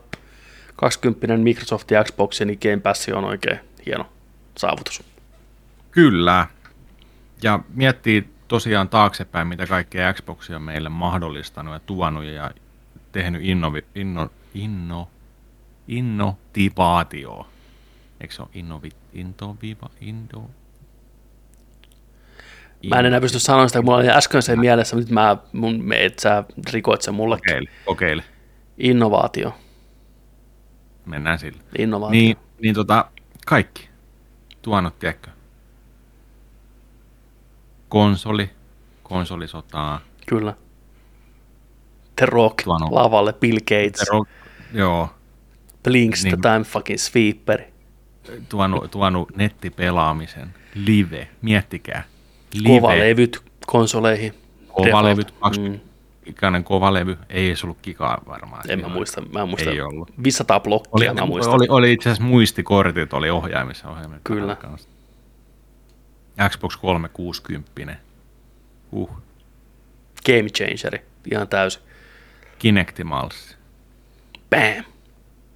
20 0.76 1.38
Microsoft 1.38 1.92
ja 1.92 2.04
Xbox 2.04 2.42
niin 2.42 2.60
Game 2.62 2.78
Pass 2.80 3.10
on 3.10 3.24
oikein 3.26 3.60
hieno 3.86 4.06
saavutus. 4.58 5.04
Kyllä. 5.92 6.48
Ja 7.44 7.60
miettii 7.74 8.30
tosiaan 8.48 8.90
taaksepäin, 8.90 9.48
mitä 9.48 9.68
kaikkea 9.68 10.14
Xbox 10.14 10.50
on 10.50 10.62
meille 10.62 10.90
mahdollistanut 10.90 11.74
ja 11.74 11.80
tuonut 11.80 12.24
ja 12.24 12.52
tehnyt 13.12 13.42
innovi, 13.44 13.86
inno, 13.96 14.30
inno, 14.54 15.08
innovaatio. 15.88 17.48
Eikö 18.22 18.34
se 18.34 18.42
ole 18.42 18.50
innovi, 18.54 18.90
intoviva, 19.14 19.90
indo, 20.02 20.50
Mä 22.88 23.00
en 23.00 23.06
enää 23.06 23.22
pysty 23.22 23.40
sanoa 23.40 23.68
sitä, 23.68 23.80
kun 23.80 23.86
mulla 23.86 23.98
oli 23.98 24.10
äsken 24.10 24.42
se 24.42 24.56
mielessä, 24.56 24.96
mutta 24.96 25.08
nyt 25.08 25.14
mä, 25.14 25.38
mun, 25.54 25.84
me, 25.84 26.06
et 26.06 26.20
sä 26.20 26.44
rikoit 26.74 27.02
sen 27.02 27.14
mulle. 27.14 27.38
Kokeile, 27.38 27.70
kokeile. 27.86 28.24
Innovaatio. 28.78 29.54
Mennään 31.06 31.40
sillä. 31.40 31.60
Innovaatio. 31.78 32.12
Niin, 32.12 32.38
niin 32.62 32.76
tota, 32.76 33.06
kaikki. 33.46 33.90
Tuonut, 34.62 35.00
tiedätkö? 35.00 35.32
Konsoli, 37.90 38.50
konsolisotaa, 39.04 40.00
Kyllä. 40.28 40.54
The 42.16 42.26
Rock 42.26 42.62
Tuonut- 42.62 42.92
lavalle, 42.92 43.34
Bill 43.34 43.58
Gates, 43.60 44.10
Ro- 44.14 44.26
joo, 44.74 45.10
Blinks 45.84 46.24
Niin. 46.24 46.40
the 46.42 46.52
Time 46.52 46.64
fucking 46.64 47.00
Sweeper. 47.00 47.62
tuonut, 48.50 48.92
tuonut 48.92 49.36
nettipelaamisen, 49.36 50.54
live, 50.76 51.28
miettikää. 51.42 52.04
Live, 52.54 52.80
Kovalevyt 52.80 53.44
konsoleihin. 53.68 54.34
Kovalevyt, 54.68 55.28
Default. 55.28 55.40
20 55.42 55.86
ikäinen 56.26 56.64
kovalevy, 56.64 57.18
ei 57.30 57.48
edes 57.48 57.64
ollut 57.64 57.78
kikaa 57.82 58.22
varmaan. 58.28 58.64
En 58.72 58.82
mä 58.82 58.88
muista, 58.88 59.22
mä 59.22 59.42
en 59.42 59.50
muista. 59.50 59.70
Ei 59.70 59.82
ollut. 59.82 60.12
500 60.24 60.60
blokkia 60.60 60.92
Oli, 60.92 61.14
mä 61.20 61.26
muistan. 61.26 61.54
oli, 61.56 61.66
oli 61.70 61.94
itse 61.94 62.10
asiassa 62.10 62.24
muistikortit, 62.24 63.14
oli 63.14 63.30
ohjaimissa. 63.30 63.90
ohjaimissa 63.90 64.22
Kyllä. 64.24 64.56
kanssa. 64.56 64.90
Xbox 66.50 66.78
360. 66.78 67.96
Uh, 68.92 69.10
Game 70.26 70.50
changeri, 70.50 71.06
ihan 71.32 71.48
täysin. 71.48 71.82
Kinectimalsi. 72.60 73.56
Bam! 74.50 74.84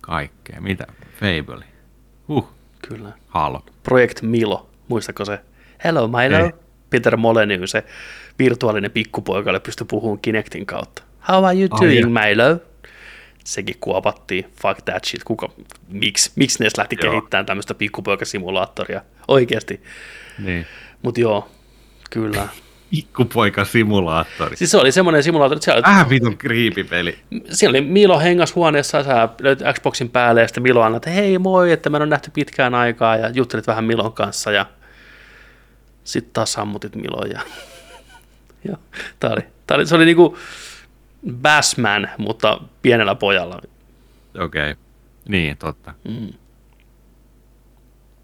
Kaikkea. 0.02 0.62
Mitä? 0.62 0.88
Fable. 1.20 1.66
Huh. 2.28 2.50
Kyllä. 2.88 3.12
Halo. 3.28 3.66
Project 3.84 4.22
Milo, 4.22 4.70
muistako 4.88 5.26
se? 5.26 5.40
Hello 5.84 6.08
Milo. 6.08 6.46
Ei. 6.46 6.52
Peter 6.90 7.18
Molyneux, 7.18 7.72
se 7.72 7.84
virtuaalinen 8.40 8.92
pikkupoika, 8.92 9.50
joka 9.50 9.60
pystyi 9.60 9.88
puhumaan 9.90 10.20
Kinectin 10.20 10.66
kautta. 10.66 11.04
How 11.30 11.46
are 11.46 11.60
you 11.60 11.70
doing, 11.82 12.00
ja. 12.00 12.08
Milo? 12.08 12.73
Sekin 13.44 13.76
kuopattiin. 13.80 14.46
Fuck 14.62 14.82
that 14.86 15.06
shit. 15.06 15.24
Kuka, 15.24 15.50
miksi, 15.90 16.32
miksi 16.36 16.64
ne 16.64 16.70
lähti 16.78 16.98
Joo. 17.04 17.12
kehittämään 17.12 17.46
tämmöistä 17.46 17.74
pikkupoikasimulaattoria? 17.74 19.02
Oikeasti. 19.28 19.84
Niin. 20.40 20.66
Mutta 21.02 21.22
joo, 21.22 21.50
kyllä. 22.10 22.48
Pikkupoika 22.92 23.66
simulaattori. 23.66 24.58
Siis 24.58 24.72
se 24.72 24.78
oli 24.78 24.92
semmoinen 24.92 25.24
simulaattori, 25.24 25.58
että 25.58 25.66
siellä, 25.66 25.82
Vähän 25.82 26.10
vitun 26.10 26.38
kriipipeli. 26.38 27.20
siellä 27.50 27.78
oli 27.78 27.82
Milo 27.82 28.20
hengas 28.20 28.56
huoneessa, 28.56 28.98
ja 28.98 29.04
sä 29.04 29.30
löyt 29.42 29.60
Xboxin 29.74 30.10
päälle, 30.10 30.42
ja 30.42 30.48
sitten 30.48 30.64
Milo 30.64 30.82
annat, 30.82 31.08
että 31.08 31.10
hei 31.22 31.38
moi, 31.38 31.72
että 31.72 31.90
me 31.90 31.98
on 31.98 32.10
nähty 32.10 32.32
pitkään 32.34 32.76
aikaa, 32.76 33.16
ja 33.18 33.30
juttelit 33.30 33.68
vähän 33.68 33.84
Milon 33.84 34.14
kanssa, 34.14 34.52
ja 34.52 34.66
sitten 36.04 36.34
taas 36.34 36.54
sammutit 36.54 36.96
Milon, 36.96 37.30
ja 37.32 37.42
joo, 38.68 38.78
tää 39.20 39.32
oli, 39.32 39.42
tää 39.68 39.76
oli, 39.78 39.86
se 39.86 39.96
oli 39.96 40.06
niinku 40.06 40.38
Bassman, 41.32 42.10
mutta 42.18 42.62
pienellä 42.82 43.16
pojalla. 43.16 43.56
Okei. 43.56 44.72
Okay. 44.72 44.84
Niin, 45.28 45.58
totta. 45.58 45.94
Mm. 46.10 46.34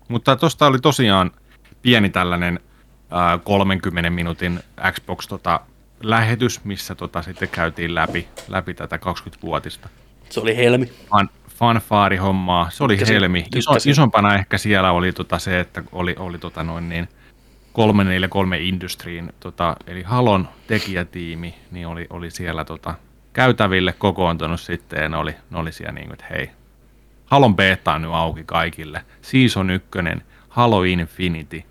Mutta 0.07 0.35
tuosta 0.35 0.67
oli 0.67 0.79
tosiaan 0.79 1.31
pieni 1.81 2.09
tällainen 2.09 2.59
ää, 3.11 3.37
30 3.37 4.09
minuutin 4.09 4.59
Xbox 4.91 5.27
tota, 5.27 5.59
lähetys, 6.03 6.63
missä 6.63 6.95
tota, 6.95 7.21
sitten 7.21 7.49
käytiin 7.49 7.95
läpi, 7.95 8.27
läpi 8.47 8.73
tätä 8.73 8.95
20-vuotista 8.97 9.89
Se 10.29 10.39
oli 10.39 10.57
Helmi. 10.57 10.91
fan, 11.09 11.29
fanfaarihommaa. 11.49 12.69
Se 12.69 12.83
oli 12.83 12.93
Tykkäsin, 12.93 13.13
helmi. 13.15 13.45
Iso, 13.55 13.71
isompana 13.85 14.35
ehkä 14.35 14.57
siellä 14.57 14.91
oli 14.91 15.13
tota 15.13 15.39
se, 15.39 15.59
että 15.59 15.83
oli, 15.91 16.15
oli 16.19 16.37
tota 16.37 16.63
noin 16.63 16.89
niin 16.89 17.09
343 17.83 18.57
Industryin, 18.57 19.33
tota, 19.39 19.75
eli 19.87 20.03
Halon 20.03 20.49
tekijätiimi, 20.67 21.55
niin 21.71 21.87
oli, 21.87 22.07
oli 22.09 22.31
siellä 22.31 22.65
tota, 22.65 22.93
käytäville 23.33 23.93
kokoontunut 23.93 24.61
sitten, 24.61 25.03
ja 25.03 25.09
ne 25.09 25.17
oli, 25.17 25.35
ne 25.49 25.57
oli 25.59 25.71
siellä 25.71 25.91
niin 25.91 26.05
kuin, 26.07 26.13
että 26.13 26.25
hei, 26.29 26.49
Halon 27.25 27.55
beta 27.55 27.93
on 27.93 28.01
nyt 28.01 28.11
auki 28.13 28.43
kaikille. 28.45 29.03
Season 29.21 29.69
1, 29.69 29.89
Halo 30.49 30.83
Infinity, 30.83 31.63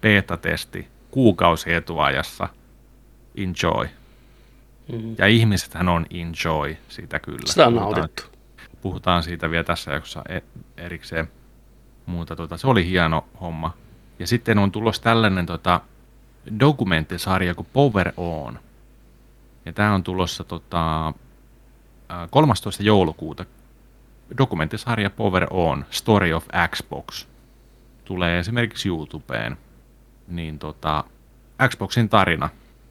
beta-testi, 0.00 0.88
kuukausi 1.10 1.72
etuajassa, 1.72 2.48
enjoy. 3.36 3.88
Mm. 4.92 5.14
Ja 5.18 5.26
ihmisethän 5.26 5.88
on 5.88 6.06
enjoy 6.10 6.76
sitä 6.88 7.18
kyllä. 7.18 7.38
Sitä 7.44 7.66
on 7.66 7.72
Puhutaan- 7.72 7.96
nautittu. 7.98 8.22
puhutaan 8.82 9.22
siitä 9.22 9.50
vielä 9.50 9.64
tässä 9.64 9.92
jaksossa 9.92 10.22
e- 10.28 10.40
erikseen. 10.76 11.28
Muuta 12.06 12.36
tota, 12.36 12.56
se 12.56 12.66
oli 12.66 12.86
hieno 12.86 13.24
homma. 13.40 13.74
Ja 14.20 14.26
sitten 14.26 14.58
on 14.58 14.72
tulossa 14.72 15.02
tällainen 15.02 15.46
tota, 15.46 15.80
dokumenttisarja 16.60 17.54
kuin 17.54 17.68
Power 17.72 18.12
On. 18.16 18.58
Ja 19.64 19.72
tämä 19.72 19.94
on 19.94 20.02
tulossa 20.02 20.44
tota, 20.44 21.12
ää, 22.08 22.28
13. 22.30 22.82
joulukuuta 22.82 23.44
dokumenttisarja 24.38 25.10
Power 25.10 25.46
On, 25.50 25.84
Story 25.90 26.32
of 26.32 26.46
Xbox, 26.68 27.26
tulee 28.04 28.38
esimerkiksi 28.38 28.88
YouTubeen, 28.88 29.56
niin 30.28 30.58
tota, 30.58 31.04
Xboxin 31.68 32.08
tarina. 32.08 32.48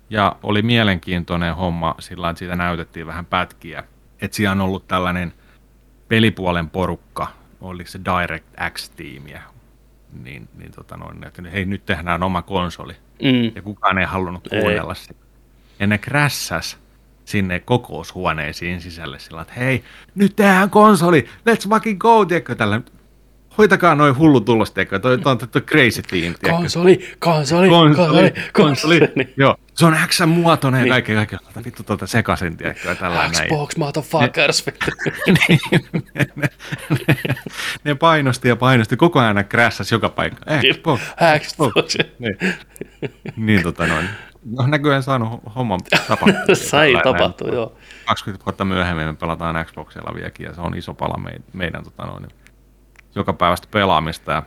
Ja 0.09 0.35
oli 0.43 0.61
mielenkiintoinen 0.61 1.55
homma 1.55 1.95
sillä 1.99 2.29
että 2.29 2.39
siitä 2.39 2.55
näytettiin 2.55 3.07
vähän 3.07 3.25
pätkiä. 3.25 3.83
Että 4.21 4.37
siellä 4.37 4.51
on 4.51 4.61
ollut 4.61 4.87
tällainen 4.87 5.33
pelipuolen 6.07 6.69
porukka, 6.69 7.27
oliko 7.61 7.89
se 7.89 7.99
DirectX-tiimiä, 7.99 9.41
niin, 10.23 10.49
niin 10.57 10.71
tota 10.71 10.97
noin, 10.97 11.23
että 11.23 11.41
hei 11.51 11.65
nyt 11.65 11.85
tehdään 11.85 12.23
oma 12.23 12.41
konsoli. 12.41 12.93
Mm. 13.21 13.51
Ja 13.55 13.61
kukaan 13.61 13.97
ei 13.97 14.05
halunnut 14.05 14.47
kuunnella 14.49 14.93
ei. 14.93 14.95
sitä. 14.95 15.13
Ja 15.79 15.87
ne 15.87 15.97
krässäs 15.97 16.77
sinne 17.25 17.59
kokoushuoneisiin 17.59 18.81
sisälle 18.81 19.19
sillä 19.19 19.41
että 19.41 19.53
hei, 19.53 19.83
nyt 20.15 20.35
tehdään 20.35 20.69
konsoli, 20.69 21.29
let's 21.49 21.69
fucking 21.69 21.99
go, 21.99 22.25
tiedätkö, 22.25 22.55
tällä 22.55 22.81
hoitakaa 23.59 23.95
noin 23.95 24.17
hullu 24.17 24.41
tiedätkö, 24.41 24.99
toi, 24.99 25.17
toi, 25.17 25.37
toi, 25.37 25.47
toi 25.47 25.61
crazy 25.61 26.01
team, 26.01 26.21
tiedätkö. 26.21 26.49
Konsoli, 26.49 27.15
konsoli, 27.19 27.69
konsoli, 27.69 28.31
konsoli. 28.53 28.99
konsoli. 28.99 28.99
Joo, 29.37 29.55
se 29.73 29.85
on 29.85 29.97
X-muotoinen 30.07 30.81
niin. 30.81 30.87
ja 30.87 30.93
kaikki, 30.93 31.13
kaikki, 31.13 31.35
vittu 31.65 31.83
tuota 31.83 32.07
sekaisin, 32.07 32.57
tiedätkö, 32.57 32.95
tällä 32.95 33.29
Xbox, 33.29 33.77
motherfuckers. 33.77 34.65
niin, 35.25 35.59
ne, 36.13 36.25
ne, 36.37 36.47
ne, 37.07 37.15
ne, 37.83 37.95
painosti 37.95 38.47
ja 38.47 38.55
painosti, 38.55 38.97
koko 38.97 39.19
ajan 39.19 39.45
krässäs 39.49 39.91
joka 39.91 40.09
paikka. 40.09 40.45
Xbox, 40.73 41.01
Xbox. 41.39 41.95
Niin, 42.19 42.37
niin 43.35 43.63
tota 43.63 43.87
noin. 43.87 44.09
No 44.45 44.67
näköjään 44.67 45.03
saanut 45.03 45.41
homman 45.55 45.79
tapahtua. 46.07 46.55
Sai 46.69 46.93
tapahtua, 47.03 47.49
joo. 47.49 47.75
20 48.05 48.45
vuotta 48.45 48.65
myöhemmin 48.65 49.05
me 49.05 49.13
pelataan 49.13 49.65
Xboxilla 49.65 50.15
vieläkin 50.15 50.45
ja 50.45 50.53
se 50.53 50.61
on 50.61 50.77
iso 50.77 50.93
pala 50.93 51.17
meidän, 51.17 51.43
meidän 51.53 51.83
tota 51.83 52.05
noin, 52.05 52.27
joka 53.15 53.33
päivästä 53.33 53.67
pelaamista 53.71 54.31
ja 54.31 54.43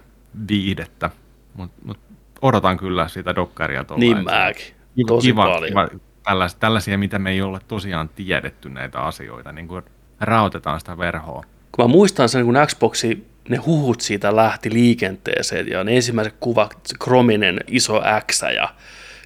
viihdettä. 0.48 1.10
Mutta 1.54 1.82
mut 1.84 1.98
odotan 2.42 2.76
kyllä 2.76 3.08
sitä 3.08 3.34
dokkaria 3.34 3.84
tuolla. 3.84 4.00
Niin 4.00 4.24
mäkin. 4.24 4.74
Tosi 5.06 5.28
kiva, 5.28 5.44
paljon. 5.44 5.68
Kiva, 5.68 5.88
tällaisia, 6.22 6.58
tällaisia, 6.60 6.98
mitä 6.98 7.18
me 7.18 7.30
ei 7.30 7.42
ole 7.42 7.60
tosiaan 7.68 8.08
tiedetty 8.08 8.68
näitä 8.68 9.00
asioita, 9.00 9.52
niin 9.52 9.68
kuin 9.68 9.82
rautetaan 10.20 10.80
sitä 10.80 10.98
verhoa. 10.98 11.44
Kun 11.72 11.84
mä 11.84 11.88
muistan 11.88 12.28
sen, 12.28 12.44
kun 12.44 12.56
Xboxi, 12.66 13.26
ne 13.48 13.56
huhut 13.56 14.00
siitä 14.00 14.36
lähti 14.36 14.72
liikenteeseen 14.72 15.68
ja 15.68 15.84
ne 15.84 15.96
ensimmäiset 15.96 16.34
kuvat, 16.40 16.78
se 16.84 16.96
Krominen 17.04 17.60
iso 17.66 18.02
X 18.30 18.42
ja 18.54 18.74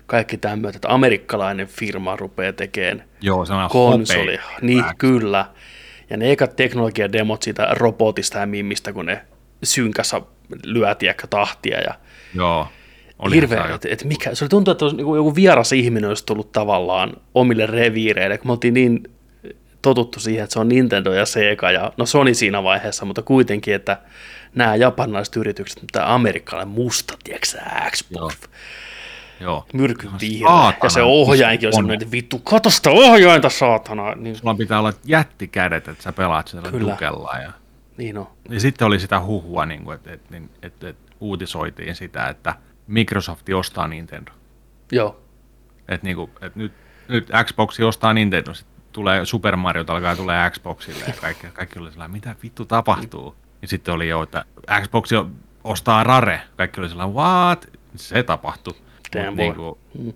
kaikki 0.07 0.37
tämmöiset, 0.37 0.77
että 0.77 0.95
amerikkalainen 0.95 1.67
firma 1.67 2.17
rupeaa 2.17 2.53
tekemään 2.53 3.05
Joo, 3.21 3.45
konsoli. 3.71 4.39
Niin, 4.63 4.85
kyllä. 4.99 5.47
Ja 6.11 6.17
ne 6.17 6.33
ekat 6.33 6.57
teknologiademot 6.57 7.43
siitä 7.43 7.69
robotista 7.71 8.39
ja 8.39 8.47
mimmistä, 8.47 8.93
kun 8.93 9.07
ne 9.07 9.23
synkässä 9.63 10.21
lyö 10.65 10.95
tiekkä 10.95 11.27
tahtia. 11.27 11.81
Ja 11.81 11.95
Joo. 12.35 12.69
Oli 13.19 13.35
hirveä, 13.35 13.75
että 13.75 13.89
et 13.91 14.05
mikä, 14.05 14.35
se 14.35 14.45
oli 14.45 14.49
tuntuu, 14.49 14.73
että 14.73 14.85
olisi, 14.85 14.97
niin 14.97 15.17
joku 15.17 15.35
vieras 15.35 15.73
ihminen 15.73 16.09
olisi 16.09 16.27
tullut 16.27 16.53
tavallaan 16.53 17.13
omille 17.35 17.67
reviireille, 17.67 18.39
kun 18.39 18.49
me 18.49 18.53
oltiin 18.53 18.75
niin 18.75 19.03
totuttu 19.83 20.21
siihen, 20.21 20.45
että 20.45 20.53
se 20.53 20.61
on 20.61 20.69
Nintendo 20.69 21.13
ja 21.13 21.27
Sega 21.27 21.71
ja 21.71 21.93
no 21.97 22.07
Sony 22.07 22.35
siinä 22.35 22.63
vaiheessa, 22.63 23.05
mutta 23.05 23.23
kuitenkin, 23.23 23.75
että 23.75 23.99
nämä 24.55 24.77
japanilaiset 24.77 25.37
yritykset, 25.37 25.85
tämä 25.93 26.15
amerikkalainen 26.15 26.75
musta, 26.75 27.15
tiedätkö 27.25 27.47
Xbox, 27.91 28.11
Joo. 28.11 28.31
Joo. 29.41 29.67
Myrkyn 29.73 30.11
Ja 30.83 30.89
se 30.89 31.03
ohjainkin 31.03 31.69
on 31.69 31.73
semmoinen, 31.73 32.03
että 32.03 32.13
vittu, 32.13 32.39
kato 32.39 32.71
sitä 32.71 32.91
ohjainta, 32.91 33.49
saatana. 33.49 34.15
Niin... 34.15 34.37
Sulla 34.37 34.55
pitää 34.55 34.79
olla 34.79 34.93
jättikädet, 35.05 35.89
että 35.89 36.03
sä 36.03 36.13
pelaat 36.13 36.49
sitä 36.49 36.63
tukella. 36.63 37.39
Ja... 37.43 37.53
Niin 37.97 38.19
on. 38.19 38.29
Ja 38.49 38.61
sitten 38.61 38.87
oli 38.87 39.01
sitä 39.01 39.21
huhua, 39.21 39.67
niin 39.67 39.85
kuin, 39.85 39.95
että, 39.95 40.13
että, 40.13 40.37
että, 40.37 40.49
että, 40.63 40.89
että 40.89 41.13
uutisoitiin 41.21 41.95
sitä, 41.95 42.29
että 42.29 42.55
Microsoft 42.87 43.49
ostaa 43.55 43.89
Nintendo. 43.89 44.31
Joo. 44.93 45.21
Että, 45.89 46.07
niin 46.07 46.17
kuin, 46.17 46.31
että 46.41 46.59
nyt, 46.59 46.73
nyt 47.09 47.29
Xbox 47.45 47.81
ostaa 47.81 48.15
Nintendo, 48.15 48.55
sitten 48.55 48.77
tulee 48.93 49.25
Super 49.25 49.57
Mario, 49.57 49.85
alkaa 49.89 50.17
tulee 50.17 50.51
Xboxille 50.51 51.05
ja 51.07 51.15
kaikki, 51.21 51.47
kaikki 51.47 51.79
oli 51.79 51.91
sellainen, 51.91 52.13
mitä 52.13 52.37
vittu 52.43 52.65
tapahtuu. 52.65 53.37
Ja 53.63 53.69
sitten 53.69 53.95
oli 53.95 54.09
jo, 54.09 54.23
että 54.23 54.45
Xbox 54.83 55.11
ostaa 55.65 56.05
Rare. 56.05 56.41
Kaikki 56.57 56.81
oli 56.81 56.89
sellainen, 56.89 57.15
what? 57.15 57.67
Se 57.97 58.23
tapahtui. 58.23 58.75
Damn 59.25 59.37
niin 59.37 59.55
kuin, 59.55 59.79
mm. 59.99 60.13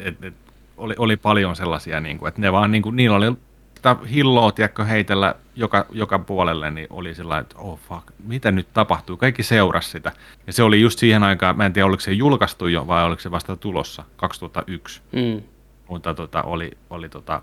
et, 0.00 0.24
et, 0.24 0.34
oli, 0.76 0.94
oli 0.98 1.16
paljon 1.16 1.56
sellaisia, 1.56 2.00
niin 2.00 2.18
kuin, 2.18 2.28
että 2.28 2.40
ne 2.40 2.52
vaan, 2.52 2.70
niin 2.70 2.82
kuin, 2.82 2.96
niillä 2.96 3.16
oli 3.16 3.36
sitä 3.74 3.96
hilloa, 4.10 4.52
tiedätkö, 4.52 4.84
heitellä 4.84 5.34
joka, 5.56 5.86
joka 5.90 6.18
puolelle, 6.18 6.70
niin 6.70 6.86
oli 6.90 7.14
sellainen, 7.14 7.42
että 7.42 7.58
oh 7.58 7.78
fuck, 7.78 8.06
mitä 8.24 8.52
nyt 8.52 8.68
tapahtuu? 8.72 9.16
Kaikki 9.16 9.42
seurasi 9.42 9.90
sitä. 9.90 10.12
Ja 10.46 10.52
se 10.52 10.62
oli 10.62 10.80
just 10.80 10.98
siihen 10.98 11.22
aikaan, 11.22 11.56
mä 11.56 11.66
en 11.66 11.72
tiedä, 11.72 11.86
oliko 11.86 12.00
se 12.00 12.12
julkaistu 12.12 12.66
jo 12.66 12.86
vai 12.86 13.04
oliko 13.04 13.22
se 13.22 13.30
vasta 13.30 13.56
tulossa, 13.56 14.04
2001. 14.16 15.00
Mm. 15.12 15.42
Mutta 15.88 16.14
tota, 16.14 16.42
oli, 16.42 16.70
oli 16.90 17.08
tota, 17.08 17.42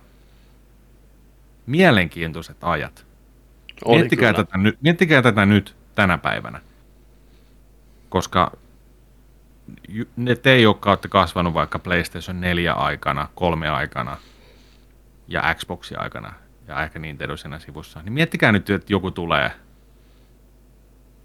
mielenkiintoiset 1.65 2.57
ajat. 2.61 3.05
Oli 3.85 3.97
miettikää, 3.97 4.33
tätä, 4.33 4.57
miettikää 4.81 5.21
tätä 5.21 5.45
nyt 5.45 5.75
tänä 5.95 6.17
päivänä. 6.17 6.59
Koska 8.09 8.51
ne 10.15 10.35
te, 10.35 10.59
jotka 10.59 10.89
olette 10.89 11.07
kasvanut 11.07 11.53
vaikka 11.53 11.79
PlayStation 11.79 12.41
4 12.41 12.73
aikana, 12.73 13.27
kolme 13.35 13.69
aikana 13.69 14.17
ja 15.27 15.55
Xboxin 15.55 15.99
aikana 15.99 16.33
ja 16.67 16.83
ehkä 16.83 16.99
Nintendo 16.99 17.37
siinä 17.37 17.59
sivussa, 17.59 18.01
niin 18.03 18.13
miettikää 18.13 18.51
nyt, 18.51 18.69
että 18.69 18.93
joku 18.93 19.11
tulee 19.11 19.51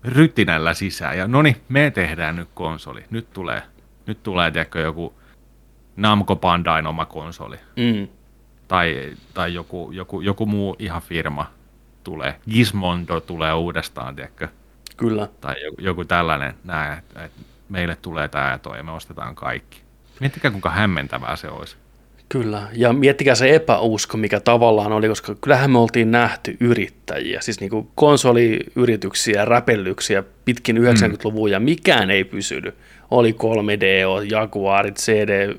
rytinällä 0.05 0.75
sisään 0.75 1.19
ja 1.19 1.29
no 1.29 1.43
niin, 1.43 1.57
me 1.69 1.91
tehdään 1.91 2.37
nyt 2.37 2.49
konsoli. 2.55 3.05
Nyt 3.11 3.33
tulee, 3.33 3.63
nyt 4.07 4.23
tulee 4.23 4.51
tiedätkö, 4.51 4.81
joku 4.81 5.15
Namco 5.97 6.37
Bandain 6.37 6.87
oma 6.87 7.07
konsoli. 7.07 7.57
Mm. 7.77 8.09
Tai, 8.69 9.17
tai 9.35 9.55
joku, 9.55 9.91
joku, 9.93 10.21
joku 10.21 10.47
muu 10.47 10.77
ihan 10.79 11.03
firma 11.03 11.51
tulee. 12.05 12.41
Gizmondo 12.51 13.21
tulee 13.21 13.55
uudestaan, 13.55 14.17
tiedätkö? 14.17 14.49
Kyllä. 14.97 15.29
Tai 15.41 15.65
joku, 15.65 15.81
joku 15.81 16.05
tällainen, 16.05 16.55
näin, 16.65 16.99
että, 16.99 17.25
että 17.25 17.41
meille 17.69 17.97
tulee 18.03 18.29
tämä 18.29 18.51
ja 18.51 18.59
toi 18.59 18.77
ja 18.77 18.83
me 18.83 18.91
ostetaan 18.91 19.35
kaikki. 19.35 19.81
Miettikää 20.21 20.51
kuinka 20.51 20.71
hämmentävää 20.71 21.37
se 21.37 21.49
olisi. 21.49 21.77
Kyllä, 22.29 22.63
ja 22.73 22.93
miettikää 22.93 23.35
se 23.35 23.55
epäusko, 23.55 24.17
mikä 24.17 24.41
tavallaan 24.41 24.93
oli, 24.93 25.09
koska 25.09 25.35
kyllähän 25.41 25.71
me 25.71 25.79
oltiin 25.79 26.11
nähty 26.11 26.57
yrittäjiä, 26.61 27.41
siis 27.41 27.61
niin 27.61 27.71
kuin 27.71 27.89
konsoliyrityksiä, 27.95 29.45
räpellyksiä 29.45 30.23
pitkin 30.45 30.77
90-luvun, 30.77 31.51
mm. 31.51 31.53
ja 31.53 31.61
mikään 31.61 32.11
ei 32.11 32.25
pysynyt. 32.25 32.75
Oli 33.11 33.33
3DO, 33.33 34.33
Jaguarit, 34.33 34.97
CD, 34.97 35.55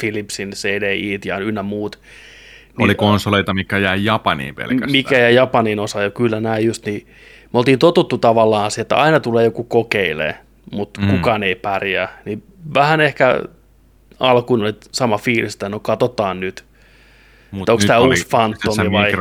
Philipsin, 0.00 0.50
CDI 0.50 1.20
ja 1.24 1.38
ynnä 1.38 1.62
muut. 1.62 1.98
Oli 2.78 2.88
niin, 2.88 2.96
konsoleita, 2.96 3.54
mikä 3.54 3.78
jäi 3.78 4.04
Japaniin 4.04 4.54
pelkästään. 4.54 4.90
Mikä 4.90 5.18
jäi 5.18 5.34
Japaniin 5.34 5.80
osa, 5.80 6.02
ja 6.02 6.10
kyllä 6.10 6.40
nämä 6.40 6.58
just 6.58 6.86
niin, 6.86 7.06
me 7.52 7.58
oltiin 7.58 7.78
totuttu 7.78 8.18
tavallaan 8.18 8.70
siihen, 8.70 8.82
että 8.82 8.96
aina 8.96 9.20
tulee 9.20 9.44
joku 9.44 9.64
kokeilee, 9.64 10.36
mutta 10.72 11.00
mm. 11.00 11.10
kukaan 11.10 11.42
ei 11.42 11.54
pärjää. 11.54 12.22
Niin 12.24 12.42
vähän 12.74 13.00
ehkä 13.00 13.42
alkuun 14.20 14.62
oli 14.62 14.74
sama 14.92 15.18
fiilis, 15.18 15.54
että 15.54 15.68
no 15.68 15.80
katsotaan 15.80 16.40
nyt. 16.40 16.64
Mut 17.50 17.68
onko 17.68 17.84
tämä 17.86 17.98
uusi 17.98 18.26
Phantomi 18.26 18.92
vai... 18.92 19.12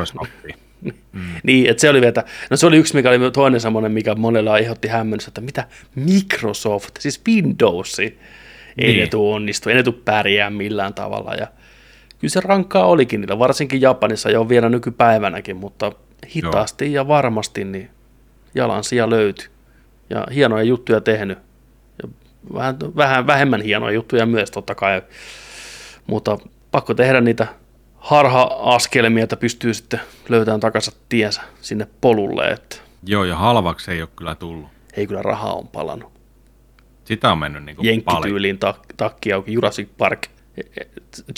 Mm. 1.11 1.21
niin, 1.43 1.69
että 1.69 1.81
se 1.81 1.89
oli 1.89 2.01
vielä, 2.01 2.23
no 2.49 2.57
se 2.57 2.67
oli 2.67 2.77
yksi, 2.77 2.95
mikä 2.95 3.09
oli 3.09 3.31
toinen 3.31 3.61
semmoinen, 3.61 3.91
mikä 3.91 4.15
monella 4.15 4.53
aiheutti 4.53 4.87
hämmennys, 4.87 5.27
että 5.27 5.41
mitä 5.41 5.67
Microsoft, 5.95 6.89
siis 6.99 7.21
Windows, 7.27 7.99
ei 7.99 8.17
niin. 8.77 8.99
ne 8.99 9.07
tule 9.07 9.35
onnistu, 9.35 9.69
ei 9.69 9.75
ne 9.75 9.83
tule 9.83 9.95
pärjää 10.05 10.49
millään 10.49 10.93
tavalla. 10.93 11.33
Ja 11.33 11.47
kyllä 12.19 12.31
se 12.31 12.39
rankkaa 12.39 12.85
olikin 12.85 13.21
niillä, 13.21 13.39
varsinkin 13.39 13.81
Japanissa 13.81 14.29
jo 14.29 14.49
vielä 14.49 14.69
nykypäivänäkin, 14.69 15.55
mutta 15.55 15.91
hitaasti 16.35 16.85
Joo. 16.85 17.03
ja 17.03 17.07
varmasti 17.07 17.65
niin 17.65 17.89
jalansia 18.55 19.09
löytyi 19.09 19.47
ja 20.09 20.27
hienoja 20.33 20.63
juttuja 20.63 21.01
tehnyt. 21.01 21.37
Ja 22.03 22.09
vähän, 22.53 22.79
vähän 22.95 23.27
vähemmän 23.27 23.61
hienoja 23.61 23.93
juttuja 23.93 24.25
myös 24.25 24.51
totta 24.51 24.75
kai, 24.75 25.01
mutta 26.07 26.37
pakko 26.71 26.93
tehdä 26.93 27.21
niitä 27.21 27.47
harha-askelmia, 27.95 29.23
että 29.23 29.37
pystyy 29.37 29.73
sitten 29.73 29.99
löytämään 30.29 30.59
takaisin 30.59 30.93
tiensä 31.09 31.41
sinne 31.61 31.87
polulle. 32.01 32.47
Että 32.47 32.75
Joo, 33.03 33.23
ja 33.23 33.35
halvaksi 33.35 33.91
ei 33.91 34.01
ole 34.01 34.09
kyllä 34.15 34.35
tullut. 34.35 34.67
Ei 34.93 35.07
kyllä 35.07 35.21
rahaa 35.21 35.53
on 35.53 35.67
palannut. 35.67 36.11
Sitä 37.05 37.31
on 37.31 37.37
mennyt 37.37 37.63
niin 37.63 37.75
kuin 37.75 37.85
Jenkkityyliin 37.85 38.59
tak- 38.65 38.93
takki 38.97 39.33
auki 39.33 39.53
Jurassic 39.53 39.87
Park 39.97 40.27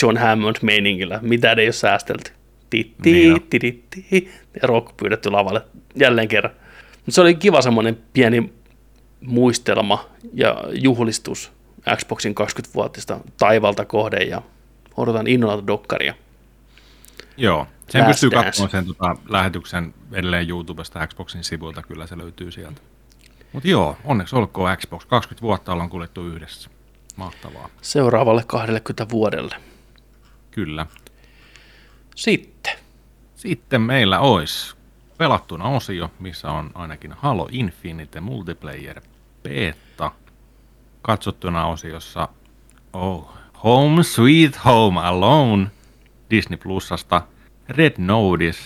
John 0.02 0.18
Hammond 0.18 0.56
meiningillä. 0.62 1.20
Mitä 1.22 1.52
ei 1.52 1.66
ole 1.66 1.72
säästelty. 1.72 2.32
Titti, 2.70 3.12
niin 3.12 3.42
titti, 3.50 4.32
ja 4.62 4.68
rock 4.68 4.98
pyydetty 4.98 5.30
lavalle 5.30 5.62
jälleen 5.96 6.28
kerran. 6.28 6.54
Mutta 6.96 7.12
se 7.12 7.22
oli 7.22 7.36
kiva 7.36 7.62
semmoinen 7.62 7.98
pieni 8.14 8.54
muistelma 9.22 10.06
ja 10.34 10.64
juhlistus 10.72 11.52
Xboxin 11.96 12.36
20-vuotista 12.40 13.20
taivalta 13.38 13.86
kohde 13.86 14.18
ja 14.18 14.42
odotan 14.98 15.28
innolla 15.28 15.68
dokkaria. 15.68 16.14
Joo, 17.38 17.68
Sen 17.90 18.02
Last 18.02 18.10
pystyy 18.10 18.30
katsomaan 18.30 18.72
sen 18.72 18.86
tota, 18.86 19.16
lähetyksen 19.30 19.94
edelleen 20.12 20.50
YouTubesta 20.50 21.08
Xboxin 21.08 21.44
sivuilta, 21.44 21.82
kyllä 21.82 22.08
se 22.08 22.18
löytyy 22.18 22.52
sieltä. 22.52 22.82
Mutta 23.54 23.68
joo, 23.70 23.98
onneksi 24.04 24.36
olkoon 24.36 24.78
Xbox. 24.78 25.06
20 25.06 25.42
vuotta 25.42 25.74
ollaan 25.74 25.90
kuljettu 25.90 26.28
yhdessä. 26.28 26.70
Mahtavaa. 27.16 27.70
Seuraavalle 27.82 28.44
20 28.48 29.10
vuodelle. 29.10 29.56
Kyllä. 30.52 30.86
Sitten. 32.16 32.74
Sitten 33.36 33.82
meillä 33.82 34.20
olisi 34.20 34.76
pelattuna 35.20 35.70
osio, 35.70 36.12
missä 36.20 36.52
on 36.52 36.72
ainakin 36.74 37.14
Halo 37.18 37.50
Infinite 37.52 38.20
Multiplayer 38.20 39.02
Beta. 39.44 40.12
Katsottuna 41.02 41.68
osiossa 41.68 42.28
oh, 42.94 43.34
Home 43.64 44.04
Sweet 44.04 44.66
Home 44.66 45.00
Alone 45.02 45.68
Disney 46.30 46.58
Plusasta, 46.58 47.22
Red 47.70 47.94
Notice 47.98 48.60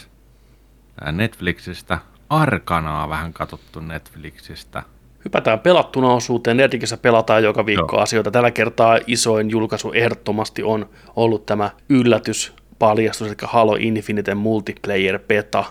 Netflixistä, 1.12 1.99
Arkanaa 2.30 3.10
vähän 3.10 3.34
katsottu 3.34 3.80
Netflixistä. 3.80 4.84
Hypätään 5.26 5.60
pelattuna 5.60 6.14
osuuteen. 6.14 6.58
Nerdikissä 6.58 6.97
pelataan 6.97 7.43
joka 7.43 7.66
viikko 7.66 7.95
Joo. 7.95 8.04
asioita. 8.04 8.32
Tällä 8.32 8.51
kertaa 8.51 8.99
isoin 9.08 9.49
julkaisu 9.49 9.91
ehdottomasti 9.91 10.64
on 10.64 10.89
ollut 11.16 11.45
tämä 11.45 11.70
yllätys, 11.89 12.54
paljastus, 12.80 13.28
eli 13.28 13.36
Halo 13.43 13.76
Infinite 13.80 14.36
Multiplayer 14.36 15.20
Beta 15.20 15.66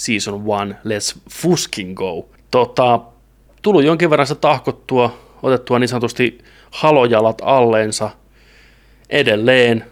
Season 0.00 0.34
1 0.34 0.74
Let's 0.84 1.20
Fusking 1.30 1.94
Go. 1.94 2.28
Tota, 2.50 3.00
tullut 3.62 3.84
jonkin 3.84 4.10
verran 4.10 4.26
sitä 4.26 4.40
tahkottua, 4.40 5.18
otettua 5.42 5.78
niin 5.78 5.88
sanotusti 5.88 6.38
halojalat 6.70 7.38
alleensa. 7.44 8.10
Edelleen 9.10 9.84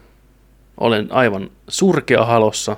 olen 0.77 1.13
aivan 1.13 1.51
surkea 1.69 2.25
halossa. 2.25 2.77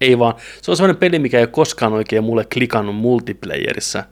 Ei 0.00 0.18
vaan, 0.18 0.34
se 0.62 0.70
on 0.70 0.76
sellainen 0.76 1.00
peli, 1.00 1.18
mikä 1.18 1.38
ei 1.38 1.42
ole 1.42 1.46
koskaan 1.48 1.92
oikein 1.92 2.24
mulle 2.24 2.44
klikannut 2.54 2.96
multiplayerissa. 2.96 4.04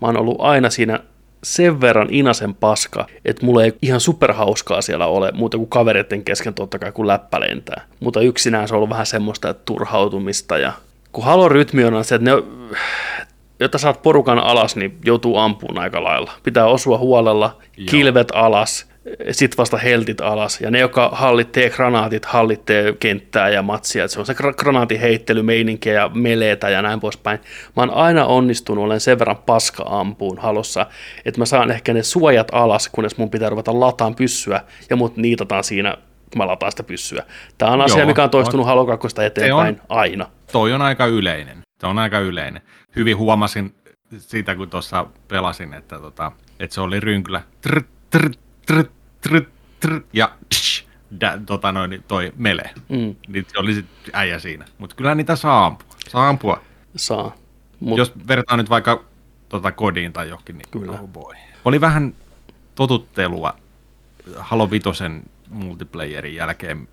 Mä 0.00 0.08
oon 0.08 0.18
ollut 0.18 0.40
aina 0.40 0.70
siinä 0.70 1.00
sen 1.42 1.80
verran 1.80 2.08
inasen 2.10 2.54
paska, 2.54 3.06
että 3.24 3.46
mulla 3.46 3.64
ei 3.64 3.72
ihan 3.82 4.00
superhauskaa 4.00 4.82
siellä 4.82 5.06
ole, 5.06 5.32
muuta 5.34 5.56
kuin 5.56 5.70
kavereiden 5.70 6.24
kesken 6.24 6.54
totta 6.54 6.78
kai, 6.78 6.92
kun 6.92 7.06
läppä 7.06 7.40
lentää. 7.40 7.86
Mutta 8.00 8.20
yksinään 8.20 8.68
se 8.68 8.74
on 8.74 8.76
ollut 8.76 8.90
vähän 8.90 9.06
semmoista 9.06 9.48
että 9.48 9.62
turhautumista 9.64 10.58
ja 10.58 10.72
kun 11.12 11.24
halon 11.24 11.50
rytmi 11.50 11.84
on 11.84 12.04
se, 12.04 12.14
että 12.14 12.30
ne, 12.30 12.42
jotta 13.60 13.78
saat 13.78 14.02
porukan 14.02 14.38
alas, 14.38 14.76
niin 14.76 14.98
joutuu 15.04 15.36
ampuun 15.38 15.78
aika 15.78 16.04
lailla. 16.04 16.32
Pitää 16.42 16.66
osua 16.66 16.98
huolella, 16.98 17.56
Joo. 17.76 17.86
kilvet 17.90 18.28
alas, 18.34 18.92
sit 19.30 19.58
vasta 19.58 19.76
heltit 19.76 20.20
alas. 20.20 20.60
Ja 20.60 20.70
ne, 20.70 20.78
jotka 20.78 21.08
hallittee 21.12 21.70
granaatit, 21.70 22.24
hallittee 22.24 22.92
kenttää 23.00 23.48
ja 23.48 23.62
matsia. 23.62 24.04
Et 24.04 24.10
se 24.10 24.20
on 24.20 24.26
se 24.26 24.32
gra- 24.32 24.54
granaatin 24.54 25.00
heittely, 25.00 25.42
meininkiä 25.42 25.92
ja 25.92 26.08
meleetä 26.14 26.68
ja 26.70 26.82
näin 26.82 27.00
poispäin. 27.00 27.38
Mä 27.76 27.82
oon 27.82 27.90
aina 27.90 28.26
onnistunut, 28.26 28.84
olen 28.84 29.00
sen 29.00 29.18
verran 29.18 29.36
paska 29.46 29.84
ampuun 29.86 30.38
halossa, 30.38 30.86
että 31.24 31.40
mä 31.40 31.44
saan 31.46 31.70
ehkä 31.70 31.94
ne 31.94 32.02
suojat 32.02 32.48
alas, 32.52 32.88
kunnes 32.88 33.16
mun 33.18 33.30
pitää 33.30 33.48
ruveta 33.50 33.80
lataan 33.80 34.14
pyssyä 34.14 34.60
ja 34.90 34.96
mut 34.96 35.16
niitataan 35.16 35.64
siinä 35.64 35.96
kun 36.30 36.38
mä 36.38 36.46
lataan 36.46 36.72
sitä 36.72 36.82
pyssyä. 36.82 37.22
Tämä 37.58 37.72
on 37.72 37.80
asia, 37.80 37.98
Joo, 37.98 38.06
mikä 38.06 38.22
on 38.24 38.30
toistunut 38.30 38.66
Halo 38.66 38.86
2 38.86 39.08
eteenpäin 39.26 39.80
on- 39.80 39.86
aina. 39.98 40.26
Toi 40.52 40.72
on 40.72 40.82
aika 40.82 41.06
yleinen. 41.06 41.62
Se 41.80 41.86
on 41.86 41.98
aika 41.98 42.18
yleinen. 42.18 42.62
Hyvin 42.96 43.16
huomasin 43.16 43.74
siitä, 44.18 44.54
kun 44.54 44.70
tuossa 44.70 45.06
pelasin, 45.28 45.74
että, 45.74 45.98
tota, 45.98 46.32
että 46.60 46.74
se 46.74 46.80
oli 46.80 47.00
rynklä. 47.00 47.42
Tr, 47.60 47.82
tr, 48.10 48.28
tr, 48.66 48.84
tr, 49.20 49.40
tr, 49.80 50.00
ja 50.12 50.32
tsh, 50.54 50.86
da, 51.20 51.38
tota 51.46 51.72
noin, 51.72 51.90
niin 51.90 52.02
toi 52.08 52.32
mele. 52.36 52.70
Mm, 52.88 53.14
Niin 53.28 53.46
se 53.52 53.58
oli 53.58 53.74
sit 53.74 53.86
äijä 54.12 54.38
siinä. 54.38 54.64
Mutta 54.78 54.96
kyllä 54.96 55.14
niitä 55.14 55.36
saa 55.36 55.66
ampua. 55.66 55.86
Saa 56.08 56.28
ampua. 56.28 56.60
saa. 56.96 57.36
Mut, 57.80 57.98
Jos 57.98 58.12
vertaa 58.28 58.56
nyt 58.56 58.70
vaikka 58.70 59.04
tota 59.48 59.72
kodiin 59.72 60.12
tai 60.12 60.28
johonkin, 60.28 60.58
niin 60.58 60.68
Kyllä. 60.70 60.92
oh 60.92 61.08
boy. 61.08 61.34
Oli 61.64 61.80
vähän 61.80 62.14
totuttelua 62.74 63.56
Halo 64.36 64.70
Vitosen 64.70 65.22
multiplayerin 65.50 66.34
jälkeen, 66.34 66.88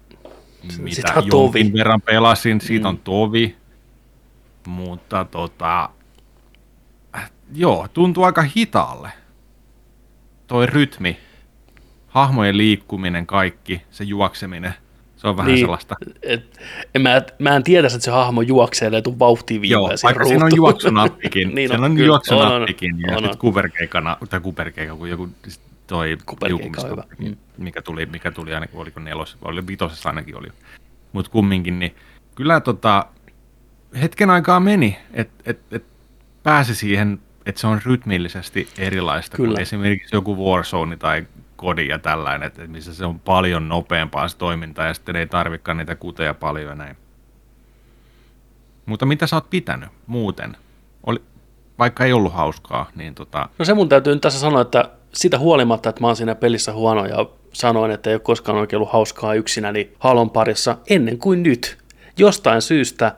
mitä 0.77 0.95
Sitä 0.95 1.13
on 1.15 1.27
jonkin 1.27 1.67
tovi. 1.67 1.73
verran 1.79 2.01
pelasin. 2.01 2.61
Siitä 2.61 2.83
Mm. 2.85 2.89
on 2.89 2.97
tovi. 2.97 3.55
Mutta 4.67 5.25
tota, 5.25 5.89
joo, 7.53 7.87
tuntuu 7.93 8.23
aika 8.23 8.41
hitaalle. 8.41 9.09
Toi 10.47 10.65
rytmi, 10.65 11.17
hahmojen 12.07 12.57
liikkuminen, 12.57 13.25
kaikki, 13.27 13.81
se 13.91 14.03
juokseminen, 14.03 14.73
se 15.17 15.27
on 15.27 15.37
vähän 15.37 15.51
Niin. 15.51 15.59
sellaista. 15.59 15.95
et, 16.21 16.59
en 16.95 17.01
mä, 17.01 17.21
mä 17.39 17.55
en 17.55 17.63
tiedä, 17.63 17.87
että 17.87 17.99
se 17.99 18.11
hahmo 18.11 18.41
juoksee 18.41 18.89
ja 18.89 19.01
tuu 19.01 19.19
vauhtiin 19.19 19.69
Joo, 19.69 19.89
vaikka 20.03 20.25
siinä 20.25 20.45
on 20.45 20.51
juoksunappikin. 20.55 21.47
niin 21.55 21.69
siinä 21.69 21.85
on 21.85 21.95
kyllä. 21.95 22.07
juoksunappikin 22.07 22.93
On, 22.95 23.01
ja 23.01 23.07
on, 23.07 23.13
sitten 23.13 23.31
on. 23.31 23.37
kuperkeikana, 23.37 24.17
tai 24.29 24.39
kuperkeika, 24.39 24.95
kun 24.95 25.09
joku 25.09 25.29
toi 25.89 26.17
on 26.53 26.91
hyvä. 26.91 27.03
Mm. 27.19 27.35
mikä 27.57 27.81
tuli, 27.81 28.05
mikä 28.05 28.31
tuli 28.31 28.53
ainakin, 28.53 28.79
oliko 28.79 28.99
nelos, 28.99 29.37
oli 29.41 29.67
vitosessa 29.67 30.09
ainakin 30.09 30.37
oli. 30.37 30.47
Mutta 31.13 31.31
kumminkin, 31.31 31.79
niin 31.79 31.95
kyllä 32.35 32.59
tota, 32.59 33.05
hetken 34.01 34.29
aikaa 34.29 34.59
meni, 34.59 34.97
että 35.13 35.43
et, 35.45 35.59
et 35.71 35.85
pääsi 36.43 36.75
siihen, 36.75 37.19
että 37.45 37.61
se 37.61 37.67
on 37.67 37.81
rytmillisesti 37.85 38.69
erilaista 38.77 39.37
Kyllä. 39.37 39.53
kuin 39.53 39.61
esimerkiksi 39.61 40.15
joku 40.15 40.45
Warzone 40.45 40.97
tai 40.97 41.27
kodi 41.55 41.87
ja 41.87 41.99
tällainen, 41.99 42.47
että 42.47 42.67
missä 42.67 42.93
se 42.93 43.05
on 43.05 43.19
paljon 43.19 43.69
nopeampaa 43.69 44.27
se 44.27 44.37
toiminta 44.37 44.83
ja 44.83 44.93
sitten 44.93 45.15
ei 45.15 45.27
tarvikaan 45.27 45.77
niitä 45.77 45.95
kuteja 45.95 46.33
paljon 46.33 46.69
ja 46.69 46.75
näin. 46.75 46.97
Mutta 48.85 49.05
mitä 49.05 49.27
sä 49.27 49.35
oot 49.35 49.49
pitänyt 49.49 49.89
muuten? 50.07 50.57
Oli, 51.03 51.21
vaikka 51.79 52.05
ei 52.05 52.13
ollut 52.13 52.33
hauskaa, 52.33 52.89
niin 52.95 53.15
tota, 53.15 53.49
No 53.59 53.65
se 53.65 53.73
mun 53.73 53.89
täytyy 53.89 54.13
nyt 54.13 54.21
tässä 54.21 54.39
sanoa, 54.39 54.61
että 54.61 54.89
sitä 55.13 55.39
huolimatta, 55.39 55.89
että 55.89 56.01
mä 56.01 56.07
oon 56.07 56.15
siinä 56.15 56.35
pelissä 56.35 56.73
huono 56.73 57.05
ja 57.05 57.25
sanoin, 57.53 57.91
että 57.91 58.09
ei 58.09 58.13
ole 58.13 58.19
koskaan 58.19 58.57
oikein 58.57 58.77
ollut 58.77 58.93
hauskaa 58.93 59.33
yksinäni 59.33 59.91
Halon 59.99 60.29
parissa 60.29 60.77
ennen 60.89 61.17
kuin 61.17 61.43
nyt. 61.43 61.77
Jostain 62.17 62.61
syystä 62.61 63.15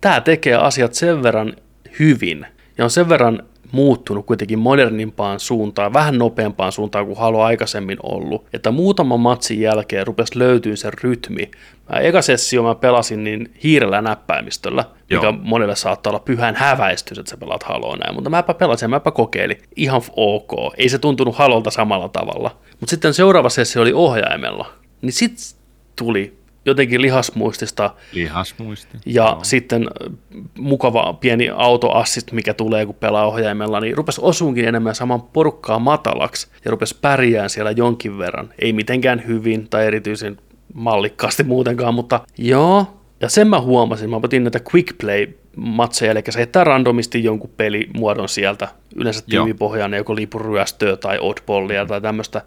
tämä 0.00 0.20
tekee 0.20 0.54
asiat 0.54 0.94
sen 0.94 1.22
verran 1.22 1.56
hyvin 1.98 2.46
ja 2.78 2.84
on 2.84 2.90
sen 2.90 3.08
verran 3.08 3.42
muuttunut 3.72 4.26
kuitenkin 4.26 4.58
modernimpaan 4.58 5.40
suuntaan, 5.40 5.92
vähän 5.92 6.18
nopeampaan 6.18 6.72
suuntaan 6.72 7.06
kuin 7.06 7.18
Halo 7.18 7.42
aikaisemmin 7.42 7.98
ollut, 8.02 8.46
että 8.52 8.70
muutaman 8.70 9.20
matsin 9.20 9.60
jälkeen 9.60 10.06
rupesi 10.06 10.38
löytyä 10.38 10.76
se 10.76 10.90
rytmi. 11.02 11.50
Mä 11.92 11.98
eka 11.98 12.22
sessio 12.22 12.62
mä 12.62 12.74
pelasin 12.74 13.24
niin 13.24 13.54
hiirellä 13.64 14.02
näppäimistöllä, 14.02 14.84
mikä 15.10 15.26
Joo. 15.26 15.34
monelle 15.42 15.76
saattaa 15.76 16.10
olla 16.10 16.20
pyhän 16.20 16.54
häväistys, 16.54 17.18
että 17.18 17.30
sä 17.30 17.36
pelaat 17.36 17.62
Haloa 17.62 17.96
näin, 17.96 18.14
mutta 18.14 18.30
mäpä 18.30 18.54
pelasin, 18.54 18.90
mäpä 18.90 19.10
kokeilin. 19.10 19.58
Ihan 19.76 20.02
ok. 20.16 20.52
Ei 20.76 20.88
se 20.88 20.98
tuntunut 20.98 21.36
Halolta 21.36 21.70
samalla 21.70 22.08
tavalla. 22.08 22.56
Mutta 22.80 22.90
sitten 22.90 23.14
seuraava 23.14 23.48
sessio 23.48 23.82
oli 23.82 23.92
ohjaimella. 23.92 24.72
Niin 25.02 25.12
sit 25.12 25.56
tuli 25.96 26.38
jotenkin 26.66 27.02
lihasmuistista 27.02 27.90
lihasmuisti. 28.12 28.98
ja 29.06 29.22
Joo. 29.22 29.38
sitten 29.42 29.82
äh, 29.82 30.12
mukava 30.58 31.12
pieni 31.12 31.50
autoassist, 31.54 32.32
mikä 32.32 32.54
tulee, 32.54 32.86
kun 32.86 32.94
pelaa 32.94 33.26
ohjaimella, 33.26 33.80
niin 33.80 33.96
rupesi 33.96 34.20
osuunkin 34.24 34.68
enemmän 34.68 34.94
saman 34.94 35.22
porukkaa 35.22 35.78
matalaksi 35.78 36.48
ja 36.64 36.70
rupesi 36.70 36.96
pärjään 37.00 37.50
siellä 37.50 37.70
jonkin 37.70 38.18
verran. 38.18 38.48
Ei 38.58 38.72
mitenkään 38.72 39.26
hyvin 39.26 39.68
tai 39.68 39.86
erityisen 39.86 40.36
mallikkaasti 40.74 41.42
muutenkaan, 41.42 41.94
mutta 41.94 42.20
joo. 42.38 42.92
Ja 43.20 43.28
sen 43.28 43.48
mä 43.48 43.60
huomasin, 43.60 44.10
mä 44.10 44.20
otin 44.22 44.44
näitä 44.44 44.60
quick 44.74 44.98
play 44.98 45.26
matseja, 45.56 46.10
eli 46.12 46.22
se 46.30 46.38
heittää 46.38 46.64
randomisti 46.64 47.24
jonkun 47.24 47.50
pelimuodon 47.56 48.28
sieltä, 48.28 48.68
yleensä 48.96 49.24
tiimipohjainen, 49.30 49.98
joko 49.98 50.16
liipuryöstöä 50.16 50.96
tai 50.96 51.18
oddballia 51.20 51.86
tai 51.86 52.00
tämmöistä, 52.00 52.42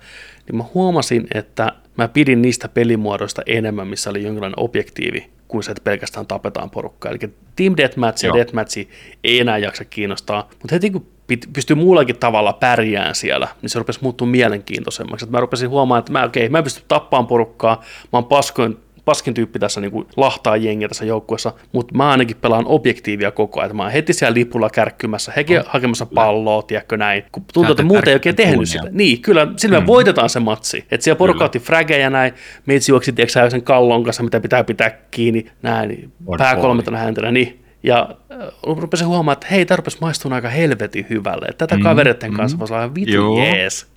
niin 0.47 0.57
mä 0.57 0.63
huomasin, 0.73 1.27
että 1.33 1.71
mä 2.03 2.07
pidin 2.07 2.41
niistä 2.41 2.69
pelimuodoista 2.69 3.41
enemmän, 3.45 3.87
missä 3.87 4.09
oli 4.09 4.23
jonkinlainen 4.23 4.59
objektiivi, 4.59 5.29
kuin 5.47 5.63
se, 5.63 5.71
että 5.71 5.83
pelkästään 5.83 6.27
tapetaan 6.27 6.69
porukkaa. 6.69 7.11
Eli 7.11 7.19
Team 7.55 7.73
Deathmatch 7.77 8.25
ja. 8.25 8.33
Deathmatch 8.33 8.87
ei 9.23 9.39
enää 9.39 9.57
jaksa 9.57 9.85
kiinnostaa, 9.85 10.49
mutta 10.49 10.75
heti 10.75 10.89
kun 10.89 11.05
pystyy 11.53 11.75
muullakin 11.75 12.17
tavalla 12.17 12.53
pärjään 12.53 13.15
siellä, 13.15 13.47
niin 13.61 13.69
se 13.69 13.79
rupesi 13.79 13.99
muuttua 14.01 14.27
mielenkiintoisemmaksi. 14.27 15.25
Että 15.25 15.37
mä 15.37 15.41
rupesin 15.41 15.69
huomaamaan, 15.69 15.99
että 15.99 16.11
mä, 16.11 16.23
okei, 16.23 16.49
mä 16.49 16.57
en 16.57 16.63
pysty 16.63 16.83
tappaan 16.87 17.27
porukkaa, 17.27 17.75
mä 18.03 18.17
oon 18.17 18.25
paskoin, 18.25 18.77
paskin 19.05 19.33
tyyppi 19.33 19.59
tässä 19.59 19.81
niin 19.81 19.91
kuin 19.91 20.07
lahtaa 20.17 20.57
jengiä 20.57 20.87
tässä 20.87 21.05
joukkueessa, 21.05 21.53
mutta 21.71 21.95
mä 21.95 22.11
ainakin 22.11 22.37
pelaan 22.37 22.65
objektiivia 22.67 23.31
koko 23.31 23.59
ajan. 23.59 23.65
Että 23.65 23.77
Mä 23.77 23.83
oon 23.83 23.91
heti 23.91 24.13
siellä 24.13 24.33
lipulla 24.33 24.69
kärkkymässä, 24.69 25.33
heti 25.35 25.53
hakemassa 25.65 26.05
palloa, 26.05 26.61
tiedätkö 26.61 26.97
näin. 26.97 27.23
Kun 27.31 27.43
tuntuu, 27.53 27.71
että 27.71 27.83
muuten 27.83 28.07
ei 28.07 28.13
oikein 28.13 28.35
tehnyt 28.35 28.69
sitä. 28.69 28.87
Niin, 28.91 29.21
kyllä, 29.21 29.47
sillä 29.57 29.79
me 29.79 29.87
voitetaan 29.87 30.29
se 30.29 30.39
matsi. 30.39 30.85
Että 30.91 31.03
siellä 31.03 31.17
porukka 31.17 31.45
otti 31.45 31.59
frägejä 31.59 32.09
näin, 32.09 32.33
meitsi 32.65 32.91
juoksi, 32.91 33.13
tiedätkö 33.13 33.49
sen 33.49 33.61
kallon 33.61 34.03
kanssa, 34.03 34.23
mitä 34.23 34.39
pitää 34.39 34.63
pitää 34.63 34.89
kiinni, 35.11 35.45
näin, 35.61 35.89
niin 35.89 36.11
pää 36.37 36.55
poli. 36.55 36.61
kolmetona 36.61 36.97
häntenä, 36.97 37.31
niin. 37.31 37.63
Ja 37.83 38.09
äh, 38.31 38.37
rupesin 38.63 39.07
huomaamaan, 39.07 39.33
että 39.33 39.47
hei, 39.51 39.65
tämä 39.65 39.75
rupesi 39.75 39.97
maistumaan 40.01 40.35
aika 40.35 40.49
helvetin 40.49 41.05
hyvälle. 41.09 41.45
Että 41.45 41.67
tätä 41.67 41.75
mm, 41.77 41.83
kavereiden 41.83 42.33
kanssa 42.33 42.55
mm, 42.57 42.59
voisi 42.59 42.73
olla 42.73 42.95
vitu 42.95 43.11
Joo. 43.11 43.37
jees. 43.37 43.87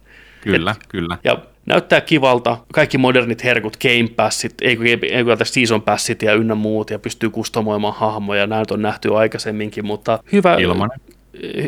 Kyllä, 0.42 0.70
Et- 0.70 0.86
kyllä. 0.88 1.18
Ja 1.24 1.38
näyttää 1.66 2.00
kivalta. 2.00 2.58
Kaikki 2.72 2.98
modernit 2.98 3.44
herkut, 3.44 3.76
Game 3.76 4.08
Passit, 4.16 4.54
ei 4.62 4.76
kun, 4.76 4.86
kun 5.36 5.46
Season 5.46 5.82
Passit 5.82 6.22
ja 6.22 6.34
ynnä 6.34 6.54
muut, 6.54 6.90
ja 6.90 6.98
pystyy 6.98 7.30
kustomoimaan 7.30 7.94
hahmoja. 7.94 8.46
Näitä 8.46 8.74
on 8.74 8.82
nähty 8.82 9.16
aikaisemminkin, 9.16 9.86
mutta 9.86 10.18
hyvä. 10.32 10.56
Ilmanen. 10.56 11.00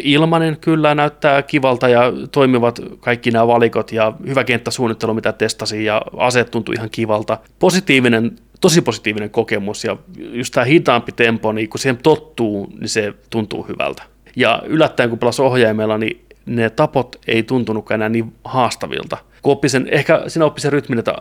Ilmanen 0.03 0.57
kyllä 0.61 0.95
näyttää 0.95 1.43
kivalta 1.43 1.89
ja 1.89 2.13
toimivat 2.33 2.81
kaikki 3.01 3.31
nämä 3.31 3.47
valikot 3.47 3.93
ja 3.93 4.13
hyvä 4.27 4.45
kenttäsuunnittelu, 4.45 5.15
mitä 5.15 5.33
testasin 5.33 5.85
ja 5.85 6.03
aseet 6.17 6.51
tuntui 6.51 6.75
ihan 6.75 6.91
kivalta. 6.91 7.39
Positiivinen, 7.59 8.37
tosi 8.61 8.83
positiivinen 8.83 9.31
kokemus 9.31 9.85
ja 9.85 9.97
just 10.19 10.55
tämä 10.55 10.65
hitaampi 10.65 11.13
tempo, 11.13 11.53
niin 11.53 11.69
kun 11.69 11.81
siihen 11.81 11.99
tottuu, 12.03 12.73
niin 12.81 12.89
se 12.89 13.15
tuntuu 13.31 13.63
hyvältä. 13.63 14.03
Ja 14.37 14.63
yllättäen 14.67 15.11
kun 15.11 15.19
pelasi 15.19 15.43
ohjaimella, 15.43 15.99
niin 15.99 16.24
ne 16.47 16.71
tapot 16.71 17.17
ei 17.27 17.43
tuntunutkaan 17.43 17.99
enää 17.99 18.09
niin 18.09 18.35
haastavilta. 18.45 19.17
Kun 19.43 19.53
oppi 19.53 19.69
sen, 19.69 19.89
ehkä 19.91 20.23
sinä 20.29 20.45
oppi 20.45 20.61
sen 20.61 20.73
rytmin, 20.73 20.99
että 20.99 21.15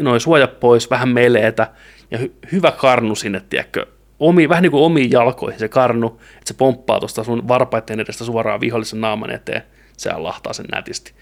noin 0.00 0.20
suoja 0.20 0.48
pois, 0.48 0.90
vähän 0.90 1.08
meleetä 1.08 1.70
ja 2.10 2.18
hy- 2.18 2.32
hyvä 2.52 2.70
karnu 2.70 3.14
sinne, 3.14 3.42
tiedätkö, 3.50 3.86
omi, 4.20 4.48
vähän 4.48 4.62
niin 4.62 4.70
kuin 4.70 4.82
omiin 4.82 5.10
jalkoihin 5.10 5.58
se 5.58 5.68
karnu, 5.68 6.06
että 6.06 6.44
se 6.44 6.54
pomppaa 6.54 7.00
tuosta 7.00 7.24
sun 7.24 7.48
varpaiden 7.48 8.00
edestä 8.00 8.24
suoraan 8.24 8.60
vihollisen 8.60 9.00
naaman 9.00 9.30
eteen, 9.30 9.62
sehän 9.96 10.24
lahtaa 10.24 10.52
sen 10.52 10.66
nätisti. 10.72 11.12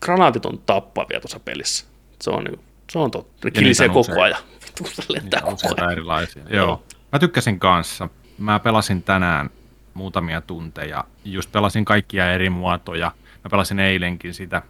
Granaatit 0.00 0.46
on 0.46 0.58
tappavia 0.66 1.20
tuossa 1.20 1.40
pelissä. 1.40 1.84
Se 2.22 2.30
on, 2.30 2.44
niin, 2.44 2.60
se 2.90 2.98
on 2.98 3.10
totta. 3.10 3.32
Ne 3.44 3.50
kilisee 3.50 3.88
koko 3.88 4.00
usein. 4.00 4.22
ajan. 4.22 4.38
Vittu, 4.66 5.02
se 5.02 5.02
lentää 5.08 5.40
koko 5.40 5.74
ajan. 5.76 5.92
erilaisia. 5.92 6.42
Joo. 6.50 6.82
Mä 7.12 7.18
tykkäsin 7.18 7.58
kanssa. 7.58 8.08
Mä 8.38 8.58
pelasin 8.60 9.02
tänään 9.02 9.50
muutamia 9.94 10.40
tunteja. 10.40 11.04
Just 11.24 11.52
pelasin 11.52 11.84
kaikkia 11.84 12.32
eri 12.32 12.50
muotoja. 12.50 13.12
Mä 13.44 13.50
pelasin 13.50 13.80
eilenkin 13.80 14.34
sitä. 14.34 14.62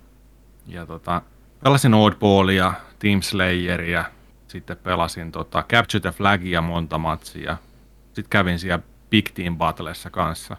Ja 0.67 0.87
tota, 0.87 1.23
pelasin 1.65 1.95
Oddballia, 1.95 2.73
Team 2.99 3.23
Slayeria. 3.23 4.05
Sitten 4.49 4.77
pelasin 4.77 5.33
tota 5.33 5.65
Capture 5.69 6.01
the 6.01 6.11
Flagia 6.11 6.61
monta 6.61 6.99
matsia. 6.99 7.57
Sitten 8.07 8.31
kävin 8.31 8.59
siellä 8.59 8.83
Big 9.11 9.29
Team 9.35 9.59
Battlessa 9.59 10.11
kanssa. 10.11 10.57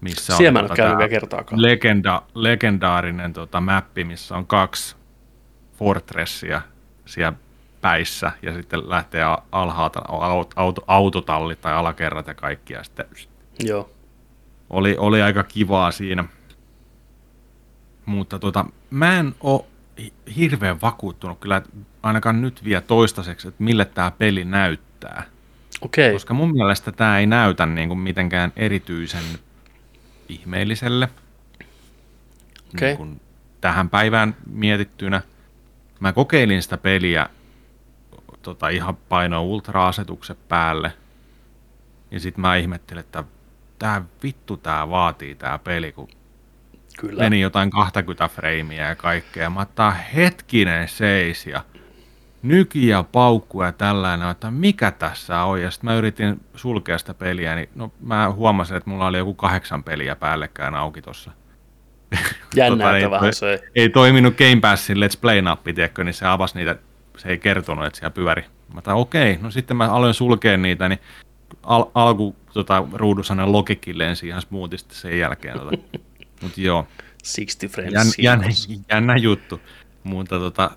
Missä 0.00 0.36
Siellä 0.36 0.60
en 0.60 0.68
tota 0.68 0.82
vielä 0.82 1.08
kertaakaan. 1.08 1.62
Legenda, 1.62 2.22
legendaarinen 2.34 3.32
tota, 3.32 3.60
mappi, 3.60 4.04
missä 4.04 4.36
on 4.36 4.46
kaksi 4.46 4.96
Fortressia 5.78 6.62
siellä 7.06 7.32
päissä 7.80 8.32
ja 8.42 8.54
sitten 8.54 8.90
lähtee 8.90 9.22
alhaalta 9.52 10.00
auto, 10.08 10.50
auto, 10.56 10.84
autotallit 10.86 11.60
tai 11.60 11.72
alakerrat 11.72 12.26
ja 12.26 12.34
kaikki 12.34 12.72
ja 12.72 12.84
sitten 12.84 13.06
Joo. 13.64 13.90
oli, 14.70 14.96
oli 14.98 15.22
aika 15.22 15.42
kivaa 15.42 15.90
siinä. 15.90 16.24
Mutta 18.06 18.38
tota, 18.38 18.64
mä 18.90 19.18
en 19.18 19.34
ole 19.40 19.64
hirveän 20.36 20.80
vakuuttunut 20.80 21.38
kyllä 21.38 21.62
ainakaan 22.02 22.42
nyt 22.42 22.64
vielä 22.64 22.80
toistaiseksi, 22.80 23.48
että 23.48 23.64
mille 23.64 23.84
tämä 23.84 24.10
peli 24.10 24.44
näyttää. 24.44 25.22
Okei. 25.80 26.12
Koska 26.12 26.34
mun 26.34 26.52
mielestä 26.52 26.92
tämä 26.92 27.18
ei 27.18 27.26
näytä 27.26 27.66
niin 27.66 27.88
kuin 27.88 27.98
mitenkään 27.98 28.52
erityisen 28.56 29.24
ihmeelliselle. 30.28 31.08
Okei. 32.74 32.88
Niin 32.88 32.96
kuin 32.96 33.20
tähän 33.60 33.90
päivään 33.90 34.36
mietittynä. 34.46 35.22
Mä 36.00 36.12
kokeilin 36.12 36.62
sitä 36.62 36.76
peliä 36.76 37.28
tota, 38.42 38.68
ihan 38.68 38.96
paino 38.96 39.44
ultra-asetukset 39.44 40.48
päälle. 40.48 40.92
Ja 42.10 42.20
sitten 42.20 42.40
mä 42.40 42.56
ihmettelin, 42.56 43.00
että 43.00 43.24
tää 43.78 44.02
vittu 44.22 44.56
tää 44.56 44.90
vaatii 44.90 45.34
tää 45.34 45.58
peli, 45.58 45.92
kun 45.92 46.08
Kyllä. 46.98 47.22
meni 47.22 47.40
jotain 47.40 47.70
20 47.70 48.28
freimiä 48.28 48.88
ja 48.88 48.96
kaikkea. 48.96 49.50
Mä 49.50 49.60
ottaa 49.60 49.90
hetkinen 49.90 50.88
seis 50.88 51.46
ja 51.46 51.62
nyki 52.42 52.88
ja 52.88 53.02
paukku 53.12 53.62
ja 53.62 53.72
tällainen, 53.72 54.30
että 54.30 54.50
mikä 54.50 54.90
tässä 54.90 55.42
on. 55.42 55.62
Ja 55.62 55.70
sitten 55.70 55.90
mä 55.90 55.96
yritin 55.96 56.40
sulkea 56.54 56.98
sitä 56.98 57.14
peliä, 57.14 57.54
niin 57.54 57.68
no, 57.74 57.92
mä 58.00 58.30
huomasin, 58.30 58.76
että 58.76 58.90
mulla 58.90 59.06
oli 59.06 59.18
joku 59.18 59.34
kahdeksan 59.34 59.84
peliä 59.84 60.16
päällekkäin 60.16 60.74
auki. 60.74 61.02
Jännää, 62.56 62.86
Tota, 62.86 62.96
että 62.96 63.06
ei- 63.06 63.10
vähän 63.10 63.34
se... 63.34 63.58
Ei 63.74 63.88
toiminut 63.88 64.36
Game 64.36 64.60
Passin 64.60 64.96
Let's 64.96 65.18
Play-nappi, 65.20 65.72
tiedätkö, 65.72 66.04
niin 66.04 66.14
se 66.14 66.26
avasi 66.26 66.54
niitä, 66.54 66.76
se 67.18 67.28
ei 67.28 67.38
kertonut, 67.38 67.86
että 67.86 67.98
siellä 67.98 68.14
pyöri. 68.14 68.42
Mä 68.74 68.78
otan, 68.78 68.96
okei, 68.96 69.38
no 69.40 69.50
sitten 69.50 69.76
mä 69.76 69.92
aloin 69.92 70.14
sulkea 70.14 70.56
niitä, 70.56 70.88
niin 70.88 70.98
al- 71.62 71.90
alku 71.94 72.36
tota, 72.52 72.84
ruudussa 72.92 73.34
ne 73.34 73.44
logikin 73.44 73.98
lensi 73.98 74.28
ihan 74.28 74.42
smoothisti 74.42 74.94
sen 74.94 75.18
jälkeen. 75.18 75.58
Tota. 75.58 75.76
Mut 76.42 76.58
joo, 76.58 76.86
60 77.36 77.68
frames 77.68 77.92
jän, 77.92 78.06
jännä, 78.18 78.46
jännä 78.90 79.16
juttu. 79.16 79.60
Mutta 80.04 80.38
tota, 80.38 80.70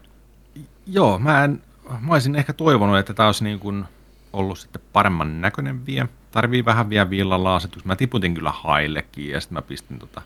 joo, 0.88 1.20
mä, 1.20 1.44
en, 1.44 1.62
mä 2.00 2.14
olisin 2.14 2.36
ehkä 2.36 2.54
toivonut, 2.54 2.98
että 2.98 3.14
tämä 3.14 3.28
olisi 3.28 3.44
niin 3.44 3.60
kuin 3.60 3.86
ollut 4.34 4.60
sitten 4.60 4.82
paremman 4.94 5.42
näköinen 5.42 5.86
vielä. 5.86 6.08
Tarvii 6.32 6.66
vähän 6.66 6.90
vielä 6.90 7.10
villalla 7.10 7.56
asetus. 7.56 7.86
Mä 7.86 7.96
tiputin 7.96 8.34
kyllä 8.34 8.52
haillekin 8.52 9.30
ja 9.30 9.42
sitten 9.42 9.54
mä 9.56 9.62
pistin 9.62 10.00
tota, 10.00 10.22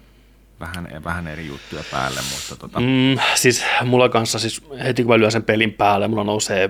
vähän, 0.59 0.87
vähän 1.03 1.27
eri 1.27 1.47
juttuja 1.47 1.83
päälle, 1.91 2.19
mutta 2.33 2.55
tota, 2.55 2.79
mm. 2.79 2.85
Mm, 2.85 3.17
siis 3.35 3.65
mulla 3.85 4.09
kanssa, 4.09 4.39
siis 4.39 4.61
heti 4.83 5.03
kun 5.03 5.11
mä 5.11 5.19
lyön 5.19 5.31
sen 5.31 5.43
pelin 5.43 5.73
päälle, 5.73 6.07
mulla 6.07 6.23
nousee 6.23 6.69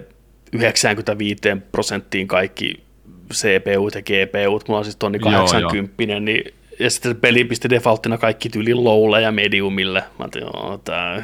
95 0.53 1.41
prosenttiin 1.72 2.28
kaikki 2.28 2.84
CPUt 3.34 3.95
ja 3.95 4.02
GPUt, 4.02 4.68
mulla 4.68 4.78
on 4.80 4.86
siis 4.86 4.95
tonni 4.95 5.20
Joo, 5.22 5.32
joo. 5.32 5.48
80, 5.48 6.20
niin 6.20 6.53
ja 6.80 6.90
sitten 6.90 7.12
se 7.12 7.18
peli 7.20 7.44
pisti 7.44 7.70
defaulttina 7.70 8.18
kaikki 8.18 8.49
tyyli 8.49 8.74
lowlle 8.74 9.22
ja 9.22 9.32
mediumille. 9.32 9.99
Mä 9.99 10.07
ajattelin, 10.20 10.48
joo, 10.53 10.78
tää 10.78 11.22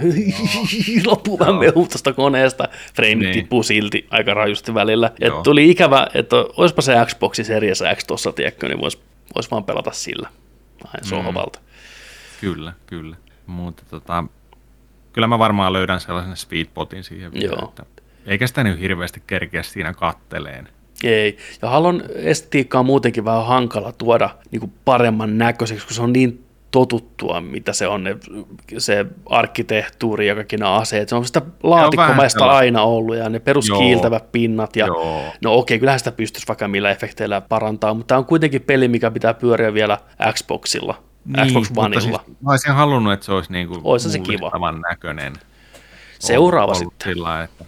loppuu 1.06 1.40
vähän 1.40 1.56
mehu 1.56 1.88
tuosta 1.88 2.14
koneesta. 2.14 2.68
Frame 2.96 3.16
Niin. 3.16 3.34
tippuu 3.34 3.64
silti 3.64 4.08
aika 4.10 4.34
rajusti 4.34 4.74
välillä. 4.74 5.12
Et 5.22 5.28
Joo. 5.28 5.44
tuli 5.44 5.70
ikävä, 5.70 6.08
että 6.14 6.36
olisipa 6.58 6.82
se 6.82 6.94
Xboxi 7.06 7.44
Series 7.44 7.84
X 7.96 8.06
tuossa, 8.06 8.32
tiedätkö, 8.32 8.68
niin 8.68 8.82
vois, 8.82 9.00
vois 9.36 9.52
vaan 9.52 9.64
pelata 9.64 9.92
sillä. 9.92 10.30
Aina 10.86 11.08
sohvalta. 11.08 11.60
Kyllä, 12.42 12.74
kyllä. 12.86 13.16
Mutta 13.46 13.84
tota, 13.90 14.24
kyllä 15.14 15.28
mä 15.28 15.40
varmaan 15.40 15.74
löydän 15.74 16.00
sellaisen 16.00 16.38
speedpotin 16.38 17.04
siihen 17.04 17.34
vielä, 17.34 17.58
Joo. 17.60 17.70
että 17.70 18.02
eikä 18.26 18.48
sitä 18.48 18.64
nyt 18.64 18.80
hirveästi 18.80 19.24
kerkeä 19.28 19.64
siinä 19.64 19.94
katteleen. 19.94 20.68
Ei. 21.04 21.38
Ja 21.62 21.70
Halon 21.70 22.04
estetiikka 22.16 22.80
on 22.80 22.86
muutenkin 22.86 23.26
vähän 23.26 23.46
hankala 23.46 23.92
tuoda 23.92 24.30
niin 24.52 24.60
kuin 24.60 24.74
paremman 24.86 25.38
näköiseksi, 25.38 25.86
kun 25.88 25.96
se 25.96 26.02
on 26.02 26.14
niin 26.14 26.44
totuttua, 26.72 27.42
mitä 27.42 27.74
se 27.74 27.88
on, 27.88 28.04
ne, 28.04 28.18
se 28.78 29.06
arkkitehtuuri 29.26 30.28
ja 30.28 30.36
kaikki 30.36 30.58
nämä 30.58 30.74
aseet. 30.74 31.10
Se 31.10 31.16
on 31.16 31.26
sitä 31.26 31.42
laatikkomaista 31.64 32.46
aina 32.46 32.84
ollut 32.84 33.16
ja 33.16 33.30
ne 33.30 33.40
peruskiiltävät 33.40 34.32
pinnat. 34.32 34.76
Ja, 34.76 34.86
Joo. 34.86 35.24
no 35.44 35.54
okei, 35.54 35.80
kyllähän 35.80 36.00
sitä 36.00 36.12
pystyisi 36.12 36.48
vaikka 36.48 36.68
millä 36.68 36.92
efekteillä 36.92 37.42
parantaa, 37.42 37.94
mutta 37.94 38.08
tämä 38.08 38.20
on 38.20 38.26
kuitenkin 38.26 38.62
peli, 38.62 38.88
mikä 38.88 39.12
pitää 39.12 39.34
pyöriä 39.34 39.74
vielä 39.74 39.98
Xboxilla, 40.34 41.04
Xbox 41.48 41.70
mutta 41.70 41.82
Oneilla. 41.82 42.24
Siis, 42.26 42.42
mä 42.42 42.52
olisin 42.52 42.74
halunnut, 42.74 43.14
että 43.14 43.26
se 43.26 43.32
olisi 43.32 43.52
niin 43.52 43.68
kuin 43.68 44.00
se 44.00 44.20
kiva. 44.20 44.52
näköinen. 44.90 45.34
Seuraava 46.20 46.72
Ollut- 46.72 46.78
sitten. 46.78 47.14
Sillä, 47.14 47.44
että. 47.44 47.66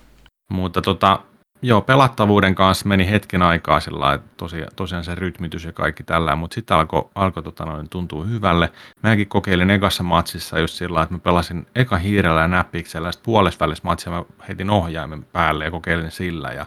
Mutta 0.51 0.81
tota, 0.81 1.19
joo, 1.61 1.81
pelattavuuden 1.81 2.55
kanssa 2.55 2.88
meni 2.88 3.09
hetken 3.09 3.41
aikaa 3.41 3.80
sillä 3.80 4.13
että 4.13 4.30
tosiaan, 4.38 4.71
tosiaan 4.75 5.03
se 5.03 5.15
rytmitys 5.15 5.65
ja 5.65 5.71
kaikki 5.71 6.03
tällä, 6.03 6.35
mutta 6.35 6.55
sitten 6.55 6.77
alkoi 6.77 7.09
alko, 7.15 7.41
tota, 7.41 7.65
noin, 7.65 7.89
tuntua 7.89 8.25
hyvälle. 8.25 8.71
Mäkin 9.03 9.27
kokeilin 9.27 9.69
ekassa 9.69 10.03
matsissa 10.03 10.59
just 10.59 10.73
sillä 10.73 11.01
että 11.01 11.15
mä 11.15 11.19
pelasin 11.19 11.67
eka 11.75 11.97
hiirellä 11.97 12.41
ja 12.41 12.47
näppiksellä, 12.47 13.11
sitten 13.11 13.25
puolessa 13.25 13.59
välissä 13.59 13.84
matsia 13.85 14.11
mä 14.11 14.23
heitin 14.47 14.69
ohjaimen 14.69 15.25
päälle 15.25 15.65
ja 15.65 15.71
kokeilin 15.71 16.11
sillä 16.11 16.49
ja 16.51 16.65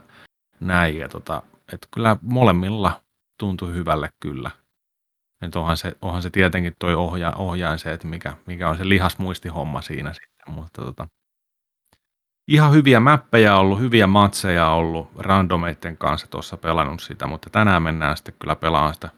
näin. 0.60 0.98
Ja 0.98 1.08
tota, 1.08 1.42
että 1.72 1.88
kyllä 1.94 2.16
molemmilla 2.22 3.00
tuntui 3.38 3.74
hyvälle 3.74 4.08
kyllä. 4.20 4.50
Et 5.42 5.56
onhan, 5.56 5.76
se, 5.76 5.96
onhan 6.02 6.22
se 6.22 6.30
tietenkin 6.30 6.72
toi 6.78 6.94
ohja, 6.94 7.32
ohjain 7.36 7.78
se, 7.78 7.92
että 7.92 8.06
mikä, 8.06 8.36
mikä 8.46 8.68
on 8.68 8.76
se 8.76 8.88
lihasmuistihomma 8.88 9.80
siinä 9.80 10.12
sitten, 10.12 10.54
mutta 10.54 10.82
tota, 10.82 11.08
ihan 12.48 12.72
hyviä 12.72 13.00
mäppejä 13.00 13.56
ollut, 13.56 13.80
hyviä 13.80 14.06
matseja 14.06 14.70
ollut 14.70 15.10
randomeiden 15.18 15.96
kanssa 15.96 16.26
tuossa 16.26 16.56
pelannut 16.56 17.00
sitä, 17.00 17.26
mutta 17.26 17.50
tänään 17.50 17.82
mennään 17.82 18.16
sitten 18.16 18.34
kyllä 18.38 18.56
pelaamaan 18.56 18.94
sitä 18.94 19.10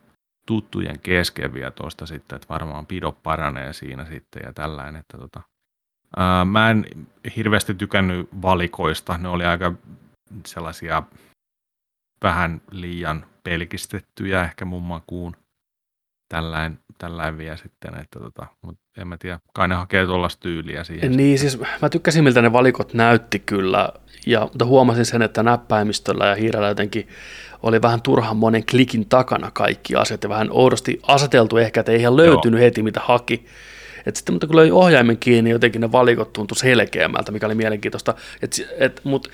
tuttujen 0.47 1.01
kesken 1.01 1.55
vielä 1.55 1.71
tuosta 1.71 2.07
sitten, 2.07 2.37
että 2.37 2.49
varmaan 2.49 2.87
pido 2.87 3.13
paranee 3.13 3.73
siinä 3.73 4.05
sitten 4.05 4.43
ja 4.47 4.53
tällainen, 4.53 5.01
että 5.01 5.19
tota, 5.19 5.43
ää, 6.17 6.45
mä 6.45 6.71
en 6.71 6.87
hirveästi 7.37 7.75
tykännyt 7.75 8.29
valikoista, 8.43 9.19
ne 9.19 9.29
oli 9.29 9.45
aika 9.45 9.73
sellaisia 10.47 11.03
vähän 12.23 12.61
liian 12.71 13.27
pelkistettyjä 13.45 14.45
ehkä 14.45 14.65
mun 14.65 14.83
makuun 14.83 15.37
tällainen, 16.29 16.79
tällainen 16.99 17.39
vielä 17.39 17.57
sitten, 17.57 18.01
että 18.01 18.19
tota, 18.19 18.47
mutta 18.63 18.83
en 19.01 19.09
mä 19.09 19.17
tiedä, 19.19 19.41
kai 19.53 19.69
ne 19.69 19.75
hakee 19.75 20.07
tuollaista 20.07 20.41
tyyliä 20.41 20.85
siihen. 20.85 21.17
Niin, 21.17 21.39
siis 21.39 21.59
mä 21.83 21.89
tykkäsin, 21.89 22.25
miltä 22.25 22.43
ne 22.43 22.53
valikot 22.53 22.95
näytti 22.95 23.39
kyllä, 23.39 23.89
ja, 24.27 24.41
mutta 24.41 24.65
huomasin 24.65 25.07
sen, 25.07 25.23
että 25.23 25.43
näppäimistöllä 25.43 26.27
ja 26.27 26.35
hiirellä 26.35 26.69
jotenkin 26.69 27.09
oli 27.63 27.83
vähän 27.83 28.03
turhan 28.03 28.37
monen 28.37 28.67
klikin 28.67 29.09
takana 29.09 29.51
kaikki 29.51 29.97
asiat, 29.97 30.23
ja 30.23 30.29
vähän 30.29 30.49
oudosti 30.51 31.01
aseteltu 31.03 31.57
ehkä, 31.57 31.81
että 31.81 31.93
ei 31.93 32.01
ihan 32.01 32.17
löytynyt 32.17 32.61
heti, 32.61 32.83
mitä 32.83 33.01
haki. 33.05 33.47
Et 34.07 34.17
sitten 34.17 34.35
mutta 34.35 34.47
kun 34.47 34.57
löi 34.57 34.71
ohjaimen 34.71 35.19
kiinni, 35.19 35.51
jotenkin 35.51 35.81
ne 35.81 35.93
valikot 35.93 36.33
tuntui 36.33 36.57
selkeämmältä, 36.57 37.33
mikä 37.33 37.47
oli 37.47 37.55
mielenkiintoista. 37.55 38.15
Et, 38.43 38.53
et, 38.79 39.01
mut, 39.05 39.29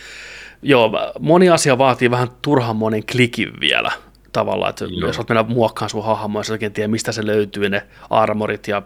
joo, 0.63 1.13
moni 1.21 1.51
asia 1.51 1.79
vaatii 1.79 2.11
vähän 2.11 2.29
turhan 2.43 2.77
monen 2.77 3.07
klikin 3.13 3.61
vielä 3.61 3.93
tavallaan, 4.35 4.71
että 4.71 4.85
Joo. 4.85 5.07
jos 5.07 5.19
olet 5.19 5.29
mennä 5.29 5.43
muokkaan 5.43 5.91
sun 5.91 6.05
hahmoa, 6.05 6.43
ja 6.49 6.53
oikein 6.53 6.73
tiedä, 6.73 6.89
mistä 6.89 7.13
se 7.13 7.27
löytyy, 7.27 7.69
ne 7.69 7.87
armorit 8.11 8.69
ja 8.69 8.83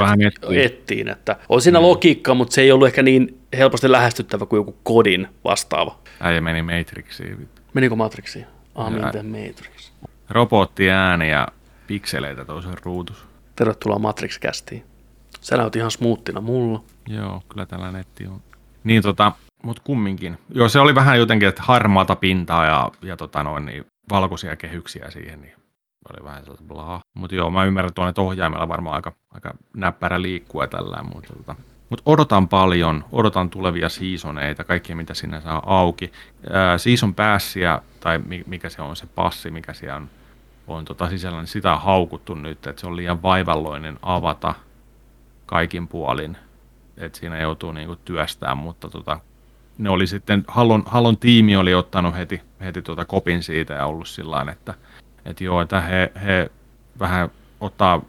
vähän 0.00 0.18
ettiin. 0.64 1.08
Että 1.08 1.36
on 1.48 1.62
siinä 1.62 1.78
mm. 1.78 1.84
logiikka, 1.84 2.34
mutta 2.34 2.54
se 2.54 2.60
ei 2.60 2.72
ollut 2.72 2.88
ehkä 2.88 3.02
niin 3.02 3.40
helposti 3.58 3.92
lähestyttävä 3.92 4.46
kuin 4.46 4.58
joku 4.58 4.76
kodin 4.82 5.28
vastaava. 5.44 5.98
Äijä 6.20 6.40
meni 6.40 6.62
Matrixiin. 6.62 7.48
Menikö 7.74 7.96
Matrixiin? 7.96 8.46
In 8.88 9.10
the 9.10 9.22
Matrix. 9.22 9.90
Robottiääni 10.30 11.30
ja 11.30 11.48
pikseleitä 11.86 12.44
toisen 12.44 12.74
ruutus. 12.82 13.24
Tervetuloa 13.56 13.98
Matrix-kästiin. 13.98 14.84
Sä 15.40 15.56
näyt 15.56 15.76
ihan 15.76 15.90
smoothina 15.90 16.40
mulla. 16.40 16.82
Joo, 17.08 17.42
kyllä 17.48 17.66
tällä 17.66 17.92
netti 17.92 18.26
on. 18.26 18.40
Niin 18.84 19.02
tota, 19.02 19.32
mutta 19.62 19.82
kumminkin. 19.84 20.38
Joo, 20.54 20.68
se 20.68 20.80
oli 20.80 20.94
vähän 20.94 21.18
jotenkin, 21.18 21.48
että 21.48 21.62
harmaata 21.64 22.16
pintaa 22.16 22.66
ja, 22.66 22.90
ja 23.02 23.16
tota 23.16 23.42
noin, 23.42 23.66
niin 23.66 23.84
valkoisia 24.10 24.56
kehyksiä 24.56 25.10
siihen, 25.10 25.40
niin 25.40 25.54
oli 26.10 26.24
vähän 26.24 26.42
sellaista 26.42 26.66
blaa. 26.66 27.00
Mutta 27.14 27.36
joo, 27.36 27.50
mä 27.50 27.64
ymmärrän 27.64 27.94
tuonne, 27.94 28.08
että 28.08 28.22
ohjaimella 28.22 28.68
varmaan 28.68 28.96
aika, 28.96 29.12
aika 29.30 29.54
näppärä 29.76 30.22
liikkua 30.22 30.66
tällä, 30.66 31.02
mutta 31.02 31.32
tota, 31.36 31.54
mut 31.90 32.02
odotan 32.06 32.48
paljon, 32.48 33.04
odotan 33.12 33.50
tulevia 33.50 33.88
seasoneita, 33.88 34.64
kaikkia 34.64 34.96
mitä 34.96 35.14
sinne 35.14 35.40
saa 35.40 35.62
auki. 35.66 36.12
Ää, 36.50 36.78
season 36.78 37.14
päässiä, 37.14 37.82
tai 38.00 38.18
mikä 38.46 38.68
se 38.68 38.82
on 38.82 38.96
se 38.96 39.06
passi, 39.06 39.50
mikä 39.50 39.72
siellä 39.72 39.96
on, 39.96 40.10
on 40.66 40.84
tota 40.84 41.08
sisällä, 41.08 41.38
niin 41.38 41.46
sitä 41.46 41.72
on 41.72 41.80
haukuttu 41.80 42.34
nyt, 42.34 42.66
että 42.66 42.80
se 42.80 42.86
on 42.86 42.96
liian 42.96 43.22
vaivalloinen 43.22 43.98
avata 44.02 44.54
kaikin 45.46 45.88
puolin, 45.88 46.36
että 46.96 47.18
siinä 47.18 47.40
joutuu 47.40 47.72
niinku 47.72 47.96
työstämään, 47.96 48.58
mutta 48.58 48.88
tota, 48.88 49.20
ne 49.80 49.90
oli 49.90 50.06
sitten, 50.06 50.44
Hallon, 50.48 50.82
Hallon 50.86 51.16
tiimi 51.16 51.56
oli 51.56 51.74
ottanut 51.74 52.16
heti, 52.16 52.42
heti 52.60 52.82
tuota 52.82 53.04
kopin 53.04 53.42
siitä 53.42 53.74
ja 53.74 53.86
ollut 53.86 54.08
sillä 54.08 54.46
että, 54.52 54.74
että 55.24 55.44
joo, 55.44 55.60
että 55.60 55.80
he, 55.80 56.12
he 56.24 56.50
vähän 56.98 57.30
ottaa 57.60 58.02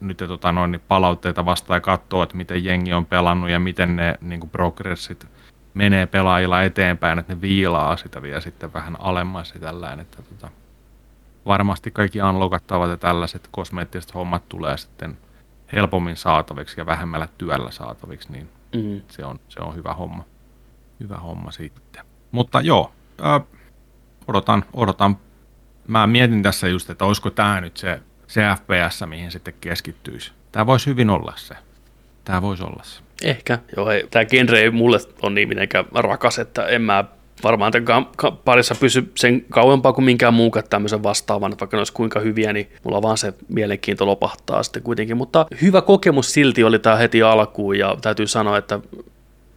nyt 0.00 0.16
tota 0.16 0.52
noin, 0.52 0.72
niin 0.72 0.82
palautteita 0.88 1.44
vastaan 1.44 1.76
ja 1.76 1.80
katsoo, 1.80 2.22
että 2.22 2.36
miten 2.36 2.64
jengi 2.64 2.92
on 2.92 3.06
pelannut 3.06 3.50
ja 3.50 3.60
miten 3.60 3.96
ne 3.96 4.18
niin 4.20 4.40
kuin 4.40 4.50
progressit 4.50 5.26
menee 5.74 6.06
pelaajilla 6.06 6.62
eteenpäin, 6.62 7.18
että 7.18 7.34
ne 7.34 7.40
viilaa 7.40 7.96
sitä 7.96 8.22
vielä 8.22 8.40
sitten 8.40 8.72
vähän 8.72 8.96
alemmas 9.00 9.54
ja 9.54 9.60
tällainen, 9.60 10.00
että 10.00 10.22
tota, 10.22 10.50
varmasti 11.46 11.90
kaikki 11.90 12.22
unlockattavat 12.22 12.90
ja 12.90 12.96
tällaiset 12.96 13.48
kosmeettiset 13.50 14.14
hommat 14.14 14.48
tulee 14.48 14.76
sitten 14.76 15.18
helpommin 15.72 16.16
saataviksi 16.16 16.80
ja 16.80 16.86
vähemmällä 16.86 17.28
työllä 17.38 17.70
saataviksi, 17.70 18.32
niin 18.32 18.48
mm. 18.74 19.00
se, 19.08 19.24
on, 19.24 19.40
se 19.48 19.60
on 19.60 19.74
hyvä 19.74 19.92
homma 19.94 20.24
hyvä 21.00 21.16
homma 21.16 21.50
sitten. 21.50 22.04
Mutta 22.30 22.60
joo, 22.60 22.92
äh, 23.24 23.42
odotan, 24.28 24.64
odotan. 24.72 25.16
Mä 25.88 26.06
mietin 26.06 26.42
tässä 26.42 26.68
just, 26.68 26.90
että 26.90 27.04
olisiko 27.04 27.30
tämä 27.30 27.60
nyt 27.60 27.76
se, 27.76 28.00
se 28.26 28.42
FPS, 28.56 29.02
mihin 29.06 29.30
sitten 29.30 29.54
keskittyisi. 29.60 30.32
Tämä 30.52 30.66
voisi 30.66 30.86
hyvin 30.86 31.10
olla 31.10 31.32
se. 31.36 31.54
Tämä 32.24 32.42
voisi 32.42 32.62
olla 32.62 32.82
se. 32.82 33.00
Ehkä. 33.22 33.58
Joo, 33.76 33.86
hei, 33.86 34.06
tämä 34.10 34.24
genre 34.24 34.60
ei 34.60 34.70
mulle 34.70 34.98
on 35.22 35.34
niin 35.34 35.48
mitenkään 35.48 35.84
rakas, 35.94 36.38
että 36.38 36.66
en 36.66 36.82
mä 36.82 37.04
varmaan 37.42 37.72
tämän 37.72 38.06
parissa 38.44 38.74
pysy 38.74 39.12
sen 39.14 39.44
kauempaa 39.50 39.92
kuin 39.92 40.04
minkään 40.04 40.34
muukaan 40.34 40.64
tämmöisen 40.70 41.02
vastaavan, 41.02 41.52
että 41.52 41.60
vaikka 41.60 41.76
ne 41.76 41.80
olisi 41.80 41.92
kuinka 41.92 42.20
hyviä, 42.20 42.52
niin 42.52 42.70
mulla 42.84 43.02
vaan 43.02 43.18
se 43.18 43.34
mielenkiinto 43.48 44.06
lopahtaa 44.06 44.62
sitten 44.62 44.82
kuitenkin. 44.82 45.16
Mutta 45.16 45.46
hyvä 45.62 45.82
kokemus 45.82 46.32
silti 46.32 46.64
oli 46.64 46.78
tämä 46.78 46.96
heti 46.96 47.22
alkuun 47.22 47.78
ja 47.78 47.96
täytyy 48.02 48.26
sanoa, 48.26 48.58
että 48.58 48.80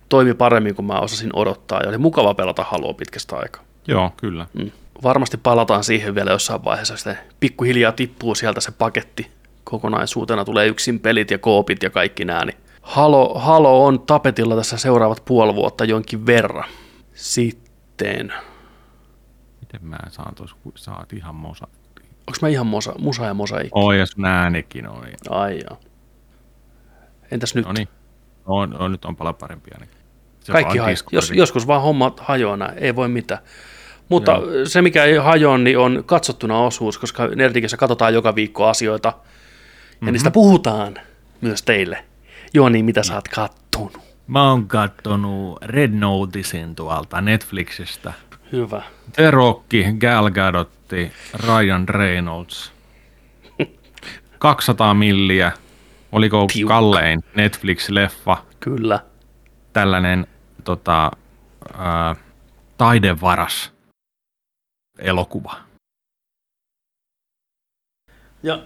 toimi 0.10 0.34
paremmin 0.34 0.76
kuin 0.76 0.86
mä 0.86 1.00
osasin 1.00 1.30
odottaa 1.34 1.82
ja 1.84 1.90
oli 1.90 1.98
mukava 1.98 2.34
pelata 2.34 2.64
halua 2.64 2.94
pitkästä 2.94 3.36
aikaa. 3.36 3.64
Joo, 3.88 4.12
kyllä. 4.18 4.48
Mm. 4.54 4.72
Varmasti 5.04 5.38
palataan 5.38 5.84
siihen 5.84 6.16
vielä 6.16 6.32
jossain 6.32 6.64
vaiheessa, 6.64 6.98
sitten 6.98 7.18
pikkuhiljaa 7.40 7.92
tippuu 7.92 8.36
sieltä 8.36 8.62
se 8.62 8.72
paketti 8.72 9.32
kokonaisuutena, 9.64 10.46
tulee 10.46 10.68
yksin 10.68 11.00
pelit 11.00 11.32
ja 11.32 11.38
koopit 11.38 11.84
ja 11.84 11.90
kaikki 11.90 12.26
nämä, 12.26 12.46
niin 12.46 12.58
Halo, 12.82 13.40
Halo 13.40 13.86
on 13.86 14.00
tapetilla 14.00 14.56
tässä 14.56 14.78
seuraavat 14.78 15.26
puoli 15.26 15.56
vuotta 15.56 15.86
jonkin 15.86 16.26
verran. 16.26 16.70
Sitten... 17.14 18.34
Miten 19.60 19.86
mä 19.90 19.98
saan 20.10 20.36
tuossa, 20.36 20.56
kun 20.64 20.72
saat 20.76 21.14
ihan 21.14 21.36
mosa? 21.36 21.68
Onko 22.28 22.38
mä 22.42 22.48
ihan 22.48 22.68
mosa, 22.68 22.94
musa 23.00 23.26
ja 23.26 23.34
mosaikki? 23.34 23.72
Oi, 23.74 24.00
ja 24.00 24.06
sun 24.06 24.26
äänikin 24.26 24.88
on. 24.88 25.04
Ai 25.30 25.60
joo. 25.70 25.80
Entäs 27.32 27.56
nyt? 27.56 27.66
No 27.66 27.74
niin. 27.74 27.88
On, 28.46 28.82
on, 28.82 28.92
nyt 28.92 29.06
on 29.06 29.16
paljon 29.16 29.36
parempia. 29.36 29.78
Niin. 29.80 29.90
Se 30.40 30.52
Kaikki 30.52 30.78
haj- 30.78 31.08
jos, 31.12 31.32
joskus 31.36 31.68
vaan 31.68 31.82
hommat 31.82 32.20
hajoaa 32.20 32.58
näin, 32.58 32.78
ei 32.78 32.96
voi 32.96 33.08
mitään. 33.10 33.42
Mutta 34.10 34.32
Joo. 34.32 34.66
se, 34.66 34.82
mikä 34.82 35.04
ei 35.04 35.16
hajoa, 35.16 35.58
niin 35.58 35.78
on 35.78 36.04
katsottuna 36.06 36.60
osuus, 36.60 36.98
koska 36.98 37.28
Nerdikissä 37.28 37.78
katsotaan 37.78 38.14
joka 38.14 38.36
viikko 38.36 38.68
asioita, 38.68 39.08
ja 39.08 39.14
mm-hmm. 40.02 40.12
niistä 40.12 40.32
puhutaan 40.32 40.96
myös 41.42 41.62
teille. 41.62 42.06
Joo, 42.54 42.70
niin 42.70 42.86
mitä 42.86 43.04
sä 43.04 43.16
oot 43.16 43.28
kattonut? 43.28 44.00
Mä 44.28 44.50
oon 44.50 44.68
kattonut 44.68 45.58
Red 45.62 45.92
Noticein 45.94 46.76
tuolta 46.76 47.22
Netflixistä. 47.22 48.14
Hyvä. 48.52 48.82
The 49.16 49.32
Rock, 49.32 49.66
Gal 50.00 50.32
Gadotti, 50.32 51.12
Ryan 51.48 51.90
Reynolds. 51.90 52.72
200 54.40 54.94
milliä. 54.94 55.52
Oliko 56.12 56.48
Tiukka. 56.54 56.74
kallein 56.74 57.20
Netflix-leffa? 57.36 58.38
Kyllä. 58.60 59.00
Tällainen 59.80 60.28
tota, 60.64 61.12
ää, 61.78 62.16
taidevaras 62.78 63.72
elokuva. 64.98 65.56
Ja 68.44 68.60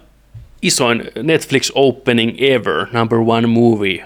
isoin 0.62 1.04
Netflix 1.24 1.72
opening 1.76 2.42
ever, 2.42 2.88
number 2.92 3.20
one 3.20 3.48
movie, 3.48 4.06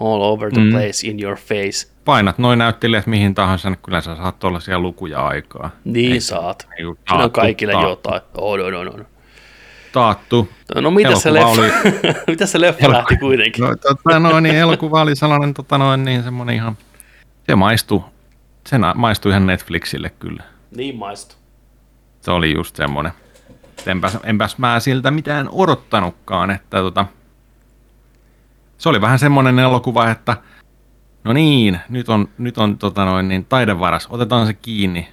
all 0.00 0.22
over 0.22 0.52
the 0.52 0.60
mm. 0.60 0.70
place 0.70 1.06
in 1.08 1.22
your 1.22 1.36
face. 1.36 1.88
Painat 2.04 2.38
noin 2.38 2.58
näyttelijät 2.58 3.06
mihin 3.06 3.34
tahansa, 3.34 3.70
niin 3.70 3.78
kyllä 3.82 4.00
sä 4.00 4.16
saat 4.16 4.38
tuollaisia 4.38 4.78
lukuja 4.78 5.26
aikaa. 5.26 5.70
Niin 5.84 6.12
Ei, 6.12 6.20
saat. 6.20 6.42
Taattu, 6.42 6.98
Siinä 7.08 7.24
on 7.24 7.30
kaikille 7.30 7.72
jotain. 7.72 8.20
Oh, 8.34 8.58
no, 8.58 8.70
no, 8.70 8.84
no. 8.84 9.04
Taattu. 9.94 10.48
No 10.74 10.90
mitä 10.90 11.16
se 11.16 11.32
leffa, 11.32 11.48
oli... 11.48 11.72
mitä 12.26 12.46
se 12.46 12.60
leffa 12.60 12.84
Eloku... 12.84 12.98
lähti 12.98 13.16
kuitenkin? 13.16 13.64
No, 13.64 13.76
tota, 13.76 14.18
no, 14.18 14.40
niin, 14.40 14.54
elokuva 14.54 15.02
oli 15.02 15.16
sellainen 15.16 15.54
tota, 15.54 15.78
noin, 15.78 16.04
niin 16.04 16.22
semmoinen 16.22 16.54
ihan 16.54 16.76
se 17.48 17.56
maistui, 17.56 18.04
se 18.66 18.78
maistui 18.94 19.30
ihan 19.30 19.46
Netflixille 19.46 20.10
kyllä. 20.10 20.42
Niin 20.76 20.96
maistui. 20.96 21.38
Se 22.20 22.30
oli 22.30 22.54
just 22.54 22.76
semmoinen. 22.76 23.12
Enpäs, 23.86 24.18
enpäs 24.24 24.58
mä 24.58 24.80
siltä 24.80 25.10
mitään 25.10 25.48
odottanutkaan, 25.52 26.50
että 26.50 26.76
tota, 26.76 27.06
se 28.78 28.88
oli 28.88 29.00
vähän 29.00 29.18
semmoinen 29.18 29.58
elokuva, 29.58 30.10
että 30.10 30.36
no 31.24 31.32
niin, 31.32 31.80
nyt 31.88 32.08
on, 32.08 32.28
nyt 32.38 32.58
on 32.58 32.78
tota 32.78 33.04
noin, 33.04 33.28
niin 33.28 33.44
taidevaras, 33.44 34.06
otetaan 34.10 34.46
se 34.46 34.52
kiinni, 34.52 35.08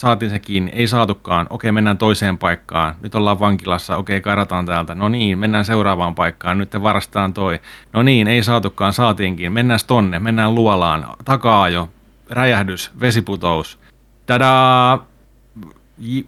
saatiin 0.00 0.30
se 0.30 0.38
kiinni, 0.38 0.70
ei 0.74 0.86
saatukaan, 0.86 1.46
okei 1.50 1.72
mennään 1.72 1.98
toiseen 1.98 2.38
paikkaan, 2.38 2.94
nyt 3.02 3.14
ollaan 3.14 3.40
vankilassa, 3.40 3.96
okei 3.96 4.20
karataan 4.20 4.66
täältä, 4.66 4.94
no 4.94 5.08
niin, 5.08 5.38
mennään 5.38 5.64
seuraavaan 5.64 6.14
paikkaan, 6.14 6.58
nyt 6.58 6.70
te 6.70 6.82
varastetaan 6.82 7.34
toi, 7.34 7.60
no 7.92 8.02
niin, 8.02 8.28
ei 8.28 8.42
saatukaan, 8.42 8.92
saatiinkin, 8.92 9.52
mennään 9.52 9.80
tonne, 9.86 10.18
mennään 10.18 10.54
luolaan, 10.54 11.06
takaa 11.24 11.68
jo, 11.68 11.88
räjähdys, 12.30 12.90
vesiputous, 13.00 13.78
tadaa, 14.26 15.06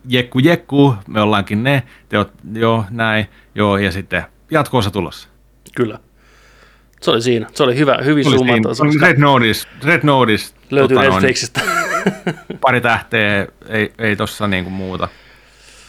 jekku 0.08 0.38
jekku, 0.38 0.94
me 1.08 1.20
ollaankin 1.20 1.62
ne, 1.62 1.82
te 2.08 2.18
oot, 2.18 2.32
joo, 2.52 2.84
näin, 2.90 3.26
joo, 3.54 3.76
ja 3.76 3.92
sitten 3.92 4.24
jatkoosa 4.50 4.90
tulossa. 4.90 5.28
Kyllä. 5.74 5.98
Se 7.00 7.10
oli 7.10 7.22
siinä. 7.22 7.46
Se 7.54 7.62
oli 7.62 7.76
hyvä, 7.76 7.98
hyvin 8.04 8.24
summattu. 8.24 8.68
Red 9.00 9.18
Notice. 9.18 9.68
Red 9.84 10.00
Notice. 10.02 10.54
Löytyy 10.70 10.96
tota, 10.96 11.10
Netflixistä. 11.10 11.60
Pari 12.60 12.80
tähteä, 12.80 13.46
ei, 13.68 13.92
ei 13.98 14.16
tossa 14.16 14.48
niinku 14.48 14.70
muuta. 14.70 15.08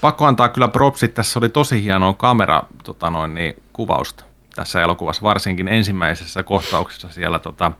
Pakko 0.01 0.25
antaa 0.25 0.49
kyllä 0.49 0.67
propsit, 0.67 1.13
tässä 1.13 1.39
oli 1.39 1.49
tosi 1.49 1.83
hienoa 1.83 2.13
kamera 2.13 2.63
tota 2.83 3.09
noin, 3.09 3.33
niin, 3.35 3.53
kuvausta 3.73 4.23
tässä 4.55 4.81
elokuvassa, 4.81 5.21
varsinkin 5.21 5.67
ensimmäisessä 5.67 6.43
kohtauksessa 6.43 7.09
siellä 7.09 7.39
tota, 7.39 7.71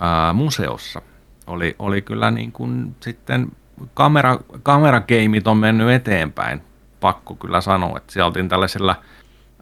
ää, 0.00 0.32
museossa. 0.32 1.02
Oli, 1.46 1.76
oli 1.78 2.02
kyllä 2.02 2.30
niin 2.30 2.52
kuin 2.52 2.96
sitten 3.00 3.48
kamera, 3.94 4.38
kamerakeimit 4.62 5.46
on 5.46 5.56
mennyt 5.56 5.90
eteenpäin, 5.90 6.62
pakko 7.00 7.34
kyllä 7.34 7.60
sanoa, 7.60 7.96
että 7.96 8.12
siellä 8.12 8.26
oltiin 8.26 8.48
tällaisella 8.48 8.96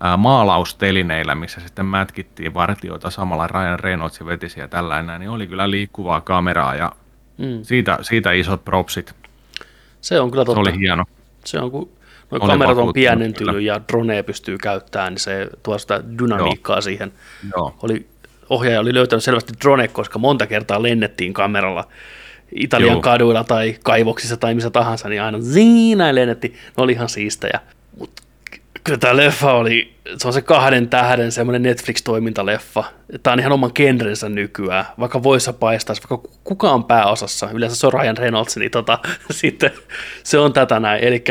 ää, 0.00 0.16
maalaustelineillä, 0.16 1.34
missä 1.34 1.60
sitten 1.60 1.86
mätkittiin 1.86 2.54
vartioita 2.54 3.10
samalla 3.10 3.46
Ryan 3.46 3.80
Reynolds 3.80 4.26
veti 4.26 4.48
siellä 4.48 4.68
tällainen, 4.68 5.20
niin 5.20 5.30
oli 5.30 5.46
kyllä 5.46 5.70
liikkuvaa 5.70 6.20
kameraa 6.20 6.74
ja 6.74 6.92
Mm. 7.40 7.62
Siitä, 7.62 7.98
siitä 8.02 8.32
isot 8.32 8.64
propsit. 8.64 9.14
Se 10.00 10.20
on 10.20 10.30
kyllä 10.30 10.44
totta. 10.44 10.64
Se 10.64 10.70
oli 10.70 10.78
hieno. 10.78 11.04
Se 11.44 11.60
on, 11.60 11.70
kun 11.70 11.90
Olen 12.30 12.46
kamerat 12.46 12.78
on 12.78 12.92
pienentynyt 12.92 13.54
kyllä. 13.54 13.72
ja 13.72 13.80
drone 13.88 14.22
pystyy 14.22 14.58
käyttämään, 14.58 15.12
niin 15.12 15.20
se 15.20 15.48
tuo 15.62 15.78
sitä 15.78 16.02
dynamiikkaa 16.18 16.80
siihen. 16.80 17.12
Joo. 17.56 17.74
Oli, 17.82 18.06
ohjaaja 18.50 18.80
oli 18.80 18.94
löytänyt 18.94 19.24
selvästi 19.24 19.52
drone, 19.60 19.88
koska 19.88 20.18
monta 20.18 20.46
kertaa 20.46 20.82
lennettiin 20.82 21.32
kameralla 21.32 21.88
Italian 22.54 22.92
Joo. 22.92 23.00
kaduilla 23.00 23.44
tai 23.44 23.76
kaivoksissa 23.84 24.36
tai 24.36 24.54
missä 24.54 24.70
tahansa, 24.70 25.08
niin 25.08 25.22
aina 25.22 25.42
siinä 25.42 26.14
lennettiin. 26.14 26.52
Ne 26.52 26.82
oli 26.82 26.92
ihan 26.92 27.08
siistejä. 27.08 27.60
Mutta 27.98 28.22
kyllä 28.84 28.98
tämä 28.98 29.16
leffa 29.16 29.52
oli, 29.52 29.94
se 30.16 30.28
on 30.28 30.32
se 30.32 30.42
kahden 30.42 30.88
tähden 30.88 31.32
semmoinen 31.32 31.62
Netflix-toimintaleffa. 31.62 32.84
Tämä 33.22 33.32
on 33.32 33.40
ihan 33.40 33.52
oman 33.52 33.70
genrensä 33.74 34.28
nykyään. 34.28 34.84
Vaikka 34.98 35.22
voissa 35.22 35.52
paistaisi, 35.52 36.02
vaikka 36.10 36.28
kuka 36.44 36.70
on 36.70 36.84
pääosassa, 36.84 37.50
yleensä 37.50 37.76
se 37.76 37.86
on 37.86 37.92
Ryan 37.92 38.16
Reynolds, 38.16 38.56
niin 38.56 38.70
tota, 38.70 38.98
sitten 39.30 39.70
se 40.22 40.38
on 40.38 40.52
tätä 40.52 40.80
näin. 40.80 41.04
Eli 41.04 41.24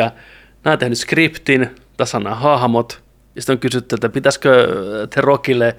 nämä 0.63 0.73
on 0.73 0.79
tehnyt 0.79 0.97
skriptin, 0.97 1.69
tässä 1.97 2.17
on 2.17 2.23
nämä 2.23 2.35
hahmot, 2.35 3.03
ja 3.35 3.41
sitten 3.41 3.53
on 3.53 3.59
kysytty, 3.59 3.95
että 3.95 4.09
pitäisikö 4.09 4.67
The 5.09 5.21
Rockille 5.21 5.75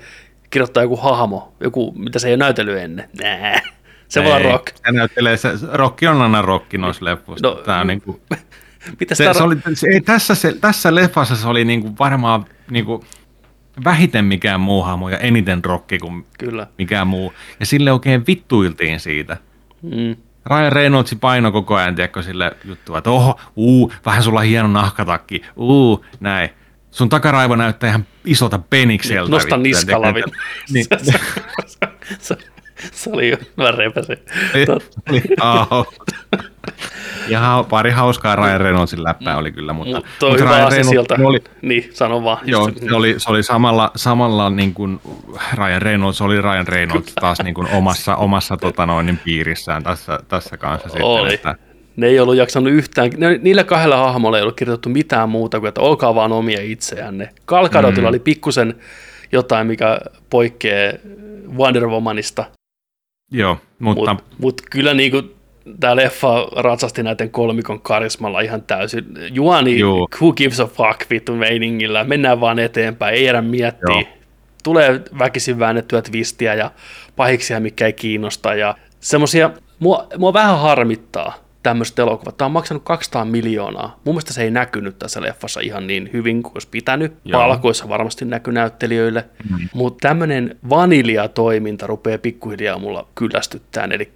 kirjoittaa 0.50 0.82
joku 0.82 0.96
hahmo, 0.96 1.52
joku, 1.60 1.92
mitä 1.96 2.18
se 2.18 2.28
ei 2.28 2.34
ole 2.34 2.38
näytellyt 2.38 2.78
ennen. 2.78 3.08
Nää. 3.22 3.60
Se 4.08 4.20
Ei, 4.20 4.42
rock. 4.42 4.66
Se 4.86 4.92
näyttelee, 4.92 5.36
se, 5.36 5.48
rokki 5.72 6.06
on 6.06 6.22
aina 6.22 6.42
rokki 6.42 6.78
noissa. 6.78 7.04
No, 7.04 7.18
No, 7.42 7.54
Tää 7.54 7.80
on 7.80 7.86
niinku, 7.86 8.20
Miten 9.00 9.16
se, 9.16 9.24
sitä 9.24 9.34
se 9.34 9.42
oli, 9.42 9.56
se, 9.74 9.86
ei, 9.92 10.00
tässä, 10.00 10.34
se, 10.34 10.56
tässä 10.60 10.94
leffassa 10.94 11.36
se 11.36 11.48
oli 11.48 11.64
niinku 11.64 11.94
varmaan 11.98 12.44
niinku 12.70 13.04
vähiten 13.84 14.24
mikään 14.24 14.60
muu 14.60 14.82
hahmo 14.82 15.08
ja 15.08 15.18
eniten 15.18 15.64
rokki 15.64 15.98
kuin 15.98 16.26
Kyllä. 16.38 16.66
mikään 16.78 17.06
muu. 17.06 17.32
Ja 17.60 17.66
sille 17.66 17.92
oikein 17.92 18.26
vittuiltiin 18.26 19.00
siitä. 19.00 19.36
Mm. 19.82 20.16
Ryan 20.46 20.72
Reynolds 20.72 21.16
paino 21.20 21.52
koko 21.52 21.74
ajan, 21.74 21.94
tiedätkö, 21.94 22.22
sille 22.22 22.52
juttua, 22.64 22.98
että 22.98 23.10
oho, 23.10 23.40
uu, 23.56 23.92
vähän 24.06 24.22
sulla 24.22 24.40
hieno 24.40 24.68
nahkatakki, 24.68 25.42
uu, 25.56 26.04
näin. 26.20 26.50
Sun 26.90 27.08
takaraivo 27.08 27.56
näyttää 27.56 27.88
ihan 27.90 28.06
isolta 28.24 28.58
penikseltä. 28.58 29.30
Nosta 29.30 29.58
tiedätkö, 29.62 30.12
Niin. 30.12 30.24
Niin, 30.72 30.86
se, 31.02 31.88
se, 32.18 32.36
se 32.92 33.10
oli 33.12 33.30
jo, 33.30 33.36
mä 33.56 33.70
repäsin. 33.70 34.16
Tot- 34.66 35.02
oli 35.10 35.22
hauska. 35.40 36.04
Ja 37.28 37.64
pari 37.70 37.90
hauskaa 37.90 38.36
Ryan 38.36 38.60
Reynoldsin 38.60 39.04
läppää 39.04 39.36
oli 39.36 39.52
kyllä, 39.52 39.72
mutta, 39.72 39.94
Mutta 39.96 40.10
toi 40.18 40.30
mutta 40.30 40.44
hyvä 40.44 40.56
Ryan 40.56 40.70
Reynolds 40.72 40.90
sieltä. 40.90 41.16
oli, 41.24 41.44
Niin, 41.62 41.90
sano 41.92 42.24
vaan. 42.24 42.38
Joo, 42.44 42.70
se 42.88 42.94
oli, 42.94 43.14
se 43.18 43.30
oli 43.30 43.42
samalla, 43.42 43.90
samalla 43.96 44.50
niin 44.50 44.74
kuin 44.74 45.00
Ryan 45.54 45.82
Reynolds 45.82 46.20
oli 46.20 46.40
Ryan 46.40 46.66
Reynolds 46.68 47.12
taas 47.20 47.38
niin 47.44 47.54
kuin 47.54 47.68
omassa, 47.72 48.16
omassa 48.16 48.56
tota 48.56 48.86
noin, 48.86 49.06
niin 49.06 49.20
piirissään 49.24 49.82
tässä, 49.82 50.18
tässä 50.28 50.56
kanssa 50.56 50.88
sitten. 50.88 51.04
Oli. 51.06 51.34
Että, 51.34 51.54
Ne 51.96 52.06
ei 52.06 52.20
ollut 52.20 52.36
jaksanut 52.36 52.72
yhtään, 52.72 53.10
ne, 53.16 53.38
niillä 53.42 53.64
kahdella 53.64 53.96
hahmolla 53.96 54.36
ei 54.36 54.42
ollut 54.42 54.56
kirjoitettu 54.56 54.88
mitään 54.88 55.28
muuta 55.28 55.60
kuin, 55.60 55.68
että 55.68 55.80
olkaa 55.80 56.14
vaan 56.14 56.32
omia 56.32 56.60
itseänne. 56.62 57.28
Kalkadotilla 57.44 58.08
Mm. 58.08 58.08
oli 58.08 58.18
pikkusen 58.18 58.74
jotain, 59.32 59.66
mikä 59.66 60.00
poikkeaa 60.30 60.92
Wonder 61.56 61.86
Womanista, 61.86 62.44
joo, 63.32 63.58
mutta 63.78 64.14
mutta 64.14 64.36
mut 64.38 64.62
kyllä 64.70 64.94
niinku 64.94 65.22
tämä 65.80 65.96
leffa 65.96 66.48
ratsasti 66.56 67.02
näiden 67.02 67.30
kolmikon 67.30 67.80
karismalla 67.80 68.40
ihan 68.40 68.62
täysin. 68.62 69.04
Juani, 69.32 69.78
Juu. 69.78 70.08
who 70.20 70.32
gives 70.32 70.60
a 70.60 70.66
fuck 70.66 71.10
vittu 71.10 71.36
meiningillä, 71.36 72.04
mennään 72.04 72.40
vaan 72.40 72.58
eteenpäin, 72.58 73.14
ei 73.14 73.24
jäädä 73.24 73.42
miettiä. 73.42 73.94
Joo. 73.94 74.02
Tulee 74.64 75.00
väkisin 75.18 75.58
väännettyä 75.58 76.02
twistiä 76.02 76.54
ja 76.54 76.70
pahiksia, 77.16 77.60
mikä 77.60 77.86
ei 77.86 77.92
kiinnosta 77.92 78.54
ja 78.54 78.74
semmosia, 79.00 79.50
mua, 79.78 80.06
mua 80.18 80.32
vähän 80.32 80.58
harmittaa 80.58 81.49
tämmöiset 81.62 81.98
elokuvat. 81.98 82.36
Tämä 82.36 82.46
on 82.46 82.52
maksanut 82.52 82.82
200 82.84 83.24
miljoonaa. 83.24 84.00
Mun 84.04 84.14
mielestä 84.14 84.32
se 84.32 84.42
ei 84.42 84.50
näkynyt 84.50 84.98
tässä 84.98 85.22
leffassa 85.22 85.60
ihan 85.60 85.86
niin 85.86 86.10
hyvin 86.12 86.42
kuin 86.42 86.52
olisi 86.54 86.68
pitänyt. 86.70 87.12
Joo. 87.24 87.40
Palkoissa 87.40 87.88
varmasti 87.88 88.24
näkyy 88.24 88.52
näyttelijöille. 88.52 89.24
Mm. 89.50 89.68
Mutta 89.74 90.08
tämmöinen 90.08 90.58
vaniljatoiminta 90.68 91.86
rupeaa 91.86 92.18
pikkuhiljaa 92.18 92.78
mulla 92.78 93.08
kyllästyttää. 93.14 93.88
Eli 93.90 94.12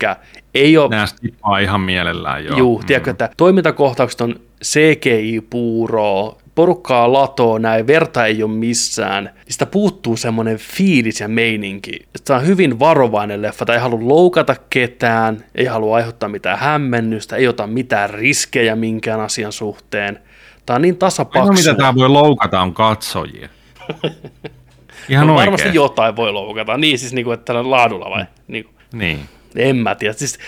ei 0.54 0.76
ole 0.78 0.88
nämä 0.88 1.06
skippaa 1.06 1.58
ihan 1.58 1.80
mielellään. 1.80 2.44
Joo. 2.44 2.58
Juu, 2.58 2.82
tiedätkö, 2.86 3.10
että 3.10 3.30
toimintakohtaukset 3.36 4.20
on 4.20 4.40
CGI-puuroa, 4.64 6.36
porukkaa 6.54 7.12
latoo 7.12 7.58
näin, 7.58 7.86
verta 7.86 8.26
ei 8.26 8.42
ole 8.42 8.50
missään. 8.52 9.30
Sitä 9.48 9.66
puuttuu 9.66 10.16
semmoinen 10.16 10.58
fiilis 10.58 11.20
ja 11.20 11.28
meininki. 11.28 12.06
Tämä 12.24 12.40
on 12.40 12.46
hyvin 12.46 12.78
varovainen 12.78 13.42
leffa, 13.42 13.64
tai 13.64 13.76
ei 13.76 13.82
halua 13.82 14.08
loukata 14.08 14.56
ketään, 14.70 15.44
ei 15.54 15.64
halua 15.64 15.96
aiheuttaa 15.96 16.28
mitään 16.28 16.58
hämmennystä, 16.58 17.36
ei 17.36 17.48
ota 17.48 17.66
mitään 17.66 18.10
riskejä 18.10 18.76
minkään 18.76 19.20
asian 19.20 19.52
suhteen. 19.52 20.18
Tämä 20.66 20.74
on 20.74 20.82
niin 20.82 20.94
Ainoa, 20.94 20.98
tasapaksu. 20.98 21.52
mitä 21.52 21.74
tämä 21.74 21.94
voi 21.94 22.08
loukata, 22.08 22.60
on 22.60 22.74
katsojia. 22.74 23.48
Ihan 25.08 25.26
no, 25.26 25.32
oikein. 25.32 25.52
varmasti 25.52 25.74
jotain 25.74 26.16
voi 26.16 26.32
loukata. 26.32 26.76
Niin 26.76 26.98
siis, 26.98 27.12
niin 27.12 27.24
kuin, 27.24 27.34
että 27.34 27.44
tällä 27.44 27.70
laadulla 27.70 28.10
vai? 28.10 28.24
Niin 28.48 28.64
kuin. 28.64 28.74
Niin. 28.92 29.20
En 29.56 29.76
mä 29.76 29.94
tiedä. 29.94 30.14
Siis, 30.14 30.38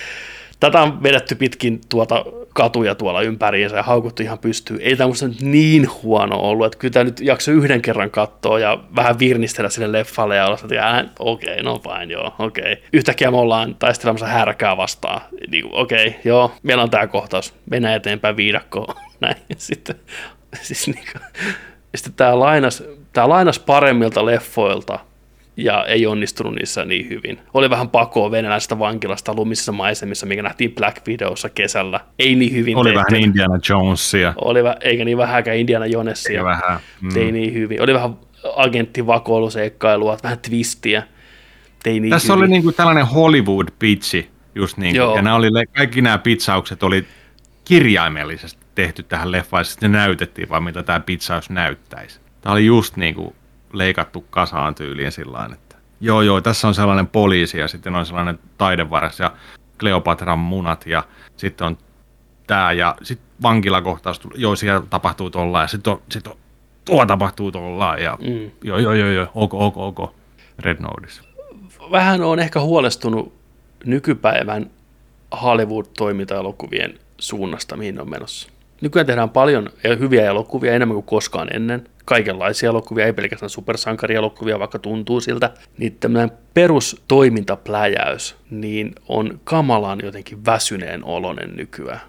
tätä 0.61 0.83
on 0.83 1.03
vedetty 1.03 1.35
pitkin 1.35 1.81
tuota 1.89 2.24
katuja 2.55 2.95
tuolla 2.95 3.23
ympäriinsä 3.23 3.77
ja 3.77 3.83
haukuttu 3.83 4.23
ihan 4.23 4.39
pystyy. 4.39 4.78
Ei 4.81 4.97
tämä 4.97 5.09
musta 5.09 5.28
nyt 5.28 5.41
niin 5.43 5.89
huono 6.03 6.37
ollut, 6.37 6.66
että 6.66 6.78
kyllä 6.78 6.93
tämä 6.93 7.05
nyt 7.05 7.20
jakso 7.20 7.51
yhden 7.53 7.83
kerran 7.83 8.11
katsoa 8.11 8.59
ja 8.59 8.78
vähän 8.97 9.19
virnistellä 9.19 9.70
sille 9.70 9.93
leffalle 9.93 10.37
ja 10.37 10.47
olla, 10.47 10.59
että 10.62 10.83
"Ää, 10.83 11.05
okei, 11.19 11.53
okay, 11.53 11.62
no 11.62 11.78
fine, 11.78 12.12
joo, 12.12 12.35
okei. 12.39 12.73
Okay. 12.73 12.85
Yhtäkkiä 12.93 13.31
me 13.31 13.37
ollaan 13.37 13.74
taistelemassa 13.74 14.27
härkää 14.27 14.77
vastaan. 14.77 15.20
Niin, 15.51 15.65
okei, 15.73 16.09
okay, 16.09 16.20
joo, 16.24 16.53
meillä 16.62 16.83
on 16.83 16.91
tämä 16.91 17.07
kohtaus, 17.07 17.55
mennään 17.70 17.95
eteenpäin 17.95 18.37
viidakkoon. 18.37 18.95
Näin, 19.20 19.37
sitten, 19.57 19.97
siis 20.62 20.87
niin 20.87 21.05
kuin, 21.12 21.23
sitten 21.95 22.15
tämä 22.15 22.39
lainas, 22.39 22.83
tämä 23.12 23.28
lainas 23.28 23.59
paremmilta 23.59 24.27
leffoilta, 24.27 24.99
ja 25.57 25.85
ei 25.85 26.07
onnistunut 26.07 26.55
niissä 26.55 26.85
niin 26.85 27.09
hyvin. 27.09 27.39
Oli 27.55 27.70
vähän 27.70 27.89
pakoa 27.91 28.31
venäläisestä 28.31 28.78
vankilasta 28.78 29.35
lumisissa 29.35 29.73
maisemissa, 29.73 30.27
mikä 30.27 30.43
nähtiin 30.43 30.74
Black 30.74 31.07
Videossa 31.07 31.49
kesällä. 31.49 32.01
Ei 32.19 32.35
niin 32.35 32.53
hyvin 32.53 32.77
Oli 32.77 32.89
tehty. 32.93 33.05
vähän 33.12 33.23
Indiana 33.24 33.59
Jonesia. 33.69 34.35
Oli, 34.37 34.61
vä- 34.62 34.77
eikä 34.81 35.05
niin 35.05 35.19
vähäkään 35.19 35.57
Indiana 35.57 35.87
Jonesia. 35.87 36.35
Ja 36.35 36.45
vähän. 36.45 36.81
Mm. 37.01 37.16
Ei 37.16 37.33
niin 37.33 37.55
hyvin. 37.55 37.83
Oli 37.83 37.95
vähän 37.95 38.16
agenttivakoiluseikkailua, 38.57 40.19
vähän 40.23 40.39
twistiä. 40.39 41.03
Ei 41.85 42.01
niin 42.01 42.11
Tässä 42.11 42.33
hyvin. 42.33 42.45
oli 42.45 42.51
niinku 42.53 42.73
tällainen 42.73 43.07
Hollywood-pitchi, 43.07 44.27
just 44.55 44.77
niin 44.77 44.97
Joo. 44.97 45.16
Ja 45.16 45.23
nämä 45.23 45.37
oli, 45.37 45.49
kaikki 45.77 46.03
nämä 46.03 46.19
pitsaukset 46.19 46.83
oli 46.83 47.05
kirjaimellisesti 47.65 48.62
tehty 48.74 49.03
tähän 49.03 49.33
leffaan, 49.33 49.61
ja 49.61 49.65
sitten 49.65 49.93
ne 49.93 49.99
näytettiin 49.99 50.49
vaan, 50.49 50.62
mitä 50.65 50.83
tämä 50.83 51.01
pitsaus 51.01 51.51
näyttäisi. 51.51 52.20
Tämä 52.41 52.53
oli 52.53 52.66
just 52.66 52.97
niin 52.97 53.15
kuin 53.15 53.35
leikattu 53.78 54.24
kasaan 54.31 54.74
tyyliin 54.74 55.12
sillä 55.12 55.48
että 55.53 55.77
joo 56.01 56.23
joo, 56.23 56.40
tässä 56.40 56.69
on 56.69 56.74
sellainen 56.74 57.07
poliisi 57.07 57.59
ja 57.59 57.69
sitten 57.69 57.94
on 57.94 58.07
sellainen 58.07 58.39
taidevaras 58.59 59.20
ja 59.20 59.32
Kleopatran 59.81 60.39
munat 60.39 60.86
ja 60.86 61.05
sitten 61.36 61.66
on 61.66 61.78
tämä 62.47 62.73
ja 62.73 62.97
sitten 63.03 63.27
vankilakohtaus, 63.43 64.20
joo 64.35 64.57
siellä 64.57 64.82
tapahtuu 64.90 65.31
tollaan 65.31 65.65
ja 65.65 65.69
sitten 65.69 65.93
on, 65.93 66.03
sit 66.11 66.27
on, 66.27 66.36
tuo 66.85 67.07
tapahtuu 67.07 67.53
tollaan 67.53 68.03
ja 68.03 68.19
Mm. 68.20 68.51
joo 68.65 68.78
joo 68.78 68.93
joo 68.93 69.09
joo, 69.09 69.27
ok 69.35 69.55
ok 69.55 69.77
ok, 69.77 70.15
Red 70.59 70.77
Notice. 70.81 71.20
Vähän 71.90 72.23
on 72.23 72.39
ehkä 72.39 72.61
huolestunut 72.61 73.32
nykypäivän 73.85 74.70
Hollywood-toimintaelokuvien 75.43 76.98
suunnasta, 77.19 77.77
mihin 77.77 78.01
on 78.01 78.11
menossa. 78.11 78.48
Nykyään 78.81 79.07
tehdään 79.07 79.31
paljon 79.31 79.70
hyviä 79.98 80.27
elokuvia, 80.27 80.73
enemmän 80.74 80.94
kuin 80.94 81.07
koskaan 81.07 81.57
ennen. 81.57 81.89
Kaikenlaisia 82.07 82.69
elokuvia, 82.69 83.07
ei 83.07 83.12
pelkästään 83.12 83.51
supersankarielokuvia, 83.51 84.59
vaikka 84.59 84.78
tuntuu 84.78 85.20
siltä. 85.20 85.51
Niin 85.78 85.97
tämmöinen 86.01 86.31
perustoimintapläjäys, 86.55 88.37
niin 88.51 88.95
on 89.09 89.41
kamalan 89.45 89.99
jotenkin 90.03 90.45
väsyneen 90.45 91.05
olonen 91.05 91.57
nykyään 91.57 92.01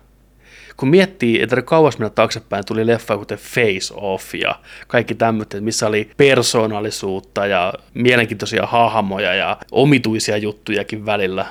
kun 0.78 0.90
miettii, 0.90 1.42
että 1.42 1.62
kauas 1.62 1.98
mennä 1.98 2.10
taaksepäin, 2.10 2.66
tuli 2.66 2.88
leffa 2.88 3.18
kuten 3.18 3.38
Face 3.38 3.94
Off 3.96 4.36
ja 4.36 4.56
kaikki 4.88 5.16
tämmöiset, 5.16 5.64
missä 5.64 5.88
oli 5.88 6.10
persoonallisuutta 6.18 7.46
ja 7.46 7.74
mielenkiintoisia 7.94 8.66
hahmoja 8.66 9.34
ja 9.34 9.58
omituisia 9.72 10.38
juttujakin 10.38 11.06
välillä, 11.06 11.46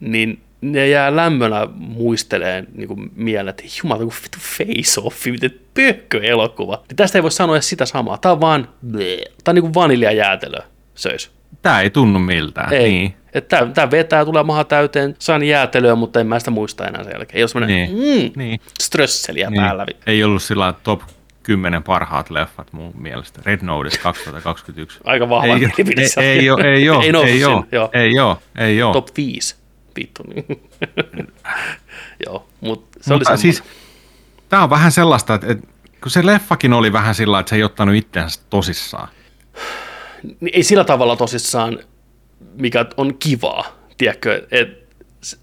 niin 0.00 0.40
ne 0.60 0.88
jää 0.88 1.16
lämmöllä 1.16 1.68
muisteleen 1.74 2.66
niin 2.74 2.88
kuin 2.88 3.10
mieleen, 3.16 3.48
että 3.48 3.62
jumala, 3.82 4.00
kun 4.04 4.12
vittu 4.22 4.38
Face 4.40 5.00
Off, 5.00 5.26
miten 5.26 5.54
pökkö 5.74 6.20
elokuva. 6.22 6.82
Niin 6.88 6.96
tästä 6.96 7.18
ei 7.18 7.22
voi 7.22 7.30
sanoa 7.30 7.56
edes 7.56 7.68
sitä 7.68 7.86
samaa. 7.86 8.18
Tämä 8.18 8.32
on 8.32 8.40
vaan, 8.40 8.68
bleh. 8.90 9.18
tämä 9.44 9.52
on 9.52 9.54
niin 9.54 9.62
kuin 9.62 9.74
vaniljajäätelö 9.74 10.58
söis. 10.94 11.30
Tämä 11.62 11.80
ei 11.80 11.90
tunnu 11.90 12.18
miltään. 12.18 12.72
Ei. 12.72 12.88
Niin. 12.90 13.14
Että 13.34 13.66
tämä 13.74 13.90
vetää, 13.90 14.24
tulee 14.24 14.42
maha 14.42 14.64
täyteen, 14.64 15.14
saan 15.18 15.42
jäätelöä, 15.42 15.94
mutta 15.94 16.20
en 16.20 16.26
mä 16.26 16.38
sitä 16.38 16.50
muista 16.50 16.86
enää 16.86 17.04
sen 17.04 17.12
jälkeen. 17.16 17.36
Ei 17.36 17.42
ole 17.42 17.48
semmoinen 17.48 17.76
Niin. 17.98 18.22
mm, 18.24 18.32
Niin. 18.36 18.60
strösseliä 18.82 19.50
Niin. 19.50 19.62
päällä. 19.62 19.86
Ei 20.06 20.24
ollut 20.24 20.42
sillä 20.42 20.74
top 20.82 21.00
10 21.42 21.82
parhaat 21.82 22.30
leffat 22.30 22.72
mun 22.72 22.92
mielestä. 22.98 23.40
Red 23.46 23.58
Notice 23.62 23.98
2021. 23.98 24.98
Aika 25.04 25.28
vahva 25.28 25.46
ei, 25.54 25.58
mielipide. 25.58 26.02
ei, 26.02 26.26
ei, 26.38 26.50
oo, 26.50 26.58
ei, 26.58 26.88
oo, 26.88 27.00
Ei 27.00 27.06
ei, 27.06 27.12
noussut 27.12 27.34
ei, 27.36 27.44
oo, 27.44 27.50
sinne, 27.54 27.68
joo. 27.72 27.90
ei, 27.92 28.18
oo, 28.18 28.38
ei, 28.58 28.82
oo. 28.82 28.92
Top 28.92 29.08
5. 29.16 29.56
Vittu. 29.96 30.22
niin. 30.34 30.44
Joo, 32.26 32.48
mutta 32.60 32.98
se 33.00 33.14
Mutta 33.14 33.30
oli 33.30 33.38
siis, 33.38 33.62
Tämä 34.48 34.62
on 34.62 34.70
vähän 34.70 34.92
sellaista, 34.92 35.34
että, 35.34 35.46
että 35.52 35.66
kun 36.02 36.10
se 36.10 36.26
leffakin 36.26 36.72
oli 36.72 36.92
vähän 36.92 37.14
sillä 37.14 37.40
että 37.40 37.50
se 37.50 37.56
ei 37.56 37.62
ottanut 37.62 37.94
itseänsä 37.94 38.40
tosissaan. 38.50 39.08
Niin 40.40 40.50
ei 40.54 40.62
sillä 40.62 40.84
tavalla 40.84 41.16
tosissaan, 41.16 41.78
mikä 42.56 42.86
on 42.96 43.14
kivaa, 43.18 43.64
tiedätkö, 43.98 44.46
et 44.50 44.86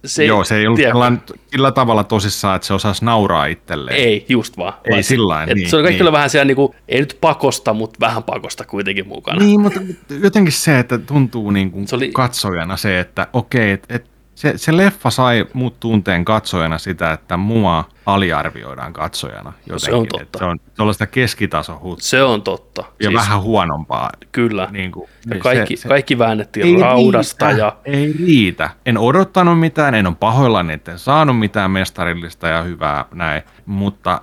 se, 0.05 0.25
Joo, 0.25 0.43
se 0.43 0.55
ei 0.57 0.67
ollut 0.67 0.79
sillä, 0.79 1.11
sillä 1.51 1.71
tavalla 1.71 2.03
tosissaan, 2.03 2.55
että 2.55 2.67
se 2.67 2.73
osasi 2.73 3.05
nauraa 3.05 3.45
itselleen. 3.45 3.97
Ei, 3.97 4.25
just 4.29 4.57
vaan. 4.57 4.73
Ei 4.83 4.91
vaan, 4.91 5.03
sillä 5.03 5.45
niin, 5.45 5.69
Se 5.69 5.75
oli 5.75 5.83
kaikki 5.83 6.03
niin. 6.03 6.13
vähän 6.13 6.29
siellä, 6.29 6.45
niin 6.45 6.55
kuin, 6.55 6.75
ei 6.87 6.99
nyt 6.99 7.17
pakosta, 7.21 7.73
mutta 7.73 7.99
vähän 7.99 8.23
pakosta 8.23 8.65
kuitenkin 8.65 9.07
mukana. 9.07 9.39
Niin, 9.39 9.61
mutta 9.61 9.79
jotenkin 10.21 10.53
se, 10.53 10.79
että 10.79 10.97
tuntuu 10.97 11.51
niin 11.51 11.71
kuin 11.71 11.87
se 11.87 11.95
oli... 11.95 12.11
katsojana 12.11 12.77
se, 12.77 12.99
että 12.99 13.27
okei, 13.33 13.71
että 13.71 13.95
et 13.95 14.12
se, 14.35 14.53
se 14.55 14.77
leffa 14.77 15.09
sai 15.09 15.45
muut 15.53 15.79
tunteen 15.79 16.25
katsojana 16.25 16.77
sitä, 16.77 17.11
että 17.11 17.37
mua 17.37 17.89
aliarvioidaan 18.05 18.93
katsojana 18.93 19.53
jotenkin. 19.59 19.79
Se 19.79 19.93
on 19.93 20.07
totta. 20.07 20.39
se 20.39 20.45
on 20.45 20.59
sellaista 20.73 21.07
keskitasohuutta. 21.07 22.05
Se 22.05 22.23
on 22.23 22.41
totta. 22.41 22.83
Ja 22.99 23.09
siis, 23.09 23.21
vähän 23.21 23.41
huonompaa. 23.41 24.09
Kyllä. 24.31 24.67
Niin 24.71 24.91
kuin, 24.91 25.09
ja 25.29 25.39
kaikki, 25.39 25.75
se, 25.75 25.81
se, 25.81 25.87
kaikki 25.87 26.17
väännettiin 26.17 26.65
ei 26.65 26.81
raudasta. 26.81 27.47
Riitä, 27.47 27.61
ja... 27.61 27.77
Ei 27.85 28.13
riitä. 28.13 28.69
En 28.85 28.97
odottanut 28.97 29.59
mitään, 29.59 29.95
en 29.95 30.07
ole 30.07 30.15
pahoillani, 30.19 30.73
että 30.73 30.91
en 30.91 30.99
saanut 30.99 31.39
mitään 31.39 31.71
mestarillista 31.71 32.47
ja 32.47 32.63
hyvää 32.63 33.05
näin, 33.13 33.43
mutta 33.65 34.21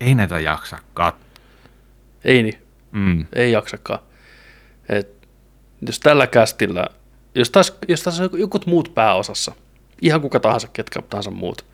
ei 0.00 0.14
näitä 0.14 0.40
jaksa 0.40 0.78
katsoa. 0.94 1.24
Ei 2.24 2.42
niin. 2.42 2.58
Mm. 2.92 3.26
Ei 3.32 3.52
jaksakaan. 3.52 4.00
Et, 4.88 5.28
jos 5.86 6.00
tällä 6.00 6.26
kästillä 6.26 6.86
jos 7.34 7.50
taas, 7.50 7.76
jos 7.88 8.02
taas 8.02 8.20
on 8.20 8.30
joku 8.34 8.60
muut 8.66 8.94
pääosassa, 8.94 9.52
ihan 10.02 10.20
kuka 10.20 10.40
tahansa, 10.40 10.68
ketkä 10.72 11.02
tahansa 11.02 11.30
muut, 11.30 11.64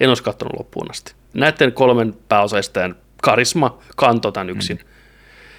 en 0.00 0.08
olisi 0.08 0.22
katsonut 0.22 0.58
loppuun 0.58 0.90
asti. 0.90 1.14
Näiden 1.34 1.72
kolmen 1.72 2.14
pääosaisten 2.28 2.94
karisma 3.22 3.78
kanto 3.96 4.32
tämän 4.32 4.50
yksin. 4.50 4.80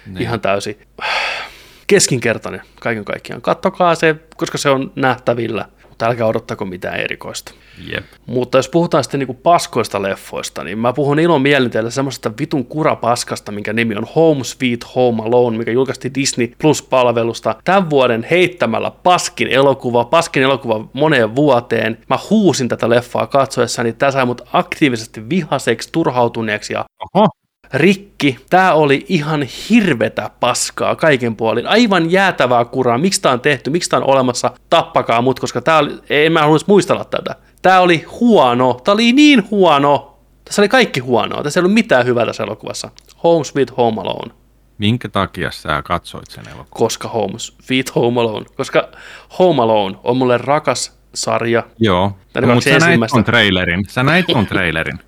Mm. 0.06 0.14
Niin. 0.14 0.22
Ihan 0.22 0.40
täysin 0.40 0.78
keskinkertainen 1.86 2.62
kaiken 2.80 3.04
kaikkiaan. 3.04 3.42
Kattokaa 3.42 3.94
se, 3.94 4.16
koska 4.36 4.58
se 4.58 4.70
on 4.70 4.92
nähtävillä 4.96 5.68
mutta 5.98 6.06
älkää 6.06 6.26
odottako 6.26 6.64
mitään 6.64 7.00
erikoista. 7.00 7.52
Yep. 7.92 8.04
Mutta 8.26 8.58
jos 8.58 8.68
puhutaan 8.68 9.04
sitten 9.04 9.20
niinku 9.20 9.34
paskoista 9.34 10.02
leffoista, 10.02 10.64
niin 10.64 10.78
mä 10.78 10.92
puhun 10.92 11.18
ilon 11.18 11.42
mielin 11.42 11.70
teille 11.70 11.90
semmoisesta 11.90 12.32
vitun 12.40 12.66
kurapaskasta, 12.66 13.52
minkä 13.52 13.72
nimi 13.72 13.96
on 13.96 14.06
Home 14.16 14.44
Sweet 14.44 14.94
Home 14.94 15.22
Alone, 15.22 15.58
mikä 15.58 15.70
julkaistiin 15.70 16.14
Disney 16.14 16.48
Plus-palvelusta 16.62 17.56
tämän 17.64 17.90
vuoden 17.90 18.26
heittämällä 18.30 18.90
paskin 18.90 19.48
elokuva, 19.48 20.04
paskin 20.04 20.42
elokuva 20.42 20.88
moneen 20.92 21.36
vuoteen. 21.36 21.98
Mä 22.10 22.18
huusin 22.30 22.68
tätä 22.68 22.90
leffaa 22.90 23.26
katsoessani, 23.26 23.92
tämä 23.92 24.12
sai 24.12 24.26
mut 24.26 24.40
aktiivisesti 24.52 25.28
vihaseksi, 25.28 25.88
turhautuneeksi 25.92 26.72
ja 26.72 26.84
Oho 27.14 27.28
rikki. 27.74 28.38
Tämä 28.50 28.72
oli 28.72 29.06
ihan 29.08 29.42
hirvetä 29.42 30.30
paskaa 30.40 30.96
kaiken 30.96 31.36
puolin. 31.36 31.66
Aivan 31.66 32.10
jäätävää 32.10 32.64
kuraa. 32.64 32.98
Miksi 32.98 33.22
tämä 33.22 33.32
on 33.32 33.40
tehty? 33.40 33.70
Miksi 33.70 33.90
tämä 33.90 34.04
on 34.04 34.10
olemassa? 34.10 34.50
Tappakaa 34.70 35.22
mut, 35.22 35.40
koska 35.40 35.60
tämä 35.60 35.78
oli, 35.78 35.98
en 36.10 36.32
mä 36.32 36.40
haluaisi 36.40 36.64
muistella 36.68 37.04
tätä. 37.04 37.34
Tämä 37.62 37.80
oli 37.80 38.04
huono. 38.20 38.80
Tämä 38.84 38.92
oli 38.92 39.12
niin 39.12 39.50
huono. 39.50 40.18
Tässä 40.44 40.62
oli 40.62 40.68
kaikki 40.68 41.00
huonoa. 41.00 41.42
Tässä 41.42 41.60
ei 41.60 41.62
ollut 41.62 41.74
mitään 41.74 42.06
hyvää 42.06 42.26
tässä 42.26 42.42
elokuvassa. 42.42 42.90
Home 43.24 43.44
Sweet 43.44 43.76
Home 43.76 44.00
Alone. 44.00 44.34
Minkä 44.78 45.08
takia 45.08 45.50
sä 45.50 45.82
katsoit 45.82 46.30
sen 46.30 46.44
elokuvan? 46.46 46.66
Koska 46.70 47.08
Home 47.08 47.38
Sweet 47.38 47.94
Home 47.94 48.20
Alone. 48.20 48.46
Koska 48.56 48.88
Home 49.38 49.62
Alone 49.62 49.96
on 50.04 50.16
mulle 50.16 50.38
rakas 50.38 50.98
sarja. 51.14 51.62
Joo, 51.78 52.12
mutta 52.54 52.60
sä 52.60 52.78
näit 52.78 53.00
ton 53.10 53.24
trailerin. 53.24 53.84
Sä 53.88 54.02
näit 54.02 54.26
ton 54.26 54.46
trailerin. 54.52 54.98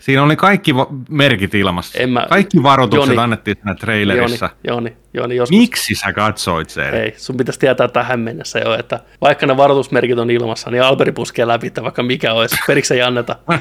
Siinä 0.00 0.22
oli 0.22 0.36
kaikki 0.36 0.74
va- 0.74 0.86
merkit 1.08 1.54
ilmassa. 1.54 1.98
En 1.98 2.10
mä, 2.10 2.26
kaikki 2.28 2.62
varoitukset 2.62 3.08
Joni, 3.08 3.22
annettiin 3.22 3.56
siinä 3.56 3.74
trailerissa. 3.74 4.50
Joni, 4.66 4.90
Joni, 4.90 4.96
Joni 5.14 5.36
joskus. 5.36 5.58
Miksi 5.58 5.94
sä 5.94 6.12
katsoit 6.12 6.70
sen? 6.70 6.94
Ei, 6.94 7.14
sun 7.16 7.36
pitäisi 7.36 7.60
tietää 7.60 7.88
tähän 7.88 8.20
mennessä 8.20 8.58
jo, 8.58 8.74
että 8.74 9.00
vaikka 9.20 9.46
ne 9.46 9.56
varoitusmerkit 9.56 10.18
on 10.18 10.30
ilmassa, 10.30 10.70
niin 10.70 10.82
Alberi 10.82 11.12
puskee 11.12 11.46
läpi, 11.46 11.66
että 11.66 11.82
vaikka 11.82 12.02
mikä 12.02 12.32
olisi, 12.32 12.56
periksi 12.66 12.94
ei 12.94 13.02
anneta. 13.02 13.36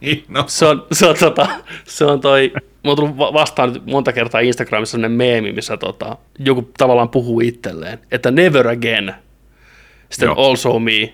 niin, 0.00 0.24
no. 0.28 0.44
se, 0.46 0.66
on, 0.66 0.86
se, 0.92 1.06
on, 1.06 1.16
tota, 1.20 1.46
se 1.84 2.04
on 2.04 2.20
toi, 2.20 2.52
mulla 2.54 2.90
on 2.92 2.96
tullut 2.96 3.16
vastaan 3.16 3.72
nyt 3.72 3.86
monta 3.86 4.12
kertaa 4.12 4.40
Instagramissa 4.40 4.90
sellainen 4.90 5.16
meemi, 5.16 5.52
missä 5.52 5.76
tota, 5.76 6.16
joku 6.38 6.70
tavallaan 6.78 7.08
puhuu 7.08 7.40
itselleen, 7.40 7.98
että 8.10 8.30
never 8.30 8.68
again, 8.68 9.14
sitten 10.10 10.26
Joo. 10.26 10.48
also 10.48 10.78
me, 10.78 11.12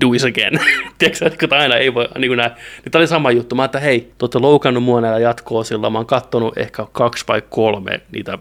do 0.00 0.12
it 0.12 0.22
again. 0.22 0.60
Tiedätkö, 0.98 1.44
että 1.44 1.56
aina 1.56 1.76
ei 1.76 1.94
voi, 1.94 2.08
niin 2.18 2.28
kuin 2.28 2.36
näin. 2.36 2.52
Niin 2.52 2.92
tämä 2.92 3.00
oli 3.00 3.06
sama 3.06 3.30
juttu. 3.30 3.54
Mä 3.54 3.64
että 3.64 3.80
hei, 3.80 4.00
te 4.00 4.14
olette 4.22 4.38
loukannut 4.38 4.82
mua 4.82 5.00
näillä 5.00 5.18
jatkoa 5.18 5.64
sillä. 5.64 5.90
Mä 5.90 5.98
oon 5.98 6.06
kattonut 6.06 6.58
ehkä 6.58 6.86
kaksi 6.92 7.24
vai 7.28 7.42
kolme 7.50 8.00
niitä 8.12 8.38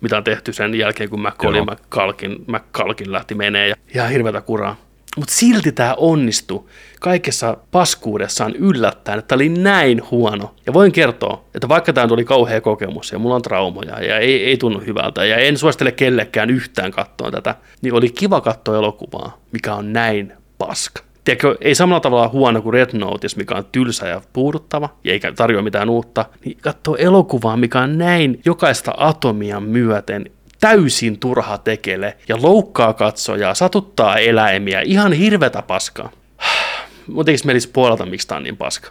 mitä 0.00 0.16
on 0.16 0.24
tehty 0.24 0.52
sen 0.52 0.74
jälkeen, 0.74 1.10
kun 1.10 1.22
McCollin, 1.22 1.64
McCalkin, 1.64 2.44
McCalkin 2.46 3.12
lähti 3.12 3.34
menee 3.34 3.68
ja 3.68 3.74
ihan 3.94 4.10
hirveätä 4.10 4.40
kuraa. 4.40 4.76
Mutta 5.16 5.34
silti 5.34 5.72
tämä 5.72 5.94
onnistui 5.94 6.64
kaikessa 7.00 7.56
paskuudessaan 7.70 8.56
yllättäen, 8.56 9.18
että 9.18 9.28
tämä 9.28 9.36
oli 9.36 9.48
näin 9.48 10.10
huono. 10.10 10.54
Ja 10.66 10.72
voin 10.72 10.92
kertoa, 10.92 11.44
että 11.54 11.68
vaikka 11.68 11.92
tämä 11.92 12.06
oli 12.10 12.24
kauhea 12.24 12.60
kokemus 12.60 13.12
ja 13.12 13.18
mulla 13.18 13.34
on 13.34 13.42
traumoja 13.42 14.02
ja 14.04 14.18
ei, 14.18 14.44
ei 14.44 14.56
tunnu 14.56 14.80
hyvältä 14.86 15.24
ja 15.24 15.36
en 15.36 15.58
suosittele 15.58 15.92
kellekään 15.92 16.50
yhtään 16.50 16.90
katsoa 16.90 17.30
tätä, 17.30 17.54
niin 17.82 17.94
oli 17.94 18.10
kiva 18.10 18.40
katsoa 18.40 18.76
elokuvaa, 18.76 19.40
mikä 19.52 19.74
on 19.74 19.92
näin 19.92 20.32
paska. 20.58 21.02
Tiedätkö, 21.24 21.56
ei 21.60 21.74
samalla 21.74 22.00
tavalla 22.00 22.28
huono 22.28 22.62
kuin 22.62 22.72
Red 22.72 22.90
Notice, 22.92 23.36
mikä 23.36 23.54
on 23.54 23.64
tylsä 23.72 24.08
ja 24.08 24.20
puuduttava, 24.32 24.88
ja 25.04 25.12
eikä 25.12 25.32
tarjoa 25.32 25.62
mitään 25.62 25.90
uutta, 25.90 26.24
niin 26.44 26.58
katso 26.60 26.96
elokuvaa, 26.96 27.56
mikä 27.56 27.80
on 27.80 27.98
näin 27.98 28.40
jokaista 28.44 28.94
atomia 28.96 29.60
myöten 29.60 30.30
täysin 30.60 31.18
turha 31.18 31.58
tekele 31.58 32.16
ja 32.28 32.42
loukkaa 32.42 32.92
katsojaa, 32.92 33.54
satuttaa 33.54 34.18
eläimiä, 34.18 34.80
ihan 34.80 35.12
hirvetä 35.12 35.62
paskaa. 35.62 36.10
Mutta 37.14 37.32
eikö 37.32 37.42
meillä 37.44 37.68
puolelta, 37.72 38.06
miksi 38.06 38.28
tämä 38.28 38.36
on 38.36 38.42
niin 38.42 38.56
paska? 38.56 38.90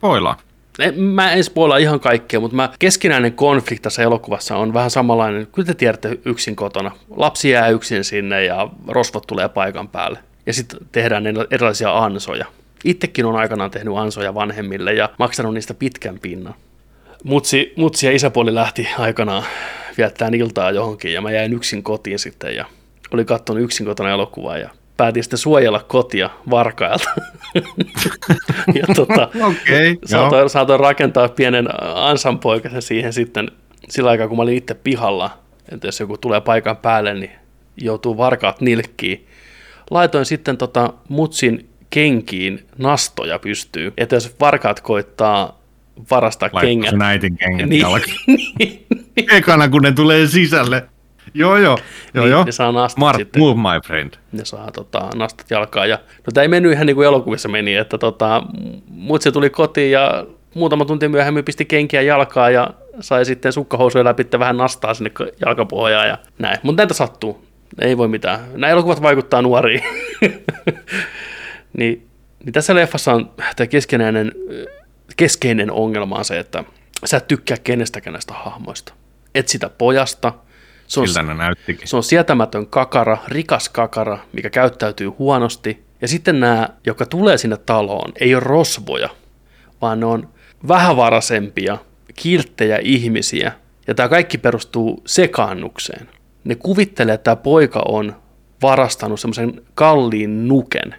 Poilaa. 0.00 0.36
Mä 0.96 1.32
en 1.32 1.44
spoila 1.44 1.76
ihan 1.76 2.00
kaikkea, 2.00 2.40
mutta 2.40 2.56
mä, 2.56 2.70
keskinäinen 2.78 3.32
konflikti 3.32 3.82
tässä 3.82 4.02
elokuvassa 4.02 4.56
on 4.56 4.74
vähän 4.74 4.90
samanlainen, 4.90 5.46
kyllä 5.52 5.66
te 5.66 5.74
tiedätte 5.74 6.18
yksin 6.24 6.56
kotona. 6.56 6.90
Lapsi 7.16 7.50
jää 7.50 7.68
yksin 7.68 8.04
sinne 8.04 8.44
ja 8.44 8.68
rosvot 8.88 9.26
tulee 9.26 9.48
paikan 9.48 9.88
päälle 9.88 10.18
ja 10.50 10.54
sitten 10.54 10.80
tehdään 10.92 11.24
erilaisia 11.50 11.98
ansoja. 11.98 12.44
Itsekin 12.84 13.26
on 13.26 13.36
aikanaan 13.36 13.70
tehnyt 13.70 13.96
ansoja 13.96 14.34
vanhemmille 14.34 14.92
ja 14.92 15.08
maksanut 15.18 15.54
niistä 15.54 15.74
pitkän 15.74 16.18
pinnan. 16.18 16.54
Mutsi, 17.24 17.72
mutsi 17.76 18.06
ja 18.06 18.12
isäpuoli 18.12 18.54
lähti 18.54 18.88
aikanaan 18.98 19.44
viettämään 19.98 20.34
iltaa 20.34 20.70
johonkin 20.70 21.12
ja 21.12 21.20
mä 21.20 21.30
jäin 21.30 21.52
yksin 21.52 21.82
kotiin 21.82 22.18
sitten 22.18 22.56
ja 22.56 22.64
oli 23.14 23.24
katsonut 23.24 23.62
yksin 23.62 23.86
kotona 23.86 24.10
elokuvaa 24.10 24.58
ja 24.58 24.70
päätin 24.96 25.22
sitten 25.22 25.38
suojella 25.38 25.84
kotia 25.88 26.30
varkailta. 26.50 27.10
ja 28.80 28.94
tota, 28.94 29.28
okay, 29.34 29.96
saatoin, 30.04 30.50
saatoin, 30.50 30.80
rakentaa 30.80 31.28
pienen 31.28 31.68
ansanpoikasen 31.94 32.82
siihen 32.82 33.12
sitten 33.12 33.50
sillä 33.88 34.10
aikaa, 34.10 34.28
kun 34.28 34.36
mä 34.36 34.42
olin 34.42 34.56
itse 34.56 34.74
pihalla. 34.74 35.30
Että 35.72 35.88
jos 35.88 36.00
joku 36.00 36.18
tulee 36.18 36.40
paikan 36.40 36.76
päälle, 36.76 37.14
niin 37.14 37.30
joutuu 37.76 38.16
varkaat 38.16 38.60
nilkkiin 38.60 39.26
laitoin 39.90 40.24
sitten 40.26 40.56
tota 40.56 40.92
mutsin 41.08 41.68
kenkiin 41.90 42.66
nastoja 42.78 43.38
pystyy, 43.38 43.92
että 43.96 44.16
jos 44.16 44.36
varkaat 44.40 44.80
koittaa 44.80 45.60
varastaa 46.10 46.48
Laitko 46.52 46.66
kengät. 46.66 47.02
äitin 47.02 47.36
kengät 47.36 47.68
niin, 47.68 47.86
niin, 48.26 48.86
niin. 49.16 49.26
Ekana 49.32 49.68
kun 49.68 49.82
ne 49.82 49.92
tulee 49.92 50.26
sisälle. 50.26 50.86
Joo, 51.34 51.56
joo. 51.56 51.78
joo, 52.14 52.24
niin, 52.24 52.30
joo. 52.30 52.44
Ne 52.44 52.52
saa 52.52 52.72
nastat 52.72 52.98
Mart, 52.98 53.18
sitten. 53.18 53.42
move 53.42 53.60
my 53.60 53.80
friend. 53.86 54.14
Ne 54.32 54.44
saa 54.44 54.70
tota, 54.70 55.08
nastat 55.14 55.50
jalkaa. 55.50 55.86
Ja, 55.86 55.96
no 55.96 56.30
tämä 56.34 56.42
ei 56.42 56.48
mennyt 56.48 56.72
ihan 56.72 56.86
niin 56.86 56.96
kuin 56.96 57.06
elokuvissa 57.06 57.48
meni, 57.48 57.74
että 57.74 57.98
tota, 57.98 58.42
mutsi 58.88 59.32
tuli 59.32 59.50
kotiin 59.50 59.90
ja 59.90 60.26
muutama 60.54 60.84
tunti 60.84 61.08
myöhemmin 61.08 61.44
pisti 61.44 61.64
kenkiä 61.64 62.02
jalkaa 62.02 62.50
ja 62.50 62.70
sai 63.00 63.24
sitten 63.24 63.52
sukkahousuja 63.52 64.04
läpi 64.04 64.26
vähän 64.38 64.56
nastaa 64.56 64.94
sinne 64.94 65.10
jalkapohjaan 65.46 66.08
ja 66.08 66.18
näin. 66.38 66.58
Mutta 66.62 66.80
näitä 66.82 66.94
sattuu 66.94 67.44
ei 67.78 67.96
voi 67.96 68.08
mitään. 68.08 68.40
Nämä 68.52 68.70
elokuvat 68.70 69.02
vaikuttaa 69.02 69.42
nuoriin. 69.42 69.82
niin, 71.78 72.08
niin 72.44 72.52
tässä 72.52 72.74
leffassa 72.74 73.12
on 73.12 73.30
tämä 73.56 73.66
keskeinen, 73.66 74.32
keskeinen 75.16 75.70
ongelma 75.70 76.16
on 76.16 76.24
se, 76.24 76.38
että 76.38 76.64
sä 77.04 77.16
et 77.16 77.28
tykkää 77.28 77.56
kenestäkään 77.64 78.12
näistä 78.12 78.34
hahmoista. 78.34 78.92
Et 79.34 79.48
sitä 79.48 79.68
pojasta. 79.68 80.32
Se 80.86 81.00
on, 81.00 81.08
Siltä 81.08 81.22
ne 81.22 81.34
näyttikin. 81.34 81.88
Se 81.88 81.96
on 81.96 82.02
sietämätön 82.02 82.66
kakara, 82.66 83.18
rikas 83.28 83.68
kakara, 83.68 84.18
mikä 84.32 84.50
käyttäytyy 84.50 85.08
huonosti. 85.08 85.84
Ja 86.00 86.08
sitten 86.08 86.40
nämä, 86.40 86.68
jotka 86.86 87.06
tulee 87.06 87.38
sinne 87.38 87.56
taloon, 87.56 88.12
ei 88.20 88.34
ole 88.34 88.42
rosvoja, 88.44 89.08
vaan 89.80 90.00
ne 90.00 90.06
on 90.06 90.28
vähävaraisempia, 90.68 91.78
kilttejä 92.14 92.78
ihmisiä. 92.82 93.52
Ja 93.86 93.94
tämä 93.94 94.08
kaikki 94.08 94.38
perustuu 94.38 95.02
sekaannukseen 95.06 96.08
ne 96.44 96.54
kuvittelee, 96.54 97.14
että 97.14 97.24
tämä 97.24 97.36
poika 97.36 97.82
on 97.88 98.16
varastanut 98.62 99.20
semmoisen 99.20 99.62
kalliin 99.74 100.48
nuken 100.48 100.94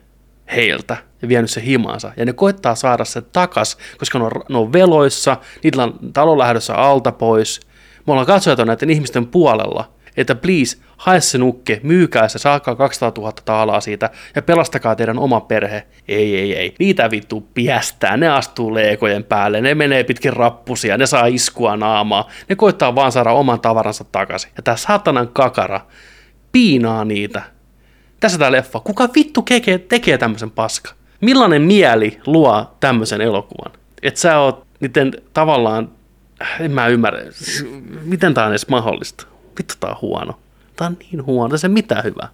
heiltä 0.55 0.97
ja 1.21 1.27
vienyt 1.27 1.51
se 1.51 1.65
himaansa. 1.65 2.13
Ja 2.17 2.25
ne 2.25 2.33
koittaa 2.33 2.75
saada 2.75 3.05
se 3.05 3.21
takas, 3.21 3.77
koska 3.97 4.19
ne 4.19 4.25
on, 4.25 4.31
ne 4.49 4.57
on 4.57 4.73
veloissa, 4.73 5.37
niillä 5.63 5.83
on 5.83 5.99
talon 6.13 6.37
lähdössä 6.37 6.75
alta 6.75 7.11
pois. 7.11 7.59
Me 8.07 8.11
ollaan 8.11 8.27
katsojat 8.27 8.59
on 8.59 8.67
näiden 8.67 8.89
ihmisten 8.89 9.27
puolella, 9.27 9.91
että 10.17 10.35
please, 10.35 10.77
hae 10.97 11.21
se 11.21 11.37
nukke, 11.37 11.79
myykää 11.83 12.27
se, 12.27 12.39
saakaa 12.39 12.75
200 12.75 13.11
000 13.17 13.31
taalaa 13.45 13.81
siitä 13.81 14.09
ja 14.35 14.41
pelastakaa 14.41 14.95
teidän 14.95 15.19
oma 15.19 15.41
perhe. 15.41 15.83
Ei, 16.07 16.39
ei, 16.39 16.57
ei. 16.57 16.75
Niitä 16.79 17.11
vittu 17.11 17.47
piästää, 17.53 18.17
ne 18.17 18.29
astuu 18.29 18.73
leekojen 18.73 19.23
päälle, 19.23 19.61
ne 19.61 19.75
menee 19.75 20.03
pitkin 20.03 20.33
rappusia, 20.33 20.97
ne 20.97 21.05
saa 21.05 21.25
iskua 21.25 21.77
naamaa, 21.77 22.29
ne 22.49 22.55
koittaa 22.55 22.95
vaan 22.95 23.11
saada 23.11 23.31
oman 23.31 23.61
tavaransa 23.61 24.03
takaisin. 24.03 24.51
Ja 24.57 24.63
tää 24.63 24.75
saatanan 24.75 25.27
kakara 25.27 25.81
piinaa 26.51 27.05
niitä. 27.05 27.41
Tässä 28.19 28.37
tää 28.37 28.51
leffa. 28.51 28.79
Kuka 28.79 29.09
vittu 29.15 29.41
tekee, 29.41 29.77
tekee 29.77 30.17
tämmöisen 30.17 30.51
paska? 30.51 30.91
Millainen 31.21 31.61
mieli 31.61 32.19
luo 32.25 32.75
tämmöisen 32.79 33.21
elokuvan? 33.21 33.71
Et 34.03 34.17
sä 34.17 34.39
oot 34.39 34.65
niiden 34.79 35.13
tavallaan, 35.33 35.89
en 36.59 36.71
mä 36.71 36.87
ymmärrä, 36.87 37.19
miten 38.03 38.33
tää 38.33 38.45
on 38.45 38.51
edes 38.51 38.67
mahdollista? 38.67 39.27
Vittu 39.57 39.73
tää 39.79 39.89
on 39.89 39.97
huono. 40.01 40.39
Tää 40.75 40.87
on 40.87 40.97
niin 41.11 41.25
huono, 41.25 41.57
se 41.57 41.67
ei 41.67 41.71
mitään 41.73 42.03
hyvää. 42.03 42.27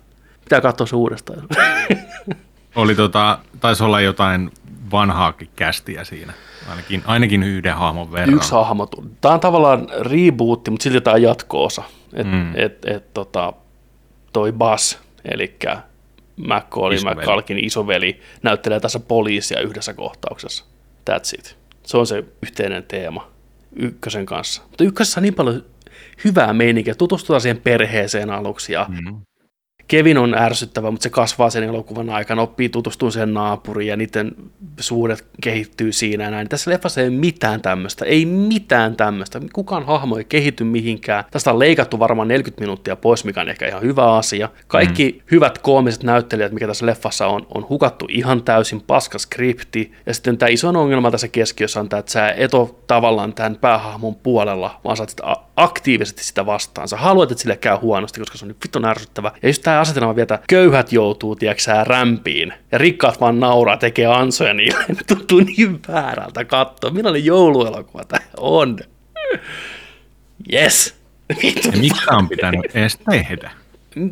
Pitää 0.44 0.62
katsoa 0.62 0.88
se 0.88 0.96
uudestaan. 0.96 1.44
Oli 2.76 2.96
tota, 2.96 3.40
taisi 3.60 3.84
olla 3.84 4.02
jotain 4.02 4.52
vanhaakin 4.92 5.50
kästiä 5.56 6.04
siinä. 6.04 6.34
Ainakin, 6.70 7.04
ainakin 7.06 7.44
yhden 7.44 7.76
hahmon 7.76 8.12
verran. 8.12 8.36
Yksi 8.36 8.52
hahmo. 8.52 8.86
tuli. 8.86 9.08
Tää 9.22 9.32
on 9.34 9.40
tavallaan 9.40 9.88
rebootti, 10.00 10.72
mutta 10.72 10.84
silti 10.84 11.10
on 11.10 11.22
jatko-osa. 11.22 11.84
Et, 12.14 12.28
Mm. 12.28 12.52
et, 12.56 12.86
et, 12.86 13.14
tota, 13.14 13.54
toi 14.34 14.52
Buzz, 14.52 14.96
eli 15.26 15.56
McCall, 16.38 16.92
Isoveli. 16.92 17.16
McCalkin 17.22 17.60
isoveli, 17.66 18.22
näyttelee 18.44 18.80
tässä 18.80 19.00
poliisia 19.00 19.62
yhdessä 19.62 19.94
kohtauksessa. 19.94 20.66
That's 21.10 21.40
it. 21.40 21.58
Se 21.84 21.98
on 21.98 22.08
se 22.08 22.24
yhteinen 22.44 22.84
teema 22.84 23.28
ykkösen 23.76 24.26
kanssa. 24.26 24.62
Mutta 24.70 24.84
ykkösessä 24.84 25.20
on 25.20 25.24
niin 25.24 25.34
paljon 25.34 25.66
hyvää 26.24 26.54
meininkiä. 26.54 26.96
Tutustutaan 26.96 27.42
siihen 27.42 27.62
perheeseen 27.62 28.30
aluksi 28.30 28.74
ja 28.74 28.86
Mm. 28.90 29.22
Kevin 29.88 30.18
on 30.18 30.34
ärsyttävä, 30.34 30.92
mutta 30.92 31.04
se 31.04 31.10
kasvaa 31.10 31.50
sen 31.50 31.64
elokuvan 31.64 32.10
aikana, 32.10 32.42
oppii 32.42 32.70
tutustumaan 32.70 33.12
siihen 33.12 33.34
naapuriin 33.34 33.90
ja 33.90 33.98
niiden 33.98 34.32
suhdet 34.80 35.26
kehittyy 35.42 35.92
siinä 35.92 36.24
ja 36.24 36.32
näin. 36.32 36.50
Tässä 36.50 36.72
leffassa 36.72 37.02
ei 37.02 37.08
ole 37.08 37.16
mitään 37.16 37.62
tämmöistä, 37.62 38.06
ei 38.06 38.26
mitään 38.26 38.96
tämmöistä. 38.96 39.42
Kukaan 39.54 39.86
hahmo 39.86 40.18
ei 40.18 40.24
kehity 40.24 40.64
mihinkään. 40.64 41.24
Tästä 41.32 41.52
on 41.52 41.60
leikattu 41.60 42.00
varmaan 42.00 42.28
40 42.28 42.62
minuuttia 42.62 42.96
pois, 42.96 43.26
mikä 43.26 43.42
on 43.42 43.50
ehkä 43.50 43.68
ihan 43.68 43.82
hyvä 43.82 44.16
asia. 44.16 44.50
Kaikki 44.68 45.12
mm. 45.12 45.22
hyvät 45.32 45.58
koomiset 45.58 46.04
näyttelijät, 46.04 46.52
mikä 46.52 46.68
tässä 46.68 46.86
leffassa 46.86 47.28
on, 47.28 47.48
on 47.54 47.66
hukattu 47.70 48.06
ihan 48.10 48.44
täysin, 48.44 48.82
paska 48.82 49.20
skripti. 49.20 49.94
Ja 50.06 50.14
sitten 50.14 50.38
tämä 50.38 50.50
iso 50.50 50.70
ongelma 50.70 51.12
tässä 51.12 51.28
keskiössä 51.28 51.80
on 51.80 51.90
tämä, 51.90 52.00
että 52.00 52.12
sä 52.12 52.32
et 52.32 52.54
ole 52.54 52.70
tavallaan 52.88 53.34
tämän 53.34 53.56
päähahmon 53.56 54.16
puolella, 54.16 54.80
vaan 54.84 54.98
sä 54.98 55.04
oot 55.04 55.47
aktiivisesti 55.58 56.24
sitä 56.24 56.46
vastaan. 56.46 56.88
Sä 56.88 56.98
haluat, 56.98 57.32
että 57.32 57.42
sille 57.42 57.56
käy 57.56 57.78
huonosti, 57.78 58.20
koska 58.20 58.38
se 58.38 58.46
on 58.46 58.50
niin 58.50 58.58
vitun 58.64 58.86
ärsyttävä. 58.86 59.32
Ja 59.42 59.50
just 59.50 59.62
tämä 59.62 59.80
asetelma 59.80 60.16
vielä, 60.16 60.24
että 60.24 60.40
köyhät 60.50 60.92
joutuu, 60.92 61.36
tiedätkö 61.36 61.84
rämpiin. 61.84 62.54
Ja 62.72 62.78
rikkaat 62.78 63.22
vaan 63.22 63.40
nauraa, 63.40 63.78
tekee 63.78 64.06
ansoja 64.06 64.54
niille. 64.54 64.86
Tuntuu 65.08 65.40
niin 65.40 65.80
väärältä 65.88 66.46
katsoa. 66.46 66.92
Millainen 66.92 67.26
jouluelokuva 67.26 68.04
tämä 68.04 68.26
on? 68.38 68.80
Yes! 70.54 70.96
Vittu. 71.44 71.70
Tämä 72.06 72.18
on 72.18 72.30
pitänyt 72.30 72.66
edes 72.74 73.00
tehdä? 73.12 73.52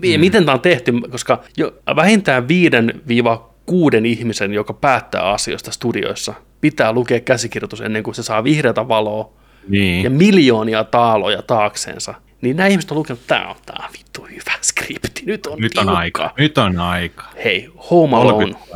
Ja 0.03 0.19
miten 0.19 0.45
tämä 0.45 0.53
on 0.53 0.61
tehty, 0.61 0.93
koska 1.11 1.43
jo 1.57 1.73
vähintään 1.95 2.47
viiden 2.47 3.01
viiva 3.07 3.49
kuuden 3.65 4.05
ihmisen, 4.05 4.53
joka 4.53 4.73
päättää 4.73 5.21
asioista 5.31 5.71
studioissa, 5.71 6.33
pitää 6.61 6.93
lukea 6.93 7.19
käsikirjoitus 7.19 7.81
ennen 7.81 8.03
kuin 8.03 8.15
se 8.15 8.23
saa 8.23 8.43
vihreätä 8.43 8.87
valoa 8.87 9.33
Niin. 9.67 10.03
ja 10.03 10.09
miljoonia 10.09 10.83
taaloja 10.83 11.41
taakseensa. 11.41 12.13
Niin 12.41 12.57
nämä 12.57 12.67
ihmiset 12.67 12.91
on 12.91 12.97
lukenut, 12.97 13.19
että 13.21 13.35
tämä 13.35 13.49
on, 13.49 13.55
tää 13.65 13.75
on 13.87 13.93
vittu 13.93 14.23
hyvä 14.25 14.57
skripti, 14.61 15.23
nyt 15.25 15.45
on 15.45 15.59
Nyt 15.59 15.77
on 15.77 15.85
tiukka. 15.85 15.99
aika. 15.99 16.33
Nyt 16.37 16.57
on 16.57 16.79
aika. 16.79 17.23
Hei, 17.43 17.69
Home 17.91 18.15
Alone. 18.17 18.31
30 18.53 18.75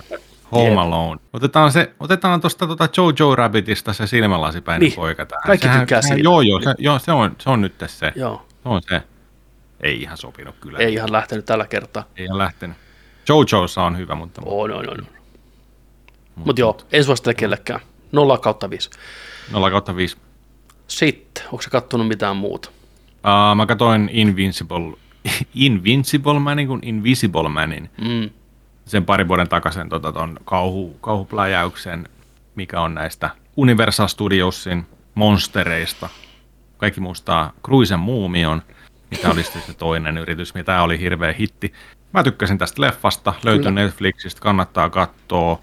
Home 0.51 0.69
Jep. 0.69 0.77
Alone. 0.77 1.21
Otetaan, 1.33 1.71
se, 1.71 1.91
otetaan 1.99 2.41
tuosta 2.41 2.67
tota 2.67 2.89
Jojo 2.97 3.35
Rabbitista 3.35 3.93
se 3.93 4.07
silmälasipäinen 4.07 4.81
Niin. 4.81 4.95
poika 4.95 5.25
tähän. 5.25 5.43
Kaikki 5.45 5.67
Sehän- 5.67 5.79
tykkää 5.79 6.01
sehän- 6.01 6.17
siitä. 6.17 6.27
Joo, 6.27 6.41
joo, 6.41 6.61
se, 6.61 6.73
joo 6.77 6.99
se, 6.99 7.11
on, 7.11 7.35
se 7.39 7.49
on 7.49 7.61
nyt 7.61 7.77
tässä 7.77 7.97
se. 7.99 8.19
Joo, 8.19 8.45
Se 8.63 8.69
on 8.69 8.81
se. 8.89 9.01
Ei 9.81 10.01
ihan 10.01 10.17
sopinut 10.17 10.55
kyllä. 10.61 10.79
ei 10.79 10.93
ihan 10.93 11.11
lähtenyt 11.11 11.45
tällä 11.45 11.65
kertaa. 11.67 12.03
Ei 12.17 12.25
ihan 12.25 12.37
lähtenyt. 12.37 12.77
Jojossa 13.29 13.83
on 13.83 13.97
hyvä, 13.97 14.15
mutta... 14.15 14.41
On, 14.45 14.71
on, 14.73 14.89
on. 14.89 15.07
Mutta 16.35 16.61
joo, 16.61 16.77
en 16.91 17.03
suosittele 17.03 17.33
kellekään. 17.33 17.79
0 18.11 18.37
kautta 18.37 18.69
5. 18.69 18.89
0 19.51 19.71
kautta 19.71 19.95
5. 19.95 20.17
Sitten, 20.89 21.43
onko 21.45 21.61
se 21.61 21.69
kattonut 21.69 22.07
mitään 22.07 22.35
muuta? 22.35 22.69
Uh, 22.69 23.55
mä 23.55 23.65
katsoin 23.65 24.09
Invincible, 24.13 24.97
Invincible 25.55 26.39
Manin 26.39 26.67
kuin 26.67 26.79
Invisible 26.83 27.49
Manin. 27.49 27.89
Mm. 28.01 28.29
Sen 28.85 29.05
pari 29.05 29.27
vuoden 29.27 29.49
takaisin 29.49 29.89
tota, 29.89 30.11
ton 30.11 30.37
kauhu, 30.45 30.97
kauhupläjäyksen, 31.01 32.09
mikä 32.55 32.81
on 32.81 32.93
näistä 32.93 33.29
Universal 33.57 34.07
Studiosin 34.07 34.85
monstereista. 35.15 36.09
Kaikki 36.77 37.01
muistaa 37.01 37.53
Cruisen 37.65 37.99
muumion, 37.99 38.61
mitä 39.11 39.29
oli 39.29 39.43
sitten 39.43 39.61
se 39.61 39.73
toinen 39.73 40.17
yritys, 40.17 40.53
mitä 40.53 40.81
oli 40.81 40.99
hirveä 40.99 41.33
hitti. 41.33 41.73
Mä 42.13 42.23
tykkäsin 42.23 42.57
tästä 42.57 42.81
leffasta, 42.81 43.33
löytyi 43.43 43.63
Kyllä. 43.63 43.81
Netflixistä, 43.81 44.41
kannattaa 44.41 44.89
katsoa. 44.89 45.61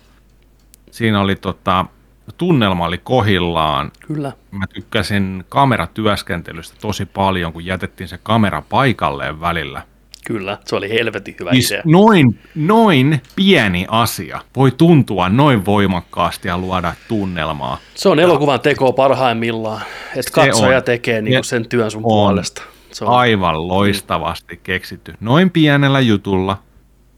Siinä 0.90 1.20
oli 1.20 1.36
tota, 1.36 1.86
tunnelma 2.32 2.86
oli 2.86 2.98
kohillaan, 2.98 3.90
Kyllä. 4.06 4.32
mä 4.50 4.64
tykkäsin 4.74 5.44
kameratyöskentelystä 5.48 6.76
tosi 6.80 7.06
paljon, 7.06 7.52
kun 7.52 7.64
jätettiin 7.66 8.08
se 8.08 8.18
kamera 8.22 8.62
paikalleen 8.68 9.40
välillä. 9.40 9.82
Kyllä, 10.26 10.58
se 10.64 10.76
oli 10.76 10.90
helvetin 10.90 11.36
hyvä 11.40 11.50
Siis 11.50 11.70
idea. 11.70 11.82
noin, 11.84 12.38
noin 12.54 13.22
pieni 13.36 13.86
asia 13.88 14.40
voi 14.56 14.70
tuntua 14.70 15.28
noin 15.28 15.64
voimakkaasti 15.66 16.48
ja 16.48 16.58
luoda 16.58 16.94
tunnelmaa. 17.08 17.78
Se 17.94 18.08
on 18.08 18.18
elokuvan 18.20 18.60
teko 18.60 18.92
parhaimmillaan, 18.92 19.82
että 20.16 20.30
katsoja 20.32 20.76
on. 20.78 20.82
tekee 20.82 21.22
niinku 21.22 21.42
Se 21.42 21.48
sen 21.48 21.68
työn 21.68 21.90
sun 21.90 21.98
on. 21.98 22.02
puolesta. 22.02 22.62
Se 22.92 23.04
on, 23.04 23.10
Aivan 23.14 23.68
loistavasti 23.68 24.60
keksitty. 24.62 25.14
Noin 25.20 25.50
pienellä 25.50 26.00
jutulla 26.00 26.58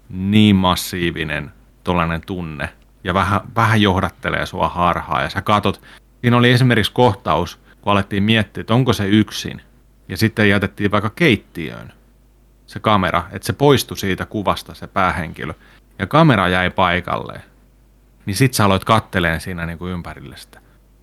niin 0.09 0.56
massiivinen 0.56 1.51
tuollainen 1.85 2.20
tunne 2.26 2.68
ja 3.09 3.14
vähän, 3.14 3.40
vähän 3.56 3.82
johdattelee 3.82 4.47
sua 4.47 4.68
harhaa 4.68 5.22
ja 5.22 5.30
sä 5.30 5.43
katot. 5.43 5.80
Siinä 6.20 6.36
oli 6.36 6.51
esimerkiksi 6.51 6.93
kohtaus, 6.93 7.59
kun 7.80 7.93
alettiin 7.93 8.22
miettiä, 8.22 8.60
että 8.60 8.74
onko 8.74 8.93
se 8.93 9.06
yksin 9.09 9.62
ja 10.09 10.16
sitten 10.16 10.48
jätettiin 10.48 10.90
vaikka 10.90 11.10
keittiöön 11.10 11.93
se 12.66 12.80
kamera, 12.80 13.22
että 13.32 13.47
se 13.47 13.52
poistui 13.52 13.97
siitä 13.97 14.26
kuvasta 14.26 14.74
se 14.74 14.86
päähenkilö 14.86 15.55
ja 15.98 16.06
kamera 16.06 16.48
jäi 16.48 16.70
paikalleen. 16.70 17.43
Niin 18.26 18.36
sit 18.36 18.55
sä 18.55 18.64
aloit 18.64 18.85
katteleen 18.85 19.40
siinä 19.40 19.66
niin 19.66 19.78
kuin 19.78 19.93
ympärille 19.93 20.36
sitä. 20.36 20.60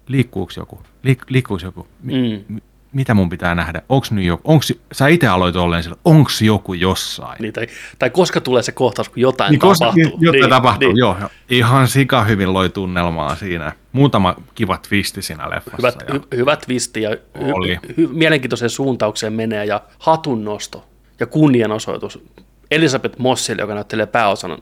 Liikkuuko 0.08 0.52
joku? 0.58 0.84
Liik, 1.04 1.22
liikkuuko 1.30 1.66
joku? 1.66 1.88
Mi- 2.04 2.44
Mm. 2.50 2.62
Mitä 2.96 3.14
mun 3.14 3.30
pitää 3.30 3.56
nähdä? 3.56 3.82
Onks 3.90 4.12
nyt 4.12 4.26
joku? 4.26 4.42
Onks, 4.52 4.74
sä 4.92 5.08
itse 5.08 5.28
aloit 5.28 5.56
olleen 5.56 5.84
sillä, 5.84 5.98
onks 6.06 6.42
joku 6.42 6.74
jossain? 6.74 7.38
niin, 7.42 7.54
tai, 7.54 7.68
tai 8.00 8.10
koska 8.10 8.42
tulee 8.42 8.64
se 8.64 8.72
kohtaus, 8.72 9.10
kun 9.10 9.20
jotain 9.22 9.52
Niin, 9.52 9.60
koska- 9.60 9.86
tapahtuu. 9.86 10.18
Jotain 10.22 10.42
niin, 10.42 10.50
tapahtuu, 10.50 10.88
niin. 10.88 10.98
joo. 10.98 11.18
Ihan 11.50 11.88
sika 11.88 12.24
hyvin 12.24 12.54
loi 12.54 12.70
tunnelmaa 12.70 13.36
siinä. 13.36 13.72
Muutama 13.92 14.36
kiva 14.56 14.78
twisti 14.78 15.22
siinä 15.22 15.50
leffassa. 15.50 15.78
Hyvät, 15.78 15.96
ja, 16.08 16.14
hy, 16.14 16.22
hyvät 16.38 16.62
twisti 16.62 17.02
ja 17.02 17.10
hy, 17.10 17.52
Oli. 17.54 17.80
hy, 17.98 18.08
mielenkiintoiseen 18.12 18.70
suuntaukseen 18.70 19.34
menee 19.34 19.66
ja 19.66 19.82
hatunnosto 20.00 20.86
ja 21.20 21.26
kunnianosoitus 21.26 22.24
Elisabeth 22.72 23.20
Mossille, 23.20 23.62
joka 23.62 23.74
näyttelee 23.76 24.06
pääosan 24.06 24.58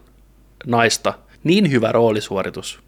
naista. 0.66 1.14
Niin 1.44 1.72
hyvä 1.72 1.92
roolisuoritus. 1.92 2.80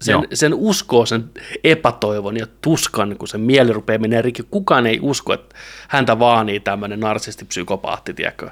Sen, 0.00 0.12
Joo. 0.12 0.24
sen 0.34 0.54
uskoo 0.54 1.06
sen 1.06 1.30
epätoivon 1.64 2.36
ja 2.36 2.46
tuskan, 2.60 3.16
kun 3.18 3.28
se 3.28 3.38
mieli 3.38 3.72
rupeaa 3.72 3.98
menee 3.98 4.22
rikki. 4.22 4.42
Kukaan 4.50 4.86
ei 4.86 4.98
usko, 5.02 5.32
että 5.32 5.54
häntä 5.88 6.18
vaanii 6.18 6.60
tämmöinen 6.60 7.00
narsistipsykopaatti, 7.00 8.14
tiedätkö? 8.14 8.50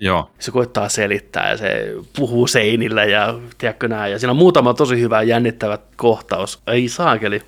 joo. 0.00 0.30
se 0.38 0.50
koittaa 0.50 0.88
selittää 0.88 1.50
ja 1.50 1.56
se 1.56 1.94
puhuu 2.16 2.46
seinillä 2.46 3.04
ja 3.04 3.40
tiedätkö 3.58 3.88
näin. 3.88 4.12
Ja 4.12 4.18
siinä 4.18 4.30
on 4.30 4.36
muutama 4.36 4.74
tosi 4.74 5.00
hyvä 5.00 5.22
jännittävä 5.22 5.78
kohtaus. 5.96 6.62
Ei 6.66 6.88
saakeli. 6.88 7.40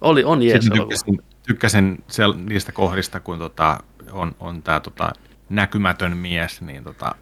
Oli, 0.00 0.24
on 0.24 0.42
jees 0.42 0.64
Sitten 0.64 0.78
elokuva. 0.78 0.96
tykkäsin, 0.96 1.22
tykkäsin 1.46 2.04
sel, 2.08 2.34
niistä 2.48 2.72
kohdista, 2.72 3.20
kun 3.20 3.38
tota, 3.38 3.78
on, 4.12 4.34
on 4.40 4.62
tämä 4.62 4.80
tota, 4.80 5.12
näkymätön 5.48 6.16
mies, 6.16 6.60
niin 6.60 6.84
tota, 6.84 7.14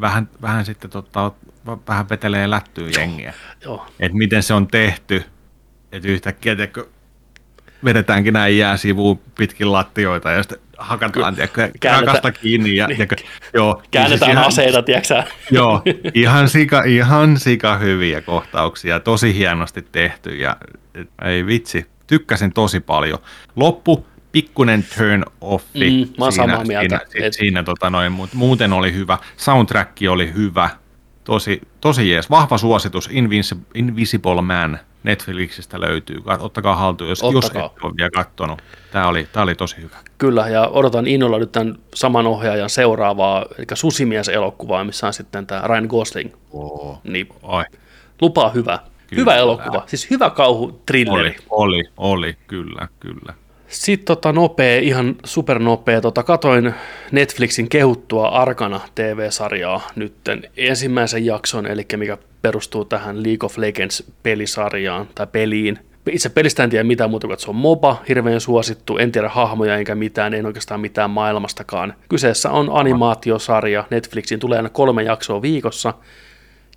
vähän, 0.00 0.28
vähän 0.42 0.64
sitten 0.64 0.90
tota, 0.90 1.32
vähän 1.88 2.08
vetelee 2.08 2.50
lättyy 2.50 2.90
jengiä. 2.90 3.34
Joo. 3.64 3.86
että 4.00 4.18
miten 4.18 4.42
se 4.42 4.54
on 4.54 4.66
tehty, 4.66 5.24
että 5.92 6.08
yhtäkkiä 6.08 6.56
teekö, 6.56 6.86
vedetäänkin 7.84 8.32
näin 8.32 8.58
jääsivuun 8.58 9.20
pitkin 9.38 9.72
lattioita 9.72 10.30
ja 10.30 10.42
sitten 10.42 10.58
hakataan, 10.78 11.34
tiedätkö, 11.34 11.70
rakasta 11.84 12.32
kiinni. 12.32 12.76
Ja, 12.76 12.86
tiedätkö, 12.86 13.16
joo, 13.54 13.82
Käännetään 13.90 14.28
siis 14.28 14.32
ihan, 14.32 14.46
aseita, 14.46 14.82
tiedätkö 14.82 15.22
Joo, 15.50 15.82
ihan 16.14 16.48
sika, 16.48 16.82
ihan 16.82 17.38
sika 17.38 17.76
hyviä 17.76 18.20
kohtauksia, 18.20 19.00
tosi 19.00 19.34
hienosti 19.34 19.82
tehty 19.82 20.36
ja 20.36 20.56
ei 21.24 21.46
vitsi, 21.46 21.86
tykkäsin 22.06 22.52
tosi 22.52 22.80
paljon. 22.80 23.18
Loppu, 23.56 24.06
pikkunen 24.32 24.84
turn 24.98 25.24
offi 25.40 25.90
mm, 25.90 26.12
mä 26.18 26.30
siinä, 26.30 26.30
samaa 26.30 26.64
mieltä. 26.64 27.00
siinä, 27.08 27.26
et... 27.26 27.32
siinä 27.32 27.62
tota 27.62 27.90
noin, 27.90 28.12
mutta 28.12 28.36
muuten 28.36 28.72
oli 28.72 28.92
hyvä. 28.92 29.18
Soundtrack 29.36 29.96
oli 30.10 30.32
hyvä, 30.34 30.70
tosi, 31.24 31.60
tosi 31.80 32.10
jees. 32.10 32.30
Vahva 32.30 32.58
suositus, 32.58 33.08
Invisible, 33.12 33.64
Invisible 33.74 34.42
Man 34.42 34.78
Netflixistä 35.02 35.80
löytyy. 35.80 36.22
Ottakaa 36.38 36.76
haltuun, 36.76 37.10
jos, 37.10 37.22
jos 37.32 37.44
et 37.44 37.56
ole 37.56 37.96
vielä 37.96 38.10
katsonut. 38.10 38.62
Tämä 38.92 39.08
oli, 39.08 39.28
tämä 39.32 39.42
oli 39.42 39.54
tosi 39.54 39.76
hyvä. 39.76 39.96
Kyllä, 40.18 40.48
ja 40.48 40.68
odotan 40.68 41.06
innolla 41.06 41.38
nyt 41.38 41.52
tämän 41.52 41.74
saman 41.94 42.26
ohjaajan 42.26 42.70
seuraavaa, 42.70 43.46
eli 43.58 43.66
Susimies-elokuvaa, 43.74 44.84
missä 44.84 45.06
on 45.06 45.12
sitten 45.12 45.46
tämä 45.46 45.62
Ryan 45.66 45.86
Gosling. 45.86 46.32
Oh. 46.50 47.00
Niin, 47.04 47.28
Oi. 47.42 47.64
lupaa 48.20 48.50
hyvä. 48.50 48.78
Kyllä. 49.06 49.20
Hyvä 49.20 49.36
elokuva, 49.36 49.82
siis 49.86 50.10
hyvä 50.10 50.30
kauhu 50.30 50.82
trilleri. 50.86 51.36
Oli, 51.50 51.76
oli, 51.76 51.84
oli, 51.96 52.36
kyllä, 52.46 52.88
kyllä. 53.00 53.34
Sitten 53.70 54.06
tota 54.06 54.32
nopea, 54.32 54.80
ihan 54.80 55.16
supernopea, 55.24 56.00
tota, 56.00 56.22
katoin 56.22 56.74
Netflixin 57.12 57.68
kehuttua 57.68 58.28
Arkana 58.28 58.80
TV-sarjaa 58.94 59.80
nytten 59.96 60.42
ensimmäisen 60.56 61.26
jakson, 61.26 61.66
eli 61.66 61.86
mikä 61.96 62.18
perustuu 62.42 62.84
tähän 62.84 63.22
League 63.22 63.46
of 63.46 63.58
Legends-pelisarjaan 63.58 65.06
tai 65.14 65.26
peliin. 65.32 65.78
Itse 66.10 66.28
pelistä 66.28 66.64
en 66.64 66.70
tiedä 66.70 66.84
mitään 66.84 67.10
muuta 67.10 67.26
kuin, 67.26 67.32
että 67.32 67.44
se 67.44 67.50
on 67.50 67.56
MOBA, 67.56 68.02
hirveän 68.08 68.40
suosittu, 68.40 68.98
en 68.98 69.12
tiedä 69.12 69.28
hahmoja 69.28 69.76
enkä 69.76 69.94
mitään, 69.94 70.34
en 70.34 70.46
oikeastaan 70.46 70.80
mitään 70.80 71.10
maailmastakaan. 71.10 71.94
Kyseessä 72.08 72.50
on 72.50 72.68
animaatiosarja, 72.72 73.84
Netflixin 73.90 74.40
tulee 74.40 74.56
aina 74.56 74.68
kolme 74.68 75.02
jaksoa 75.02 75.42
viikossa, 75.42 75.94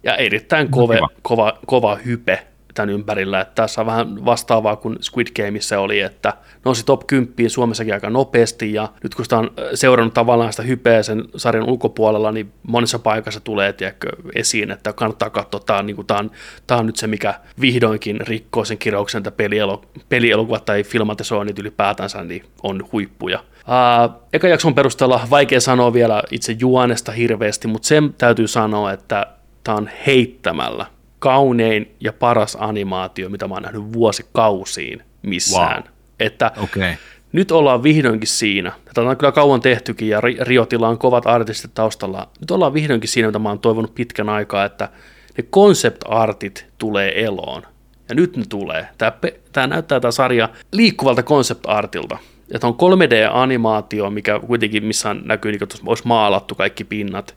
ja 0.03 0.15
erittäin 0.15 0.71
kove, 0.71 0.99
kova, 1.21 1.59
kova 1.65 1.95
hype 1.95 2.47
tämän 2.73 2.89
ympärillä. 2.89 3.41
Että 3.41 3.55
tässä 3.55 3.81
on 3.81 3.87
vähän 3.87 4.25
vastaavaa 4.25 4.75
kuin 4.75 4.97
Squid 5.01 5.27
Gameissa 5.35 5.79
oli, 5.79 5.99
että 5.99 6.33
nousi 6.65 6.85
top 6.85 7.07
10 7.07 7.49
Suomessakin 7.49 7.93
aika 7.93 8.09
nopeasti 8.09 8.73
ja 8.73 8.89
nyt 9.03 9.15
kun 9.15 9.25
sitä 9.25 9.37
on 9.37 9.51
seurannut 9.73 10.13
tavallaan 10.13 10.53
sitä 10.53 10.63
hypeä 10.63 11.03
sen 11.03 11.23
sarjan 11.35 11.69
ulkopuolella, 11.69 12.31
niin 12.31 12.51
monessa 12.67 12.99
paikassa 12.99 13.39
tulee 13.39 13.73
tiedätkö, 13.73 14.07
esiin, 14.35 14.71
että 14.71 14.93
kannattaa 14.93 15.29
katsoa, 15.29 15.59
tämä 15.59 15.79
on, 15.79 15.85
niin 15.85 15.95
kuin, 15.95 16.07
tämä 16.07 16.19
on, 16.19 16.31
tämä 16.67 16.79
on 16.79 16.85
nyt 16.85 16.95
se, 16.95 17.07
mikä 17.07 17.33
vihdoinkin 17.61 18.21
rikkoo 18.21 18.65
sen 18.65 18.77
kirjauksen, 18.77 19.19
että 19.19 19.31
pelielo, 19.31 19.81
pelielokuvat 20.09 20.65
tai 20.65 20.83
filmatisoinnit 20.83 21.59
ylipäätänsä 21.59 22.23
niin 22.23 22.43
on 22.63 22.83
huippuja. 22.91 23.39
Uh, 23.39 24.23
eka 24.33 24.47
jakson 24.47 24.75
perusteella 24.75 25.27
vaikea 25.29 25.61
sanoa 25.61 25.93
vielä 25.93 26.23
itse 26.31 26.55
juonesta 26.59 27.11
hirveästi, 27.11 27.67
mutta 27.67 27.87
sen 27.87 28.13
täytyy 28.17 28.47
sanoa, 28.47 28.91
että 28.91 29.27
tämä 29.63 29.77
on 29.77 29.89
heittämällä 30.07 30.85
kaunein 31.23 31.95
ja 31.99 32.13
paras 32.13 32.57
animaatio, 32.59 33.29
mitä 33.29 33.47
mä 33.47 33.53
oon 33.53 33.63
nähnyt 33.63 33.93
vuosikausiin 33.93 35.03
missään. 35.21 35.83
Wow. 35.83 35.91
Että 36.19 36.51
okay. 36.63 36.93
nyt 37.31 37.51
ollaan 37.51 37.83
vihdoinkin 37.83 38.27
siinä. 38.27 38.71
Tätä 38.85 39.01
on 39.01 39.17
kyllä 39.17 39.31
kauan 39.31 39.61
tehtykin 39.61 40.09
ja 40.09 40.21
Riotilla 40.21 40.87
on 40.87 40.97
kovat 40.97 41.27
artistit 41.27 41.73
taustalla. 41.73 42.29
Nyt 42.39 42.51
ollaan 42.51 42.73
vihdoinkin 42.73 43.09
siinä, 43.09 43.27
mitä 43.27 43.39
mä 43.39 43.49
oon 43.49 43.59
toivonut 43.59 43.95
pitkän 43.95 44.29
aikaa, 44.29 44.65
että 44.65 44.89
ne 45.37 45.43
concept-artit 45.43 46.65
tulee 46.77 47.25
eloon. 47.25 47.61
Ja 48.09 48.15
nyt 48.15 48.37
ne 48.37 48.43
tulee. 48.49 48.87
Tämä, 48.97 49.11
tämä 49.51 49.67
näyttää 49.67 49.99
tämä 49.99 50.11
sarja 50.11 50.49
liikkuvalta 50.71 51.23
concept-artilta. 51.23 52.17
Että 52.53 52.67
on 52.67 52.73
3D-animaatio, 52.73 54.09
mikä 54.09 54.39
kuitenkin 54.39 54.85
missään 54.85 55.21
näkyy, 55.25 55.51
niin 55.51 55.59
kuin 55.59 55.69
olisi 55.85 56.07
maalattu 56.07 56.55
kaikki 56.55 56.83
pinnat. 56.83 57.35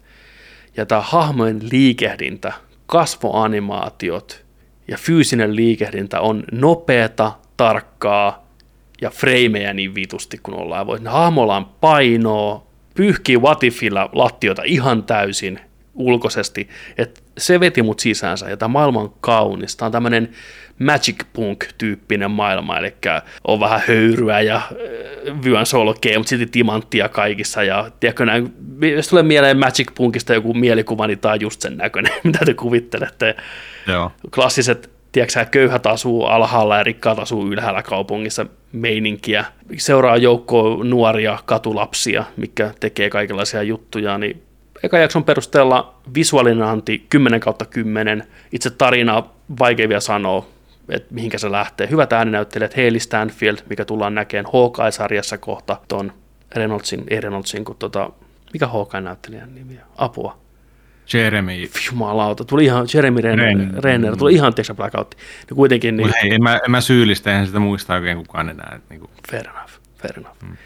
Ja 0.76 0.86
tämä 0.86 1.00
hahmojen 1.00 1.60
liikehdintä 1.72 2.52
kasvoanimaatiot 2.86 4.44
ja 4.88 4.96
fyysinen 4.98 5.56
liikehdintä 5.56 6.20
on 6.20 6.44
nopeata, 6.52 7.32
tarkkaa 7.56 8.46
ja 9.00 9.10
freimejä 9.10 9.72
niin 9.72 9.94
vitusti 9.94 10.38
kuin 10.42 10.58
ollaan 10.58 10.86
voi. 10.86 10.98
Hahmolla 11.04 11.68
painoa, 11.80 12.66
pyyhkii 12.94 13.36
watifilla 13.36 14.10
lattiota 14.12 14.62
ihan 14.64 15.02
täysin 15.02 15.60
ulkoisesti, 15.94 16.68
että 16.98 17.20
se 17.38 17.60
veti 17.60 17.82
mut 17.82 18.00
sisäänsä 18.00 18.50
ja 18.50 18.56
tämä 18.56 18.68
maailma 18.68 19.00
on 19.00 19.14
kaunis. 19.20 19.76
Tämä 19.76 19.86
on 19.86 19.92
tämmöinen 19.92 20.28
Magic 20.78 21.24
Punk-tyyppinen 21.32 22.30
maailma, 22.30 22.78
eli 22.78 22.94
on 23.44 23.60
vähän 23.60 23.82
höyryä 23.88 24.40
ja 24.40 24.56
äh, 24.56 25.44
vyön 25.44 25.66
solkea, 25.66 26.18
mutta 26.18 26.30
silti 26.30 26.46
timanttia 26.46 27.08
kaikissa. 27.08 27.62
Ja 27.62 27.90
tiedätkö 28.00 28.26
näin, 28.26 28.54
jos 28.94 29.08
tulee 29.08 29.22
mieleen 29.22 29.58
Magic 29.58 29.94
Punkista 29.94 30.34
joku 30.34 30.54
mielikuva, 30.54 31.06
niin 31.06 31.18
tämä 31.18 31.34
on 31.34 31.40
just 31.40 31.60
sen 31.60 31.76
näköinen, 31.76 32.12
mitä 32.24 32.38
te 32.44 32.54
kuvittelette. 32.54 33.36
Joo. 33.86 34.12
Klassiset 34.34 34.90
tiedätkö, 35.12 35.44
köyhät 35.50 35.86
asuu 35.86 36.24
alhaalla 36.24 36.76
ja 36.76 36.82
rikkaat 36.82 37.18
asuu 37.18 37.46
ylhäällä 37.46 37.82
kaupungissa 37.82 38.46
meininkiä. 38.72 39.44
Seuraa 39.76 40.16
joukko 40.16 40.80
nuoria 40.84 41.38
katulapsia, 41.44 42.24
mikä 42.36 42.70
tekee 42.80 43.10
kaikenlaisia 43.10 43.62
juttuja, 43.62 44.18
niin 44.18 44.42
eka 44.82 44.98
jakson 44.98 45.24
perusteella 45.24 45.94
visuaalinen 46.14 46.62
anti 46.62 47.06
10 47.10 47.40
kautta 47.40 47.64
10. 47.64 48.24
Itse 48.52 48.70
tarina 48.70 49.22
vaikea 49.58 49.88
vielä 49.88 50.00
sanoa, 50.00 50.46
että 50.88 51.14
mihinkä 51.14 51.38
se 51.38 51.52
lähtee. 51.52 51.90
Hyvät 51.90 52.12
ääninäyttelijät, 52.12 52.76
Haley 52.76 53.00
Stanfield, 53.00 53.58
mikä 53.70 53.84
tullaan 53.84 54.14
näkemään 54.14 54.52
Hawkeye-sarjassa 54.52 55.38
kohta, 55.38 55.76
ton 55.88 56.12
Reynoldsin, 56.54 57.04
ei 57.08 57.20
Reynoldsin, 57.20 57.64
kun 57.64 57.76
tota, 57.78 58.10
mikä 58.52 58.66
Hawkeye-näyttelijän 58.66 59.54
nimi 59.54 59.74
on? 59.74 59.86
Apua. 59.98 60.38
Jeremy. 61.12 61.52
Jumalauta, 61.90 62.44
tuli 62.44 62.64
ihan, 62.64 62.86
Jeremy 62.94 63.20
Renner, 63.20 63.46
Renner, 63.46 63.84
Renner 63.84 64.16
tuli 64.16 64.34
ihan 64.34 64.54
tiiäksä 64.54 64.74
blackout. 64.74 65.14
No 65.50 65.54
kuitenkin 65.56 65.96
niin... 65.96 66.12
Hei, 66.22 66.34
en 66.34 66.42
mä, 66.42 66.60
en 66.64 66.70
mä 66.70 66.80
syyllistä, 66.80 67.30
eihän 67.30 67.46
sitä 67.46 67.58
muista 67.58 67.94
oikein 67.94 68.16
kukaan 68.16 68.48
enää. 68.48 68.80
Niin 68.90 69.00
kuin. 69.00 69.10
Fair 69.30 69.48
enough, 69.48 69.72
fair 70.02 70.18
enough. 70.18 70.36
Hmm. 70.40 70.56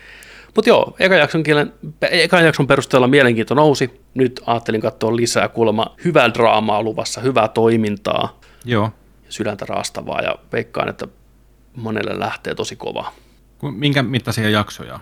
Mutta 0.54 0.68
joo, 0.68 0.96
eka 0.98 1.14
jakson, 1.14 1.42
kielen, 1.42 1.72
eka 2.10 2.40
jakson 2.40 2.66
perusteella 2.66 3.08
mielenkiinto 3.08 3.54
nousi. 3.54 4.00
Nyt 4.14 4.40
ajattelin 4.46 4.80
katsoa 4.80 5.16
lisää 5.16 5.48
kuulemma 5.48 5.96
hyvää 6.04 6.34
draamaa 6.34 6.82
luvassa, 6.82 7.20
hyvää 7.20 7.48
toimintaa. 7.48 8.40
Joo. 8.64 8.90
Ja 9.30 9.34
sydäntä 9.34 9.66
raastavaa 9.68 10.22
ja 10.22 10.34
veikkaan, 10.52 10.88
että 10.88 11.06
monelle 11.76 12.18
lähtee 12.18 12.54
tosi 12.54 12.76
kova. 12.76 13.12
Minkä 13.62 14.02
mittaisia 14.02 14.50
jaksoja? 14.50 15.00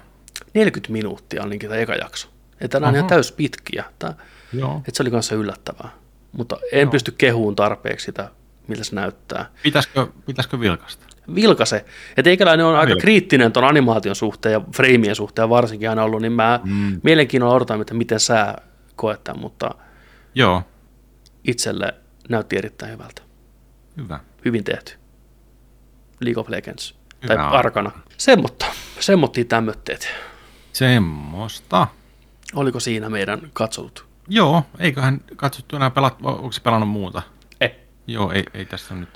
40 0.54 0.92
minuuttia 0.92 1.42
on 1.42 1.50
tämä 1.58 1.74
eka 1.74 1.94
jakso. 1.94 2.28
Että 2.60 2.80
nämä 2.80 2.88
on 2.88 2.94
ihan 2.94 3.08
täys 3.08 3.32
pitkiä. 3.32 3.84
Tämä, 3.98 4.14
Joo. 4.52 4.76
Että 4.76 4.90
se 4.94 5.02
oli 5.02 5.10
kanssa 5.10 5.34
yllättävää. 5.34 5.88
Mutta 6.32 6.56
en 6.72 6.80
Joo. 6.80 6.90
pysty 6.90 7.14
kehuun 7.18 7.56
tarpeeksi 7.56 8.04
sitä, 8.04 8.30
miltä 8.68 8.84
se 8.84 8.94
näyttää. 8.94 9.50
Pitäisikö, 9.62 10.06
pitäisikö 10.26 10.60
vilkasta? 10.60 11.06
vilkase. 11.34 11.84
Että 12.16 12.30
eikäläinen 12.30 12.66
on 12.66 12.76
aika 12.76 12.96
kriittinen 12.96 13.52
tuon 13.52 13.66
animaation 13.66 14.16
suhteen 14.16 14.52
ja 14.52 14.60
freimien 14.76 15.14
suhteen 15.14 15.48
varsinkin 15.48 15.90
aina 15.90 16.04
ollut, 16.04 16.22
niin 16.22 16.32
mä 16.32 16.60
mm. 16.64 17.00
mielenkiinnolla 17.02 17.54
odotan, 17.54 17.80
että 17.80 17.94
miten 17.94 18.20
sä 18.20 18.54
koet 18.96 19.24
tämän, 19.24 19.40
mutta 19.40 19.74
Joo. 20.34 20.62
itselle 21.44 21.94
näytti 22.28 22.56
erittäin 22.56 22.92
hyvältä. 22.92 23.27
Hyvä. 23.98 24.20
Hyvin 24.44 24.64
tehty. 24.64 24.94
League 26.20 26.40
of 26.40 26.48
Legends. 26.48 26.94
Hyvä. 27.22 27.34
Tai 27.34 27.58
Arkana. 27.58 27.90
Semmotta. 28.16 28.66
Semmottiin 29.00 29.46
tämmötteet. 29.46 30.08
Semmosta. 30.72 31.86
Oliko 32.54 32.80
siinä 32.80 33.10
meidän 33.10 33.40
katsotut? 33.52 34.06
Joo, 34.28 34.62
eiköhän 34.78 35.20
katsottu 35.36 35.76
enää 35.76 35.90
pelat, 35.90 36.16
onko 36.22 36.52
se 36.52 36.60
pelannut 36.60 36.88
muuta? 36.88 37.22
Ei. 37.60 37.74
Joo, 38.06 38.32
ei, 38.32 38.44
ei 38.54 38.64
tässä 38.64 38.94
nyt 38.94 39.08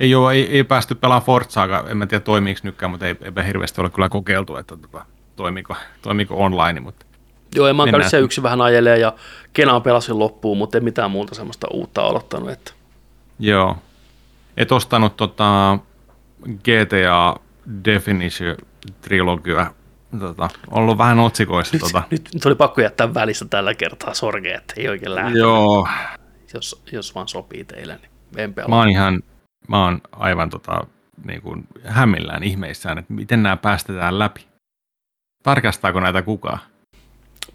ei, 0.00 0.14
ole, 0.14 0.32
ei, 0.32 0.50
ei 0.50 0.64
päästy 0.64 0.94
pelaamaan 0.94 1.26
Forzaa, 1.26 1.84
en 1.88 1.96
mä 1.96 2.06
tiedä 2.06 2.24
toimiiko 2.24 2.60
nytkään, 2.62 2.90
mutta 2.90 3.06
ei, 3.06 3.16
eipä 3.22 3.42
hirveästi 3.42 3.80
ole 3.80 3.90
kyllä 3.90 4.08
kokeiltu, 4.08 4.56
että 4.56 4.76
tota, 4.76 5.06
toimiko, 5.36 5.76
toimiko 6.02 6.44
online. 6.44 6.80
Mutta 6.80 7.06
Joo, 7.54 7.68
ja 7.68 7.74
mä 7.74 7.82
oon 7.82 8.10
se 8.10 8.18
yksi 8.18 8.42
vähän 8.42 8.60
ajelee 8.60 8.98
ja 8.98 9.12
Kenaan 9.52 9.82
pelasin 9.82 10.18
loppuun, 10.18 10.58
mutta 10.58 10.78
ei 10.78 10.84
mitään 10.84 11.10
muuta 11.10 11.34
semmoista 11.34 11.66
uutta 11.70 12.02
aloittanut. 12.02 12.50
Että. 12.50 12.72
Joo. 13.38 13.76
Et 14.56 14.72
ostanut 14.72 15.16
tota 15.16 15.78
GTA 16.46 17.40
Definition 17.84 18.56
trilogia 19.00 19.74
tota, 20.20 20.48
ollut 20.70 20.98
vähän 20.98 21.18
otsikoissa. 21.18 21.76
Nyt, 21.76 21.80
tota. 21.80 22.02
nyt, 22.10 22.28
nyt 22.34 22.46
oli 22.46 22.54
pakko 22.54 22.80
jättää 22.80 23.14
välissä 23.14 23.44
tällä 23.50 23.74
kertaa 23.74 24.14
sorge, 24.14 24.54
että 24.54 24.74
ei 24.76 24.88
oikein 24.88 25.14
lähde. 25.14 25.38
Joo. 25.38 25.88
Jos, 26.54 26.82
jos 26.92 27.14
vaan 27.14 27.28
sopii 27.28 27.64
teille, 27.64 27.98
niin 28.02 28.10
en 28.36 28.54
pelaa. 28.54 28.68
Mä 28.68 28.76
oon 28.76 28.88
ihan, 28.88 29.22
mä 29.68 29.84
oon 29.84 30.00
aivan 30.12 30.50
tota, 30.50 30.86
niin 31.24 31.42
kuin 31.42 31.66
hämmillään 31.84 32.42
ihmeissään, 32.42 32.98
että 32.98 33.12
miten 33.12 33.42
nämä 33.42 33.56
päästetään 33.56 34.18
läpi. 34.18 34.46
Tarkastaako 35.42 36.00
näitä 36.00 36.22
kukaan? 36.22 36.58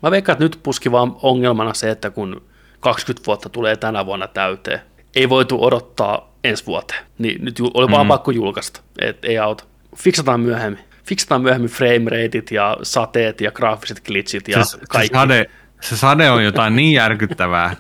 Mä 0.02 0.12
veikkaan, 0.12 0.34
että 0.34 0.46
nyt 0.46 0.60
puski 0.64 0.92
vaan 0.92 1.16
ongelmana 1.22 1.74
se, 1.74 1.92
että 1.92 2.10
kun 2.10 2.42
20 2.80 3.28
vuotta 3.28 3.50
tulee 3.50 3.76
tänä 3.76 4.06
vuonna 4.06 4.28
täyteen, 4.28 4.82
ei 5.16 5.30
voitu 5.30 5.64
odottaa 5.64 6.29
ensi 6.44 6.66
vuoteen. 6.66 7.06
Niin 7.18 7.46
nyt 7.46 7.60
oli 7.74 7.92
vaan 7.92 8.06
mm. 8.06 8.08
pakko 8.08 8.32
julkaista, 8.32 8.82
et 9.02 9.26
ei 9.26 9.38
auta. 9.38 9.64
fiksataan 9.96 10.40
myöhemmin. 10.40 10.84
Fiksataan 11.04 11.42
myöhemmin 11.42 11.70
frame 11.70 12.10
rateit 12.10 12.52
ja 12.52 12.78
sateet 12.84 13.42
ja 13.42 13.52
graafiset 13.52 14.02
glitchit 14.06 14.48
ja 14.48 14.64
se, 14.64 14.78
kaikki. 14.90 15.08
Se 15.08 15.20
sade, 15.20 15.46
se 15.82 15.98
sade 15.98 16.32
on 16.32 16.44
jotain 16.44 16.76
niin 16.76 16.94
järkyttävää 16.94 17.76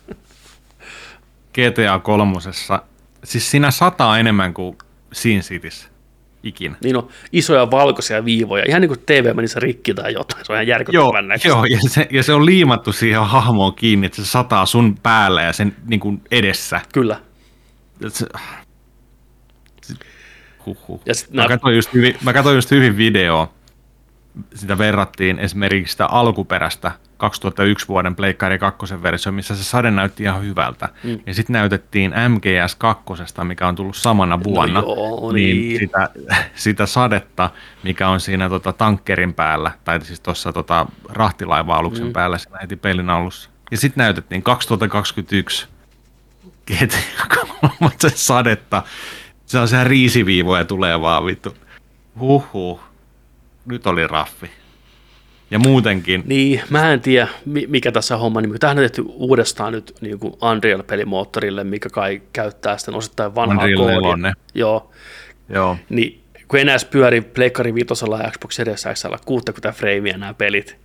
GTA 1.53 1.99
kolmosessa. 1.99 2.83
Siis 3.23 3.51
siinä 3.51 3.71
sataa 3.71 4.19
enemmän 4.19 4.53
kuin 4.53 4.77
Sin 5.13 5.41
Cityssä 5.41 5.89
ikinä. 6.43 6.75
Niin 6.83 6.97
on 6.97 7.07
isoja 7.31 7.71
valkoisia 7.71 8.25
viivoja, 8.25 8.65
ihan 8.67 8.81
niin 8.81 8.89
kuin 8.89 8.99
TV 9.05 9.35
menisi 9.35 9.59
rikki 9.59 9.93
tai 9.93 10.13
jotain, 10.13 10.45
se 10.45 10.51
on 10.51 10.55
ihan 10.55 10.67
järkyttävän 10.67 11.27
näköistä. 11.27 11.47
joo 11.47 11.65
ja, 11.65 11.79
se, 11.87 12.07
ja 12.11 12.23
se 12.23 12.33
on 12.33 12.45
liimattu 12.45 12.93
siihen 12.93 13.25
hahmoon 13.25 13.75
kiinni, 13.75 14.05
että 14.05 14.15
se 14.15 14.25
sataa 14.25 14.65
sun 14.65 14.97
päällä 15.03 15.41
ja 15.41 15.53
sen 15.53 15.75
niin 15.85 15.99
kuin 15.99 16.21
edessä. 16.31 16.81
Kyllä. 16.93 17.19
Se, 18.07 18.25
se, 19.81 19.95
huhhuh. 20.65 21.01
Ja 21.05 21.15
sit 21.15 21.33
Mä 21.33 21.41
nää- 21.41 21.47
katsoin 21.47 21.75
just 21.75 21.93
hyvin, 21.93 22.15
mä 22.23 22.33
katsoin 22.33 22.55
just 22.55 22.71
hyvin 22.71 22.97
videoa. 22.97 23.53
Sitä 24.55 24.77
verrattiin 24.77 25.39
esimerkiksi 25.39 25.91
sitä 25.91 26.05
alkuperäistä 26.05 26.91
2001 27.17 27.87
vuoden 27.87 28.15
Pleikkari 28.15 28.59
2 28.59 29.03
versio, 29.03 29.31
missä 29.31 29.55
se 29.55 29.63
sade 29.63 29.91
näytti 29.91 30.23
ihan 30.23 30.41
hyvältä. 30.41 30.89
Mm. 31.03 31.19
Ja 31.25 31.33
sitten 31.33 31.53
näytettiin 31.53 32.13
MGS 32.29 32.75
2, 32.75 33.03
mikä 33.43 33.67
on 33.67 33.75
tullut 33.75 33.95
samana 33.95 34.43
vuonna. 34.43 34.79
joo, 34.79 35.31
niin. 35.31 35.57
niin. 35.57 35.79
Sitä, 35.79 36.09
sitä 36.55 36.85
sadetta, 36.85 37.49
mikä 37.83 38.09
on 38.09 38.19
siinä 38.19 38.49
tota, 38.49 38.73
tankkerin 38.73 39.33
päällä, 39.33 39.71
tai 39.83 40.01
siis 40.01 40.19
tuossa 40.19 40.53
tota, 40.53 40.85
rahtilaiva-aluksen 41.09 42.05
mm. 42.05 42.13
päällä 42.13 42.37
siinä 42.37 42.57
heti 42.61 42.75
pelin 42.75 43.09
alussa. 43.09 43.49
Ja 43.71 43.77
sitten 43.77 44.01
näytettiin 44.01 44.43
2021 44.43 45.67
3 47.79 47.91
se 48.01 48.09
sadetta. 48.15 48.83
Se 49.45 49.59
on 49.59 49.67
sehän 49.67 49.87
riisiviivoja 49.87 50.65
tulee 50.65 51.01
vaan 51.01 51.25
vittu. 51.25 51.55
Huhhuh. 52.19 52.79
Nyt 53.65 53.87
oli 53.87 54.07
raffi. 54.07 54.49
Ja 55.51 55.59
muutenkin, 55.59 56.23
Niin, 56.25 56.61
mä 56.69 56.91
en 56.93 57.01
tiedä, 57.01 57.27
mi- 57.45 57.67
mikä 57.67 57.91
tässä 57.91 58.15
on 58.15 58.21
homma. 58.21 58.41
Niin, 58.41 58.59
tämähän 58.59 58.77
on 58.77 58.83
tehty 58.83 59.03
uudestaan 59.07 59.73
nyt 59.73 59.95
niin 60.01 60.19
kuin 60.19 60.33
Unreal-pelimoottorille, 60.33 61.63
mikä 61.63 61.89
kai 61.89 62.21
käyttää 62.33 62.77
sitten 62.77 62.95
osittain 62.95 63.35
vanhaa 63.35 63.65
Unreal 63.65 63.77
koodia. 64.01 64.15
4. 64.15 64.33
Joo, 64.53 64.91
joo. 65.49 65.77
niin 65.89 66.23
kun 66.47 66.59
enää 66.59 66.77
pyöri 66.91 67.21
Pleikkari 67.21 67.73
5 67.73 67.87
ja 68.23 68.31
Xbox 68.31 68.53
Series 68.55 68.85
X 68.93 69.03
60 69.25 69.71
freimiä 69.71 70.17
nämä 70.17 70.33
pelit. 70.33 70.77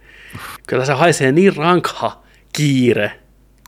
Kyllä 0.66 0.80
tässä 0.80 0.96
haisee 0.96 1.32
niin 1.32 1.56
rankha 1.56 2.22
kiire, 2.52 3.20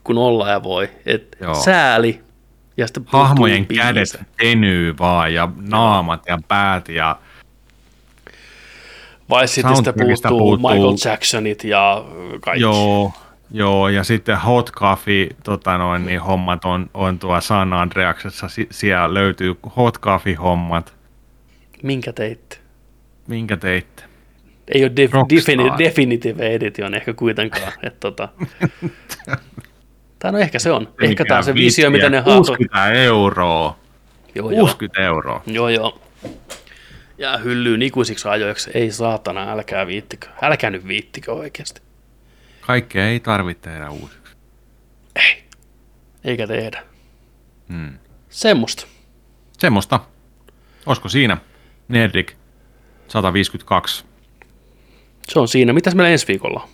kun 0.07 0.19
olla 0.19 0.49
ja 0.49 0.63
voi. 0.63 0.89
Et 1.07 1.37
Joo. 1.41 1.55
sääli. 1.55 2.21
Ja 2.77 2.87
sitten 2.87 3.05
puuttuu 3.05 3.21
Hahmojen 3.21 3.67
kädet 3.67 4.21
venyy 4.43 4.95
vaan 4.99 5.35
ja 5.35 5.49
naamat 5.69 6.23
ja 6.29 6.39
päät 6.49 6.89
ja 6.89 7.17
Vai 9.31 9.49
sitten 9.49 9.77
sitä 9.77 9.93
puuttuu, 9.93 10.39
puuttuu- 10.39 10.71
Michael 10.71 10.97
Jacksonit 11.05 11.65
ja 11.65 12.05
kaikki. 12.41 12.63
Joo, 12.63 13.13
joo, 13.51 13.89
ja 13.89 14.05
sitten 14.05 14.37
Hot 14.41 14.71
Coffee 14.73 15.29
tota 15.45 15.79
noin, 15.79 16.07
niin 16.07 16.21
hommat 16.21 16.65
on, 16.65 16.91
on 16.95 17.19
tuo 17.19 17.41
San 17.41 17.73
Andreaksessa, 17.73 18.49
Si- 18.49 18.67
siellä 18.71 19.15
löytyy 19.15 19.55
Hot 19.77 19.99
Coffee-hommat. 20.01 20.95
Minkä 21.83 22.13
teitte? 22.13 22.57
Minkä 23.27 23.57
teitte? 23.57 24.03
Ei 24.69 24.83
ole 24.85 24.91
def- 24.93 25.27
defini- 25.39 25.79
definitive 25.79 26.55
edition 26.55 26.95
ehkä 26.95 27.13
kuitenkaan. 27.15 27.73
Et 27.83 28.01
tota. 28.01 28.29
Tai 30.27 30.33
no 30.33 30.39
ehkä 30.39 30.59
se 30.59 30.73
on. 30.73 30.95
Ehkä 31.01 31.25
tämä 31.25 31.39
on 31.39 31.45
se 31.45 31.55
visio, 31.55 31.91
mitä 31.91 32.11
ne 32.11 32.21
haluaa. 32.21 32.37
60 32.39 32.93
euroa. 32.93 33.79
Joo, 34.35 34.51
joo. 34.51 34.61
60 34.61 35.03
euroa. 35.03 35.43
Joo, 35.47 35.69
joo. 35.69 36.01
Ja 37.19 37.39
hyllyyn 37.39 37.83
ikuisiksi 37.83 38.29
ajoiksi. 38.29 38.71
Ei 38.75 38.91
saatana, 38.93 39.53
älkää 39.53 39.87
viittikö. 39.87 40.29
Älkää 40.43 40.71
nyt 40.71 40.89
viittikö 40.89 41.33
oikeasti. 41.33 41.81
Kaikkea 42.61 43.09
ei 43.09 43.21
tarvitse 43.21 43.63
tehdä 43.71 43.91
uusiksi. 43.91 44.35
Ei. 45.17 45.43
Eikä 46.25 46.47
tehdä. 46.47 46.83
Hmm. 47.69 47.99
Semmosta. 48.29 48.87
Semmosta. 49.59 50.01
Olisiko 50.87 51.09
siinä? 51.09 51.37
Nerdik 51.89 52.33
152. 53.09 54.05
Se 55.29 55.39
on 55.39 55.49
siinä. 55.49 55.73
Mitäs 55.73 55.95
meillä 55.95 56.11
ensi 56.11 56.29
viikolla? 56.29 56.69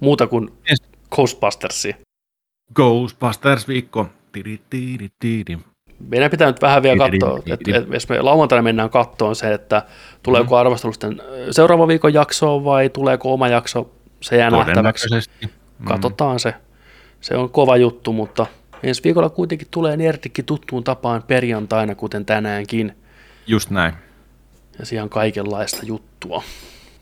Muuta 0.00 0.26
kuin 0.26 0.48
Ensi- 0.70 0.98
Ghostbustersia. 1.10 1.94
Ghostbusters 2.74 3.68
viikko. 3.68 4.06
Tiri, 4.32 4.60
tiri, 4.70 5.08
tiri. 5.20 5.58
Meidän 6.08 6.30
pitää 6.30 6.46
nyt 6.46 6.62
vähän 6.62 6.82
vielä 6.82 7.10
katsoa, 7.10 7.38
että 7.38 7.78
et, 7.78 7.86
jos 7.92 8.08
me 8.08 8.22
lauantaina 8.22 8.62
mennään 8.62 8.90
kattoon 8.90 9.36
se, 9.36 9.54
että 9.54 9.82
tuleeko 10.22 10.54
mm. 10.54 10.60
arvostelusten 10.60 11.22
seuraava 11.50 11.88
viikon 11.88 12.14
jakso 12.14 12.64
vai 12.64 12.88
tuleeko 12.88 13.32
oma 13.32 13.48
jakso, 13.48 13.90
se 14.20 14.36
jää 14.36 14.50
nähtäväksi. 14.50 15.08
Mm. 15.42 15.48
Katsotaan 15.84 16.40
se. 16.40 16.54
Se 17.20 17.36
on 17.36 17.50
kova 17.50 17.76
juttu, 17.76 18.12
mutta 18.12 18.46
ensi 18.82 19.04
viikolla 19.04 19.30
kuitenkin 19.30 19.68
tulee 19.70 19.96
Nertikki 19.96 20.42
tuttuun 20.42 20.84
tapaan 20.84 21.22
perjantaina, 21.22 21.94
kuten 21.94 22.24
tänäänkin. 22.24 22.96
Just 23.46 23.70
näin. 23.70 23.94
Ja 24.78 24.86
siellä 24.86 25.04
on 25.04 25.10
kaikenlaista 25.10 25.86
juttua. 25.86 26.42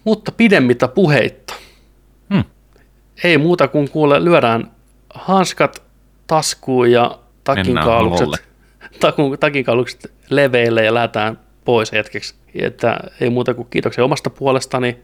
Mutta 0.05 0.33
pidemmittä 0.33 0.89
puheitta. 0.89 1.55
Hmm. 2.35 2.45
Ei 3.25 3.39
muuta 3.39 3.69
kuin 3.69 3.91
kuule, 3.91 4.25
lyödään 4.25 4.76
hanskat 5.19 5.83
taskuun 6.27 6.91
ja 6.91 7.19
takinkaalukset, 7.45 8.29
takun, 9.01 9.39
takinkaalukset 9.39 10.13
leveille 10.31 10.85
ja 10.85 10.95
lähdetään 10.95 11.39
pois 11.65 11.93
hetkeksi. 11.93 12.35
Että 12.55 12.99
ei 13.21 13.31
muuta 13.31 13.55
kuin 13.55 13.69
kiitoksia 13.71 14.05
omasta 14.05 14.31
puolestani 14.31 14.99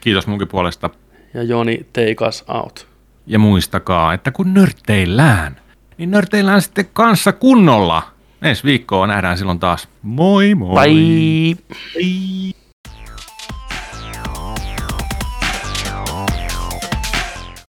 Kiitos 0.00 0.26
munkin 0.26 0.48
puolesta. 0.48 0.90
ja 1.34 1.42
Joni, 1.42 1.86
take 1.92 2.28
us 2.28 2.44
out. 2.48 2.86
Ja 3.26 3.38
muistakaa, 3.38 4.14
että 4.14 4.30
kun 4.30 4.54
nörtteillään, 4.54 5.60
niin 5.98 6.10
nörtteillään 6.10 6.62
sitten 6.62 6.88
kanssa 6.92 7.32
kunnolla. 7.32 8.02
Ensi 8.42 8.64
viikkoa 8.64 9.06
nähdään 9.06 9.38
silloin 9.38 9.58
taas. 9.58 9.88
Moi 10.02 10.54
moi! 10.54 10.74
Bye! 10.74 11.76
Bye. 11.94 12.59